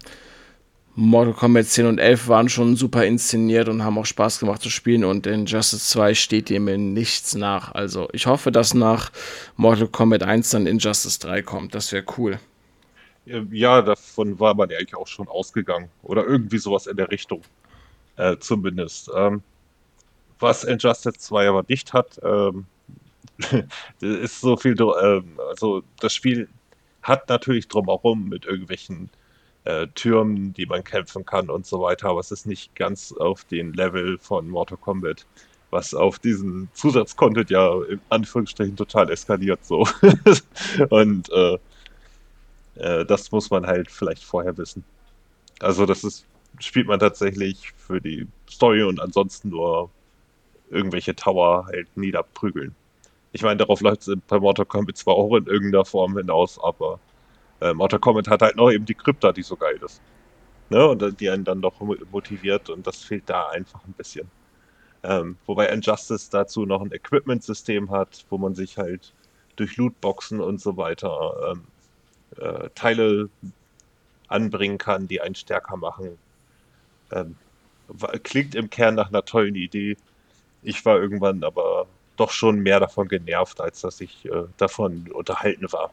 Mortal 0.94 1.34
Kombat 1.34 1.66
10 1.66 1.86
und 1.86 1.98
11 1.98 2.28
waren 2.28 2.48
schon 2.48 2.74
super 2.74 3.04
inszeniert 3.04 3.68
und 3.68 3.84
haben 3.84 3.98
auch 3.98 4.06
Spaß 4.06 4.38
gemacht 4.38 4.62
zu 4.62 4.70
spielen 4.70 5.04
und 5.04 5.26
in 5.26 5.44
Justice 5.44 5.86
2 5.90 6.14
steht 6.14 6.48
dem 6.48 6.68
in 6.68 6.94
nichts 6.94 7.34
nach. 7.34 7.74
Also 7.74 8.08
ich 8.12 8.26
hoffe, 8.26 8.50
dass 8.50 8.72
nach 8.72 9.12
Mortal 9.56 9.88
Kombat 9.88 10.22
1 10.22 10.50
dann 10.50 10.66
Injustice 10.66 11.18
3 11.18 11.42
kommt. 11.42 11.74
Das 11.74 11.92
wäre 11.92 12.04
cool. 12.16 12.38
Ja, 13.26 13.82
davon 13.82 14.40
war 14.40 14.54
man 14.54 14.70
eigentlich 14.70 14.94
auch 14.96 15.08
schon 15.08 15.28
ausgegangen. 15.28 15.90
Oder 16.02 16.24
irgendwie 16.24 16.58
sowas 16.58 16.86
in 16.86 16.96
der 16.96 17.10
Richtung. 17.10 17.42
Äh, 18.16 18.38
zumindest. 18.38 19.10
Ähm, 19.14 19.42
was 20.38 20.64
Injustice 20.64 21.18
2 21.18 21.48
aber 21.48 21.64
nicht 21.68 21.92
hat, 21.92 22.20
ähm, 22.22 22.66
ist 24.00 24.40
so 24.40 24.56
viel, 24.56 24.76
ähm, 25.02 25.38
also 25.48 25.82
das 26.00 26.14
Spiel 26.14 26.48
hat 27.02 27.28
natürlich 27.28 27.68
drumherum 27.68 28.28
mit 28.28 28.46
irgendwelchen 28.46 29.10
äh, 29.64 29.86
Türmen, 29.94 30.52
die 30.54 30.66
man 30.66 30.84
kämpfen 30.84 31.24
kann 31.24 31.50
und 31.50 31.66
so 31.66 31.80
weiter, 31.80 32.08
aber 32.08 32.20
es 32.20 32.30
ist 32.30 32.46
nicht 32.46 32.74
ganz 32.74 33.12
auf 33.12 33.44
den 33.44 33.72
Level 33.72 34.18
von 34.18 34.48
Mortal 34.48 34.78
Kombat, 34.78 35.26
was 35.70 35.94
auf 35.94 36.18
diesen 36.18 36.68
Zusatzcontent 36.72 37.50
ja 37.50 37.82
in 37.84 38.00
Anführungsstrichen 38.08 38.76
total 38.76 39.10
eskaliert 39.10 39.64
so. 39.64 39.86
und 40.90 41.30
äh, 41.30 41.58
äh, 42.76 43.04
das 43.04 43.30
muss 43.32 43.50
man 43.50 43.66
halt 43.66 43.90
vielleicht 43.90 44.22
vorher 44.22 44.56
wissen. 44.56 44.84
Also 45.60 45.86
das 45.86 46.04
ist, 46.04 46.26
spielt 46.60 46.86
man 46.86 47.00
tatsächlich 47.00 47.72
für 47.76 48.00
die 48.00 48.26
Story 48.50 48.82
und 48.82 49.00
ansonsten 49.00 49.50
nur 49.50 49.90
irgendwelche 50.70 51.14
Tower 51.14 51.66
halt 51.66 51.88
niederprügeln. 51.96 52.74
Ich 53.32 53.42
meine, 53.42 53.58
darauf 53.58 53.80
läuft 53.80 54.08
es 54.08 54.16
bei 54.28 54.38
Mortal 54.38 54.66
Kombat 54.66 54.96
zwar 54.96 55.14
auch 55.14 55.34
in 55.36 55.46
irgendeiner 55.46 55.84
Form 55.84 56.16
hinaus, 56.16 56.58
aber 56.62 56.98
äh, 57.60 57.72
Mortal 57.74 58.00
Kombat 58.00 58.28
hat 58.28 58.42
halt 58.42 58.56
noch 58.56 58.70
eben 58.70 58.84
die 58.84 58.94
Krypta, 58.94 59.32
die 59.32 59.42
so 59.42 59.56
geil 59.56 59.78
ist. 59.84 60.00
Ne? 60.70 60.86
Und 60.86 61.20
die 61.20 61.30
einen 61.30 61.44
dann 61.44 61.62
doch 61.62 61.80
motiviert 61.80 62.70
und 62.70 62.86
das 62.86 63.02
fehlt 63.02 63.28
da 63.28 63.48
einfach 63.48 63.84
ein 63.84 63.92
bisschen. 63.92 64.28
Ähm, 65.02 65.36
wobei 65.46 65.68
Injustice 65.68 66.30
dazu 66.30 66.66
noch 66.66 66.82
ein 66.82 66.92
Equipment-System 66.92 67.90
hat, 67.90 68.24
wo 68.30 68.38
man 68.38 68.54
sich 68.54 68.78
halt 68.78 69.12
durch 69.56 69.76
Lootboxen 69.76 70.40
und 70.40 70.60
so 70.60 70.76
weiter 70.76 71.52
ähm, 71.52 71.64
äh, 72.38 72.70
Teile 72.74 73.28
anbringen 74.28 74.78
kann, 74.78 75.06
die 75.08 75.20
einen 75.20 75.34
stärker 75.34 75.76
machen. 75.76 76.18
Ähm, 77.12 77.36
klingt 78.24 78.54
im 78.54 78.70
Kern 78.70 78.96
nach 78.96 79.08
einer 79.08 79.24
tollen 79.24 79.54
Idee. 79.54 79.96
Ich 80.66 80.84
war 80.84 81.00
irgendwann 81.00 81.44
aber 81.44 81.86
doch 82.16 82.32
schon 82.32 82.58
mehr 82.58 82.80
davon 82.80 83.06
genervt, 83.06 83.60
als 83.60 83.82
dass 83.82 84.00
ich 84.00 84.24
äh, 84.24 84.46
davon 84.56 85.12
unterhalten 85.12 85.70
war. 85.72 85.92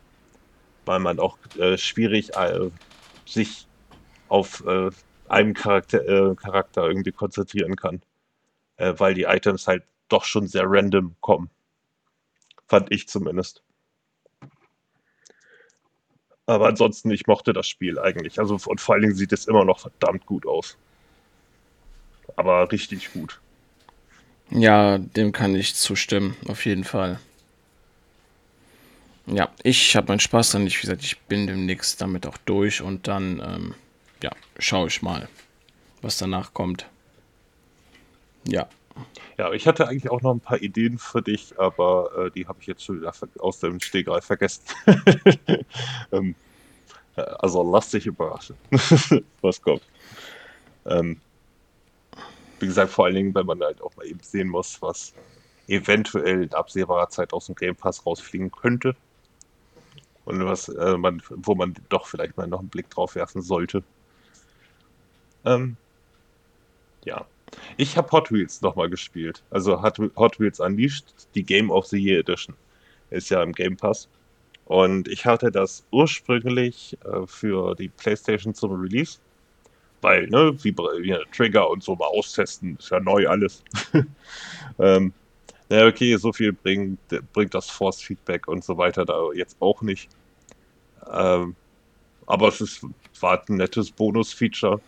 Weil 0.85 0.99
man 0.99 1.19
auch 1.19 1.37
äh, 1.59 1.77
schwierig 1.77 2.35
äh, 2.35 2.71
sich 3.23 3.67
auf 4.29 4.65
äh, 4.65 4.89
einem 5.29 5.53
Charakter, 5.53 6.03
äh, 6.03 6.35
Charakter 6.35 6.87
irgendwie 6.87 7.11
konzentrieren 7.11 7.75
kann. 7.75 8.01
Weil 8.77 9.13
die 9.13 9.23
Items 9.23 9.67
halt 9.67 9.83
doch 10.09 10.25
schon 10.25 10.47
sehr 10.47 10.63
random 10.65 11.15
kommen. 11.21 11.51
Fand 12.67 12.91
ich 12.91 13.07
zumindest. 13.07 13.61
Aber 16.47 16.67
ansonsten, 16.67 17.11
ich 17.11 17.27
mochte 17.27 17.53
das 17.53 17.67
Spiel 17.67 17.99
eigentlich. 17.99 18.39
Also, 18.39 18.57
und 18.65 18.81
vor 18.81 18.95
allen 18.95 19.03
Dingen 19.03 19.15
sieht 19.15 19.31
es 19.31 19.45
immer 19.45 19.63
noch 19.63 19.79
verdammt 19.79 20.25
gut 20.25 20.47
aus. 20.47 20.75
Aber 22.35 22.71
richtig 22.71 23.13
gut. 23.13 23.39
Ja, 24.55 24.99
dem 24.99 25.31
kann 25.31 25.55
ich 25.55 25.73
zustimmen, 25.73 26.35
auf 26.47 26.65
jeden 26.65 26.83
Fall. 26.83 27.19
Ja, 29.25 29.49
ich 29.63 29.95
habe 29.95 30.09
meinen 30.09 30.19
Spaß 30.19 30.51
dann 30.51 30.65
nicht. 30.65 30.77
Wie 30.77 30.81
gesagt, 30.81 31.01
ich 31.01 31.19
bin 31.21 31.47
demnächst 31.47 31.99
damit 32.01 32.27
auch 32.27 32.37
durch 32.45 32.81
und 32.81 33.07
dann, 33.07 33.41
ähm, 33.43 33.75
ja, 34.21 34.31
schaue 34.59 34.87
ich 34.87 35.01
mal, 35.01 35.27
was 36.03 36.17
danach 36.17 36.53
kommt. 36.53 36.85
Ja. 38.47 38.67
Ja, 39.39 39.51
ich 39.53 39.65
hatte 39.65 39.87
eigentlich 39.87 40.11
auch 40.11 40.21
noch 40.21 40.35
ein 40.35 40.39
paar 40.39 40.61
Ideen 40.61 40.99
für 40.99 41.23
dich, 41.23 41.57
aber 41.57 42.11
äh, 42.27 42.31
die 42.31 42.45
habe 42.45 42.59
ich 42.61 42.67
jetzt 42.67 42.83
schon 42.83 42.99
wieder 42.99 43.11
aus 43.39 43.59
dem 43.59 43.79
Stegreif 43.79 44.25
vergessen. 44.25 44.61
ähm, 46.11 46.35
äh, 47.15 47.21
also 47.21 47.63
lass 47.63 47.89
dich 47.89 48.05
überraschen, 48.05 48.55
was 49.41 49.59
kommt. 49.59 49.81
Ähm, 50.85 51.19
wie 52.63 52.67
gesagt, 52.67 52.91
vor 52.91 53.05
allen 53.05 53.15
Dingen, 53.15 53.35
weil 53.35 53.43
man 53.43 53.59
halt 53.61 53.81
auch 53.81 53.93
mal 53.97 54.07
eben 54.07 54.21
sehen 54.21 54.47
muss, 54.47 54.81
was 54.81 55.13
eventuell 55.67 56.43
in 56.43 56.53
absehbarer 56.53 57.09
Zeit 57.09 57.33
aus 57.33 57.47
dem 57.47 57.55
Game 57.55 57.75
Pass 57.75 58.05
rausfliegen 58.05 58.51
könnte. 58.51 58.95
Und 60.23 60.45
was 60.45 60.69
äh, 60.69 60.97
man, 60.97 61.21
wo 61.29 61.55
man 61.55 61.75
doch 61.89 62.07
vielleicht 62.07 62.37
mal 62.37 62.47
noch 62.47 62.59
einen 62.59 62.69
Blick 62.69 62.89
drauf 62.89 63.15
werfen 63.15 63.41
sollte. 63.41 63.83
Ähm, 65.43 65.75
Ja. 67.05 67.25
Ich 67.75 67.97
habe 67.97 68.09
Hot 68.11 68.31
Wheels 68.31 68.61
nochmal 68.61 68.89
gespielt. 68.89 69.43
Also 69.49 69.81
Hot 69.83 70.39
Wheels 70.39 70.61
Unleashed, 70.61 71.13
die 71.35 71.43
Game 71.43 71.69
of 71.69 71.85
the 71.87 71.97
Year 71.99 72.19
Edition. 72.19 72.55
Ist 73.09 73.29
ja 73.29 73.43
im 73.43 73.51
Game 73.51 73.75
Pass. 73.75 74.07
Und 74.65 75.09
ich 75.09 75.25
hatte 75.25 75.51
das 75.51 75.85
ursprünglich 75.91 76.97
äh, 77.03 77.27
für 77.27 77.75
die 77.75 77.89
PlayStation 77.89 78.53
zum 78.55 78.79
Release. 78.79 79.19
Weil, 80.03 80.27
ne, 80.27 80.53
wie, 80.63 80.75
wie 80.75 81.17
Trigger 81.31 81.69
und 81.69 81.81
so 81.81 81.95
mal 81.95 82.07
austesten, 82.07 82.75
ist 82.77 82.91
ja 82.91 82.99
neu 82.99 83.27
alles. 83.27 83.63
ähm, 84.79 85.13
na 85.69 85.87
okay, 85.87 86.15
so 86.17 86.33
viel 86.33 86.51
bringt, 86.51 86.99
bringt 87.31 87.53
das 87.53 87.69
Force 87.69 88.01
Feedback 88.01 88.47
und 88.47 88.63
so 88.63 88.77
weiter 88.77 89.05
da 89.05 89.31
jetzt 89.33 89.55
auch 89.61 89.81
nicht. 89.81 90.09
Ähm, 91.09 91.55
aber 92.25 92.49
es 92.49 92.61
ist, 92.61 92.85
war 93.21 93.41
ein 93.47 93.57
nettes 93.57 93.91
Bonus-Feature. 93.91 94.81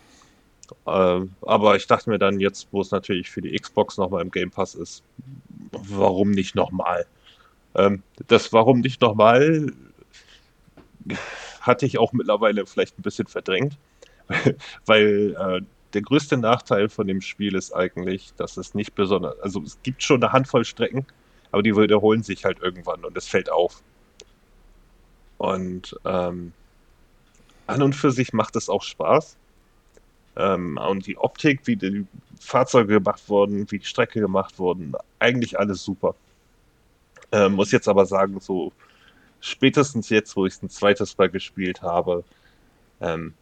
Ähm, 0.86 1.34
aber 1.42 1.76
ich 1.76 1.86
dachte 1.86 2.10
mir 2.10 2.18
dann 2.18 2.38
jetzt, 2.38 2.68
wo 2.70 2.82
es 2.82 2.90
natürlich 2.90 3.30
für 3.30 3.40
die 3.40 3.56
Xbox 3.56 3.96
nochmal 3.96 4.22
im 4.22 4.30
Game 4.30 4.50
Pass 4.50 4.74
ist, 4.74 5.02
warum 5.72 6.30
nicht 6.30 6.54
nochmal? 6.54 7.06
Ähm, 7.74 8.02
das 8.26 8.52
Warum 8.52 8.80
nicht 8.80 9.00
nochmal 9.00 9.72
hatte 11.60 11.86
ich 11.86 11.98
auch 11.98 12.12
mittlerweile 12.12 12.66
vielleicht 12.66 12.98
ein 12.98 13.02
bisschen 13.02 13.26
verdrängt, 13.26 13.78
weil 14.86 15.36
äh, 15.38 15.60
der 15.94 16.02
größte 16.02 16.36
Nachteil 16.36 16.88
von 16.88 17.06
dem 17.06 17.20
Spiel 17.20 17.54
ist 17.54 17.72
eigentlich, 17.72 18.34
dass 18.36 18.56
es 18.56 18.74
nicht 18.74 18.94
besonders, 18.94 19.38
also 19.40 19.62
es 19.62 19.78
gibt 19.82 20.02
schon 20.02 20.22
eine 20.22 20.32
Handvoll 20.32 20.64
Strecken, 20.64 21.06
aber 21.52 21.62
die 21.62 21.76
wiederholen 21.76 22.22
sich 22.22 22.44
halt 22.44 22.60
irgendwann 22.60 23.04
und 23.04 23.16
es 23.16 23.26
fällt 23.26 23.50
auf. 23.50 23.82
Und 25.38 25.96
ähm, 26.04 26.52
an 27.66 27.82
und 27.82 27.94
für 27.94 28.10
sich 28.10 28.32
macht 28.32 28.56
es 28.56 28.68
auch 28.68 28.82
Spaß. 28.82 29.36
Ähm, 30.36 30.78
und 30.78 31.06
die 31.06 31.16
Optik, 31.16 31.66
wie 31.66 31.76
die 31.76 32.06
Fahrzeuge 32.38 32.94
gemacht 32.94 33.28
wurden, 33.28 33.70
wie 33.70 33.78
die 33.78 33.86
Strecke 33.86 34.20
gemacht 34.20 34.58
wurden, 34.58 34.92
eigentlich 35.18 35.58
alles 35.58 35.82
super. 35.82 36.14
Ähm, 37.32 37.54
muss 37.54 37.72
jetzt 37.72 37.88
aber 37.88 38.06
sagen, 38.06 38.38
so 38.40 38.72
spätestens 39.40 40.10
jetzt, 40.10 40.36
wo 40.36 40.46
ich 40.46 40.54
es 40.54 40.62
ein 40.62 40.70
zweites 40.70 41.16
Mal 41.18 41.30
gespielt 41.30 41.82
habe, 41.82 42.24
ähm, 43.00 43.34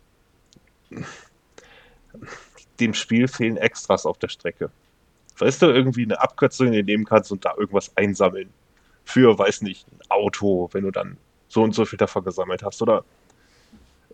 dem 2.80 2.94
Spiel 2.94 3.28
fehlen 3.28 3.56
Extras 3.56 4.06
auf 4.06 4.18
der 4.18 4.28
Strecke. 4.28 4.70
Weißt 5.38 5.62
du, 5.62 5.66
irgendwie 5.66 6.04
eine 6.04 6.20
Abkürzung, 6.20 6.70
die 6.70 6.78
du 6.78 6.84
nehmen 6.84 7.04
kannst 7.04 7.32
und 7.32 7.44
da 7.44 7.54
irgendwas 7.56 7.96
einsammeln. 7.96 8.50
Für, 9.04 9.38
weiß 9.38 9.62
nicht, 9.62 9.86
ein 9.90 10.10
Auto, 10.10 10.68
wenn 10.72 10.84
du 10.84 10.90
dann 10.90 11.16
so 11.48 11.62
und 11.62 11.74
so 11.74 11.84
viel 11.84 11.98
davon 11.98 12.24
gesammelt 12.24 12.62
hast. 12.62 12.80
Oder 12.82 13.04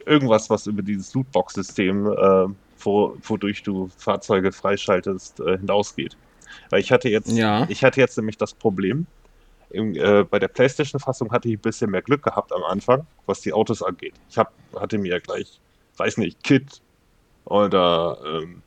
irgendwas, 0.06 0.51
was 0.51 0.66
über 0.66 0.82
dieses 0.82 1.14
Lootbox-System, 1.14 2.06
äh, 2.06 2.47
wo, 2.80 3.16
wodurch 3.22 3.62
du 3.62 3.90
Fahrzeuge 3.98 4.52
freischaltest, 4.52 5.40
äh, 5.40 5.59
hinausgeht. 5.59 6.16
Weil 6.70 6.80
ich 6.80 6.90
hatte 6.90 7.09
jetzt, 7.09 7.30
ja. 7.30 7.66
ich 7.68 7.84
hatte 7.84 8.01
jetzt 8.01 8.16
nämlich 8.16 8.38
das 8.38 8.55
Problem, 8.55 9.06
im, 9.70 9.94
äh, 9.94 10.24
bei 10.24 10.38
der 10.38 10.48
PlayStation-Fassung 10.48 11.30
hatte 11.30 11.48
ich 11.48 11.55
ein 11.55 11.60
bisschen 11.60 11.90
mehr 11.90 12.02
Glück 12.02 12.22
gehabt 12.22 12.52
am 12.52 12.64
Anfang, 12.64 13.06
was 13.26 13.40
die 13.40 13.52
Autos 13.52 13.82
angeht. 13.82 14.14
Ich 14.28 14.36
hab, 14.36 14.52
hatte 14.74 14.98
mir 14.98 15.20
gleich, 15.20 15.60
weiß 16.01 16.16
nicht, 16.16 16.43
Kit 16.43 16.81
oder 17.44 18.18
ähm, 18.24 18.62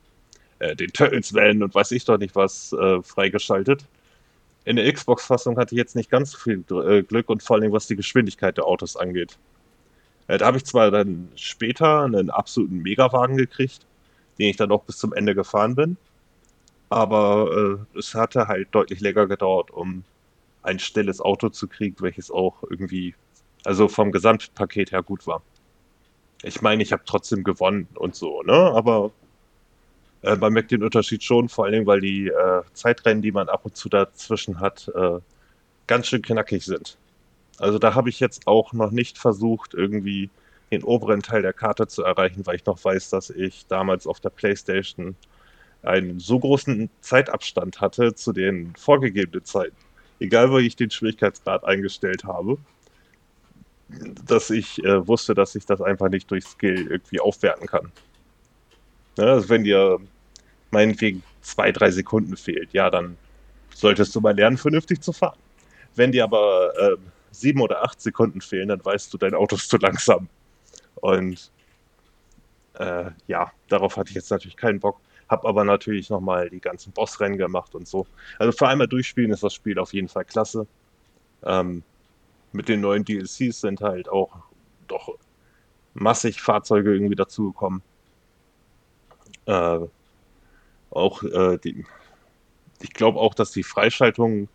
äh, 0.60 0.76
den 0.76 0.92
Turtles 0.92 1.34
Van 1.34 1.62
und 1.62 1.74
weiß 1.74 1.90
ich 1.90 2.04
doch 2.04 2.18
nicht 2.18 2.36
was 2.36 2.72
äh, 2.72 3.02
freigeschaltet. 3.02 3.84
In 4.64 4.76
der 4.76 4.90
Xbox-Fassung 4.90 5.58
hatte 5.58 5.74
ich 5.74 5.78
jetzt 5.78 5.96
nicht 5.96 6.10
ganz 6.10 6.30
so 6.30 6.38
viel 6.38 6.64
äh, 6.70 7.02
Glück 7.02 7.28
und 7.28 7.42
vor 7.42 7.56
allem 7.56 7.72
was 7.72 7.88
die 7.88 7.96
Geschwindigkeit 7.96 8.56
der 8.56 8.64
Autos 8.64 8.96
angeht. 8.96 9.36
Äh, 10.28 10.38
da 10.38 10.46
habe 10.46 10.58
ich 10.58 10.64
zwar 10.64 10.90
dann 10.92 11.28
später 11.34 12.04
einen 12.04 12.30
absoluten 12.30 12.78
Megawagen 12.78 13.36
gekriegt, 13.36 13.80
den 14.38 14.48
ich 14.50 14.56
dann 14.56 14.70
auch 14.70 14.84
bis 14.84 14.98
zum 14.98 15.12
Ende 15.12 15.34
gefahren 15.34 15.74
bin, 15.74 15.96
aber 16.88 17.78
äh, 17.94 17.98
es 17.98 18.14
hatte 18.14 18.46
halt 18.46 18.68
deutlich 18.72 19.00
länger 19.00 19.26
gedauert, 19.26 19.72
um 19.72 20.04
ein 20.62 20.78
stilles 20.78 21.20
Auto 21.20 21.48
zu 21.48 21.66
kriegen, 21.66 21.96
welches 22.00 22.30
auch 22.30 22.62
irgendwie, 22.70 23.14
also 23.64 23.88
vom 23.88 24.12
Gesamtpaket 24.12 24.92
her 24.92 25.02
gut 25.02 25.26
war. 25.26 25.42
Ich 26.44 26.60
meine, 26.60 26.82
ich 26.82 26.92
habe 26.92 27.02
trotzdem 27.06 27.42
gewonnen 27.42 27.88
und 27.94 28.14
so, 28.14 28.42
ne? 28.42 28.52
Aber 28.52 29.12
äh, 30.22 30.36
man 30.36 30.52
merkt 30.52 30.70
den 30.70 30.82
Unterschied 30.84 31.22
schon, 31.24 31.48
vor 31.48 31.64
allen 31.64 31.72
Dingen, 31.72 31.86
weil 31.86 32.00
die 32.00 32.28
äh, 32.28 32.62
Zeitrennen, 32.74 33.22
die 33.22 33.32
man 33.32 33.48
ab 33.48 33.62
und 33.64 33.76
zu 33.76 33.88
dazwischen 33.88 34.60
hat, 34.60 34.90
äh, 34.94 35.20
ganz 35.86 36.06
schön 36.08 36.22
knackig 36.22 36.64
sind. 36.64 36.98
Also 37.58 37.78
da 37.78 37.94
habe 37.94 38.10
ich 38.10 38.20
jetzt 38.20 38.46
auch 38.46 38.72
noch 38.74 38.90
nicht 38.90 39.18
versucht, 39.18 39.74
irgendwie 39.74 40.28
den 40.70 40.84
oberen 40.84 41.22
Teil 41.22 41.42
der 41.42 41.52
Karte 41.54 41.86
zu 41.86 42.02
erreichen, 42.02 42.44
weil 42.46 42.56
ich 42.56 42.66
noch 42.66 42.82
weiß, 42.84 43.10
dass 43.10 43.30
ich 43.30 43.66
damals 43.68 44.06
auf 44.06 44.20
der 44.20 44.30
PlayStation 44.30 45.16
einen 45.82 46.18
so 46.20 46.38
großen 46.40 46.90
Zeitabstand 47.00 47.80
hatte 47.80 48.14
zu 48.14 48.32
den 48.32 48.74
vorgegebenen 48.76 49.44
Zeiten, 49.44 49.76
egal 50.20 50.50
wo 50.50 50.58
ich 50.58 50.76
den 50.76 50.90
Schwierigkeitsgrad 50.90 51.64
eingestellt 51.64 52.24
habe, 52.24 52.58
dass 53.88 54.50
ich 54.50 54.82
äh, 54.84 55.06
wusste, 55.06 55.34
dass 55.34 55.54
ich 55.54 55.66
das 55.66 55.80
einfach 55.80 56.08
nicht 56.08 56.30
durch 56.30 56.44
Skill 56.44 56.88
irgendwie 56.90 57.20
aufwerten 57.20 57.66
kann. 57.66 57.92
Ja, 59.18 59.26
also 59.26 59.48
wenn 59.48 59.64
dir 59.64 59.98
meinetwegen 60.70 61.22
zwei, 61.42 61.70
drei 61.72 61.90
Sekunden 61.90 62.36
fehlt, 62.36 62.72
ja, 62.72 62.90
dann 62.90 63.16
solltest 63.74 64.14
du 64.14 64.20
mal 64.20 64.34
lernen, 64.34 64.56
vernünftig 64.56 65.00
zu 65.00 65.12
fahren. 65.12 65.38
Wenn 65.94 66.12
dir 66.12 66.24
aber 66.24 66.72
äh, 66.76 66.96
sieben 67.30 67.60
oder 67.60 67.84
acht 67.84 68.00
Sekunden 68.00 68.40
fehlen, 68.40 68.68
dann 68.68 68.84
weißt 68.84 69.12
du, 69.12 69.18
dein 69.18 69.34
Auto 69.34 69.56
ist 69.56 69.68
zu 69.68 69.76
langsam. 69.76 70.28
Und 70.96 71.52
äh, 72.74 73.10
ja, 73.26 73.52
darauf 73.68 73.96
hatte 73.96 74.10
ich 74.10 74.16
jetzt 74.16 74.30
natürlich 74.30 74.56
keinen 74.56 74.80
Bock. 74.80 75.00
Hab 75.28 75.44
aber 75.46 75.64
natürlich 75.64 76.10
nochmal 76.10 76.50
die 76.50 76.60
ganzen 76.60 76.92
Bossrennen 76.92 77.38
gemacht 77.38 77.74
und 77.74 77.88
so. 77.88 78.06
Also 78.38 78.52
für 78.52 78.68
einmal 78.68 78.88
durchspielen 78.88 79.32
ist 79.32 79.42
das 79.42 79.54
Spiel 79.54 79.78
auf 79.78 79.92
jeden 79.92 80.08
Fall 80.08 80.24
klasse. 80.24 80.66
Ähm, 81.44 81.84
mit 82.54 82.68
den 82.68 82.80
neuen 82.80 83.04
DLCs 83.04 83.60
sind 83.60 83.80
halt 83.80 84.08
auch 84.08 84.30
doch 84.86 85.18
massig 85.92 86.40
Fahrzeuge 86.40 86.94
irgendwie 86.94 87.16
dazugekommen. 87.16 87.82
Äh, 89.46 89.80
auch 90.90 91.22
äh, 91.24 91.58
die, 91.58 91.84
ich 92.80 92.92
glaube 92.92 93.18
auch, 93.18 93.34
dass 93.34 93.50
die 93.50 93.64
Freischaltungen 93.64 94.48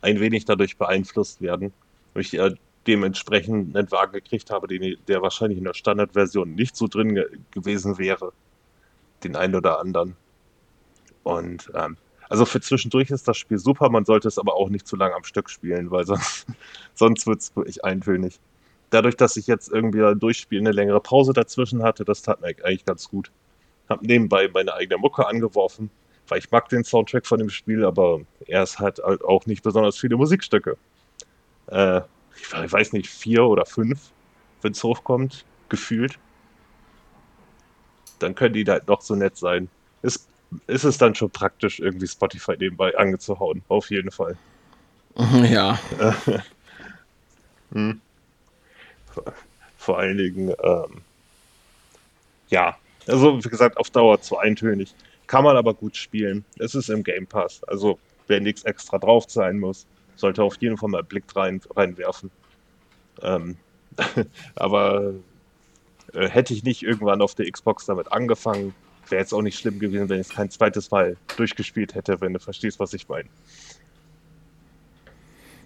ein 0.00 0.18
wenig 0.18 0.44
dadurch 0.44 0.76
beeinflusst 0.76 1.40
werden. 1.40 1.72
Und 2.14 2.20
ich 2.20 2.34
äh, 2.34 2.54
dementsprechend 2.88 3.76
einen 3.76 3.90
Wagen 3.92 4.12
gekriegt 4.12 4.50
habe, 4.50 4.66
den, 4.66 4.96
der 5.06 5.22
wahrscheinlich 5.22 5.58
in 5.58 5.64
der 5.64 5.74
Standardversion 5.74 6.52
nicht 6.54 6.76
so 6.76 6.88
drin 6.88 7.14
ge 7.14 7.26
gewesen 7.52 7.98
wäre 7.98 8.32
den 9.22 9.36
einen 9.36 9.54
oder 9.54 9.78
anderen. 9.78 10.16
Und 11.22 11.70
ähm, 11.74 11.96
also 12.28 12.44
für 12.44 12.60
zwischendurch 12.60 13.10
ist 13.10 13.26
das 13.28 13.36
Spiel 13.36 13.58
super, 13.58 13.88
man 13.90 14.04
sollte 14.04 14.28
es 14.28 14.38
aber 14.38 14.54
auch 14.54 14.68
nicht 14.68 14.86
zu 14.86 14.96
lange 14.96 15.14
am 15.14 15.24
Stück 15.24 15.50
spielen, 15.50 15.90
weil 15.90 16.04
sonst, 16.04 16.46
sonst 16.94 17.26
wird 17.26 17.40
es 17.40 17.56
wirklich 17.56 17.84
eintönig. 17.84 18.38
Dadurch, 18.90 19.16
dass 19.16 19.36
ich 19.36 19.46
jetzt 19.46 19.70
irgendwie 19.70 19.98
durchspielen 20.18 20.66
eine 20.66 20.74
längere 20.74 21.00
Pause 21.00 21.32
dazwischen 21.32 21.82
hatte, 21.82 22.04
das 22.04 22.22
tat 22.22 22.40
mir 22.40 22.48
eigentlich 22.48 22.84
ganz 22.84 23.08
gut. 23.08 23.30
Hab 23.88 24.02
nebenbei 24.02 24.48
meine 24.52 24.74
eigene 24.74 24.98
Mucke 24.98 25.26
angeworfen, 25.26 25.90
weil 26.28 26.38
ich 26.38 26.50
mag 26.50 26.68
den 26.68 26.84
Soundtrack 26.84 27.26
von 27.26 27.38
dem 27.38 27.50
Spiel, 27.50 27.84
aber 27.84 28.20
er 28.46 28.62
ist 28.62 28.78
halt 28.78 29.02
auch 29.02 29.46
nicht 29.46 29.62
besonders 29.62 29.98
viele 29.98 30.16
Musikstücke. 30.16 30.76
Äh, 31.68 32.00
ich 32.36 32.72
weiß 32.72 32.92
nicht, 32.92 33.08
vier 33.08 33.44
oder 33.44 33.66
fünf, 33.66 34.12
wenn 34.62 34.72
es 34.72 34.82
hochkommt, 34.84 35.44
gefühlt 35.68 36.18
dann 38.18 38.34
können 38.34 38.54
die 38.54 38.64
halt 38.64 38.88
noch 38.88 39.00
so 39.00 39.14
nett 39.14 39.36
sein. 39.36 39.68
Ist, 40.02 40.28
ist 40.66 40.84
es 40.84 40.98
dann 40.98 41.14
schon 41.14 41.30
praktisch, 41.30 41.80
irgendwie 41.80 42.06
Spotify 42.06 42.56
nebenbei 42.58 42.96
angezuhauen, 42.96 43.62
auf 43.68 43.90
jeden 43.90 44.10
Fall. 44.10 44.36
Ja. 45.50 45.78
hm. 47.72 48.00
Vor 49.78 49.98
allen 49.98 50.18
Dingen, 50.18 50.54
ähm, 50.62 51.00
ja, 52.50 52.76
also 53.06 53.42
wie 53.42 53.48
gesagt, 53.48 53.78
auf 53.78 53.88
Dauer 53.88 54.20
zu 54.20 54.36
eintönig. 54.36 54.94
Kann 55.26 55.44
man 55.44 55.56
aber 55.56 55.74
gut 55.74 55.96
spielen. 55.96 56.44
Es 56.58 56.74
ist 56.74 56.90
im 56.90 57.02
Game 57.02 57.26
Pass. 57.26 57.62
Also 57.64 57.98
wer 58.26 58.40
nichts 58.40 58.64
extra 58.64 58.98
drauf 58.98 59.24
sein 59.28 59.58
muss, 59.58 59.86
sollte 60.16 60.42
auf 60.42 60.56
jeden 60.60 60.76
Fall 60.76 60.90
mal 60.90 60.98
einen 60.98 61.08
Blick 61.08 61.24
rein, 61.34 61.60
reinwerfen. 61.74 62.30
Ähm, 63.22 63.56
aber 64.54 65.14
äh, 66.12 66.28
hätte 66.28 66.52
ich 66.52 66.62
nicht 66.62 66.82
irgendwann 66.82 67.22
auf 67.22 67.34
der 67.34 67.50
Xbox 67.50 67.86
damit 67.86 68.12
angefangen, 68.12 68.74
wäre 69.10 69.20
jetzt 69.20 69.32
auch 69.32 69.42
nicht 69.42 69.58
schlimm 69.58 69.78
gewesen, 69.78 70.08
wenn 70.08 70.20
ich 70.20 70.28
es 70.28 70.34
kein 70.34 70.50
zweites 70.50 70.90
Mal 70.90 71.16
durchgespielt 71.36 71.94
hätte, 71.94 72.20
wenn 72.20 72.32
du 72.32 72.40
verstehst, 72.40 72.78
was 72.80 72.92
ich 72.94 73.08
meine. 73.08 73.28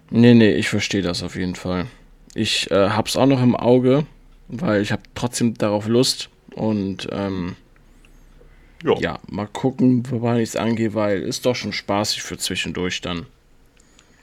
Nee, 0.09 0.33
nee, 0.33 0.51
ich 0.51 0.67
verstehe 0.69 1.01
das 1.01 1.23
auf 1.23 1.35
jeden 1.35 1.55
Fall. 1.55 1.87
Ich 2.33 2.69
äh, 2.71 2.89
hab's 2.89 3.15
auch 3.15 3.25
noch 3.25 3.41
im 3.41 3.55
Auge, 3.55 4.05
weil 4.47 4.81
ich 4.81 4.91
habe 4.91 5.03
trotzdem 5.15 5.53
darauf 5.53 5.87
Lust 5.87 6.29
und 6.53 7.07
ähm, 7.11 7.55
ja, 8.83 9.19
mal 9.29 9.47
gucken, 9.47 10.03
wobei 10.09 10.41
ich 10.41 10.49
es 10.49 10.55
angehe, 10.55 10.93
weil 10.93 11.21
ist 11.21 11.45
doch 11.45 11.55
schon 11.55 11.73
spaßig 11.73 12.23
für 12.23 12.37
zwischendurch 12.37 13.01
dann. 13.01 13.25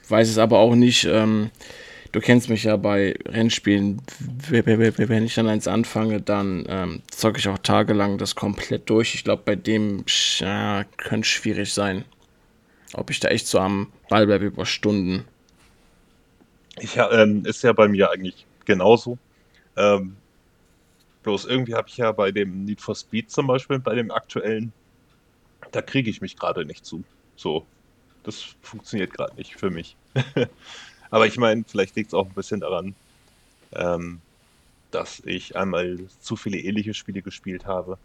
Weiß 0.09 0.27
es 0.29 0.37
aber 0.37 0.59
auch 0.59 0.75
nicht, 0.75 1.05
ähm, 1.05 1.49
du 2.11 2.19
kennst 2.19 2.49
mich 2.49 2.63
ja 2.63 2.75
bei 2.77 3.17
Rennspielen. 3.25 4.01
Wenn 4.49 5.23
ich 5.23 5.35
dann 5.35 5.47
eins 5.47 5.67
anfange, 5.67 6.21
dann 6.21 6.65
ähm, 6.67 7.01
zocke 7.09 7.39
ich 7.39 7.47
auch 7.47 7.57
tagelang 7.59 8.17
das 8.17 8.35
komplett 8.35 8.89
durch. 8.89 9.15
Ich 9.15 9.23
glaube, 9.23 9.43
bei 9.45 9.55
dem 9.55 10.03
ja, 10.39 10.83
könnte 10.97 11.27
schwierig 11.27 11.73
sein. 11.73 12.05
Ob 12.93 13.09
ich 13.11 13.19
da 13.19 13.29
echt 13.29 13.47
so 13.47 13.59
am 13.59 13.91
Ball 14.09 14.25
bleibe 14.25 14.45
über 14.45 14.65
Stunden. 14.65 15.25
Ja, 16.95 17.11
ähm, 17.11 17.45
ist 17.45 17.63
ja 17.63 17.73
bei 17.73 17.87
mir 17.87 18.09
eigentlich 18.09 18.45
genauso. 18.65 19.17
Ähm, 19.77 20.15
bloß 21.23 21.45
irgendwie 21.45 21.75
habe 21.75 21.87
ich 21.89 21.97
ja 21.97 22.11
bei 22.11 22.31
dem 22.31 22.65
Need 22.65 22.81
for 22.81 22.95
Speed 22.95 23.29
zum 23.29 23.47
Beispiel, 23.47 23.79
bei 23.79 23.95
dem 23.95 24.11
aktuellen, 24.11 24.73
da 25.71 25.81
kriege 25.81 26.09
ich 26.09 26.21
mich 26.21 26.37
gerade 26.37 26.65
nicht 26.65 26.85
zu. 26.85 27.03
So, 27.35 27.65
das 28.23 28.55
funktioniert 28.61 29.13
gerade 29.13 29.35
nicht 29.35 29.55
für 29.55 29.69
mich. 29.69 29.95
Aber 31.11 31.27
ich 31.27 31.37
meine, 31.37 31.63
vielleicht 31.67 31.95
liegt 31.95 32.09
es 32.09 32.13
auch 32.13 32.27
ein 32.27 32.33
bisschen 32.33 32.59
daran, 32.59 32.95
ähm, 33.73 34.21
dass 34.91 35.21
ich 35.25 35.55
einmal 35.55 35.99
zu 36.21 36.35
viele 36.35 36.57
ähnliche 36.57 36.93
Spiele 36.93 37.21
gespielt 37.21 37.65
habe 37.65 37.97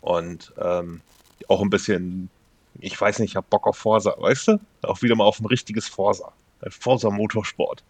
und 0.00 0.52
ähm, 0.58 1.00
auch 1.48 1.62
ein 1.62 1.70
bisschen, 1.70 2.30
ich 2.78 3.00
weiß 3.00 3.18
nicht, 3.18 3.30
ich 3.30 3.36
habe 3.36 3.46
Bock 3.48 3.66
auf 3.66 3.76
Forsa, 3.76 4.14
weißt 4.18 4.48
du? 4.48 4.60
Auch 4.82 5.02
wieder 5.02 5.16
mal 5.16 5.24
auf 5.24 5.40
ein 5.40 5.46
richtiges 5.46 5.88
Forsa, 5.88 6.32
ein 6.62 6.70
Forsa 6.70 7.10
Motorsport. 7.10 7.82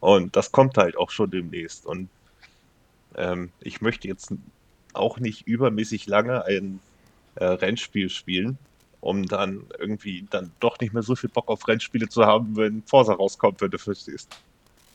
Und 0.00 0.36
das 0.36 0.52
kommt 0.52 0.76
halt 0.76 0.96
auch 0.96 1.10
schon 1.10 1.30
demnächst. 1.30 1.86
Und 1.86 2.08
ähm, 3.16 3.50
ich 3.60 3.80
möchte 3.80 4.08
jetzt 4.08 4.32
auch 4.92 5.18
nicht 5.18 5.46
übermäßig 5.46 6.06
lange 6.06 6.44
ein 6.44 6.80
äh, 7.36 7.44
Rennspiel 7.44 8.10
spielen, 8.10 8.58
um 9.00 9.26
dann 9.26 9.64
irgendwie 9.78 10.26
dann 10.30 10.50
doch 10.60 10.78
nicht 10.80 10.92
mehr 10.92 11.02
so 11.02 11.14
viel 11.14 11.30
Bock 11.30 11.48
auf 11.48 11.66
Rennspiele 11.66 12.08
zu 12.08 12.24
haben, 12.24 12.56
wenn 12.56 12.82
Forsa 12.82 13.14
rauskommt, 13.14 13.60
wenn 13.60 13.70
du 13.70 13.78
verstehst. 13.78 14.28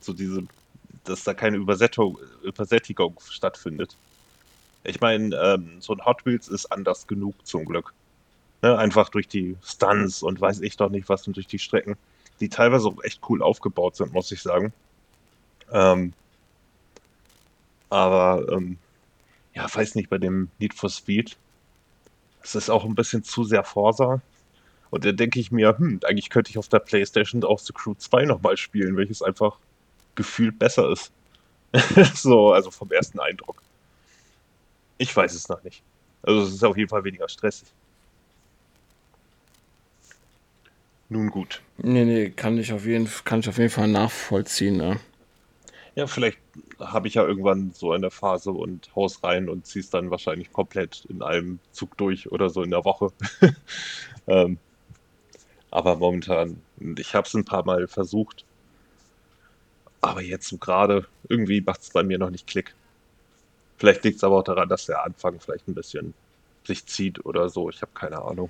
So 0.02 0.14
diese, 0.14 0.44
dass 1.04 1.24
da 1.24 1.34
keine 1.34 1.58
Übersättigung, 1.58 2.18
Übersättigung 2.44 3.20
stattfindet. 3.30 3.96
Ich 4.84 5.00
meine, 5.00 5.36
ähm, 5.36 5.78
so 5.80 5.94
ein 5.94 6.04
Hot 6.06 6.26
Wheels 6.26 6.48
ist 6.48 6.66
anders 6.72 7.08
genug 7.08 7.36
zum 7.46 7.66
Glück. 7.66 7.94
Ne? 8.62 8.78
Einfach 8.78 9.10
durch 9.10 9.28
die 9.28 9.56
Stunts 9.64 10.24
und 10.24 10.42
weiß 10.42 10.62
ich 10.62 10.78
doch 10.78 10.90
nicht 10.90 11.08
was 11.10 11.28
und 11.28 11.36
durch 11.36 11.48
die 11.48 11.60
Strecken, 11.60 11.96
die 12.40 12.50
teilweise 12.50 12.88
auch 12.88 13.04
echt 13.04 13.22
cool 13.30 13.44
aufgebaut 13.44 13.96
sind, 13.96 14.14
muss 14.14 14.32
ich 14.32 14.42
sagen. 14.42 14.74
Ähm, 15.72 16.14
aber 17.90 18.48
ähm, 18.52 18.78
ja, 19.54 19.68
weiß 19.74 19.96
nicht, 19.96 20.10
bei 20.10 20.18
dem 20.18 20.50
Need 20.60 20.74
for 20.74 20.90
Speed, 20.90 21.38
es 22.44 22.56
ist 22.56 22.70
auch 22.70 22.86
ein 22.86 22.96
bisschen 22.96 23.24
zu 23.24 23.44
sehr 23.44 23.64
Forsa. 23.64 24.22
Und 24.90 25.06
da 25.06 25.12
denke 25.12 25.40
ich 25.40 25.52
mir, 25.52 25.78
hm, 25.78 26.02
eigentlich 26.04 26.30
könnte 26.30 26.50
ich 26.50 26.58
auf 26.58 26.68
der 26.68 26.80
Playstation 26.80 27.44
auch 27.44 27.60
The 27.60 27.74
Crew 27.74 27.94
2 27.98 28.26
nochmal 28.26 28.58
spielen, 28.58 28.98
welches 28.98 29.22
einfach 29.22 29.58
gefühlt 30.16 30.60
besser 30.60 30.92
ist. 30.92 31.12
so, 32.16 32.52
also 32.52 32.72
vom 32.72 32.92
ersten 32.92 33.20
Eindruck. 33.20 33.62
Ich 34.98 35.16
weiß 35.16 35.34
es 35.34 35.48
noch 35.48 35.64
nicht. 35.64 35.82
Also 36.22 36.42
es 36.42 36.54
ist 36.54 36.64
auf 36.64 36.78
jeden 36.78 36.90
Fall 36.90 37.04
weniger 37.04 37.28
stressig. 37.30 37.70
Nun 41.10 41.30
gut. 41.30 41.62
Nee, 41.78 42.06
nee, 42.06 42.30
kann 42.30 42.58
ich 42.58 42.72
auf 42.72 42.86
jeden, 42.86 43.10
kann 43.26 43.40
ich 43.40 43.50
auf 43.50 43.58
jeden 43.58 43.70
Fall 43.70 43.88
nachvollziehen. 43.88 44.78
Ne? 44.78 45.00
Ja, 45.96 46.08
vielleicht 46.08 46.40
habe 46.80 47.08
ich 47.08 47.16
ja 47.16 47.26
irgendwann 47.26 47.72
so 47.72 47.92
eine 47.92 48.12
Phase 48.12 48.52
und 48.52 48.96
haus 48.96 49.24
rein 49.24 49.50
und 49.50 49.66
zieh's 49.68 49.90
dann 49.90 50.10
wahrscheinlich 50.10 50.52
komplett 50.54 51.06
in 51.06 51.22
einem 51.22 51.60
Zug 51.74 51.98
durch 51.98 52.32
oder 52.32 52.50
so 52.50 52.64
in 52.64 52.72
der 52.72 52.86
Woche. 52.86 53.12
ähm, 54.28 54.58
aber 55.70 55.98
momentan, 55.98 56.62
ich 56.98 57.14
habe 57.14 57.28
es 57.28 57.34
ein 57.34 57.46
paar 57.46 57.66
Mal 57.66 57.88
versucht. 57.88 58.46
Aber 60.02 60.22
jetzt 60.22 60.48
so 60.48 60.58
gerade, 60.58 61.08
irgendwie 61.30 61.62
macht 61.62 61.82
es 61.82 61.90
bei 61.92 62.04
mir 62.04 62.18
noch 62.18 62.30
nicht 62.30 62.48
Klick. 62.48 62.74
Vielleicht 63.78 64.04
liegt 64.04 64.18
es 64.18 64.24
aber 64.24 64.40
auch 64.40 64.44
daran, 64.44 64.70
dass 64.70 64.86
der 64.86 65.04
Anfang 65.04 65.40
vielleicht 65.40 65.68
ein 65.68 65.76
bisschen 65.76 66.14
sich 66.66 66.86
zieht 66.86 67.26
oder 67.26 67.50
so. 67.50 67.70
Ich 67.70 67.82
habe 67.82 67.92
keine 67.94 68.22
Ahnung. 68.22 68.50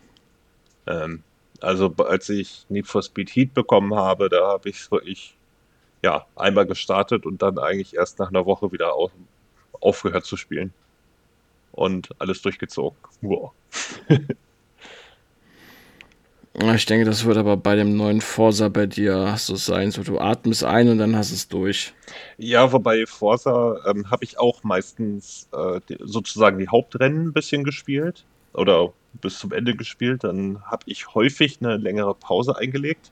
Ähm, 0.88 1.24
also 1.62 1.94
als 1.98 2.30
ich 2.30 2.66
Need 2.70 2.88
for 2.88 3.04
Speed 3.04 3.30
Heat 3.36 3.54
bekommen 3.54 3.96
habe, 3.96 4.30
da 4.30 4.48
habe 4.48 4.70
ich 4.70 4.92
wirklich 4.92 5.38
ja, 6.02 6.26
einmal 6.36 6.66
gestartet 6.66 7.26
und 7.26 7.42
dann 7.42 7.60
eigentlich 7.60 7.96
erst 7.96 8.20
nach 8.20 8.30
einer 8.30 8.46
Woche 8.46 8.72
wieder 8.72 8.94
auf, 8.94 9.12
aufgehört 9.80 10.26
zu 10.26 10.38
spielen. 10.38 10.74
Und 11.72 12.10
alles 12.20 12.42
durchgezogen. 12.42 12.98
Wow. 13.22 13.52
ich 16.76 16.86
denke, 16.86 17.06
das 17.06 17.24
wird 17.24 17.38
aber 17.38 17.56
bei 17.56 17.76
dem 17.76 17.96
neuen 17.96 18.20
Forsa 18.20 18.68
bei 18.68 18.88
dir 18.88 19.36
so 19.38 19.56
sein. 19.56 19.92
So, 19.92 20.04
du 20.04 20.20
atmest 20.20 20.66
ein 20.66 20.90
und 20.90 20.98
dann 20.98 21.16
hast 21.16 21.32
es 21.32 21.48
durch. 21.48 21.94
Ja, 22.38 22.74
wobei 22.74 23.06
Forsa 23.06 23.78
ähm, 23.88 24.12
habe 24.12 24.26
ich 24.26 24.38
auch 24.38 24.64
meistens 24.64 25.48
äh, 25.54 25.80
die, 25.88 25.98
sozusagen 26.00 26.60
die 26.60 26.68
Hauptrennen 26.68 27.28
ein 27.28 27.34
bisschen 27.34 27.64
gespielt. 27.64 28.26
Oder 28.54 28.92
bis 29.14 29.40
zum 29.40 29.54
Ende 29.54 29.76
gespielt. 29.76 30.26
Dann 30.26 30.62
habe 30.66 30.84
ich 30.88 31.14
häufig 31.14 31.60
eine 31.62 31.78
längere 31.78 32.16
Pause 32.16 32.58
eingelegt. 32.58 33.12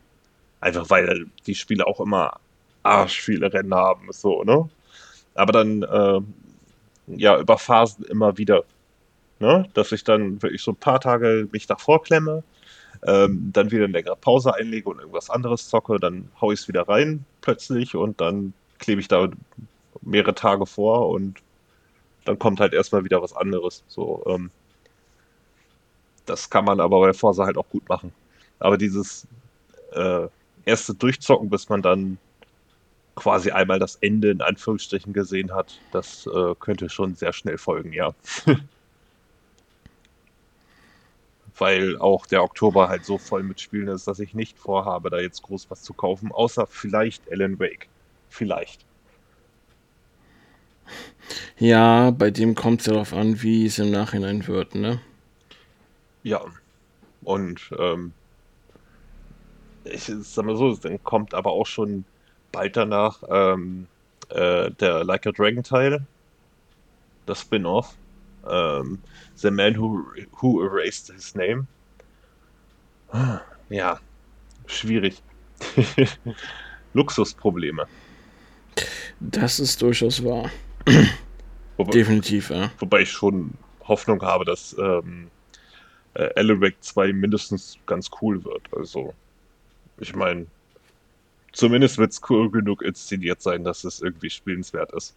Einfach 0.59 0.89
weil 0.89 1.27
die 1.47 1.55
Spiele 1.55 1.87
auch 1.87 2.01
immer 2.01 2.41
arsch 2.83 3.21
viele 3.21 3.51
Rennen 3.51 3.73
haben, 3.73 4.07
so, 4.11 4.43
ne? 4.43 4.69
Aber 5.35 5.51
dann, 5.51 5.83
äh, 5.83 6.21
ja, 7.17 7.39
über 7.39 7.57
Phasen 7.57 8.05
immer 8.05 8.37
wieder, 8.37 8.63
ne? 9.39 9.67
Dass 9.73 9.91
ich 9.91 10.03
dann 10.03 10.41
wirklich 10.41 10.61
so 10.61 10.71
ein 10.71 10.77
paar 10.77 10.99
Tage 10.99 11.47
mich 11.51 11.67
davor 11.67 12.03
klemme, 12.03 12.43
ähm, 13.05 13.51
dann 13.53 13.71
wieder 13.71 13.85
eine 13.85 13.93
längere 13.93 14.15
Pause 14.15 14.53
einlege 14.53 14.89
und 14.89 14.99
irgendwas 14.99 15.29
anderes 15.29 15.69
zocke, 15.69 15.99
dann 15.99 16.29
haue 16.41 16.53
ich 16.53 16.61
es 16.61 16.67
wieder 16.67 16.87
rein 16.87 17.25
plötzlich 17.41 17.95
und 17.95 18.19
dann 18.21 18.53
klebe 18.79 19.01
ich 19.01 19.07
da 19.07 19.29
mehrere 20.01 20.35
Tage 20.35 20.65
vor 20.65 21.09
und 21.09 21.41
dann 22.25 22.37
kommt 22.39 22.59
halt 22.59 22.73
erstmal 22.73 23.03
wieder 23.03 23.21
was 23.21 23.33
anderes. 23.33 23.83
So, 23.87 24.23
ähm, 24.27 24.51
das 26.25 26.49
kann 26.49 26.65
man 26.65 26.79
aber 26.79 26.99
bei 26.99 27.13
Forza 27.13 27.45
halt 27.45 27.57
auch 27.57 27.69
gut 27.69 27.87
machen. 27.89 28.11
Aber 28.59 28.77
dieses 28.77 29.27
äh, 29.93 30.27
erste 30.65 30.93
Durchzocken, 30.93 31.49
bis 31.49 31.69
man 31.69 31.81
dann 31.81 32.17
quasi 33.19 33.51
einmal 33.51 33.79
das 33.79 33.97
Ende 33.97 34.31
in 34.31 34.41
Anführungsstrichen 34.41 35.11
gesehen 35.13 35.53
hat, 35.53 35.79
das 35.91 36.25
äh, 36.25 36.55
könnte 36.59 36.89
schon 36.89 37.15
sehr 37.15 37.33
schnell 37.33 37.57
folgen, 37.57 37.91
ja. 37.91 38.15
Weil 41.57 41.97
auch 41.97 42.25
der 42.25 42.41
Oktober 42.41 42.87
halt 42.87 43.03
so 43.03 43.17
voll 43.17 43.43
mit 43.43 43.59
Spielen 43.59 43.89
ist, 43.89 44.07
dass 44.07 44.19
ich 44.19 44.33
nicht 44.33 44.57
vorhabe, 44.57 45.09
da 45.09 45.19
jetzt 45.19 45.43
groß 45.43 45.69
was 45.69 45.83
zu 45.83 45.93
kaufen, 45.93 46.31
außer 46.31 46.65
vielleicht 46.65 47.29
Alan 47.29 47.59
Wake. 47.59 47.89
Vielleicht. 48.29 48.85
Ja, 51.57 52.11
bei 52.11 52.31
dem 52.31 52.55
kommt 52.55 52.79
es 52.79 52.87
ja 52.87 52.93
darauf 52.93 53.11
an, 53.13 53.41
wie 53.41 53.65
es 53.65 53.77
im 53.79 53.91
Nachhinein 53.91 54.47
wird, 54.47 54.75
ne? 54.75 55.01
Ja. 56.23 56.41
Und 57.23 57.69
ähm, 57.77 58.13
ich 59.83 60.03
sag 60.03 60.45
mal 60.45 60.55
so, 60.55 60.73
dann 60.77 61.03
kommt 61.03 61.33
aber 61.33 61.51
auch 61.51 61.65
schon 61.65 62.05
bald 62.51 62.77
danach 62.77 63.23
ähm, 63.29 63.87
äh, 64.29 64.71
der 64.71 65.03
Like 65.03 65.27
a 65.27 65.31
Dragon 65.31 65.63
Teil, 65.63 66.05
das 67.25 67.41
Spin-off. 67.41 67.95
Ähm, 68.47 68.99
The 69.35 69.51
Man 69.51 69.77
Who, 69.77 70.05
Who 70.39 70.61
Erased 70.63 71.11
His 71.13 71.35
Name. 71.35 71.67
Ja, 73.69 73.99
schwierig. 74.67 75.21
Luxusprobleme. 76.93 77.85
Das 79.19 79.59
ist 79.59 79.81
durchaus 79.81 80.23
wahr. 80.23 80.49
Wobei, 81.77 81.91
Definitiv, 81.91 82.49
ja. 82.49 82.71
Wobei 82.79 83.01
ich 83.01 83.11
schon 83.11 83.53
Hoffnung 83.87 84.21
habe, 84.21 84.45
dass 84.45 84.75
ähm, 84.77 85.29
äh, 86.13 86.29
Alan 86.35 86.73
2 86.79 87.13
mindestens 87.13 87.77
ganz 87.85 88.09
cool 88.21 88.43
wird. 88.43 88.61
Also, 88.71 89.13
ich 89.99 90.15
meine, 90.15 90.45
Zumindest 91.53 91.97
wird 91.97 92.11
es 92.11 92.21
cool 92.29 92.51
genug 92.51 92.81
inszeniert 92.81 93.41
sein, 93.41 93.63
dass 93.63 93.83
es 93.83 94.01
irgendwie 94.01 94.29
spielenswert 94.29 94.91
ist. 94.93 95.15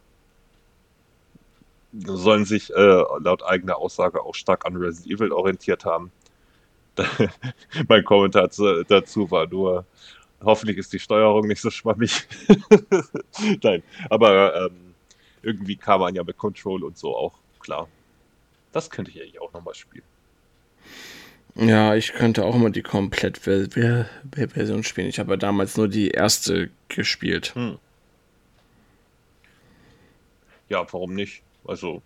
Sollen 1.93 2.45
sich 2.45 2.71
äh, 2.71 3.03
laut 3.19 3.43
eigener 3.43 3.77
Aussage 3.77 4.21
auch 4.21 4.33
stark 4.33 4.65
an 4.65 4.75
Resident 4.75 5.13
Evil 5.13 5.31
orientiert 5.31 5.85
haben. 5.85 6.11
mein 7.87 8.03
Kommentar 8.03 8.49
zu, 8.49 8.83
dazu 8.83 9.29
war 9.29 9.47
nur, 9.47 9.85
hoffentlich 10.43 10.77
ist 10.77 10.93
die 10.93 10.99
Steuerung 10.99 11.47
nicht 11.47 11.61
so 11.61 11.69
schwammig. 11.69 12.27
Nein, 13.63 13.83
aber 14.09 14.65
ähm, 14.65 14.95
irgendwie 15.41 15.75
kam 15.75 16.01
man 16.01 16.15
ja 16.15 16.23
mit 16.23 16.37
Control 16.37 16.83
und 16.83 16.97
so 16.97 17.15
auch 17.15 17.33
klar. 17.59 17.87
Das 18.71 18.89
könnte 18.89 19.11
ich 19.11 19.21
eigentlich 19.21 19.41
auch 19.41 19.53
nochmal 19.53 19.75
spielen. 19.75 20.03
Ja, 21.55 21.95
ich 21.95 22.13
könnte 22.13 22.45
auch 22.45 22.55
immer 22.55 22.71
die 22.71 22.81
Komplett-Version 22.81 24.83
spielen. 24.83 25.07
Ich 25.07 25.19
habe 25.19 25.31
ja 25.31 25.37
damals 25.37 25.77
nur 25.77 25.87
die 25.87 26.09
erste 26.09 26.71
gespielt. 26.89 27.53
Hm. 27.53 27.77
Ja, 30.69 30.85
warum 30.91 31.13
nicht? 31.13 31.43
Also, 31.65 32.01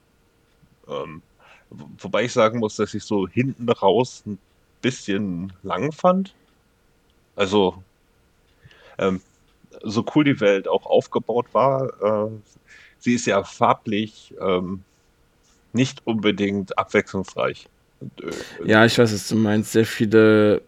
ähm, 0.89 1.21
wobei 1.69 2.25
ich 2.25 2.33
sagen 2.33 2.59
muss, 2.59 2.75
dass 2.75 2.93
ich 2.93 3.03
so 3.03 3.27
hinten 3.27 3.69
raus 3.69 4.23
ein 4.25 4.37
bisschen 4.81 5.53
lang 5.63 5.93
fand. 5.93 6.33
Also, 7.37 7.81
ähm, 8.97 9.21
so 9.83 10.03
cool 10.13 10.25
die 10.25 10.41
Welt 10.41 10.67
auch 10.67 10.85
aufgebaut 10.85 11.45
war, 11.53 12.27
äh, 12.27 12.31
sie 12.99 13.13
ist 13.13 13.27
ja 13.27 13.43
farblich 13.43 14.33
ähm, 14.41 14.83
nicht 15.71 16.05
unbedingt 16.05 16.77
abwechslungsreich. 16.77 17.69
Ja, 18.65 18.85
ich 18.85 18.97
weiß, 18.97 19.13
was 19.13 19.27
du 19.27 19.35
meinst. 19.35 19.71
Sehr 19.71 19.85
viele, 19.85 20.61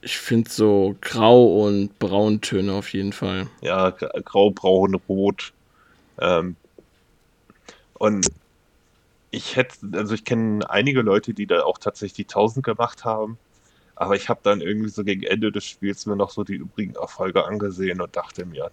ich 0.00 0.18
finde 0.18 0.50
so 0.50 0.96
Grau- 1.00 1.66
und 1.66 1.98
Brauntöne 1.98 2.72
auf 2.72 2.92
jeden 2.92 3.12
Fall. 3.12 3.48
Ja, 3.60 3.90
Grau, 3.90 4.50
Braun, 4.50 4.94
Rot. 5.08 5.52
Ähm, 6.18 6.56
und 7.94 8.26
ich 9.30 9.56
hätte, 9.56 9.76
also 9.92 10.14
ich 10.14 10.24
kenne 10.24 10.68
einige 10.70 11.02
Leute, 11.02 11.34
die 11.34 11.46
da 11.46 11.62
auch 11.64 11.78
tatsächlich 11.78 12.26
die 12.26 12.32
1000 12.32 12.64
gemacht 12.64 13.04
haben. 13.04 13.38
Aber 13.96 14.16
ich 14.16 14.28
habe 14.28 14.40
dann 14.42 14.60
irgendwie 14.60 14.88
so 14.88 15.04
gegen 15.04 15.22
Ende 15.22 15.52
des 15.52 15.64
Spiels 15.64 16.06
mir 16.06 16.16
noch 16.16 16.30
so 16.30 16.44
die 16.44 16.54
übrigen 16.54 16.94
Erfolge 16.96 17.44
angesehen 17.44 18.00
und 18.00 18.16
dachte 18.16 18.44
mir, 18.44 18.70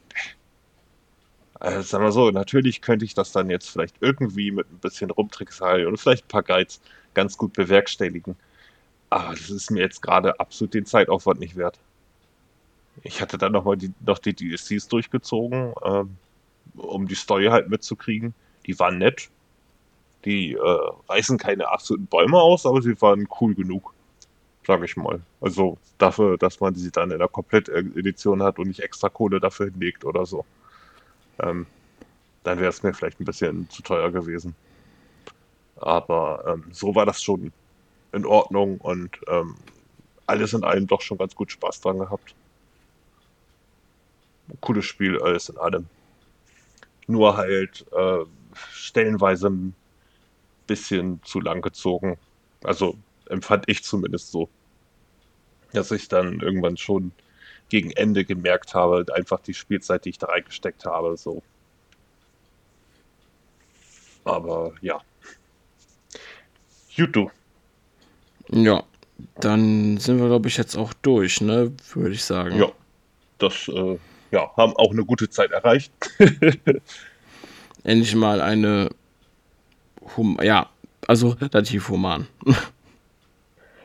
also 1.62 1.82
sagen 1.82 2.04
wir 2.04 2.12
so, 2.12 2.32
natürlich 2.32 2.82
könnte 2.82 3.06
ich 3.06 3.14
das 3.14 3.32
dann 3.32 3.50
jetzt 3.50 3.70
vielleicht 3.70 3.96
irgendwie 4.02 4.52
mit 4.52 4.72
ein 4.72 4.80
bisschen 4.80 5.12
Rumtrickserei 5.12 5.88
und 5.88 5.98
vielleicht 5.98 6.26
ein 6.26 6.30
paar 6.30 6.44
Guides 6.44 6.82
ganz 7.14 7.38
gut 7.38 7.54
bewerkstelligen. 7.54 8.36
Aber 9.10 9.32
das 9.32 9.50
ist 9.50 9.70
mir 9.72 9.82
jetzt 9.82 10.02
gerade 10.02 10.40
absolut 10.40 10.74
den 10.74 10.86
Zeitaufwand 10.86 11.40
nicht 11.40 11.56
wert. 11.56 11.78
Ich 13.04 13.22
hatte 13.22 13.38
dann 13.38 13.52
nochmal 13.52 13.78
die, 13.78 13.92
noch 14.06 14.20
die 14.20 14.34
DLCs 14.34 14.88
durchgezogen, 14.88 15.74
ähm, 15.84 16.18
um 16.76 17.08
die 17.08 17.16
Story 17.16 17.46
halt 17.48 17.70
mitzukriegen. 17.70 18.34
Die 18.66 18.78
waren 18.80 18.98
nett. 18.98 19.30
Die 20.26 20.54
äh, 20.54 20.80
reißen 21.10 21.38
keine 21.38 21.70
absoluten 21.70 22.08
Bäume 22.08 22.38
aus, 22.40 22.66
aber 22.66 22.82
sie 22.82 23.00
waren 23.02 23.28
cool 23.40 23.56
genug 23.56 23.94
sage 24.66 24.86
ich 24.86 24.96
mal. 24.96 25.22
Also 25.40 25.78
dafür, 25.98 26.38
dass 26.38 26.60
man 26.60 26.76
sie 26.76 26.92
dann 26.92 27.12
in 27.12 27.20
der 27.20 27.28
Komplettedition 27.28 28.44
hat 28.44 28.60
und 28.60 28.68
nicht 28.68 28.82
extra 28.82 29.10
Kohle 29.10 29.40
dafür 29.40 29.70
hinlegt 29.72 30.06
oder 30.06 30.26
so. 30.26 30.46
Ähm, 31.42 31.66
dann 32.44 32.60
wäre 32.60 32.70
es 32.70 32.84
mir 32.84 32.94
vielleicht 32.94 33.20
ein 33.20 33.26
bisschen 33.26 33.70
zu 33.70 33.84
teuer 33.84 34.12
gewesen. 34.12 34.56
Aber 35.78 36.44
ähm, 36.48 36.66
so 36.72 36.96
war 36.96 37.06
das 37.06 37.22
schon 37.22 37.52
in 38.14 38.26
Ordnung 38.26 38.78
und 38.80 39.20
ähm, 39.28 39.56
alles 40.26 40.54
in 40.54 40.64
allem 40.64 40.88
doch 40.88 41.02
schon 41.02 41.18
ganz 41.18 41.36
gut 41.36 41.52
Spaß 41.52 41.82
dran 41.82 42.00
gehabt. 42.00 42.36
Cooles 44.60 44.86
Spiel, 44.86 45.22
alles 45.22 45.50
in 45.50 45.58
allem. 45.58 45.88
Nur 47.08 47.38
halt 47.38 47.86
äh, 47.92 48.26
stellenweise 48.72 49.50
ein 49.50 49.76
bisschen 50.68 51.22
zu 51.24 51.40
lang 51.40 51.62
gezogen. 51.62 52.18
Also 52.64 52.96
empfand 53.28 53.66
ich 53.68 53.84
zumindest 53.84 54.32
so. 54.32 54.50
Dass 55.74 55.92
ich 55.92 56.08
dann 56.10 56.42
irgendwann 56.42 56.78
schon 56.78 57.12
gegen 57.72 57.91
Ende 57.91 58.26
gemerkt 58.26 58.76
habe, 58.76 59.06
einfach 59.14 59.39
die 59.39 59.53
Spielzeit, 59.53 60.03
die 60.03 60.10
ich 60.10 60.18
da 60.18 60.27
reingesteckt 60.27 60.85
habe, 60.85 61.15
so. 61.15 61.41
Aber 64.26 64.73
ja. 64.81 64.99
YouTube. 66.89 67.31
Ja, 68.49 68.84
dann 69.39 69.98
sind 69.98 70.19
wir, 70.19 70.27
glaube 70.27 70.49
ich, 70.49 70.57
jetzt 70.57 70.76
auch 70.76 70.93
durch, 71.02 71.39
ne? 71.39 71.72
Würde 71.93 72.11
ich 72.14 72.26
sagen. 72.26 72.60
Ja. 72.60 72.68
Das, 73.38 73.69
äh, 73.69 73.98
ja, 74.31 74.52
haben 74.57 74.76
auch 74.76 74.91
eine 74.91 75.06
gute 75.06 75.30
Zeit 75.30 75.52
erreicht. 75.52 75.93
Endlich 77.84 78.15
mal 78.15 78.41
eine, 78.41 78.89
hum 80.18 80.38
ja, 80.43 80.69
also 81.07 81.30
relativ 81.30 81.88
human. 81.88 82.27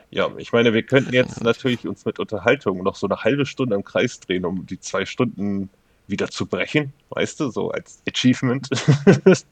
Ja, 0.09 0.29
ich 0.37 0.53
meine, 0.53 0.73
wir 0.73 0.83
könnten 0.83 1.13
jetzt 1.13 1.43
natürlich 1.43 1.85
uns 1.85 2.05
mit 2.05 2.19
Unterhaltung 2.19 2.81
noch 2.83 2.95
so 2.95 3.07
eine 3.07 3.23
halbe 3.23 3.45
Stunde 3.45 3.75
im 3.75 3.83
Kreis 3.83 4.19
drehen, 4.19 4.45
um 4.45 4.65
die 4.65 4.79
zwei 4.79 5.05
Stunden 5.05 5.69
wieder 6.07 6.29
zu 6.29 6.45
brechen, 6.45 6.93
weißt 7.09 7.41
du, 7.41 7.49
so 7.49 7.71
als 7.71 8.01
Achievement. 8.07 8.69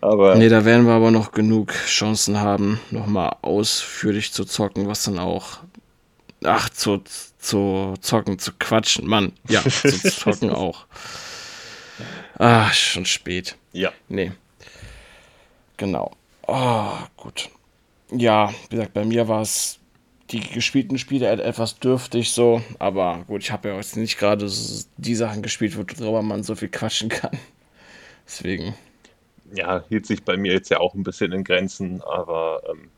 aber. 0.00 0.36
Nee, 0.36 0.48
da 0.48 0.64
werden 0.64 0.86
wir 0.86 0.94
aber 0.94 1.10
noch 1.10 1.32
genug 1.32 1.72
Chancen 1.86 2.40
haben, 2.40 2.80
nochmal 2.90 3.36
ausführlich 3.42 4.32
zu 4.32 4.46
zocken, 4.46 4.88
was 4.88 5.04
dann 5.04 5.18
auch. 5.18 5.58
Ach, 6.42 6.70
zu, 6.70 7.02
zu 7.38 7.94
zocken, 8.00 8.38
zu 8.38 8.52
quatschen, 8.58 9.06
Mann. 9.06 9.32
Ja, 9.48 9.62
zu 9.68 10.10
zocken 10.10 10.50
auch. 10.50 10.86
Ah, 12.38 12.70
schon 12.72 13.04
spät. 13.04 13.56
Ja. 13.72 13.92
Nee. 14.08 14.32
Genau. 15.76 16.12
Oh, 16.46 16.92
gut 17.16 17.50
ja, 18.18 18.52
wie 18.68 18.76
gesagt, 18.76 18.94
bei 18.94 19.04
mir 19.04 19.28
war 19.28 19.42
es 19.42 19.80
die 20.30 20.40
gespielten 20.40 20.98
Spiele 20.98 21.28
etwas 21.28 21.78
dürftig 21.78 22.30
so, 22.32 22.62
aber 22.78 23.24
gut, 23.26 23.42
ich 23.42 23.52
habe 23.52 23.68
ja 23.68 23.76
jetzt 23.76 23.96
nicht 23.96 24.18
gerade 24.18 24.50
die 24.96 25.14
Sachen 25.14 25.42
gespielt, 25.42 25.76
worüber 25.76 26.22
man 26.22 26.42
so 26.42 26.54
viel 26.54 26.68
quatschen 26.68 27.08
kann. 27.08 27.38
Deswegen. 28.26 28.74
Ja, 29.54 29.84
hielt 29.88 30.06
sich 30.06 30.24
bei 30.24 30.36
mir 30.36 30.52
jetzt 30.52 30.70
ja 30.70 30.80
auch 30.80 30.94
ein 30.94 31.02
bisschen 31.02 31.32
in 31.32 31.44
Grenzen, 31.44 32.02
aber 32.02 32.62
ähm, 32.70 32.88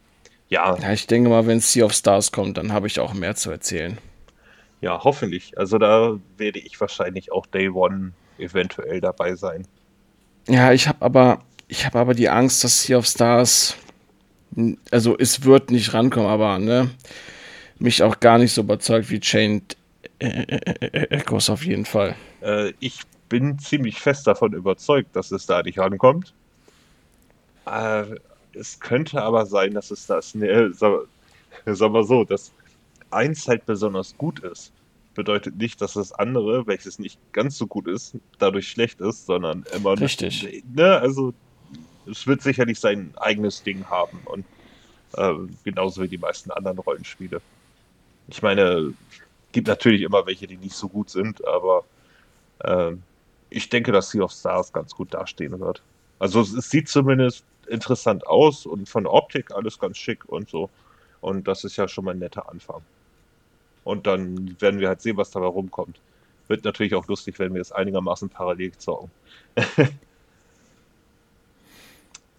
ja. 0.49 0.79
Ja, 0.79 0.93
ich 0.93 1.07
denke 1.07 1.29
mal, 1.29 1.47
wenn 1.47 1.61
Sea 1.61 1.85
of 1.85 1.93
Stars 1.93 2.31
kommt, 2.31 2.57
dann 2.57 2.73
habe 2.73 2.87
ich 2.87 3.01
auch 3.01 3.13
mehr 3.13 3.35
zu 3.35 3.51
erzählen. 3.51 3.99
Ja, 4.81 5.03
hoffentlich. 5.03 5.59
Also 5.59 5.79
da 5.79 6.19
werde 6.37 6.61
ich 6.61 6.81
wahrscheinlich 6.81 7.33
auch 7.33 7.47
Day 7.47 7.69
One 7.69 8.13
eventuell 8.39 9.01
dabei 9.01 9.35
sein. 9.35 9.67
Ja, 10.49 10.73
ich 10.73 10.87
habe 10.87 11.05
aber, 11.05 11.41
ich 11.67 11.85
habe 11.85 11.99
aber 11.99 12.15
die 12.15 12.29
Angst, 12.29 12.63
dass 12.63 12.83
Sea 12.83 12.99
of 12.99 13.07
Stars 13.07 13.77
also 14.91 15.17
es 15.19 15.45
wird 15.45 15.71
nicht 15.71 15.93
rankommen, 15.93 16.29
aber 16.29 16.59
ne, 16.59 16.91
mich 17.79 18.03
auch 18.03 18.21
gar 18.21 18.39
nicht 18.39 18.53
so 18.53 18.63
überzeugt 18.63 19.11
wie 19.11 19.21
Chained 19.21 19.77
Echoes 20.19 21.51
auf 21.51 21.65
jeden 21.65 21.85
Fall. 21.85 22.15
Äh, 22.41 22.73
ich 22.81 23.01
bin 23.29 23.59
ziemlich 23.59 23.99
fest 23.99 24.27
davon 24.27 24.53
überzeugt, 24.53 25.15
dass 25.15 25.31
es 25.31 25.47
da 25.47 25.63
nicht 25.63 25.79
rankommt. 25.79 26.33
Äh, 27.67 28.05
es 28.53 28.81
könnte 28.81 29.23
aber 29.23 29.45
sein, 29.47 29.75
dass 29.75 29.91
es 29.91 30.07
das, 30.07 30.35
ne, 30.35 30.73
sag, 30.73 31.03
sag 31.67 31.93
mal 31.93 32.05
so, 32.05 32.25
dass 32.25 32.53
eins 33.11 33.47
halt 33.47 33.67
besonders 33.67 34.17
gut 34.17 34.41
ist, 34.41 34.73
bedeutet 35.15 35.57
nicht, 35.57 35.81
dass 35.81 35.95
das 35.95 36.13
andere, 36.13 36.67
welches 36.67 36.99
nicht 36.99 37.19
ganz 37.33 37.59
so 37.59 37.67
gut 37.67 37.89
ist, 37.89 38.17
dadurch 38.39 38.69
schlecht 38.69 39.01
ist, 39.01 39.27
sondern 39.27 39.65
immer 39.75 39.99
Richtig. 39.99 40.63
Ne, 40.75 40.99
also 40.99 41.35
es 42.11 42.27
wird 42.27 42.43
sicherlich 42.43 42.79
sein 42.81 43.13
eigenes 43.17 43.63
Ding 43.63 43.85
haben 43.89 44.21
und 44.25 44.45
äh, 45.17 45.35
genauso 45.65 46.03
wie 46.03 46.09
die 46.09 46.19
meisten 46.19 46.51
anderen 46.51 46.79
Rollenspiele. 46.79 47.41
Ich 48.29 48.43
meine, 48.43 48.93
gibt 49.53 49.69
natürlich 49.69 50.03
immer 50.03 50.27
welche, 50.27 50.47
die 50.47 50.57
nicht 50.57 50.75
so 50.75 50.89
gut 50.89 51.11
sind, 51.11 51.47
aber 51.47 51.85
äh, 52.61 52.93
ich 53.51 53.69
denke, 53.69 53.93
dass 53.93 54.11
Sea 54.11 54.25
of 54.25 54.33
Stars 54.33 54.73
ganz 54.73 54.95
gut 54.95 55.15
dastehen 55.15 55.59
wird. 55.61 55.83
Also 56.19 56.41
es, 56.41 56.53
es 56.53 56.71
sieht 56.71 56.89
zumindest 56.89 57.45
interessant 57.69 58.27
aus 58.27 58.67
und 58.67 58.89
von 58.89 59.05
der 59.05 59.13
Optik 59.13 59.53
alles 59.53 59.79
ganz 59.79 59.99
schick 59.99 60.25
und 60.27 60.49
so. 60.49 60.71
Und 61.21 61.49
das 61.49 61.65
ist 61.65 61.77
ja 61.77 61.89
schon 61.89 62.05
mal 62.05 62.13
ein 62.13 62.19
netter 62.19 62.49
Anfang. 62.49 62.83
Und 63.85 64.07
dann 64.07 64.61
werden 64.61 64.81
wir 64.81 64.89
halt 64.89 65.01
sehen, 65.01 65.17
was 65.17 65.31
dabei 65.31 65.47
rumkommt. 65.47 66.01
Wird 66.49 66.65
natürlich 66.65 66.95
auch 66.95 67.07
lustig, 67.07 67.39
wenn 67.39 67.55
wir 67.55 67.61
es 67.61 67.73
einigermaßen 67.73 68.29
parallel 68.29 68.73
zocken. 68.77 69.11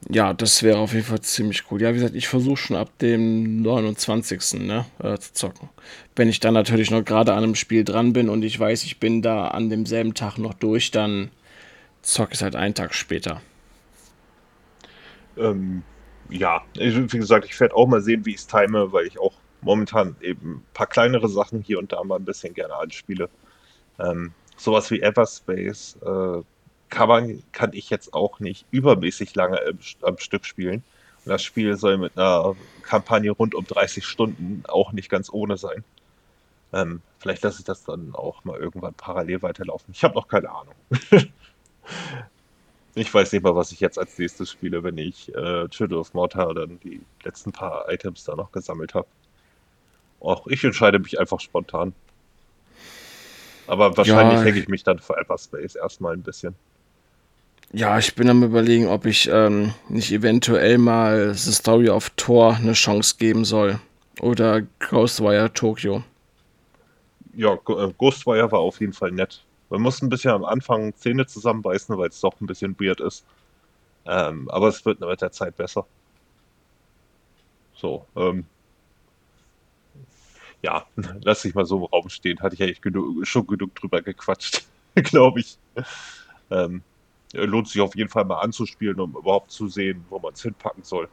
Ja, 0.10 0.34
das 0.34 0.64
wäre 0.64 0.78
auf 0.78 0.94
jeden 0.94 1.06
Fall 1.06 1.20
ziemlich 1.22 1.64
cool. 1.70 1.82
Ja, 1.82 1.90
wie 1.90 1.96
gesagt, 1.96 2.16
ich 2.16 2.30
versuche 2.30 2.56
schon 2.56 2.78
ab 2.78 2.90
dem 3.00 3.62
29. 3.62 4.62
Ne, 4.62 4.86
äh, 5.00 5.18
zu 5.18 5.34
zocken. 5.34 5.70
Wenn 6.16 6.30
ich 6.30 6.40
dann 6.40 6.54
natürlich 6.54 6.92
noch 6.92 7.04
gerade 7.04 7.34
an 7.34 7.44
einem 7.44 7.56
Spiel 7.56 7.84
dran 7.84 8.14
bin 8.14 8.30
und 8.30 8.44
ich 8.44 8.58
weiß, 8.58 8.84
ich 8.84 9.00
bin 9.00 9.22
da 9.22 9.50
an 9.50 9.70
demselben 9.70 10.14
Tag 10.14 10.38
noch 10.38 10.54
durch, 10.54 10.92
dann 10.92 11.30
zocke 12.02 12.34
ich 12.34 12.42
halt 12.42 12.56
einen 12.56 12.74
Tag 12.74 12.94
später. 12.94 13.42
Ähm, 15.36 15.84
ja, 16.30 16.62
wie 16.76 17.18
gesagt, 17.18 17.46
ich 17.46 17.60
werde 17.60 17.76
auch 17.76 17.88
mal 17.88 18.02
sehen, 18.02 18.26
wie 18.26 18.32
ich 18.32 18.38
es 18.38 18.48
time, 18.48 18.92
weil 18.94 19.08
ich 19.08 19.20
auch 19.20 19.34
momentan 19.62 20.16
eben 20.22 20.56
ein 20.56 20.66
paar 20.74 20.88
kleinere 20.88 21.28
Sachen 21.28 21.62
hier 21.62 21.80
und 21.80 21.92
da 21.92 22.04
mal 22.04 22.16
ein 22.18 22.26
bisschen 22.26 22.54
gerne 22.54 22.76
anspiele. 22.76 23.30
Ähm, 24.00 24.32
sowas 24.56 24.90
wie 24.92 25.02
Everspace, 25.02 25.98
äh, 26.02 26.42
kann, 26.90 27.08
man, 27.10 27.44
kann 27.52 27.74
ich 27.74 27.90
jetzt 27.90 28.14
auch 28.14 28.40
nicht 28.40 28.66
übermäßig 28.72 29.36
lange 29.36 29.58
im, 29.60 29.80
am 30.02 30.18
Stück 30.18 30.46
spielen. 30.46 30.84
Und 31.26 31.32
das 31.32 31.44
Spiel 31.44 31.76
soll 31.76 31.98
mit 31.98 32.18
einer 32.18 32.56
Kampagne 32.84 33.32
rund 33.32 33.56
um 33.56 33.66
30 33.66 34.06
Stunden 34.06 34.64
auch 34.68 34.94
nicht 34.94 35.10
ganz 35.10 35.30
ohne 35.32 35.58
sein. 35.58 35.84
Ähm, 36.74 37.02
vielleicht 37.20 37.44
lasse 37.44 37.60
ich 37.60 37.66
das 37.66 37.84
dann 37.84 38.14
auch 38.14 38.44
mal 38.44 38.60
irgendwann 38.60 38.94
parallel 38.94 39.42
weiterlaufen. 39.42 39.94
Ich 39.94 40.04
habe 40.04 40.16
noch 40.16 40.28
keine 40.28 40.50
Ahnung. 40.50 40.76
ich 42.96 43.14
weiß 43.14 43.32
nicht 43.32 43.44
mal, 43.44 43.56
was 43.56 43.72
ich 43.72 43.80
jetzt 43.80 43.98
als 44.00 44.18
nächstes 44.18 44.52
spiele, 44.52 44.84
wenn 44.84 44.98
ich 44.98 45.34
äh, 45.34 45.68
Children 45.70 46.00
of 46.00 46.14
Mortar 46.14 46.54
dann 46.54 46.80
die 46.82 47.02
letzten 47.24 47.52
paar 47.52 47.90
Items 47.92 48.24
da 48.24 48.36
noch 48.36 48.52
gesammelt 48.52 48.94
habe. 48.94 49.08
Auch 50.20 50.48
ich 50.48 50.64
entscheide 50.64 51.00
mich 51.00 51.20
einfach 51.20 51.40
spontan. 51.40 51.94
Aber 53.68 53.96
wahrscheinlich 53.98 54.40
ja. 54.40 54.46
hänge 54.46 54.60
ich 54.60 54.68
mich 54.68 54.84
dann 54.84 55.00
für 55.00 55.18
Everspace 55.18 55.76
erstmal 55.76 56.14
ein 56.14 56.24
bisschen. 56.24 56.56
Ja, 57.74 58.00
ich 58.00 58.16
bin 58.16 58.30
am 58.30 58.44
überlegen, 58.44 58.88
ob 58.88 59.06
ich 59.06 59.30
ähm, 59.30 59.74
nicht 59.90 60.12
eventuell 60.12 60.78
mal 60.78 61.34
The 61.34 61.52
Story 61.52 61.90
of 61.90 62.10
Thor 62.12 62.56
eine 62.56 62.74
Chance 62.74 63.16
geben 63.18 63.44
soll. 63.44 63.80
Oder 64.22 64.62
Ghostwire 64.80 65.54
Tokyo. 65.54 66.04
Ja, 67.36 67.54
äh, 67.54 67.94
Ghostwire 67.98 68.52
war 68.52 68.60
auf 68.60 68.80
jeden 68.80 68.94
Fall 68.94 69.12
nett. 69.12 69.44
Man 69.70 69.82
muss 69.82 70.02
ein 70.02 70.10
bisschen 70.10 70.32
am 70.32 70.46
Anfang 70.46 70.96
Zähne 70.96 71.28
zusammenbeißen, 71.28 71.98
weil 71.98 72.10
es 72.10 72.22
doch 72.22 72.40
ein 72.40 72.48
bisschen 72.48 72.76
weird 72.80 73.02
ist. 73.02 73.26
Ähm, 74.06 74.50
aber 74.50 74.70
es 74.70 74.86
wird 74.86 75.02
mit 75.02 75.22
der 75.22 75.32
Zeit 75.32 75.58
besser. 75.58 75.86
So, 77.76 78.06
ähm, 78.16 78.46
ja, 80.62 80.86
lass 81.22 81.42
dich 81.42 81.54
mal 81.54 81.66
so 81.66 81.78
im 81.78 81.84
Raum 81.84 82.08
stehen. 82.10 82.40
Hatte 82.40 82.56
ich 82.56 82.60
ja 82.60 82.68
echt 82.68 82.82
genug, 82.82 83.28
schon 83.28 83.46
genug 83.46 83.76
drüber 83.76 84.02
gequatscht, 84.02 84.64
glaube 84.96 85.42
ich. 85.42 85.58
Ähm, 86.50 86.82
lohnt 87.34 87.68
sich 87.68 87.82
auf 87.82 87.96
jeden 87.96 88.10
Fall 88.10 88.26
mal 88.26 88.40
anzuspielen, 88.40 89.00
um 89.00 89.16
überhaupt 89.16 89.52
zu 89.52 89.68
sehen, 89.68 90.06
wo 90.10 90.20
man 90.20 90.34
es 90.34 90.42
hinpacken 90.42 90.84
soll. 90.84 91.10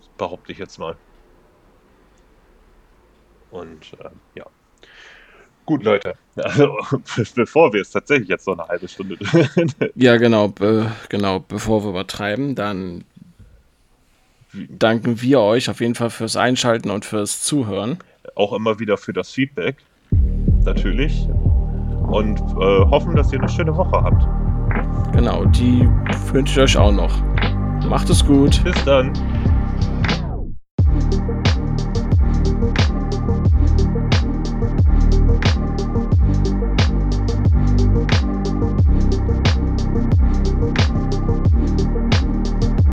Das 0.00 0.08
behaupte 0.16 0.52
ich 0.52 0.58
jetzt 0.58 0.78
mal. 0.78 0.96
Und 3.50 3.92
äh, 4.00 4.10
ja. 4.34 4.46
Gut, 5.66 5.82
Leute. 5.82 6.14
Also, 6.36 6.76
bevor 7.36 7.72
wir 7.72 7.80
es 7.80 7.90
tatsächlich 7.90 8.28
jetzt 8.28 8.48
noch 8.48 8.58
eine 8.58 8.66
halbe 8.66 8.88
Stunde. 8.88 9.16
ja, 9.94 10.16
genau, 10.16 10.48
be 10.48 10.90
genau. 11.08 11.38
Bevor 11.38 11.84
wir 11.84 11.90
übertreiben, 11.90 12.56
dann 12.56 13.04
danken 14.52 15.22
wir 15.22 15.40
euch 15.40 15.70
auf 15.70 15.80
jeden 15.80 15.94
Fall 15.94 16.10
fürs 16.10 16.34
Einschalten 16.34 16.90
und 16.90 17.04
fürs 17.04 17.42
Zuhören. 17.44 17.98
Auch 18.34 18.52
immer 18.52 18.80
wieder 18.80 18.96
für 18.96 19.12
das 19.12 19.30
Feedback. 19.30 19.76
Natürlich. 20.64 21.28
Und 22.08 22.40
äh, 22.40 22.90
hoffen, 22.90 23.14
dass 23.14 23.32
ihr 23.32 23.38
eine 23.38 23.48
schöne 23.48 23.76
Woche 23.76 24.02
habt. 24.02 24.43
Genau, 25.12 25.44
die 25.44 25.88
wünsche 26.32 26.52
ich 26.52 26.76
euch 26.76 26.76
auch 26.76 26.92
noch. 26.92 27.16
Macht 27.88 28.10
es 28.10 28.24
gut. 28.24 28.62
Bis 28.64 28.84
dann. 28.84 29.12